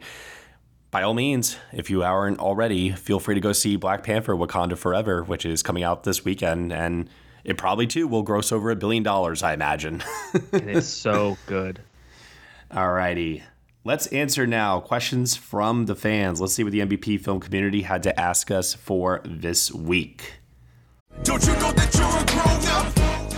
by 0.92 1.04
all 1.04 1.14
means, 1.14 1.58
if 1.72 1.90
you 1.90 2.04
aren't 2.04 2.40
already, 2.40 2.92
feel 2.92 3.20
free 3.20 3.36
to 3.36 3.42
go 3.42 3.54
see 3.54 3.76
Black 3.76 4.04
Panther 4.04 4.34
Wakanda 4.36 4.78
Forever, 4.78 5.24
which 5.24 5.46
is 5.46 5.62
coming 5.62 5.84
out 5.84 6.04
this 6.04 6.26
weekend. 6.26 6.74
And 6.74 7.10
it 7.44 7.58
probably 7.58 7.86
too 7.88 8.08
will 8.08 8.24
gross 8.24 8.52
over 8.52 8.72
a 8.72 8.76
billion 8.76 9.04
dollars, 9.04 9.44
I 9.44 9.54
imagine. 9.54 10.04
And 10.52 10.70
it's 10.70 10.88
so 10.88 11.38
good. 11.46 11.82
All 12.72 12.92
righty. 12.92 13.44
Let's 13.84 14.08
answer 14.08 14.46
now 14.46 14.80
questions 14.80 15.36
from 15.36 15.86
the 15.86 15.96
fans. 15.96 16.42
Let's 16.42 16.54
see 16.54 16.64
what 16.64 16.74
the 16.74 16.82
NBP 16.82 17.22
film 17.22 17.40
community 17.40 17.84
had 17.84 18.04
to 18.04 18.20
ask 18.20 18.52
us 18.52 18.74
for 18.74 19.22
this 19.24 19.72
week. 19.72 20.34
Don't 21.24 21.46
you 21.46 21.54
know 21.54 21.72
that 21.72 21.94
you're 21.96 22.08
a 22.08 22.26
grown 22.26 22.56
up? 22.56 22.59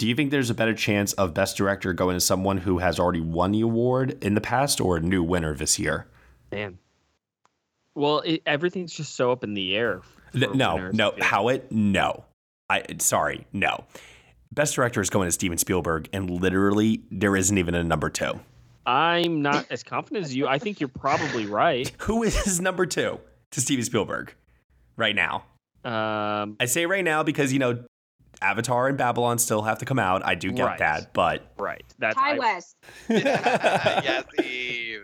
do 0.00 0.08
you 0.08 0.14
think 0.14 0.30
there's 0.30 0.48
a 0.48 0.54
better 0.54 0.72
chance 0.72 1.12
of 1.12 1.34
Best 1.34 1.58
Director 1.58 1.92
going 1.92 2.16
to 2.16 2.20
someone 2.20 2.56
who 2.56 2.78
has 2.78 2.98
already 2.98 3.20
won 3.20 3.52
the 3.52 3.60
award 3.60 4.16
in 4.24 4.32
the 4.32 4.40
past 4.40 4.80
or 4.80 4.96
a 4.96 5.00
new 5.00 5.22
winner 5.22 5.54
this 5.54 5.78
year? 5.78 6.06
Man. 6.50 6.78
Well, 7.94 8.20
it, 8.20 8.40
everything's 8.46 8.94
just 8.94 9.14
so 9.14 9.30
up 9.30 9.44
in 9.44 9.52
the 9.52 9.76
air. 9.76 10.00
Th- 10.32 10.54
no, 10.54 10.90
no, 10.90 11.12
Howat, 11.20 11.70
no. 11.70 12.24
I 12.70 12.82
sorry, 12.98 13.46
no. 13.52 13.84
Best 14.50 14.74
director 14.74 15.02
is 15.02 15.10
going 15.10 15.28
to 15.28 15.32
Steven 15.32 15.58
Spielberg, 15.58 16.08
and 16.14 16.30
literally 16.30 17.02
there 17.10 17.36
isn't 17.36 17.58
even 17.58 17.74
a 17.74 17.84
number 17.84 18.08
two. 18.08 18.40
I'm 18.86 19.42
not 19.42 19.66
as 19.68 19.82
confident 19.82 20.24
as 20.24 20.34
you. 20.34 20.48
I 20.48 20.58
think 20.58 20.80
you're 20.80 20.88
probably 20.88 21.44
right. 21.44 21.92
Who 21.98 22.22
is 22.22 22.58
number 22.58 22.86
two 22.86 23.20
to 23.50 23.60
Steven 23.60 23.84
Spielberg 23.84 24.34
right 24.96 25.14
now? 25.14 25.44
Um, 25.84 26.56
I 26.58 26.64
say 26.64 26.86
right 26.86 27.04
now 27.04 27.22
because 27.22 27.52
you 27.52 27.58
know 27.58 27.84
Avatar 28.42 28.88
and 28.88 28.96
Babylon 28.98 29.38
still 29.38 29.62
have 29.62 29.78
to 29.78 29.84
come 29.84 29.98
out. 29.98 30.24
I 30.24 30.34
do 30.34 30.50
get 30.52 30.64
Right. 30.64 30.78
that, 30.78 31.12
but 31.12 31.42
right. 31.58 31.84
That's 31.98 32.16
Ti 32.16 32.22
I- 32.24 32.38
West. 32.38 32.76
yes, 33.08 34.24
Eve. 34.42 35.02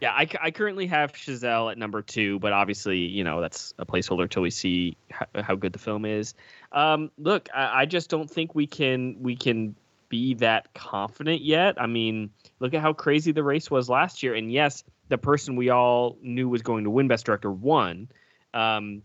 Yeah, 0.00 0.12
I, 0.12 0.26
I 0.40 0.50
currently 0.50 0.86
have 0.86 1.12
Chazelle 1.12 1.70
at 1.70 1.76
number 1.76 2.00
two, 2.00 2.38
but 2.38 2.52
obviously, 2.52 2.98
you 2.98 3.22
know, 3.22 3.40
that's 3.42 3.74
a 3.78 3.84
placeholder 3.84 4.30
till 4.30 4.42
we 4.42 4.50
see 4.50 4.96
how, 5.10 5.26
how 5.42 5.54
good 5.54 5.72
the 5.74 5.78
film 5.78 6.06
is. 6.06 6.32
Um, 6.72 7.10
look, 7.18 7.48
I, 7.54 7.82
I 7.82 7.86
just 7.86 8.08
don't 8.08 8.30
think 8.30 8.54
we 8.54 8.66
can 8.66 9.16
we 9.20 9.36
can 9.36 9.74
be 10.08 10.34
that 10.34 10.72
confident 10.74 11.42
yet. 11.42 11.80
I 11.80 11.86
mean, 11.86 12.30
look 12.60 12.72
at 12.72 12.80
how 12.80 12.94
crazy 12.94 13.32
the 13.32 13.42
race 13.44 13.70
was 13.70 13.90
last 13.90 14.22
year, 14.22 14.34
and 14.34 14.50
yes, 14.50 14.84
the 15.08 15.18
person 15.18 15.54
we 15.56 15.68
all 15.68 16.16
knew 16.22 16.48
was 16.48 16.62
going 16.62 16.84
to 16.84 16.90
win 16.90 17.06
Best 17.06 17.26
Director 17.26 17.50
won. 17.52 18.08
Um, 18.54 19.02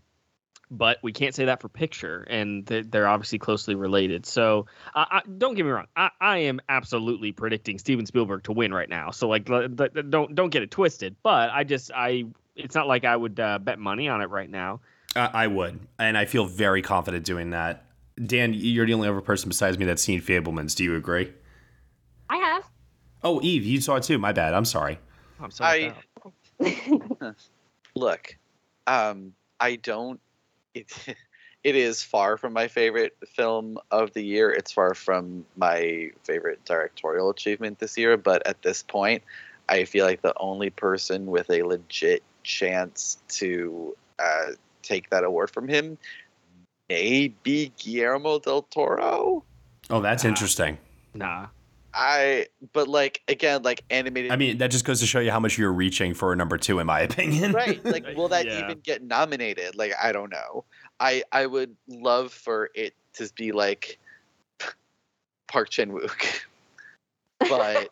but 0.70 0.98
we 1.02 1.12
can't 1.12 1.34
say 1.34 1.44
that 1.44 1.60
for 1.60 1.68
picture, 1.68 2.26
and 2.28 2.66
they're, 2.66 2.82
they're 2.82 3.06
obviously 3.06 3.38
closely 3.38 3.74
related. 3.74 4.26
So, 4.26 4.66
I, 4.94 5.06
I, 5.10 5.22
don't 5.38 5.54
get 5.54 5.64
me 5.64 5.70
wrong, 5.70 5.86
I, 5.96 6.10
I 6.20 6.38
am 6.38 6.60
absolutely 6.68 7.32
predicting 7.32 7.78
Steven 7.78 8.06
Spielberg 8.06 8.42
to 8.44 8.52
win 8.52 8.74
right 8.74 8.88
now. 8.88 9.10
So, 9.10 9.28
like, 9.28 9.48
l- 9.48 9.68
l- 9.78 10.02
don't 10.10 10.34
don't 10.34 10.50
get 10.50 10.62
it 10.62 10.70
twisted. 10.70 11.16
But 11.22 11.50
I 11.50 11.64
just 11.64 11.90
I, 11.94 12.24
it's 12.56 12.74
not 12.74 12.88
like 12.88 13.04
I 13.04 13.16
would 13.16 13.38
uh, 13.38 13.58
bet 13.58 13.78
money 13.78 14.08
on 14.08 14.20
it 14.22 14.30
right 14.30 14.50
now. 14.50 14.80
uh, 15.14 15.28
I 15.32 15.46
would, 15.46 15.78
and 15.98 16.18
I 16.18 16.24
feel 16.24 16.46
very 16.46 16.82
confident 16.82 17.24
doing 17.24 17.50
that. 17.50 17.84
Dan, 18.24 18.54
you're 18.54 18.86
the 18.86 18.94
only 18.94 19.08
other 19.08 19.20
person 19.20 19.48
besides 19.48 19.78
me 19.78 19.84
that's 19.84 20.02
seen 20.02 20.20
Fabelmans. 20.22 20.74
Do 20.74 20.84
you 20.84 20.96
agree? 20.96 21.32
I 22.30 22.38
have. 22.38 22.64
Oh, 23.22 23.40
Eve, 23.42 23.64
you 23.64 23.80
saw 23.80 23.96
it 23.96 24.04
too. 24.04 24.18
My 24.18 24.32
bad. 24.32 24.54
I'm 24.54 24.64
sorry. 24.64 24.98
I'm 25.40 25.50
sorry. 25.50 25.92
I 26.60 27.34
look. 27.94 28.36
Um, 28.86 29.34
I 29.60 29.76
don't. 29.76 30.20
It 30.76 31.16
it 31.64 31.74
is 31.74 32.02
far 32.02 32.36
from 32.36 32.52
my 32.52 32.68
favorite 32.68 33.16
film 33.26 33.78
of 33.90 34.12
the 34.12 34.22
year. 34.22 34.50
It's 34.50 34.72
far 34.72 34.94
from 34.94 35.44
my 35.56 36.10
favorite 36.22 36.64
directorial 36.64 37.30
achievement 37.30 37.78
this 37.78 37.98
year. 37.98 38.16
But 38.16 38.46
at 38.46 38.62
this 38.62 38.82
point, 38.82 39.22
I 39.68 39.84
feel 39.84 40.06
like 40.06 40.22
the 40.22 40.34
only 40.38 40.70
person 40.70 41.26
with 41.26 41.50
a 41.50 41.62
legit 41.62 42.22
chance 42.44 43.18
to 43.28 43.96
uh, 44.18 44.52
take 44.82 45.10
that 45.10 45.24
award 45.24 45.50
from 45.50 45.66
him 45.66 45.98
may 46.88 47.28
be 47.42 47.72
Guillermo 47.76 48.38
del 48.38 48.62
Toro. 48.62 49.42
Oh, 49.90 50.00
that's 50.00 50.24
interesting. 50.24 50.78
Nah. 51.14 51.48
I 51.96 52.46
but 52.72 52.88
like 52.88 53.22
again 53.26 53.62
like 53.62 53.82
animated 53.90 54.30
I 54.30 54.36
mean, 54.36 54.58
that 54.58 54.70
just 54.70 54.84
goes 54.84 55.00
to 55.00 55.06
show 55.06 55.18
you 55.20 55.30
how 55.30 55.40
much 55.40 55.56
you're 55.56 55.72
reaching 55.72 56.12
for 56.14 56.32
a 56.32 56.36
number 56.36 56.58
two, 56.58 56.78
in 56.78 56.86
my 56.86 57.00
opinion. 57.08 57.52
right 57.52 57.82
like 57.84 58.06
will 58.16 58.28
that 58.28 58.46
Yeah. 58.46 58.64
even 58.64 58.80
get 58.80 59.02
nominated 59.02 59.74
like 59.76 59.92
i 60.02 60.12
don't 60.12 60.30
know 60.30 60.64
i 61.00 61.22
i 61.32 61.46
would 61.46 61.74
love 61.88 62.32
for 62.32 62.70
it 62.74 62.94
to 63.14 63.30
be 63.34 63.52
like 63.52 63.98
park 65.48 65.70
chan-wook 65.70 66.40
but 67.48 67.88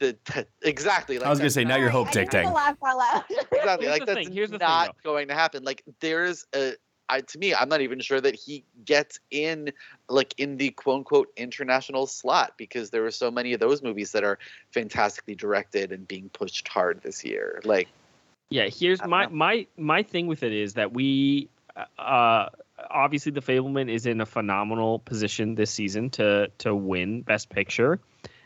the, 0.00 0.16
the 0.26 0.46
exactly 0.62 1.18
like 1.18 1.26
I 1.26 1.30
was 1.30 1.38
gonna 1.38 1.50
say 1.50 1.62
now 1.64 1.76
you're 1.76 1.90
hope 1.90 2.06
I 2.06 2.08
have 2.08 2.12
to 2.14 2.20
dictating. 2.20 2.52
laugh 2.52 2.76
out 2.84 2.96
loud. 2.96 3.24
exactly 3.52 3.86
Here's 3.86 3.98
like 4.00 4.06
that's 4.06 4.12
thing, 4.26 4.32
here's 4.32 4.50
the 4.50 4.58
thing, 4.58 4.66
not 4.66 4.96
going 5.04 5.28
to 5.28 5.34
happen 5.34 5.62
like 5.62 5.82
there's 6.00 6.46
a 6.54 6.72
I, 7.10 7.20
to 7.20 7.38
me 7.38 7.54
i'm 7.54 7.68
not 7.68 7.80
even 7.80 8.00
sure 8.00 8.20
that 8.20 8.34
he 8.34 8.64
gets 8.84 9.20
in 9.30 9.72
like 10.08 10.34
in 10.38 10.56
the 10.56 10.70
quote 10.70 10.98
unquote 10.98 11.28
international 11.36 12.06
slot 12.06 12.54
because 12.56 12.90
there 12.90 13.02
were 13.02 13.10
so 13.10 13.30
many 13.30 13.52
of 13.52 13.60
those 13.60 13.82
movies 13.82 14.12
that 14.12 14.24
are 14.24 14.38
fantastically 14.72 15.34
directed 15.34 15.92
and 15.92 16.06
being 16.06 16.28
pushed 16.30 16.68
hard 16.68 17.02
this 17.02 17.24
year 17.24 17.60
like 17.64 17.88
Yeah, 18.50 18.68
here's 18.68 19.02
my 19.04 19.26
know. 19.26 19.32
my 19.32 19.66
my 19.76 20.02
thing 20.02 20.26
with 20.26 20.42
it 20.42 20.52
is 20.52 20.74
that 20.74 20.92
we 20.92 21.48
uh 21.98 22.48
obviously 22.90 23.32
the 23.32 23.40
Fabelman 23.40 23.90
is 23.90 24.06
in 24.06 24.20
a 24.20 24.26
phenomenal 24.26 24.98
position 24.98 25.54
this 25.54 25.70
season 25.70 26.10
to 26.10 26.50
to 26.58 26.74
win 26.74 27.22
best 27.22 27.48
picture. 27.48 28.00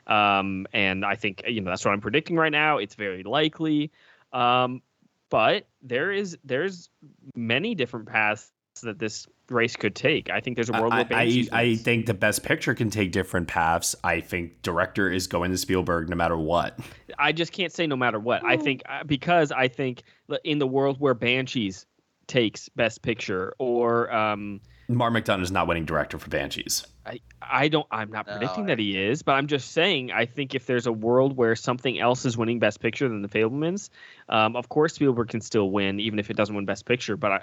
Um 0.07 0.67
and 0.73 1.05
I 1.05 1.15
think 1.17 1.43
you 1.49 1.61
know 1.61 1.71
that's 1.71 1.85
what 1.85 1.93
I'm 1.93 2.01
predicting 2.01 2.37
right 2.37 2.53
now. 2.53 2.79
It's 2.79 2.95
very 2.95 3.23
likely. 3.23 3.91
Um 4.33 4.83
but 5.31 5.67
there 5.83 6.13
is 6.13 6.37
there's 6.45 6.91
many 7.35 7.75
different 7.75 8.07
paths 8.07 8.53
that 8.83 8.99
this 8.99 9.27
race 9.51 9.77
could 9.77 9.95
take. 9.95 10.31
I 10.31 10.41
think 10.41 10.57
there's 10.57 10.69
a 10.71 10.73
world 10.73 10.93
I, 10.93 11.03
where 11.05 11.19
I, 11.19 11.49
I 11.53 11.75
think 11.77 12.07
the 12.07 12.15
best 12.15 12.43
picture 12.43 12.75
can 12.75 12.91
take 12.91 13.13
different 13.13 13.49
paths. 13.49 13.95
I 14.05 14.21
think 14.21 14.63
director 14.63 15.11
is 15.11 15.27
going 15.27 15.51
to 15.51 15.59
Spielberg 15.59 16.09
no 16.09 16.17
matter 16.17 16.37
what. 16.37 16.79
I 17.19 17.33
just 17.33 17.53
can't 17.53 17.73
say 17.73 17.87
no 17.87 17.97
matter 17.97 18.19
what. 18.19 18.45
I 18.45 18.57
think 18.57 18.83
uh, 18.89 19.05
because 19.05 19.53
I 19.53 19.69
think 19.69 20.03
in 20.45 20.59
the 20.59 20.67
world 20.67 20.99
where 21.01 21.15
Banshees 21.15 21.87
takes 22.27 22.69
Best 22.71 23.03
Picture 23.03 23.55
or 23.59 24.13
um, 24.15 24.61
Mark 24.89 25.13
McDonagh 25.15 25.43
is 25.43 25.51
not 25.53 25.67
winning 25.69 25.85
director 25.85 26.19
for 26.19 26.29
Banshees. 26.31 26.87
I 27.07 27.21
I 27.43 27.69
don't 27.69 27.87
I'm 27.91 28.11
not 28.11 28.27
No, 28.27 28.33
predicting 28.33 28.65
I- 28.65 28.69
that 28.69 28.79
he 28.79 28.99
is, 28.99 29.23
but 29.23 29.33
I'm 29.33 29.47
just 29.47 29.73
saying 29.73 30.11
I 30.11 30.25
think 30.25 30.55
if 30.55 30.65
there's 30.67 30.87
a 30.87 30.93
world 30.93 31.37
where 31.37 31.55
something 31.55 31.99
else 32.01 32.25
is 32.25 32.37
winning 32.39 32.59
Best 32.59 32.81
Picture 32.81 33.09
than 33.09 33.21
The 33.21 33.29
Fabelmans, 33.29 33.91
um, 34.31 34.57
of 34.57 34.69
course 34.71 34.95
Spielberg 34.95 35.29
can 35.29 35.43
still 35.43 35.71
win 35.71 36.01
even 36.01 36.19
if 36.19 36.31
it 36.31 36.37
doesn't 36.37 36.55
win 36.55 36.65
Best 36.65 36.87
Picture. 36.87 37.17
But 37.17 37.33
I. 37.33 37.41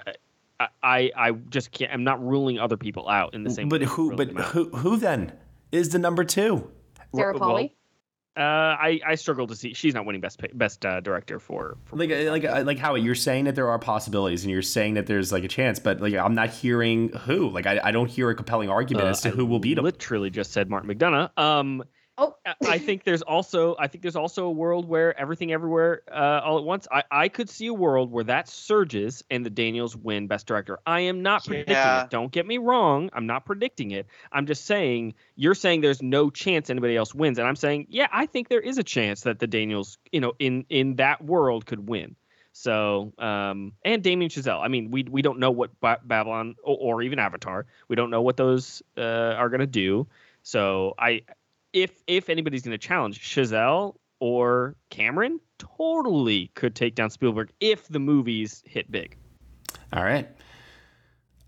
I, 0.82 1.10
I 1.16 1.28
I 1.28 1.32
just 1.32 1.70
can't. 1.72 1.92
I'm 1.92 2.04
not 2.04 2.24
ruling 2.24 2.58
other 2.58 2.76
people 2.76 3.08
out 3.08 3.34
in 3.34 3.42
the 3.44 3.50
same. 3.50 3.68
But 3.68 3.82
way 3.82 3.86
who? 3.86 4.10
But 4.16 4.28
ruling 4.28 4.34
them 4.34 4.38
out. 4.38 4.50
who? 4.52 4.68
Who 4.70 4.96
then 4.96 5.32
is 5.70 5.90
the 5.90 5.98
number 5.98 6.24
two? 6.24 6.70
Sarah 7.14 7.32
Well, 7.32 7.40
Polley. 7.40 7.74
Uh, 8.34 8.40
I 8.40 8.98
I 9.06 9.14
struggle 9.16 9.46
to 9.46 9.54
see. 9.54 9.74
She's 9.74 9.92
not 9.92 10.06
winning 10.06 10.22
best 10.22 10.40
best 10.54 10.86
uh, 10.86 11.00
director 11.00 11.38
for. 11.38 11.76
for 11.84 11.96
Like, 11.96 12.10
like, 12.10 12.64
like, 12.64 12.78
how 12.78 12.94
you're 12.94 13.14
saying 13.14 13.44
that 13.44 13.54
there 13.54 13.68
are 13.68 13.78
possibilities, 13.78 14.42
and 14.42 14.50
you're 14.50 14.62
saying 14.62 14.94
that 14.94 15.06
there's 15.06 15.32
like 15.32 15.44
a 15.44 15.48
chance, 15.48 15.78
but 15.78 16.00
like 16.00 16.14
I'm 16.14 16.34
not 16.34 16.48
hearing 16.48 17.10
who. 17.10 17.50
Like, 17.50 17.66
I, 17.66 17.78
I 17.84 17.90
don't 17.90 18.10
hear 18.10 18.30
a 18.30 18.34
compelling 18.34 18.70
argument 18.70 19.06
Uh, 19.06 19.10
as 19.10 19.20
to 19.22 19.28
I 19.28 19.32
who 19.32 19.44
will 19.44 19.58
beat 19.58 19.76
him. 19.76 19.84
Literally 19.84 20.30
just 20.30 20.52
said 20.52 20.70
Martin 20.70 20.88
McDonagh. 20.88 21.38
Um, 21.38 21.84
Oh. 22.18 22.36
I- 22.44 22.54
I 22.68 22.78
think 22.78 23.04
there's 23.04 23.22
also 23.22 23.74
I 23.78 23.86
think 23.88 24.02
there's 24.02 24.16
also 24.16 24.44
a 24.46 24.50
world 24.50 24.86
where 24.86 25.18
everything 25.18 25.52
everywhere 25.52 26.02
uh, 26.10 26.40
all 26.44 26.58
at 26.58 26.64
once. 26.64 26.86
I, 26.92 27.02
I 27.10 27.28
could 27.28 27.48
see 27.50 27.66
a 27.66 27.74
world 27.74 28.10
where 28.10 28.24
that 28.24 28.48
surges 28.48 29.24
and 29.30 29.44
the 29.44 29.50
Daniels 29.50 29.96
win 29.96 30.26
best 30.26 30.46
director. 30.46 30.78
I 30.86 31.00
am 31.00 31.22
not 31.22 31.44
predicting 31.44 31.74
Yeah. 31.74 32.04
it. 32.04 32.10
Don't 32.10 32.30
get 32.30 32.46
me 32.46 32.58
wrong. 32.58 33.10
I'm 33.12 33.26
not 33.26 33.44
predicting 33.46 33.90
it. 33.92 34.06
I'm 34.30 34.46
just 34.46 34.64
saying 34.66 35.14
you're 35.36 35.54
saying 35.54 35.80
there's 35.80 36.02
no 36.02 36.30
chance 36.30 36.70
anybody 36.70 36.96
else 36.96 37.14
wins, 37.14 37.38
and 37.38 37.48
I'm 37.48 37.56
saying 37.56 37.86
yeah, 37.90 38.08
I 38.12 38.26
think 38.26 38.48
there 38.48 38.60
is 38.60 38.78
a 38.78 38.84
chance 38.84 39.22
that 39.22 39.38
the 39.38 39.46
Daniels, 39.46 39.98
you 40.12 40.20
know, 40.20 40.32
in 40.38 40.64
in 40.68 40.96
that 40.96 41.24
world 41.24 41.66
could 41.66 41.88
win. 41.88 42.16
So, 42.54 43.14
um, 43.18 43.72
and 43.82 44.02
Damien 44.02 44.30
Chazelle. 44.30 44.60
I 44.62 44.68
mean, 44.68 44.90
we 44.90 45.04
we 45.04 45.22
don't 45.22 45.38
know 45.38 45.50
what 45.50 45.78
ba- 45.80 46.00
Babylon 46.04 46.56
or, 46.62 46.76
or 46.78 47.02
even 47.02 47.18
Avatar. 47.18 47.64
We 47.88 47.96
don't 47.96 48.10
know 48.10 48.20
what 48.20 48.36
those 48.36 48.82
uh, 48.98 49.00
are 49.00 49.48
going 49.48 49.60
to 49.60 49.66
do. 49.66 50.06
So, 50.42 50.94
I 50.98 51.22
if 51.72 52.02
if 52.06 52.28
anybody's 52.28 52.62
going 52.62 52.72
to 52.72 52.78
challenge 52.78 53.20
Chazelle 53.20 53.94
or 54.20 54.76
Cameron, 54.90 55.40
totally 55.58 56.50
could 56.54 56.74
take 56.74 56.94
down 56.94 57.10
Spielberg 57.10 57.50
if 57.60 57.88
the 57.88 57.98
movies 57.98 58.62
hit 58.66 58.90
big. 58.90 59.16
All 59.92 60.04
right. 60.04 60.28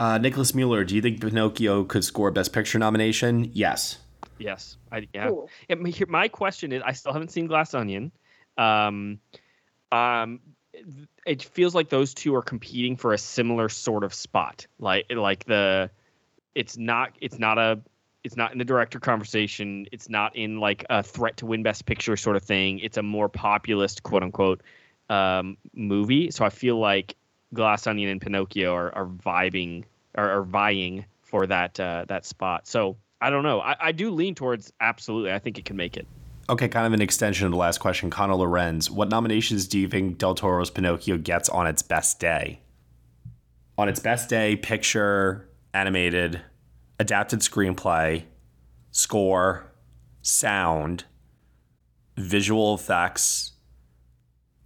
Uh, 0.00 0.18
Nicholas 0.18 0.54
Mueller, 0.54 0.84
do 0.84 0.96
you 0.96 1.00
think 1.02 1.20
Pinocchio 1.20 1.84
could 1.84 2.04
score 2.04 2.30
Best 2.30 2.52
Picture 2.52 2.78
nomination? 2.78 3.48
Yes. 3.52 3.98
Yes, 4.38 4.76
I 4.90 5.06
yeah. 5.14 5.28
Cool. 5.28 5.48
Yeah, 5.68 5.76
my- 5.76 5.92
My 6.08 6.28
question 6.28 6.72
is, 6.72 6.82
I 6.84 6.92
still 6.92 7.12
haven't 7.12 7.30
seen 7.30 7.46
Glass 7.46 7.72
Onion. 7.74 8.10
Um, 8.58 9.20
um, 9.92 10.40
it 11.24 11.42
feels 11.44 11.74
like 11.74 11.88
those 11.88 12.12
two 12.12 12.34
are 12.34 12.42
competing 12.42 12.96
for 12.96 13.12
a 13.12 13.18
similar 13.18 13.68
sort 13.68 14.02
of 14.02 14.12
spot. 14.12 14.66
Like 14.80 15.06
like 15.10 15.44
the, 15.44 15.90
it's 16.56 16.76
not 16.76 17.12
it's 17.20 17.38
not 17.38 17.58
a 17.58 17.80
it's 18.24 18.36
not 18.36 18.52
in 18.52 18.58
the 18.58 18.64
director 18.64 18.98
conversation. 18.98 19.86
It's 19.92 20.08
not 20.08 20.34
in 20.34 20.58
like 20.58 20.84
a 20.88 21.02
threat 21.02 21.36
to 21.36 21.46
win 21.46 21.62
Best 21.62 21.84
Picture 21.84 22.16
sort 22.16 22.36
of 22.36 22.42
thing. 22.42 22.78
It's 22.78 22.96
a 22.96 23.02
more 23.02 23.28
populist 23.28 24.02
quote 24.02 24.22
unquote 24.22 24.62
um, 25.10 25.58
movie. 25.74 26.30
So 26.30 26.44
I 26.44 26.48
feel 26.48 26.78
like 26.78 27.16
Glass 27.52 27.86
Onion 27.86 28.08
and 28.08 28.20
Pinocchio 28.20 28.74
are, 28.74 28.94
are 28.94 29.06
vibing 29.06 29.84
are, 30.14 30.30
are 30.30 30.42
vying 30.42 31.04
for 31.22 31.46
that 31.46 31.78
uh, 31.78 32.06
that 32.08 32.24
spot. 32.24 32.66
So 32.66 32.96
I 33.20 33.28
don't 33.30 33.42
know. 33.42 33.60
I, 33.60 33.76
I 33.78 33.92
do 33.92 34.10
lean 34.10 34.34
towards 34.34 34.72
absolutely. 34.80 35.32
I 35.32 35.38
think 35.38 35.58
it 35.58 35.66
can 35.66 35.76
make 35.76 35.96
it. 35.96 36.06
Okay, 36.48 36.68
kind 36.68 36.86
of 36.86 36.92
an 36.92 37.00
extension 37.00 37.46
of 37.46 37.52
the 37.52 37.58
last 37.58 37.78
question. 37.78 38.10
Connor 38.10 38.34
Lorenz, 38.34 38.90
what 38.90 39.08
nominations 39.08 39.66
do 39.66 39.78
you 39.78 39.88
think 39.88 40.18
Del 40.18 40.34
Toro's 40.34 40.70
Pinocchio 40.70 41.16
gets 41.16 41.48
on 41.48 41.66
its 41.66 41.80
best 41.80 42.20
day? 42.20 42.60
On 43.78 43.88
its 43.88 43.98
best 43.98 44.28
day, 44.28 44.54
picture, 44.54 45.48
animated, 45.72 46.42
adapted 46.98 47.40
screenplay, 47.40 48.24
score, 48.90 49.72
sound, 50.22 51.04
visual 52.16 52.74
effects, 52.74 53.52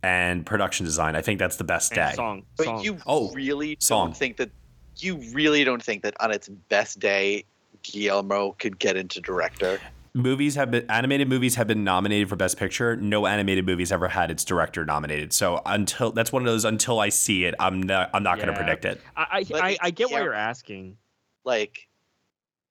and 0.02 0.46
production 0.46 0.84
design. 0.86 1.16
I 1.16 1.22
think 1.22 1.38
that's 1.38 1.56
the 1.56 1.64
best 1.64 1.92
And 1.92 2.10
day. 2.10 2.14
song. 2.14 2.42
But 2.56 2.64
song. 2.66 2.84
you 2.84 2.98
Oh, 3.06 3.32
really 3.32 3.76
song. 3.80 4.08
don't 4.08 4.16
think 4.16 4.36
that 4.36 4.50
you 4.96 5.16
really 5.32 5.64
don't 5.64 5.82
think 5.82 6.02
that 6.02 6.14
on 6.20 6.30
its 6.32 6.48
best 6.48 6.98
day 7.00 7.44
Guillermo 7.82 8.52
could 8.58 8.78
get 8.78 8.96
into 8.96 9.20
director. 9.20 9.80
Movies 10.14 10.54
have 10.56 10.70
been 10.70 10.84
animated 10.90 11.28
movies 11.28 11.54
have 11.54 11.66
been 11.68 11.84
nominated 11.84 12.28
for 12.28 12.34
best 12.36 12.56
picture. 12.58 12.96
No 12.96 13.26
animated 13.26 13.64
movies 13.66 13.92
ever 13.92 14.08
had 14.08 14.30
its 14.30 14.44
director 14.44 14.84
nominated. 14.84 15.32
So 15.32 15.60
until 15.66 16.10
that's 16.10 16.32
one 16.32 16.42
of 16.42 16.46
those 16.46 16.64
until 16.64 16.98
I 16.98 17.08
see 17.08 17.44
it, 17.44 17.54
I'm 17.60 17.82
not 17.82 18.10
I'm 18.14 18.22
not 18.22 18.36
going 18.36 18.48
to 18.48 18.54
predict 18.54 18.84
it. 18.84 19.00
I 19.16 19.44
I, 19.52 19.60
I, 19.60 19.76
I 19.80 19.90
get 19.90 20.06
why 20.06 20.18
Guillermo. 20.18 20.24
you're 20.24 20.34
asking. 20.34 20.96
Like 21.44 21.87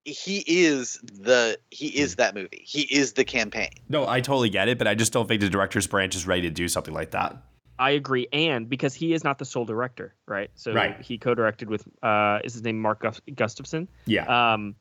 he 0.07 0.43
is 0.47 0.99
the 1.03 1.57
he 1.69 1.87
is 1.87 2.13
Hmm. 2.13 2.17
that 2.19 2.35
movie. 2.35 2.61
He 2.63 2.81
is 2.83 3.13
the 3.13 3.25
campaign. 3.25 3.69
No, 3.89 4.07
I 4.07 4.21
totally 4.21 4.49
get 4.49 4.69
it, 4.69 4.77
but 4.77 4.87
I 4.87 4.95
just 4.95 5.11
don't 5.11 5.27
think 5.27 5.41
the 5.41 5.49
director's 5.49 5.85
branch 5.85 6.15
is 6.15 6.25
ready 6.25 6.43
to 6.43 6.49
do 6.49 6.67
something 6.69 6.93
like 6.93 7.11
that. 7.11 7.35
I 7.79 7.91
agree, 7.91 8.27
and 8.33 8.67
because 8.69 8.95
he 8.95 9.13
is 9.13 9.23
not 9.23 9.37
the 9.37 9.45
sole 9.45 9.65
director, 9.65 10.15
right? 10.25 10.49
So 10.55 10.73
Right. 10.73 10.99
he 11.01 11.17
co-directed 11.19 11.69
with 11.69 11.85
uh, 12.01 12.39
is 12.43 12.53
his 12.53 12.63
name 12.63 12.79
Mark 12.81 13.01
Gus- 13.01 13.21
Gustafson? 13.35 13.87
Yeah. 14.05 14.25
Um, 14.53 14.75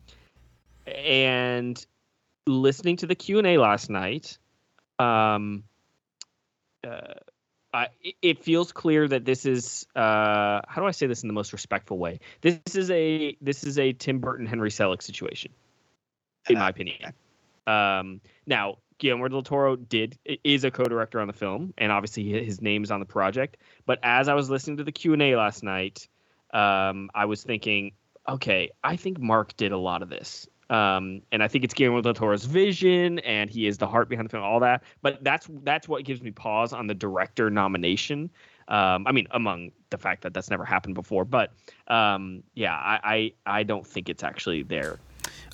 and 0.86 1.84
listening 2.46 2.96
to 2.98 3.06
the 3.06 3.14
Q 3.14 3.38
and 3.38 3.46
A 3.46 3.58
last 3.58 3.90
night, 3.90 4.38
um, 4.98 5.64
uh, 6.86 7.14
I, 7.76 7.88
it- 8.22 8.42
feels 8.42 8.72
clear 8.72 9.06
that 9.08 9.24
this 9.24 9.44
is 9.44 9.86
uh, 9.94 10.60
how 10.66 10.76
do 10.80 10.84
I 10.86 10.92
say 10.92 11.06
this 11.06 11.22
in 11.22 11.28
the 11.28 11.34
most 11.34 11.52
respectful 11.52 11.98
way? 11.98 12.20
This 12.40 12.74
is 12.74 12.90
a 12.90 13.36
this 13.40 13.64
is 13.64 13.78
a 13.78 13.92
Tim 13.92 14.18
Burton 14.20 14.46
Henry 14.46 14.70
Selick 14.70 15.02
situation, 15.02 15.52
in 16.48 16.58
my 16.58 16.68
opinion. 16.70 17.12
Um, 17.66 18.20
now 18.46 18.78
Guillermo 18.98 19.28
del 19.28 19.42
Toro 19.42 19.76
did 19.76 20.18
is 20.44 20.64
a 20.64 20.70
co-director 20.70 21.20
on 21.20 21.26
the 21.26 21.32
film, 21.32 21.74
and 21.76 21.92
obviously 21.92 22.44
his 22.44 22.62
name 22.62 22.82
is 22.82 22.90
on 22.90 23.00
the 23.00 23.06
project. 23.06 23.58
But 23.84 23.98
as 24.02 24.28
I 24.28 24.34
was 24.34 24.48
listening 24.48 24.78
to 24.78 24.84
the 24.84 24.92
Q 24.92 25.12
and 25.12 25.22
A 25.22 25.36
last 25.36 25.62
night, 25.62 26.08
um, 26.54 27.10
I 27.14 27.26
was 27.26 27.42
thinking, 27.42 27.92
okay, 28.26 28.70
I 28.82 28.96
think 28.96 29.20
Mark 29.20 29.56
did 29.56 29.72
a 29.72 29.78
lot 29.78 30.02
of 30.02 30.08
this. 30.08 30.48
Um, 30.68 31.22
and 31.30 31.42
I 31.42 31.48
think 31.48 31.64
it's 31.64 31.74
Guillermo 31.74 32.00
del 32.00 32.14
Toro's 32.14 32.44
vision, 32.44 33.20
and 33.20 33.48
he 33.48 33.66
is 33.66 33.78
the 33.78 33.86
heart 33.86 34.08
behind 34.08 34.28
the 34.28 34.30
film, 34.30 34.42
all 34.42 34.60
that. 34.60 34.82
But 35.02 35.22
that's 35.22 35.48
that's 35.62 35.88
what 35.88 36.04
gives 36.04 36.22
me 36.22 36.30
pause 36.30 36.72
on 36.72 36.86
the 36.86 36.94
director 36.94 37.50
nomination. 37.50 38.30
Um, 38.68 39.06
I 39.06 39.12
mean, 39.12 39.28
among 39.30 39.70
the 39.90 39.98
fact 39.98 40.22
that 40.22 40.34
that's 40.34 40.50
never 40.50 40.64
happened 40.64 40.94
before, 40.94 41.24
but 41.24 41.52
um, 41.86 42.42
yeah, 42.54 42.74
I, 42.74 43.32
I 43.46 43.58
I 43.58 43.62
don't 43.62 43.86
think 43.86 44.08
it's 44.08 44.24
actually 44.24 44.64
there. 44.64 44.98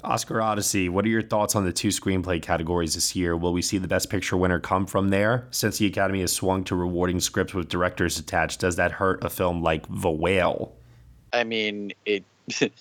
Oscar 0.05 0.43
Odyssey, 0.43 0.89
what 0.89 1.05
are 1.05 1.09
your 1.09 1.23
thoughts 1.23 1.55
on 1.55 1.65
the 1.65 1.73
two 1.73 1.89
screenplay 1.89 2.43
categories 2.43 2.95
this 2.95 3.15
year? 3.15 3.37
Will 3.37 3.53
we 3.53 3.63
see 3.63 3.79
the 3.79 3.87
Best 3.87 4.11
Picture 4.11 4.37
winner 4.37 4.59
come 4.59 4.87
from 4.87 5.11
there? 5.11 5.47
Since 5.51 5.79
the 5.79 5.87
Academy 5.87 6.23
has 6.23 6.33
swung 6.33 6.65
to 6.65 6.75
rewarding 6.75 7.21
scripts 7.21 7.55
with 7.55 7.69
directors 7.69 8.19
attached, 8.19 8.61
does 8.61 8.77
that 8.77 8.93
hurt 8.93 9.23
a 9.23 9.31
film 9.31 9.63
like 9.63 9.85
The 9.89 10.11
Whale? 10.11 10.73
I 11.33 11.45
mean, 11.45 11.93
it. 12.05 12.25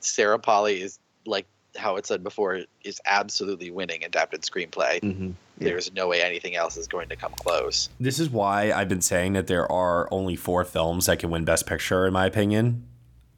Sarah 0.00 0.38
Polley 0.38 0.82
is 0.82 0.98
like 1.26 1.46
Howat 1.76 2.06
said 2.06 2.22
before 2.22 2.60
is 2.82 3.00
absolutely 3.06 3.70
winning 3.70 4.04
adapted 4.04 4.42
screenplay. 4.42 5.00
Mm-hmm. 5.00 5.30
There's 5.58 5.92
no 5.92 6.08
way 6.08 6.22
anything 6.22 6.56
else 6.56 6.76
is 6.76 6.86
going 6.86 7.08
to 7.08 7.16
come 7.16 7.32
close. 7.32 7.88
This 8.00 8.18
is 8.18 8.30
why 8.30 8.72
I've 8.72 8.88
been 8.88 9.00
saying 9.00 9.34
that 9.34 9.46
there 9.46 9.70
are 9.70 10.08
only 10.12 10.36
four 10.36 10.64
films 10.64 11.06
that 11.06 11.18
can 11.18 11.30
win 11.30 11.44
Best 11.44 11.66
Picture, 11.66 12.06
in 12.06 12.12
my 12.12 12.26
opinion 12.26 12.86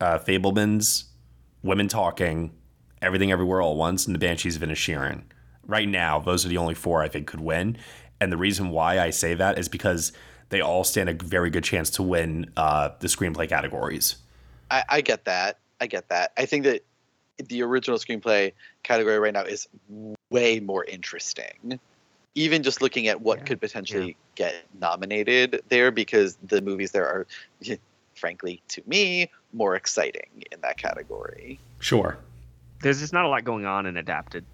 uh, 0.00 0.18
Fabelmans, 0.18 1.04
Women 1.62 1.88
Talking, 1.88 2.52
Everything 3.00 3.32
Everywhere 3.32 3.62
All 3.62 3.72
at 3.72 3.78
Once, 3.78 4.06
and 4.06 4.14
The 4.14 4.18
Banshees 4.18 4.56
of 4.56 4.62
Inisherin. 4.62 5.22
Right 5.66 5.88
now, 5.88 6.20
those 6.20 6.44
are 6.44 6.48
the 6.48 6.58
only 6.58 6.74
four 6.74 7.02
I 7.02 7.08
think 7.08 7.26
could 7.26 7.40
win. 7.40 7.78
And 8.20 8.32
the 8.32 8.36
reason 8.36 8.70
why 8.70 9.00
I 9.00 9.10
say 9.10 9.34
that 9.34 9.58
is 9.58 9.68
because 9.68 10.12
they 10.48 10.60
all 10.60 10.84
stand 10.84 11.08
a 11.08 11.14
very 11.14 11.50
good 11.50 11.64
chance 11.64 11.90
to 11.90 12.02
win 12.02 12.50
uh, 12.56 12.90
the 13.00 13.08
screenplay 13.08 13.48
categories. 13.48 14.16
I, 14.70 14.84
I 14.88 15.00
get 15.00 15.24
that. 15.24 15.58
I 15.80 15.86
get 15.86 16.08
that. 16.08 16.32
I 16.36 16.46
think 16.46 16.64
that 16.64 16.84
the 17.38 17.62
original 17.62 17.98
screenplay 17.98 18.52
category 18.82 19.18
right 19.18 19.32
now 19.32 19.42
is 19.42 19.68
way 20.30 20.60
more 20.60 20.84
interesting. 20.84 21.78
Even 22.34 22.62
just 22.62 22.82
looking 22.82 23.08
at 23.08 23.20
what 23.20 23.46
could 23.46 23.60
potentially 23.60 24.16
get 24.34 24.54
nominated 24.78 25.62
there, 25.68 25.90
because 25.90 26.36
the 26.42 26.60
movies 26.60 26.92
there 26.92 27.06
are, 27.06 27.26
frankly, 28.14 28.62
to 28.68 28.82
me, 28.86 29.30
more 29.52 29.74
exciting 29.74 30.44
in 30.52 30.60
that 30.60 30.76
category. 30.76 31.58
Sure. 31.78 32.18
There's 32.82 33.00
just 33.00 33.12
not 33.12 33.24
a 33.24 33.28
lot 33.28 33.44
going 33.44 33.64
on 33.64 33.86
in 33.86 33.96
adapted. 33.96 34.44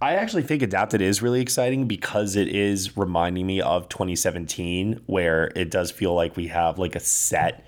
I 0.00 0.14
actually 0.14 0.42
think 0.42 0.62
Adapted 0.62 1.00
is 1.00 1.22
really 1.22 1.40
exciting 1.40 1.86
because 1.86 2.36
it 2.36 2.48
is 2.48 2.96
reminding 2.96 3.46
me 3.46 3.60
of 3.60 3.88
2017, 3.88 5.02
where 5.06 5.52
it 5.54 5.70
does 5.70 5.90
feel 5.90 6.14
like 6.14 6.36
we 6.36 6.48
have 6.48 6.78
like 6.78 6.96
a 6.96 7.00
set 7.00 7.64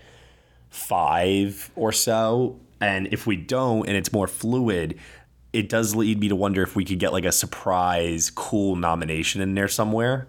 five 0.71 1.71
or 1.77 1.93
so. 1.93 2.59
And 2.81 3.09
if 3.13 3.27
we 3.27 3.37
don't, 3.37 3.87
and 3.87 3.97
it's 3.97 4.13
more 4.13 4.27
fluid, 4.27 4.99
it 5.53 5.69
does 5.69 5.95
lead 5.95 6.21
me 6.21 6.29
to 6.29 6.37
wonder 6.37 6.63
if 6.63 6.77
we 6.77 6.85
could 6.85 6.99
get 6.99 7.13
like 7.13 7.25
a 7.25 7.33
surprise, 7.33 8.31
cool 8.31 8.77
nomination 8.77 9.41
in 9.41 9.55
there 9.55 9.69
somewhere. 9.69 10.29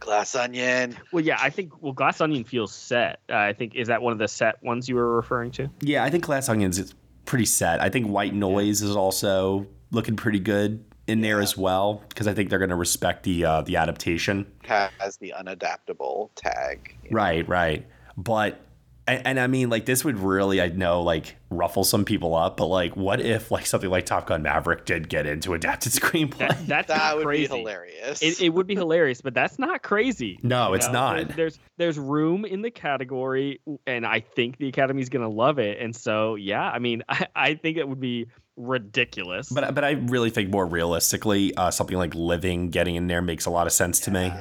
Glass 0.00 0.34
Onion. 0.34 0.96
Well, 1.12 1.24
yeah, 1.24 1.38
I 1.40 1.50
think 1.50 1.82
well, 1.82 1.92
Glass 1.92 2.20
Onion 2.20 2.44
feels 2.44 2.72
set. 2.74 3.20
Uh, 3.30 3.36
I 3.36 3.52
think 3.52 3.74
is 3.74 3.88
that 3.88 4.02
one 4.02 4.12
of 4.12 4.18
the 4.18 4.28
set 4.28 4.62
ones 4.62 4.88
you 4.88 4.96
were 4.96 5.16
referring 5.16 5.50
to? 5.52 5.70
Yeah, 5.80 6.04
I 6.04 6.10
think 6.10 6.24
Glass 6.24 6.48
Onions 6.48 6.78
is 6.78 6.94
pretty 7.24 7.46
set. 7.46 7.80
I 7.80 7.88
think 7.88 8.08
White 8.08 8.34
Noise 8.34 8.82
is 8.82 8.94
also 8.94 9.66
looking 9.90 10.16
pretty 10.16 10.40
good 10.40 10.84
in 11.06 11.20
there 11.20 11.40
as 11.40 11.56
well 11.56 12.02
because 12.08 12.26
I 12.26 12.34
think 12.34 12.50
they're 12.50 12.58
going 12.58 12.70
to 12.70 12.76
respect 12.76 13.22
the 13.24 13.44
uh, 13.44 13.62
the 13.62 13.76
adaptation. 13.76 14.46
Has 14.64 15.16
the 15.18 15.34
unadaptable 15.36 16.30
tag. 16.34 16.96
Right, 17.10 17.48
right. 17.48 17.86
But 18.16 18.60
and, 19.06 19.26
and 19.26 19.40
I 19.40 19.46
mean 19.46 19.70
like 19.70 19.86
this 19.86 20.04
would 20.04 20.18
really 20.18 20.60
I 20.60 20.68
know 20.68 21.02
like 21.02 21.36
ruffle 21.50 21.84
some 21.84 22.04
people 22.04 22.34
up, 22.34 22.56
but 22.56 22.66
like 22.66 22.96
what 22.96 23.20
if 23.20 23.50
like 23.50 23.66
something 23.66 23.90
like 23.90 24.06
Top 24.06 24.26
Gun 24.26 24.42
Maverick 24.42 24.84
did 24.84 25.08
get 25.08 25.26
into 25.26 25.54
adapted 25.54 25.92
screenplay? 25.92 26.38
That, 26.38 26.66
that's 26.66 26.88
That 26.88 26.98
not 26.98 27.16
would 27.16 27.26
crazy. 27.26 27.48
be 27.52 27.58
hilarious. 27.58 28.22
It, 28.22 28.40
it 28.40 28.48
would 28.50 28.66
be 28.66 28.74
hilarious, 28.74 29.20
but 29.20 29.34
that's 29.34 29.58
not 29.58 29.82
crazy. 29.82 30.38
No, 30.44 30.74
it's 30.74 30.86
know? 30.86 30.92
not. 30.92 31.16
There's, 31.16 31.36
there's 31.36 31.58
there's 31.76 31.98
room 31.98 32.44
in 32.44 32.62
the 32.62 32.70
category, 32.70 33.60
and 33.86 34.06
I 34.06 34.20
think 34.20 34.58
the 34.58 34.68
Academy's 34.68 35.08
gonna 35.08 35.28
love 35.28 35.58
it. 35.58 35.80
And 35.80 35.94
so, 35.94 36.34
yeah, 36.36 36.62
I 36.62 36.78
mean, 36.78 37.02
I, 37.08 37.26
I 37.34 37.54
think 37.54 37.76
it 37.78 37.88
would 37.88 38.00
be 38.00 38.26
ridiculous. 38.56 39.48
But 39.50 39.74
but 39.74 39.84
I 39.84 39.92
really 39.92 40.30
think 40.30 40.50
more 40.50 40.66
realistically, 40.66 41.54
uh, 41.56 41.70
something 41.70 41.96
like 41.96 42.14
Living 42.14 42.70
getting 42.70 42.94
in 42.96 43.06
there 43.06 43.22
makes 43.22 43.46
a 43.46 43.50
lot 43.50 43.66
of 43.66 43.72
sense 43.72 44.00
to 44.00 44.10
me. 44.10 44.32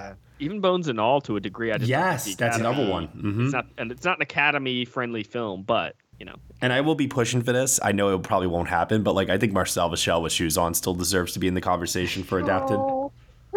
Even 0.44 0.60
Bones 0.62 0.88
and 0.88 1.00
All, 1.00 1.22
to 1.22 1.36
a 1.36 1.40
degree, 1.40 1.72
I 1.72 1.78
just 1.78 1.90
don't 1.90 2.00
Yes, 2.00 2.36
that's 2.36 2.58
another 2.58 2.84
Academy- 2.84 2.92
one. 2.92 3.08
Mhm. 3.10 3.44
It's 3.46 3.54
not, 3.54 3.66
and 3.78 3.92
it's 3.92 4.04
not 4.06 4.18
an 4.18 4.22
Academy 4.24 4.86
friendly 4.86 5.24
film, 5.24 5.64
but 5.64 5.96
you 6.20 6.26
know, 6.26 6.36
And 6.62 6.72
I 6.72 6.82
will 6.82 6.96
be 6.96 7.08
pushing 7.08 7.42
for 7.42 7.52
this. 7.52 7.80
I 7.84 7.92
know 7.92 8.14
it 8.16 8.24
probably 8.24 8.48
won't 8.48 8.70
happen, 8.70 9.04
but 9.04 9.14
like 9.16 9.30
I 9.30 9.38
think 9.38 9.52
Marcel 9.52 9.90
the 9.90 9.98
Shell 9.98 10.22
with 10.22 10.32
shoes 10.32 10.58
on 10.58 10.74
still 10.74 10.94
deserves 10.94 11.34
to 11.34 11.40
be 11.40 11.48
in 11.48 11.54
the 11.54 11.62
conversation 11.62 12.24
for 12.24 12.40
adapted. 12.40 12.78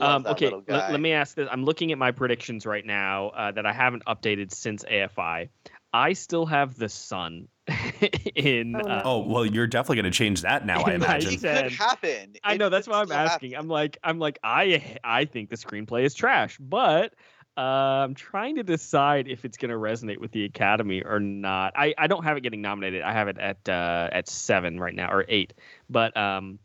um, 0.00 0.26
okay, 0.26 0.46
little 0.46 0.62
let, 0.68 0.92
let 0.92 1.00
me 1.00 1.12
ask 1.12 1.34
this. 1.36 1.48
I'm 1.50 1.64
looking 1.64 1.90
at 1.92 1.98
my 1.98 2.10
predictions 2.12 2.66
right 2.66 2.84
now 2.84 3.28
uh, 3.30 3.50
that 3.52 3.66
I 3.66 3.72
haven't 3.72 4.04
updated 4.06 4.52
since 4.52 4.84
AFI. 4.84 5.48
I 5.92 6.12
still 6.12 6.46
have 6.46 6.76
the 6.78 6.88
Son 6.88 7.48
in. 8.34 8.76
Uh, 8.76 9.02
Oh 9.04 9.18
well, 9.20 9.44
you're 9.44 9.66
definitely 9.66 9.96
going 10.02 10.12
to 10.12 10.16
change 10.16 10.42
that 10.42 10.66
now. 10.66 10.82
I 10.82 10.92
imagine. 10.94 11.38
set. 11.38 11.64
Could 11.64 11.72
happen. 11.72 12.34
I 12.44 12.54
It 12.54 12.58
know 12.58 12.68
that's 12.68 12.88
why 12.88 13.00
I'm 13.00 13.06
still 13.06 13.16
happen. 13.16 13.32
asking. 13.32 13.54
I'm 13.56 13.68
like, 13.68 13.98
I'm 14.02 14.18
like, 14.18 14.38
I 14.42 14.96
I 15.04 15.24
think 15.24 15.50
the 15.50 15.56
screenplay 15.56 16.04
is 16.04 16.14
trash, 16.14 16.58
but 16.58 17.14
uh, 17.56 17.60
I'm 17.60 18.14
trying 18.14 18.56
to 18.56 18.62
decide 18.62 19.26
if 19.28 19.44
it's 19.44 19.56
going 19.56 19.70
to 19.70 19.76
resonate 19.76 20.18
with 20.18 20.30
the 20.30 20.44
Academy 20.44 21.02
or 21.02 21.18
not. 21.18 21.72
I, 21.76 21.92
I 21.98 22.06
don't 22.06 22.22
have 22.22 22.36
it 22.36 22.42
getting 22.42 22.62
nominated. 22.62 23.02
I 23.02 23.12
have 23.12 23.26
it 23.28 23.38
at 23.38 23.68
uh, 23.68 24.08
at 24.12 24.28
seven 24.28 24.78
right 24.78 24.94
now 24.94 25.10
or 25.10 25.24
eight, 25.28 25.54
but 25.90 26.16
um, 26.16 26.60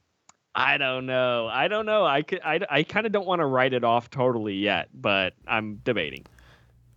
I 0.55 0.77
don't 0.77 1.07
know. 1.07 1.47
I 1.51 1.67
don't 1.67 1.87
know. 1.87 2.05
I 2.05 2.21
could 2.21 2.41
I, 2.45 2.59
I 2.69 2.83
kind 2.83 3.05
of 3.07 3.11
don't 3.11 3.25
want 3.25 3.39
to 3.39 3.45
write 3.45 3.73
it 3.73 3.83
off 3.83 4.09
totally 4.11 4.53
yet, 4.55 4.89
but 4.93 5.33
I'm 5.47 5.77
debating. 5.83 6.25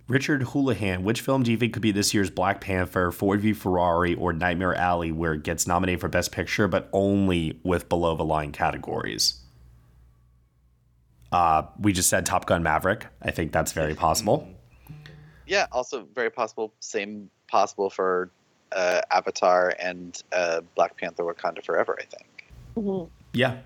Richard 0.09 0.43
Houlihan, 0.45 1.03
which 1.03 1.21
film 1.21 1.43
do 1.43 1.51
you 1.51 1.57
think 1.57 1.73
could 1.73 1.83
be 1.83 1.91
this 1.91 2.15
year's 2.15 2.31
Black 2.31 2.61
Panther, 2.61 3.11
Ford 3.11 3.41
v 3.41 3.53
Ferrari, 3.53 4.15
or 4.15 4.33
Nightmare 4.33 4.75
Alley, 4.75 5.11
where 5.11 5.35
it 5.35 5.43
gets 5.43 5.67
nominated 5.67 6.01
for 6.01 6.09
Best 6.09 6.31
Picture, 6.31 6.69
but 6.69 6.89
only 6.93 7.59
with 7.65 7.89
below 7.89 8.15
the 8.15 8.25
line 8.25 8.53
categories? 8.53 9.41
Uh, 11.33 11.63
we 11.81 11.93
just 11.93 12.09
said 12.09 12.25
Top 12.25 12.47
Gun 12.47 12.63
Maverick. 12.63 13.07
I 13.21 13.33
think 13.33 13.51
that's 13.51 13.73
very 13.73 13.95
possible. 13.97 14.49
Yeah, 15.47 15.67
also 15.73 16.07
very 16.15 16.31
possible. 16.31 16.73
Same 16.79 17.29
possible 17.49 17.91
for 17.91 18.31
uh, 18.73 19.01
Avatar 19.11 19.75
and 19.81 20.23
uh, 20.33 20.61
Black 20.77 20.97
Panther: 20.97 21.25
Wakanda 21.25 21.65
Forever. 21.65 21.99
I 22.01 22.05
think. 22.05 23.07
Yeah. 23.33 23.59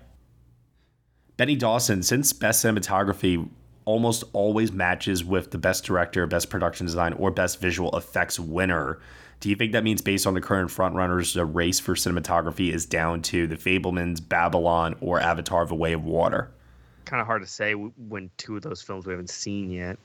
Benny 1.37 1.55
Dawson, 1.55 2.03
since 2.03 2.33
Best 2.33 2.63
Cinematography 2.63 3.49
almost 3.85 4.23
always 4.33 4.71
matches 4.71 5.23
with 5.23 5.51
the 5.51 5.57
Best 5.57 5.83
Director, 5.83 6.25
Best 6.27 6.49
Production 6.49 6.85
Design, 6.85 7.13
or 7.13 7.31
Best 7.31 7.59
Visual 7.59 7.95
Effects 7.97 8.39
winner, 8.39 8.99
do 9.41 9.49
you 9.49 9.55
think 9.55 9.71
that 9.71 9.83
means 9.83 10.01
based 10.01 10.27
on 10.27 10.35
the 10.35 10.41
current 10.41 10.69
frontrunners, 10.69 11.33
the 11.33 11.45
race 11.45 11.79
for 11.79 11.95
cinematography 11.95 12.71
is 12.71 12.85
down 12.85 13.23
to 13.23 13.47
The 13.47 13.55
Fabelmans, 13.55 14.27
Babylon, 14.27 14.95
or 15.01 15.19
Avatar: 15.19 15.65
The 15.65 15.75
Way 15.75 15.93
of 15.93 16.05
Water? 16.05 16.51
kind 17.05 17.19
of 17.19 17.27
hard 17.27 17.41
to 17.41 17.47
say 17.47 17.73
when 17.73 18.29
two 18.37 18.55
of 18.55 18.61
those 18.61 18.81
films 18.81 19.05
we 19.05 19.11
haven't 19.11 19.29
seen 19.29 19.69
yet. 19.69 19.97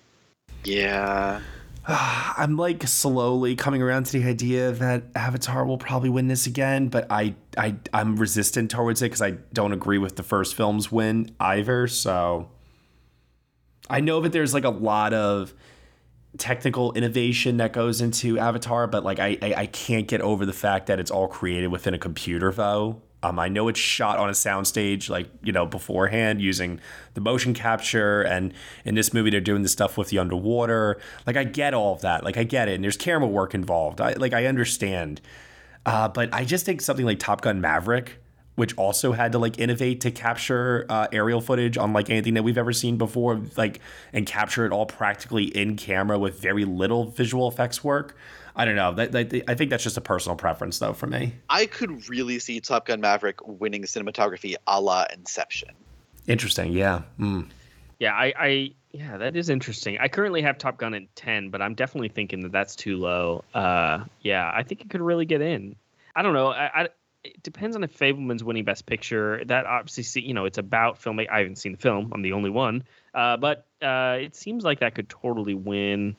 Yeah. 0.64 1.40
I'm 1.86 2.56
like 2.56 2.82
slowly 2.88 3.54
coming 3.54 3.80
around 3.80 4.06
to 4.06 4.18
the 4.18 4.28
idea 4.28 4.72
that 4.72 5.04
Avatar 5.14 5.64
will 5.64 5.78
probably 5.78 6.08
win 6.08 6.26
this 6.26 6.46
again, 6.46 6.88
but 6.88 7.06
I 7.10 7.36
I 7.56 7.76
I'm 7.92 8.16
resistant 8.16 8.70
towards 8.70 9.02
it 9.02 9.06
because 9.06 9.22
I 9.22 9.32
don't 9.52 9.72
agree 9.72 9.98
with 9.98 10.16
the 10.16 10.22
first 10.24 10.56
film's 10.56 10.90
win 10.90 11.30
either. 11.38 11.86
So 11.86 12.50
I 13.88 14.00
know 14.00 14.20
that 14.20 14.32
there's 14.32 14.54
like 14.54 14.64
a 14.64 14.70
lot 14.70 15.14
of 15.14 15.54
technical 16.38 16.92
innovation 16.92 17.56
that 17.58 17.72
goes 17.72 18.00
into 18.00 18.38
Avatar, 18.38 18.86
but 18.86 19.04
like 19.04 19.18
I 19.18 19.38
I, 19.42 19.54
I 19.56 19.66
can't 19.66 20.06
get 20.06 20.20
over 20.20 20.46
the 20.46 20.52
fact 20.52 20.86
that 20.86 21.00
it's 21.00 21.10
all 21.10 21.28
created 21.28 21.68
within 21.68 21.94
a 21.94 21.98
computer 21.98 22.52
though. 22.52 23.02
Um, 23.22 23.38
I 23.38 23.48
know 23.48 23.66
it's 23.68 23.80
shot 23.80 24.18
on 24.18 24.28
a 24.28 24.32
soundstage, 24.32 25.08
like 25.08 25.28
you 25.42 25.52
know, 25.52 25.66
beforehand 25.66 26.40
using 26.40 26.80
the 27.14 27.20
motion 27.20 27.54
capture, 27.54 28.22
and 28.22 28.52
in 28.84 28.94
this 28.94 29.12
movie 29.12 29.30
they're 29.30 29.40
doing 29.40 29.62
the 29.62 29.68
stuff 29.68 29.96
with 29.96 30.08
the 30.08 30.18
underwater. 30.18 31.00
Like 31.26 31.36
I 31.36 31.44
get 31.44 31.74
all 31.74 31.94
of 31.94 32.02
that, 32.02 32.24
like 32.24 32.36
I 32.36 32.44
get 32.44 32.68
it, 32.68 32.74
and 32.74 32.84
there's 32.84 32.96
camera 32.96 33.28
work 33.28 33.54
involved. 33.54 34.00
I 34.00 34.12
like 34.12 34.32
I 34.32 34.46
understand, 34.46 35.20
uh, 35.86 36.08
but 36.08 36.32
I 36.32 36.44
just 36.44 36.66
think 36.66 36.82
something 36.82 37.06
like 37.06 37.18
Top 37.18 37.40
Gun 37.40 37.60
Maverick, 37.60 38.20
which 38.56 38.76
also 38.76 39.12
had 39.12 39.32
to 39.32 39.38
like 39.38 39.58
innovate 39.58 40.00
to 40.00 40.10
capture 40.10 40.84
uh, 40.88 41.06
aerial 41.12 41.40
footage 41.40 41.76
unlike 41.76 42.10
anything 42.10 42.34
that 42.34 42.42
we've 42.42 42.58
ever 42.58 42.72
seen 42.72 42.98
before, 42.98 43.40
like 43.56 43.80
and 44.12 44.26
capture 44.26 44.66
it 44.66 44.72
all 44.72 44.86
practically 44.86 45.44
in 45.44 45.76
camera 45.76 46.18
with 46.18 46.40
very 46.40 46.64
little 46.64 47.04
visual 47.10 47.48
effects 47.48 47.84
work. 47.84 48.16
I 48.58 48.64
don't 48.64 48.76
know. 48.76 48.94
That, 48.94 49.12
that, 49.12 49.42
I 49.48 49.54
think 49.54 49.68
that's 49.68 49.84
just 49.84 49.98
a 49.98 50.00
personal 50.00 50.34
preference, 50.34 50.78
though, 50.78 50.94
for 50.94 51.06
me. 51.06 51.34
I 51.50 51.66
could 51.66 52.08
really 52.08 52.38
see 52.38 52.58
Top 52.58 52.86
Gun 52.86 53.02
Maverick 53.02 53.46
winning 53.46 53.82
cinematography 53.82 54.54
a 54.66 54.80
la 54.80 55.04
Inception. 55.12 55.70
Interesting. 56.26 56.72
Yeah. 56.72 57.02
Mm. 57.20 57.48
Yeah, 57.98 58.14
I, 58.14 58.32
I, 58.38 58.70
yeah, 58.92 59.18
that 59.18 59.36
is 59.36 59.50
interesting. 59.50 59.98
I 59.98 60.08
currently 60.08 60.40
have 60.40 60.56
Top 60.56 60.78
Gun 60.78 60.94
at 60.94 61.02
ten, 61.16 61.50
but 61.50 61.60
I'm 61.60 61.74
definitely 61.74 62.08
thinking 62.08 62.40
that 62.44 62.52
that's 62.52 62.74
too 62.74 62.96
low. 62.96 63.44
Uh, 63.52 64.04
yeah, 64.22 64.50
I 64.54 64.62
think 64.62 64.80
it 64.80 64.88
could 64.88 65.02
really 65.02 65.26
get 65.26 65.42
in. 65.42 65.76
I 66.14 66.22
don't 66.22 66.32
know. 66.32 66.48
I, 66.48 66.84
I 66.84 66.88
it 67.26 67.42
depends 67.42 67.76
on 67.76 67.84
if 67.84 67.96
Fabelman's 67.96 68.44
winning 68.44 68.64
Best 68.64 68.86
Picture. 68.86 69.44
That 69.46 69.66
obviously, 69.66 70.22
you 70.22 70.34
know, 70.34 70.44
it's 70.44 70.58
about 70.58 71.00
filmmaking. 71.00 71.30
I 71.30 71.38
haven't 71.38 71.56
seen 71.56 71.72
the 71.72 71.78
film. 71.78 72.12
I'm 72.14 72.22
the 72.22 72.32
only 72.32 72.50
one. 72.50 72.84
Uh, 73.14 73.36
but 73.36 73.66
uh, 73.82 74.18
it 74.20 74.36
seems 74.36 74.64
like 74.64 74.80
that 74.80 74.94
could 74.94 75.08
totally 75.08 75.54
win. 75.54 76.16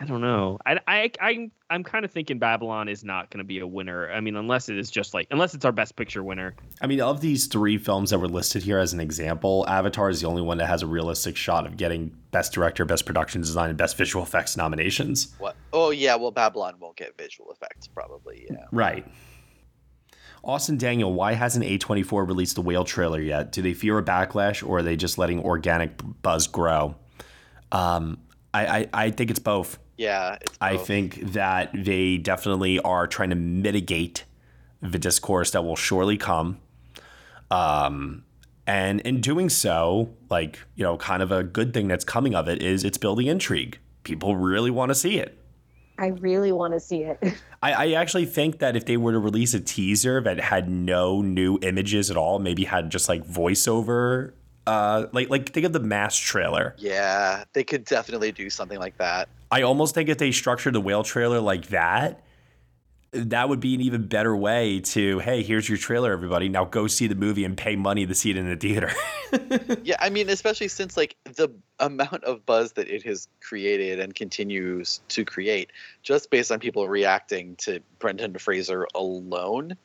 I 0.00 0.04
don't 0.04 0.20
know. 0.20 0.58
I 0.64 0.78
I 0.86 1.10
I 1.20 1.50
I'm 1.70 1.82
kind 1.82 2.04
of 2.04 2.12
thinking 2.12 2.38
Babylon 2.38 2.88
is 2.88 3.02
not 3.02 3.30
going 3.30 3.38
to 3.38 3.44
be 3.44 3.58
a 3.58 3.66
winner. 3.66 4.10
I 4.12 4.20
mean, 4.20 4.36
unless 4.36 4.68
it 4.68 4.78
is 4.78 4.90
just 4.90 5.12
like 5.12 5.26
unless 5.32 5.54
it's 5.54 5.64
our 5.64 5.72
best 5.72 5.96
picture 5.96 6.22
winner. 6.22 6.54
I 6.80 6.86
mean, 6.86 7.00
of 7.00 7.20
these 7.20 7.48
three 7.48 7.78
films 7.78 8.10
that 8.10 8.18
were 8.20 8.28
listed 8.28 8.62
here 8.62 8.78
as 8.78 8.92
an 8.92 9.00
example, 9.00 9.64
Avatar 9.66 10.08
is 10.08 10.20
the 10.20 10.28
only 10.28 10.42
one 10.42 10.58
that 10.58 10.66
has 10.66 10.82
a 10.82 10.86
realistic 10.86 11.36
shot 11.36 11.66
of 11.66 11.76
getting 11.76 12.16
best 12.30 12.52
director, 12.52 12.84
best 12.84 13.06
production 13.06 13.40
design, 13.40 13.70
and 13.70 13.78
best 13.78 13.96
visual 13.96 14.24
effects 14.24 14.56
nominations. 14.56 15.34
What? 15.40 15.56
Oh 15.72 15.90
yeah, 15.90 16.14
well 16.14 16.30
Babylon 16.30 16.76
won't 16.78 16.96
get 16.96 17.18
visual 17.18 17.50
effects 17.50 17.88
probably. 17.88 18.46
Yeah. 18.48 18.66
Right. 18.70 19.04
Austin 20.44 20.78
Daniel, 20.78 21.12
why 21.12 21.34
hasn't 21.34 21.64
A24 21.64 22.26
released 22.26 22.54
the 22.54 22.62
whale 22.62 22.84
trailer 22.84 23.20
yet? 23.20 23.52
Do 23.52 23.62
they 23.62 23.74
fear 23.74 23.98
a 23.98 24.02
backlash 24.02 24.66
or 24.66 24.78
are 24.78 24.82
they 24.82 24.96
just 24.96 25.18
letting 25.18 25.42
organic 25.42 26.00
buzz 26.22 26.46
grow? 26.46 26.96
Um, 27.72 28.18
I, 28.54 28.66
I, 28.66 28.88
I 28.92 29.10
think 29.10 29.30
it's 29.30 29.40
both. 29.40 29.78
Yeah. 29.96 30.38
I 30.60 30.76
think 30.76 31.32
that 31.32 31.70
they 31.74 32.18
definitely 32.18 32.78
are 32.80 33.06
trying 33.06 33.30
to 33.30 33.36
mitigate 33.36 34.24
the 34.80 34.98
discourse 34.98 35.50
that 35.50 35.62
will 35.62 35.76
surely 35.76 36.16
come. 36.16 36.58
Um, 37.50 38.24
and 38.66 39.00
in 39.00 39.20
doing 39.20 39.48
so, 39.48 40.10
like, 40.30 40.60
you 40.76 40.84
know, 40.84 40.96
kind 40.98 41.22
of 41.22 41.32
a 41.32 41.42
good 41.42 41.74
thing 41.74 41.88
that's 41.88 42.04
coming 42.04 42.34
of 42.34 42.48
it 42.48 42.62
is 42.62 42.84
it's 42.84 42.98
building 42.98 43.26
intrigue. 43.26 43.78
People 44.04 44.36
really 44.36 44.70
want 44.70 44.90
to 44.90 44.94
see 44.94 45.18
it. 45.18 45.36
I 45.98 46.08
really 46.08 46.52
want 46.52 46.74
to 46.74 46.80
see 46.80 47.02
it. 47.02 47.18
I, 47.62 47.72
I 47.72 47.92
actually 47.92 48.26
think 48.26 48.60
that 48.60 48.76
if 48.76 48.86
they 48.86 48.96
were 48.96 49.12
to 49.12 49.18
release 49.18 49.52
a 49.52 49.60
teaser 49.60 50.20
that 50.20 50.38
had 50.38 50.68
no 50.68 51.20
new 51.20 51.58
images 51.62 52.10
at 52.10 52.16
all, 52.16 52.38
maybe 52.38 52.64
had 52.64 52.90
just 52.90 53.08
like 53.08 53.26
voiceover, 53.26 54.32
uh, 54.66 55.06
like 55.12 55.28
like 55.28 55.50
think 55.50 55.66
of 55.66 55.72
the 55.72 55.80
mass 55.80 56.16
trailer. 56.16 56.76
Yeah, 56.78 57.44
they 57.52 57.64
could 57.64 57.84
definitely 57.84 58.32
do 58.32 58.48
something 58.48 58.78
like 58.78 58.96
that. 58.98 59.28
I 59.50 59.62
almost 59.62 59.94
think 59.94 60.08
if 60.08 60.18
they 60.18 60.30
structured 60.30 60.74
the 60.74 60.80
whale 60.80 61.02
trailer 61.02 61.40
like 61.40 61.68
that, 61.68 62.22
that 63.12 63.48
would 63.48 63.60
be 63.60 63.74
an 63.74 63.80
even 63.80 64.06
better 64.06 64.36
way 64.36 64.80
to 64.80 65.18
hey, 65.20 65.42
here's 65.42 65.68
your 65.68 65.78
trailer, 65.78 66.12
everybody. 66.12 66.48
Now 66.48 66.64
go 66.64 66.86
see 66.86 67.06
the 67.06 67.14
movie 67.14 67.44
and 67.44 67.56
pay 67.56 67.76
money 67.76 68.06
to 68.06 68.14
see 68.14 68.30
it 68.30 68.36
in 68.36 68.48
the 68.48 68.56
theater. 68.56 68.92
yeah, 69.82 69.96
I 69.98 70.10
mean, 70.10 70.28
especially 70.28 70.68
since 70.68 70.96
like 70.96 71.16
the 71.24 71.48
amount 71.80 72.24
of 72.24 72.44
buzz 72.44 72.72
that 72.72 72.88
it 72.88 73.02
has 73.04 73.28
created 73.40 73.98
and 74.00 74.14
continues 74.14 75.00
to 75.08 75.24
create, 75.24 75.70
just 76.02 76.30
based 76.30 76.52
on 76.52 76.60
people 76.60 76.88
reacting 76.88 77.56
to 77.56 77.80
Brendan 77.98 78.36
Fraser 78.38 78.86
alone, 78.94 79.76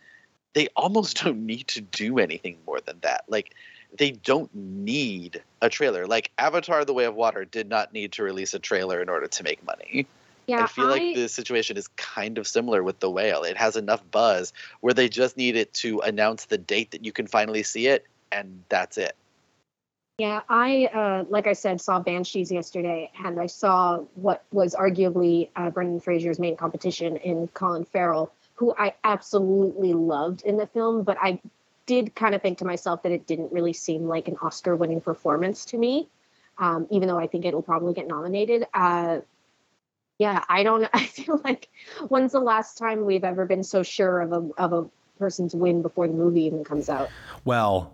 they 0.54 0.68
almost 0.76 1.18
don't 1.24 1.46
need 1.46 1.68
to 1.70 1.82
do 1.82 2.20
anything 2.20 2.58
more 2.66 2.82
than 2.82 3.00
that. 3.02 3.24
Like 3.28 3.54
they 3.98 4.12
don't 4.12 4.54
need 4.54 5.42
a 5.62 5.70
trailer. 5.70 6.08
Like 6.08 6.32
Avatar: 6.38 6.84
The 6.84 6.94
Way 6.94 7.06
of 7.06 7.16
Water 7.16 7.46
did 7.46 7.70
not 7.70 7.94
need 7.94 8.12
to 8.14 8.24
release 8.24 8.54
a 8.54 8.60
trailer 8.60 9.02
in 9.02 9.08
order 9.08 9.28
to 9.28 9.44
make 9.44 9.66
money. 9.66 10.08
Yeah, 10.48 10.64
I 10.64 10.68
feel 10.68 10.86
I- 10.86 10.90
like 10.90 11.16
the 11.16 11.30
situation 11.30 11.78
is 11.78 11.88
kind 11.90 12.38
of 12.38 12.48
similar 12.48 12.84
with 12.84 13.00
the 13.00 13.10
whale. 13.10 13.44
It 13.44 13.58
has 13.58 13.76
enough 13.76 14.04
buzz 14.12 14.54
where 14.82 14.94
they 14.94 15.10
just 15.10 15.38
need 15.38 15.56
it 15.56 15.74
to 15.76 16.00
announce 16.02 16.46
the 16.46 16.58
date 16.58 16.92
that 16.92 17.06
you 17.06 17.12
can 17.12 17.28
finally 17.28 17.64
see 17.64 17.88
it, 17.88 18.06
and 18.32 18.64
that's 18.70 18.98
it. 18.98 19.16
Yeah, 20.20 20.42
I 20.48 20.86
uh, 20.94 21.26
like 21.28 21.48
I 21.48 21.54
said 21.54 21.82
saw 21.82 22.00
Banshees 22.00 22.52
yesterday, 22.52 23.12
and 23.24 23.40
I 23.40 23.48
saw 23.48 23.98
what 24.14 24.44
was 24.52 24.76
arguably 24.76 25.50
uh, 25.56 25.72
Brendan 25.72 26.00
Fraser's 26.02 26.38
main 26.38 26.56
competition 26.56 27.18
in 27.18 27.48
Colin 27.48 27.84
Farrell, 27.84 28.32
who 28.56 28.76
I 28.78 28.94
absolutely 29.04 29.94
loved 29.94 30.44
in 30.44 30.58
the 30.58 30.68
film. 30.68 31.04
But 31.04 31.18
I 31.20 31.40
did 31.88 32.14
kind 32.14 32.36
of 32.36 32.42
think 32.44 32.60
to 32.60 32.66
myself 32.66 33.02
that 33.04 33.12
it 33.12 33.26
didn't 33.26 33.52
really 33.52 33.74
seem 33.74 34.08
like 34.08 34.28
an 34.28 34.38
Oscar-winning 34.42 35.02
performance 35.02 35.66
to 35.66 35.78
me, 35.78 36.08
um, 36.60 36.86
even 36.92 37.08
though 37.08 37.20
I 37.20 37.26
think 37.26 37.44
it'll 37.46 37.64
probably 37.64 37.94
get 37.94 38.08
nominated. 38.08 38.68
Uh, 38.74 39.22
yeah, 40.20 40.44
I 40.50 40.64
don't. 40.64 40.90
I 40.94 41.06
feel 41.06 41.42
like 41.44 41.70
when's 42.08 42.32
the 42.32 42.40
last 42.40 42.78
time 42.78 43.06
we've 43.06 43.24
ever 43.24 43.46
been 43.46 43.64
so 43.64 43.84
sure 43.84 44.22
of 44.22 44.32
a 44.34 44.50
of 44.58 44.74
a 44.74 44.90
person's 45.24 45.56
win 45.56 45.82
before 45.82 46.08
the 46.08 46.14
movie 46.14 46.44
even 46.44 46.64
comes 46.64 46.90
out? 46.90 47.10
Well, 47.46 47.94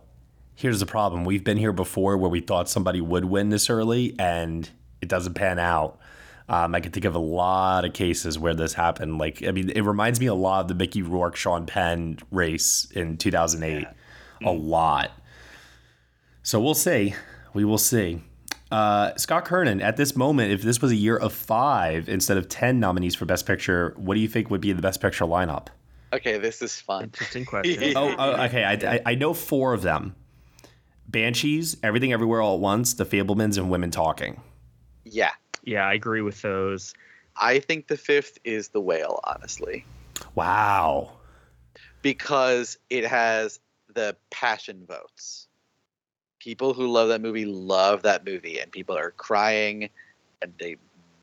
here's 0.55 0.79
the 0.79 0.85
problem. 0.85 1.25
We've 1.25 1.43
been 1.43 1.57
here 1.57 1.71
before 1.71 2.17
where 2.17 2.29
we 2.29 2.39
thought 2.39 2.69
somebody 2.69 3.01
would 3.01 3.25
win 3.25 3.49
this 3.49 3.69
early 3.69 4.15
and 4.17 4.69
it 5.01 5.09
doesn't 5.09 5.33
pan 5.33 5.59
out. 5.59 5.99
Um, 6.47 6.73
I 6.73 6.79
can 6.79 6.91
think 6.91 7.05
of 7.05 7.13
a 7.13 7.19
lot 7.19 7.85
of 7.85 7.93
cases 7.93 8.39
where 8.39 8.55
this 8.55 8.73
happened. 8.73 9.19
Like, 9.19 9.43
I 9.43 9.51
mean, 9.51 9.69
it 9.69 9.81
reminds 9.81 10.19
me 10.19 10.25
a 10.25 10.33
lot 10.33 10.61
of 10.61 10.67
the 10.67 10.73
Mickey 10.73 11.03
Rourke 11.03 11.35
Sean 11.35 11.67
Penn 11.67 12.17
race 12.31 12.87
in 12.95 13.17
2008. 13.17 13.85
A 14.43 14.51
lot. 14.51 15.11
So 16.41 16.59
we'll 16.59 16.73
see. 16.73 17.13
We 17.53 17.65
will 17.65 17.77
see. 17.77 18.23
Uh, 18.71 19.15
Scott 19.17 19.45
Kernan, 19.45 19.81
at 19.81 19.97
this 19.97 20.15
moment, 20.15 20.51
if 20.51 20.61
this 20.61 20.81
was 20.81 20.91
a 20.91 20.95
year 20.95 21.17
of 21.17 21.33
five 21.33 22.07
instead 22.07 22.37
of 22.37 22.47
10 22.49 22.79
nominees 22.79 23.15
for 23.15 23.25
Best 23.25 23.45
Picture, 23.45 23.93
what 23.97 24.13
do 24.13 24.19
you 24.19 24.27
think 24.27 24.49
would 24.51 24.61
be 24.61 24.71
the 24.73 24.81
Best 24.81 25.01
Picture 25.01 25.25
lineup? 25.25 25.67
Okay, 26.13 26.37
this 26.37 26.61
is 26.61 26.79
fun. 26.79 27.05
Interesting 27.05 27.45
question. 27.45 27.93
oh, 27.95 28.15
oh, 28.17 28.43
okay. 28.43 28.63
I, 28.63 28.73
I, 28.73 29.01
I 29.07 29.15
know 29.15 29.33
four 29.33 29.73
of 29.73 29.81
them 29.81 30.15
Banshees, 31.07 31.77
Everything 31.81 32.13
Everywhere 32.13 32.41
All 32.41 32.55
at 32.55 32.59
Once, 32.61 32.93
The 32.93 33.05
Fabelmans, 33.05 33.57
and 33.57 33.69
Women 33.69 33.89
Talking. 33.91 34.41
Yeah. 35.05 35.31
Yeah, 35.63 35.85
I 35.87 35.93
agree 35.93 36.21
with 36.21 36.41
those. 36.41 36.93
I 37.35 37.59
think 37.59 37.87
the 37.87 37.97
fifth 37.97 38.37
is 38.43 38.69
the 38.69 38.81
whale, 38.81 39.19
honestly, 39.23 39.85
Wow. 40.35 41.13
because 42.01 42.77
it 42.89 43.05
has 43.05 43.59
the 43.93 44.15
passion 44.29 44.85
votes. 44.87 45.47
People 46.39 46.73
who 46.73 46.87
love 46.87 47.09
that 47.09 47.21
movie 47.21 47.45
love 47.45 48.01
that 48.03 48.25
movie, 48.25 48.59
and 48.59 48.71
people 48.71 48.97
are 48.97 49.11
crying, 49.11 49.89
and 50.41 50.53
they 50.59 50.77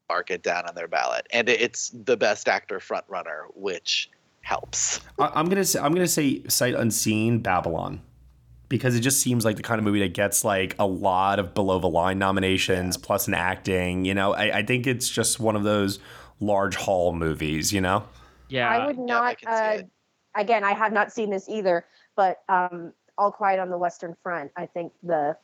mark 0.09 0.31
it 0.31 0.43
down 0.43 0.67
on 0.67 0.75
their 0.75 0.89
ballot. 0.89 1.27
And 1.31 1.49
it's 1.49 1.91
the 1.91 2.17
best 2.17 2.49
actor 2.49 2.81
front 2.81 3.05
runner, 3.09 3.47
which 3.55 4.11
helps. 4.43 5.01
I, 5.19 5.31
I'm 5.35 5.49
gonna 5.49 5.65
say 5.65 5.81
I'm 5.81 5.93
gonna 5.93 6.07
say 6.07 6.43
sight 6.49 6.75
unseen 6.75 7.41
Babylon 7.41 8.01
because 8.69 8.95
it 8.97 9.01
just 9.01 9.21
seems 9.21 9.45
like 9.45 9.57
the 9.57 9.63
kind 9.63 9.79
of 9.79 9.85
movie 9.85 10.01
that 10.01 10.15
gets 10.15 10.45
like 10.45 10.75
a 10.79 10.87
lot 10.87 11.39
of 11.39 11.55
below 11.55 11.79
the 11.79 11.89
line 11.89 12.19
nominations 12.19 12.97
plus 12.97 13.29
an 13.29 13.35
acting. 13.35 14.05
You 14.05 14.15
know, 14.15 14.35
I, 14.35 14.59
I 14.59 14.63
think 14.63 14.87
it's 14.87 15.09
just 15.09 15.41
one 15.41 15.57
of 15.57 15.63
those 15.63 15.99
large 16.41 16.77
hall 16.77 17.13
movies. 17.13 17.73
You 17.73 17.81
know. 17.81 18.05
Yeah. 18.49 18.69
I 18.69 18.87
would 18.87 18.99
not. 18.99 19.37
uh, 19.47 19.79
again, 20.37 20.63
I 20.63 20.73
have 20.73 20.93
not 20.93 21.13
seen 21.13 21.31
this 21.31 21.49
either, 21.49 21.85
but 22.15 22.43
um, 22.49 22.93
All 23.19 23.33
Quiet 23.33 23.61
on 23.61 23.71
the 23.71 23.79
Western 23.79 24.17
Front. 24.23 24.53
I 24.57 24.67
think 24.67 24.93
the 25.03 25.37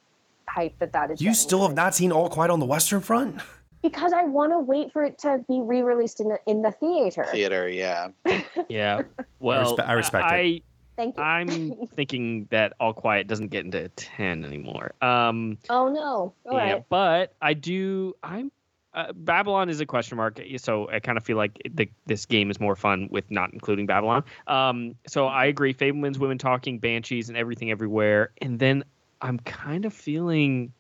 hype 0.48 0.78
that 0.78 0.92
that 0.92 1.10
is. 1.10 1.20
You 1.20 1.34
still 1.34 1.62
have 1.66 1.74
not 1.74 1.94
seen 1.94 2.12
All 2.12 2.28
Quiet 2.28 2.50
on 2.50 2.60
the 2.60 2.66
Western 2.66 3.00
Front? 3.00 3.40
because 3.82 4.12
I 4.12 4.24
want 4.24 4.52
to 4.52 4.58
wait 4.60 4.92
for 4.92 5.02
it 5.04 5.18
to 5.18 5.44
be 5.48 5.60
re-released 5.60 6.20
in 6.20 6.28
the 6.28 6.38
in 6.46 6.62
the 6.62 6.70
theater. 6.72 7.26
Theater, 7.30 7.68
yeah. 7.68 8.08
Yeah. 8.68 9.02
Well, 9.40 9.76
respe- 9.76 9.88
I 9.88 9.92
respect 9.94 10.24
it. 10.26 10.34
I, 10.34 10.60
Thank 10.96 11.16
you. 11.16 11.22
I'm 11.22 11.86
thinking 11.96 12.46
that 12.50 12.74
All 12.78 12.92
Quiet 12.92 13.26
doesn't 13.26 13.48
get 13.48 13.64
into 13.64 13.88
10 13.88 14.44
anymore. 14.44 14.92
Um, 15.00 15.58
oh 15.68 15.88
no. 15.88 16.34
All 16.46 16.52
yeah, 16.52 16.74
right. 16.74 16.84
but 16.88 17.34
I 17.40 17.54
do. 17.54 18.14
I'm 18.22 18.52
uh, 18.94 19.12
Babylon 19.14 19.68
is 19.68 19.80
a 19.80 19.86
question 19.86 20.16
mark, 20.16 20.40
so 20.58 20.88
I 20.90 21.00
kind 21.00 21.16
of 21.16 21.24
feel 21.24 21.36
like 21.36 21.58
the, 21.72 21.88
this 22.06 22.26
game 22.26 22.50
is 22.50 22.60
more 22.60 22.76
fun 22.76 23.08
with 23.10 23.30
not 23.30 23.52
including 23.52 23.86
Babylon. 23.86 24.24
Um, 24.46 24.94
so 25.06 25.26
I 25.26 25.46
agree. 25.46 25.72
Fabelmans, 25.72 26.18
Women 26.18 26.38
Talking, 26.38 26.78
Banshees, 26.78 27.28
and 27.28 27.38
Everything 27.38 27.70
Everywhere. 27.70 28.32
And 28.42 28.58
then 28.58 28.84
I'm 29.22 29.38
kind 29.40 29.84
of 29.84 29.94
feeling. 29.94 30.72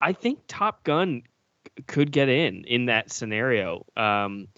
I 0.00 0.12
think 0.12 0.40
Top 0.48 0.84
Gun 0.84 1.22
c- 1.76 1.82
could 1.86 2.12
get 2.12 2.28
in 2.28 2.64
in 2.64 2.86
that 2.86 3.10
scenario. 3.10 3.84
Um, 3.96 4.48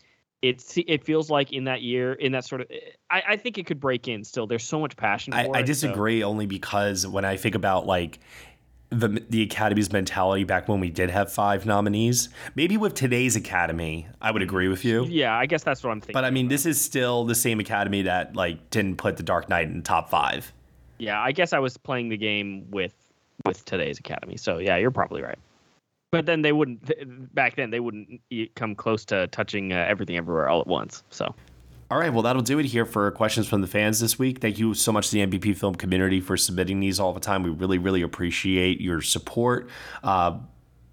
it's 0.43 0.77
it 0.77 1.05
feels 1.05 1.31
like 1.31 1.53
in 1.53 1.65
that 1.65 1.83
year, 1.83 2.13
in 2.13 2.33
that 2.33 2.45
sort 2.45 2.63
of. 2.63 2.67
I, 3.11 3.23
I 3.31 3.37
think 3.37 3.59
it 3.59 3.67
could 3.67 3.81
break 3.81 4.09
in. 4.09 4.25
Still, 4.25 4.47
there's 4.47 4.65
so 4.65 4.81
much 4.81 4.97
passion. 4.97 5.33
I, 5.33 5.45
for 5.45 5.57
I 5.57 5.61
it, 5.61 5.63
so- 5.63 5.67
disagree 5.67 6.23
only 6.23 6.47
because 6.47 7.07
when 7.07 7.25
I 7.25 7.37
think 7.37 7.55
about 7.55 7.87
like 7.87 8.19
the 8.93 9.25
the 9.31 9.43
Academy's 9.43 9.93
mentality 9.93 10.45
back 10.45 10.69
when 10.69 10.81
we 10.81 10.91
did 10.91 11.11
have 11.11 11.33
five 11.33 11.67
nominees, 11.67 12.29
maybe 12.55 12.77
with 12.77 12.95
today's 12.95 13.37
Academy, 13.37 14.07
I 14.21 14.31
would 14.31 14.43
agree 14.43 14.69
with 14.69 14.85
you. 14.85 15.05
Yeah, 15.07 15.37
I 15.37 15.47
guess 15.47 15.65
that's 15.65 15.83
what 15.83 15.91
I'm 15.91 16.01
thinking. 16.01 16.15
But 16.15 16.25
I 16.25 16.31
mean, 16.31 16.49
this 16.49 16.67
is 16.67 16.81
still 16.81 17.25
the 17.25 17.35
same 17.35 17.61
Academy 17.61 18.03
that 18.03 18.37
like 18.37 18.71
didn't 18.71 18.97
put 18.97 19.17
The 19.17 19.23
Dark 19.23 19.49
Knight 19.49 19.69
in 19.69 19.79
the 19.79 19.83
top 19.83 20.11
five. 20.11 20.53
Yeah, 20.99 21.21
I 21.21 21.33
guess 21.33 21.53
I 21.53 21.59
was 21.59 21.77
playing 21.77 22.11
the 22.11 22.17
game 22.17 22.71
with 22.71 22.95
with 23.45 23.65
today's 23.65 23.99
academy. 23.99 24.37
So 24.37 24.59
yeah, 24.59 24.77
you're 24.77 24.91
probably 24.91 25.23
right. 25.23 25.39
But 26.11 26.27
then 26.27 26.43
they 26.43 26.53
wouldn't 26.53 27.35
back 27.35 27.57
then 27.57 27.71
they 27.71 27.81
wouldn't 27.81 28.21
come 28.55 28.75
close 28.75 29.05
to 29.07 29.27
touching 29.29 29.73
uh, 29.73 29.85
everything 29.89 30.17
everywhere 30.17 30.49
all 30.49 30.61
at 30.61 30.67
once. 30.67 31.03
So 31.11 31.35
All 31.93 31.99
right, 31.99 32.11
well, 32.11 32.23
that'll 32.23 32.41
do 32.41 32.59
it 32.59 32.65
here 32.65 32.87
for 32.87 33.11
questions 33.11 33.47
from 33.47 33.61
the 33.61 33.67
fans 33.67 34.01
this 34.01 34.19
week. 34.19 34.39
Thank 34.39 34.59
you 34.59 34.73
so 34.73 34.93
much 34.93 35.11
to 35.11 35.13
the 35.13 35.27
NBP 35.27 35.55
film 35.55 35.75
community 35.75 36.23
for 36.23 36.39
submitting 36.39 36.81
these 36.81 36.99
all 36.99 37.13
the 37.13 37.21
time. 37.21 37.43
We 37.43 37.51
really, 37.51 37.77
really 37.77 38.01
appreciate 38.01 38.81
your 38.81 39.03
support. 39.03 39.69
Uh, 40.03 40.39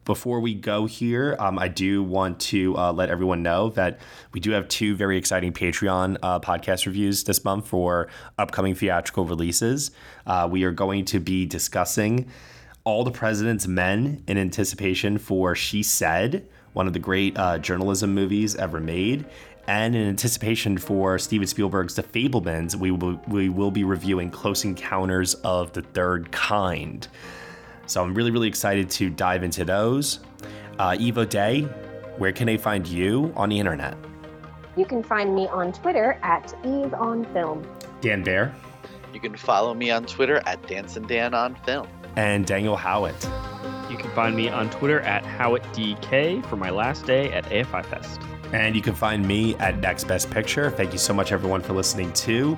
before 0.04 0.42
we 0.42 0.54
go 0.54 0.88
here, 0.88 1.38
um, 1.40 1.58
I 1.58 1.70
do 1.70 2.04
want 2.04 2.42
to 2.42 2.78
uh, 2.78 2.92
let 2.92 3.10
everyone 3.10 3.42
know 3.42 3.70
that 3.70 4.02
we 4.34 4.42
do 4.42 4.52
have 4.52 4.68
two 4.68 4.94
very 4.94 5.18
exciting 5.18 5.54
Patreon 5.54 6.18
uh, 6.22 6.42
podcast 6.42 6.86
reviews 6.86 7.24
this 7.24 7.46
month 7.46 7.70
for 7.70 8.10
upcoming 8.38 8.76
theatrical 8.76 9.24
releases. 9.24 9.92
Uh, 10.28 10.50
we 10.52 10.66
are 10.66 10.72
going 10.72 11.06
to 11.06 11.22
be 11.22 11.46
discussing 11.46 12.30
all 12.84 13.06
the 13.06 13.12
President's 13.12 13.68
Men 13.68 14.22
in 14.28 14.38
anticipation 14.38 15.18
for 15.18 15.56
She 15.56 15.82
Said, 15.82 16.46
one 16.74 16.88
of 16.88 16.94
the 16.94 17.00
great 17.00 17.38
uh, 17.38 17.58
journalism 17.58 18.14
movies 18.14 18.56
ever 18.56 18.80
made. 18.80 19.26
And 19.70 19.96
in 19.96 20.08
anticipation 20.08 20.80
for 20.80 21.20
Steven 21.20 21.46
Spielberg's 21.46 21.94
The 21.94 22.02
Fabelmans, 22.02 22.76
we 22.76 22.90
will, 22.90 23.22
we 23.28 23.50
will 23.50 23.70
be 23.70 23.84
reviewing 23.84 24.32
Close 24.32 24.66
Encounters 24.66 25.36
of 25.44 25.72
the 25.74 25.84
Third 25.84 26.32
Kind. 26.32 27.08
So 27.86 28.04
I'm 28.04 28.16
really, 28.16 28.32
really 28.32 28.48
excited 28.48 28.90
to 28.90 29.12
dive 29.12 29.44
into 29.44 29.64
those. 29.64 30.22
Uh, 30.80 30.94
Evo 30.94 31.30
Day, 31.30 31.62
where 32.18 32.32
can 32.32 32.48
they 32.48 32.58
find 32.58 32.88
you 32.88 33.32
on 33.36 33.50
the 33.50 33.60
internet? 33.60 33.96
You 34.76 34.86
can 34.86 35.04
find 35.04 35.36
me 35.36 35.48
on 35.48 35.72
Twitter 35.72 36.18
at 36.24 36.52
Eve 36.66 36.96
on 36.96 37.26
Film. 37.32 37.64
Dan 38.02 38.24
Bayer 38.24 38.52
You 39.14 39.20
can 39.20 39.38
follow 39.38 39.76
me 39.76 39.91
on 39.91 40.08
Twitter 40.08 40.41
at 40.48 40.66
Dancing 40.68 41.04
Dan 41.04 41.36
on 41.36 41.54
Film. 41.64 41.88
and 42.16 42.44
Daniel 42.48 42.76
Howat. 42.76 43.24
you 43.91 43.98
can 43.98 44.10
find 44.16 44.36
me 44.36 44.50
on 44.50 44.72
Twitter 44.72 45.02
at 45.02 45.24
HowatDK 45.24 46.44
for 46.48 46.56
my 46.56 46.72
last 46.72 47.06
day 47.06 47.32
at 47.32 47.46
AFI 47.46 47.86
Fest. 47.86 48.20
And 48.52 48.76
you 48.76 48.82
can 48.82 48.96
find 48.96 49.26
me 49.28 49.56
at 49.56 49.80
Next 49.80 50.06
Best 50.06 50.30
Picture. 50.32 50.72
Thank 50.72 50.92
you 50.92 50.98
so 50.98 51.14
much, 51.14 51.32
everyone, 51.32 51.62
for 51.62 51.74
listening 51.74 52.12
to 52.14 52.58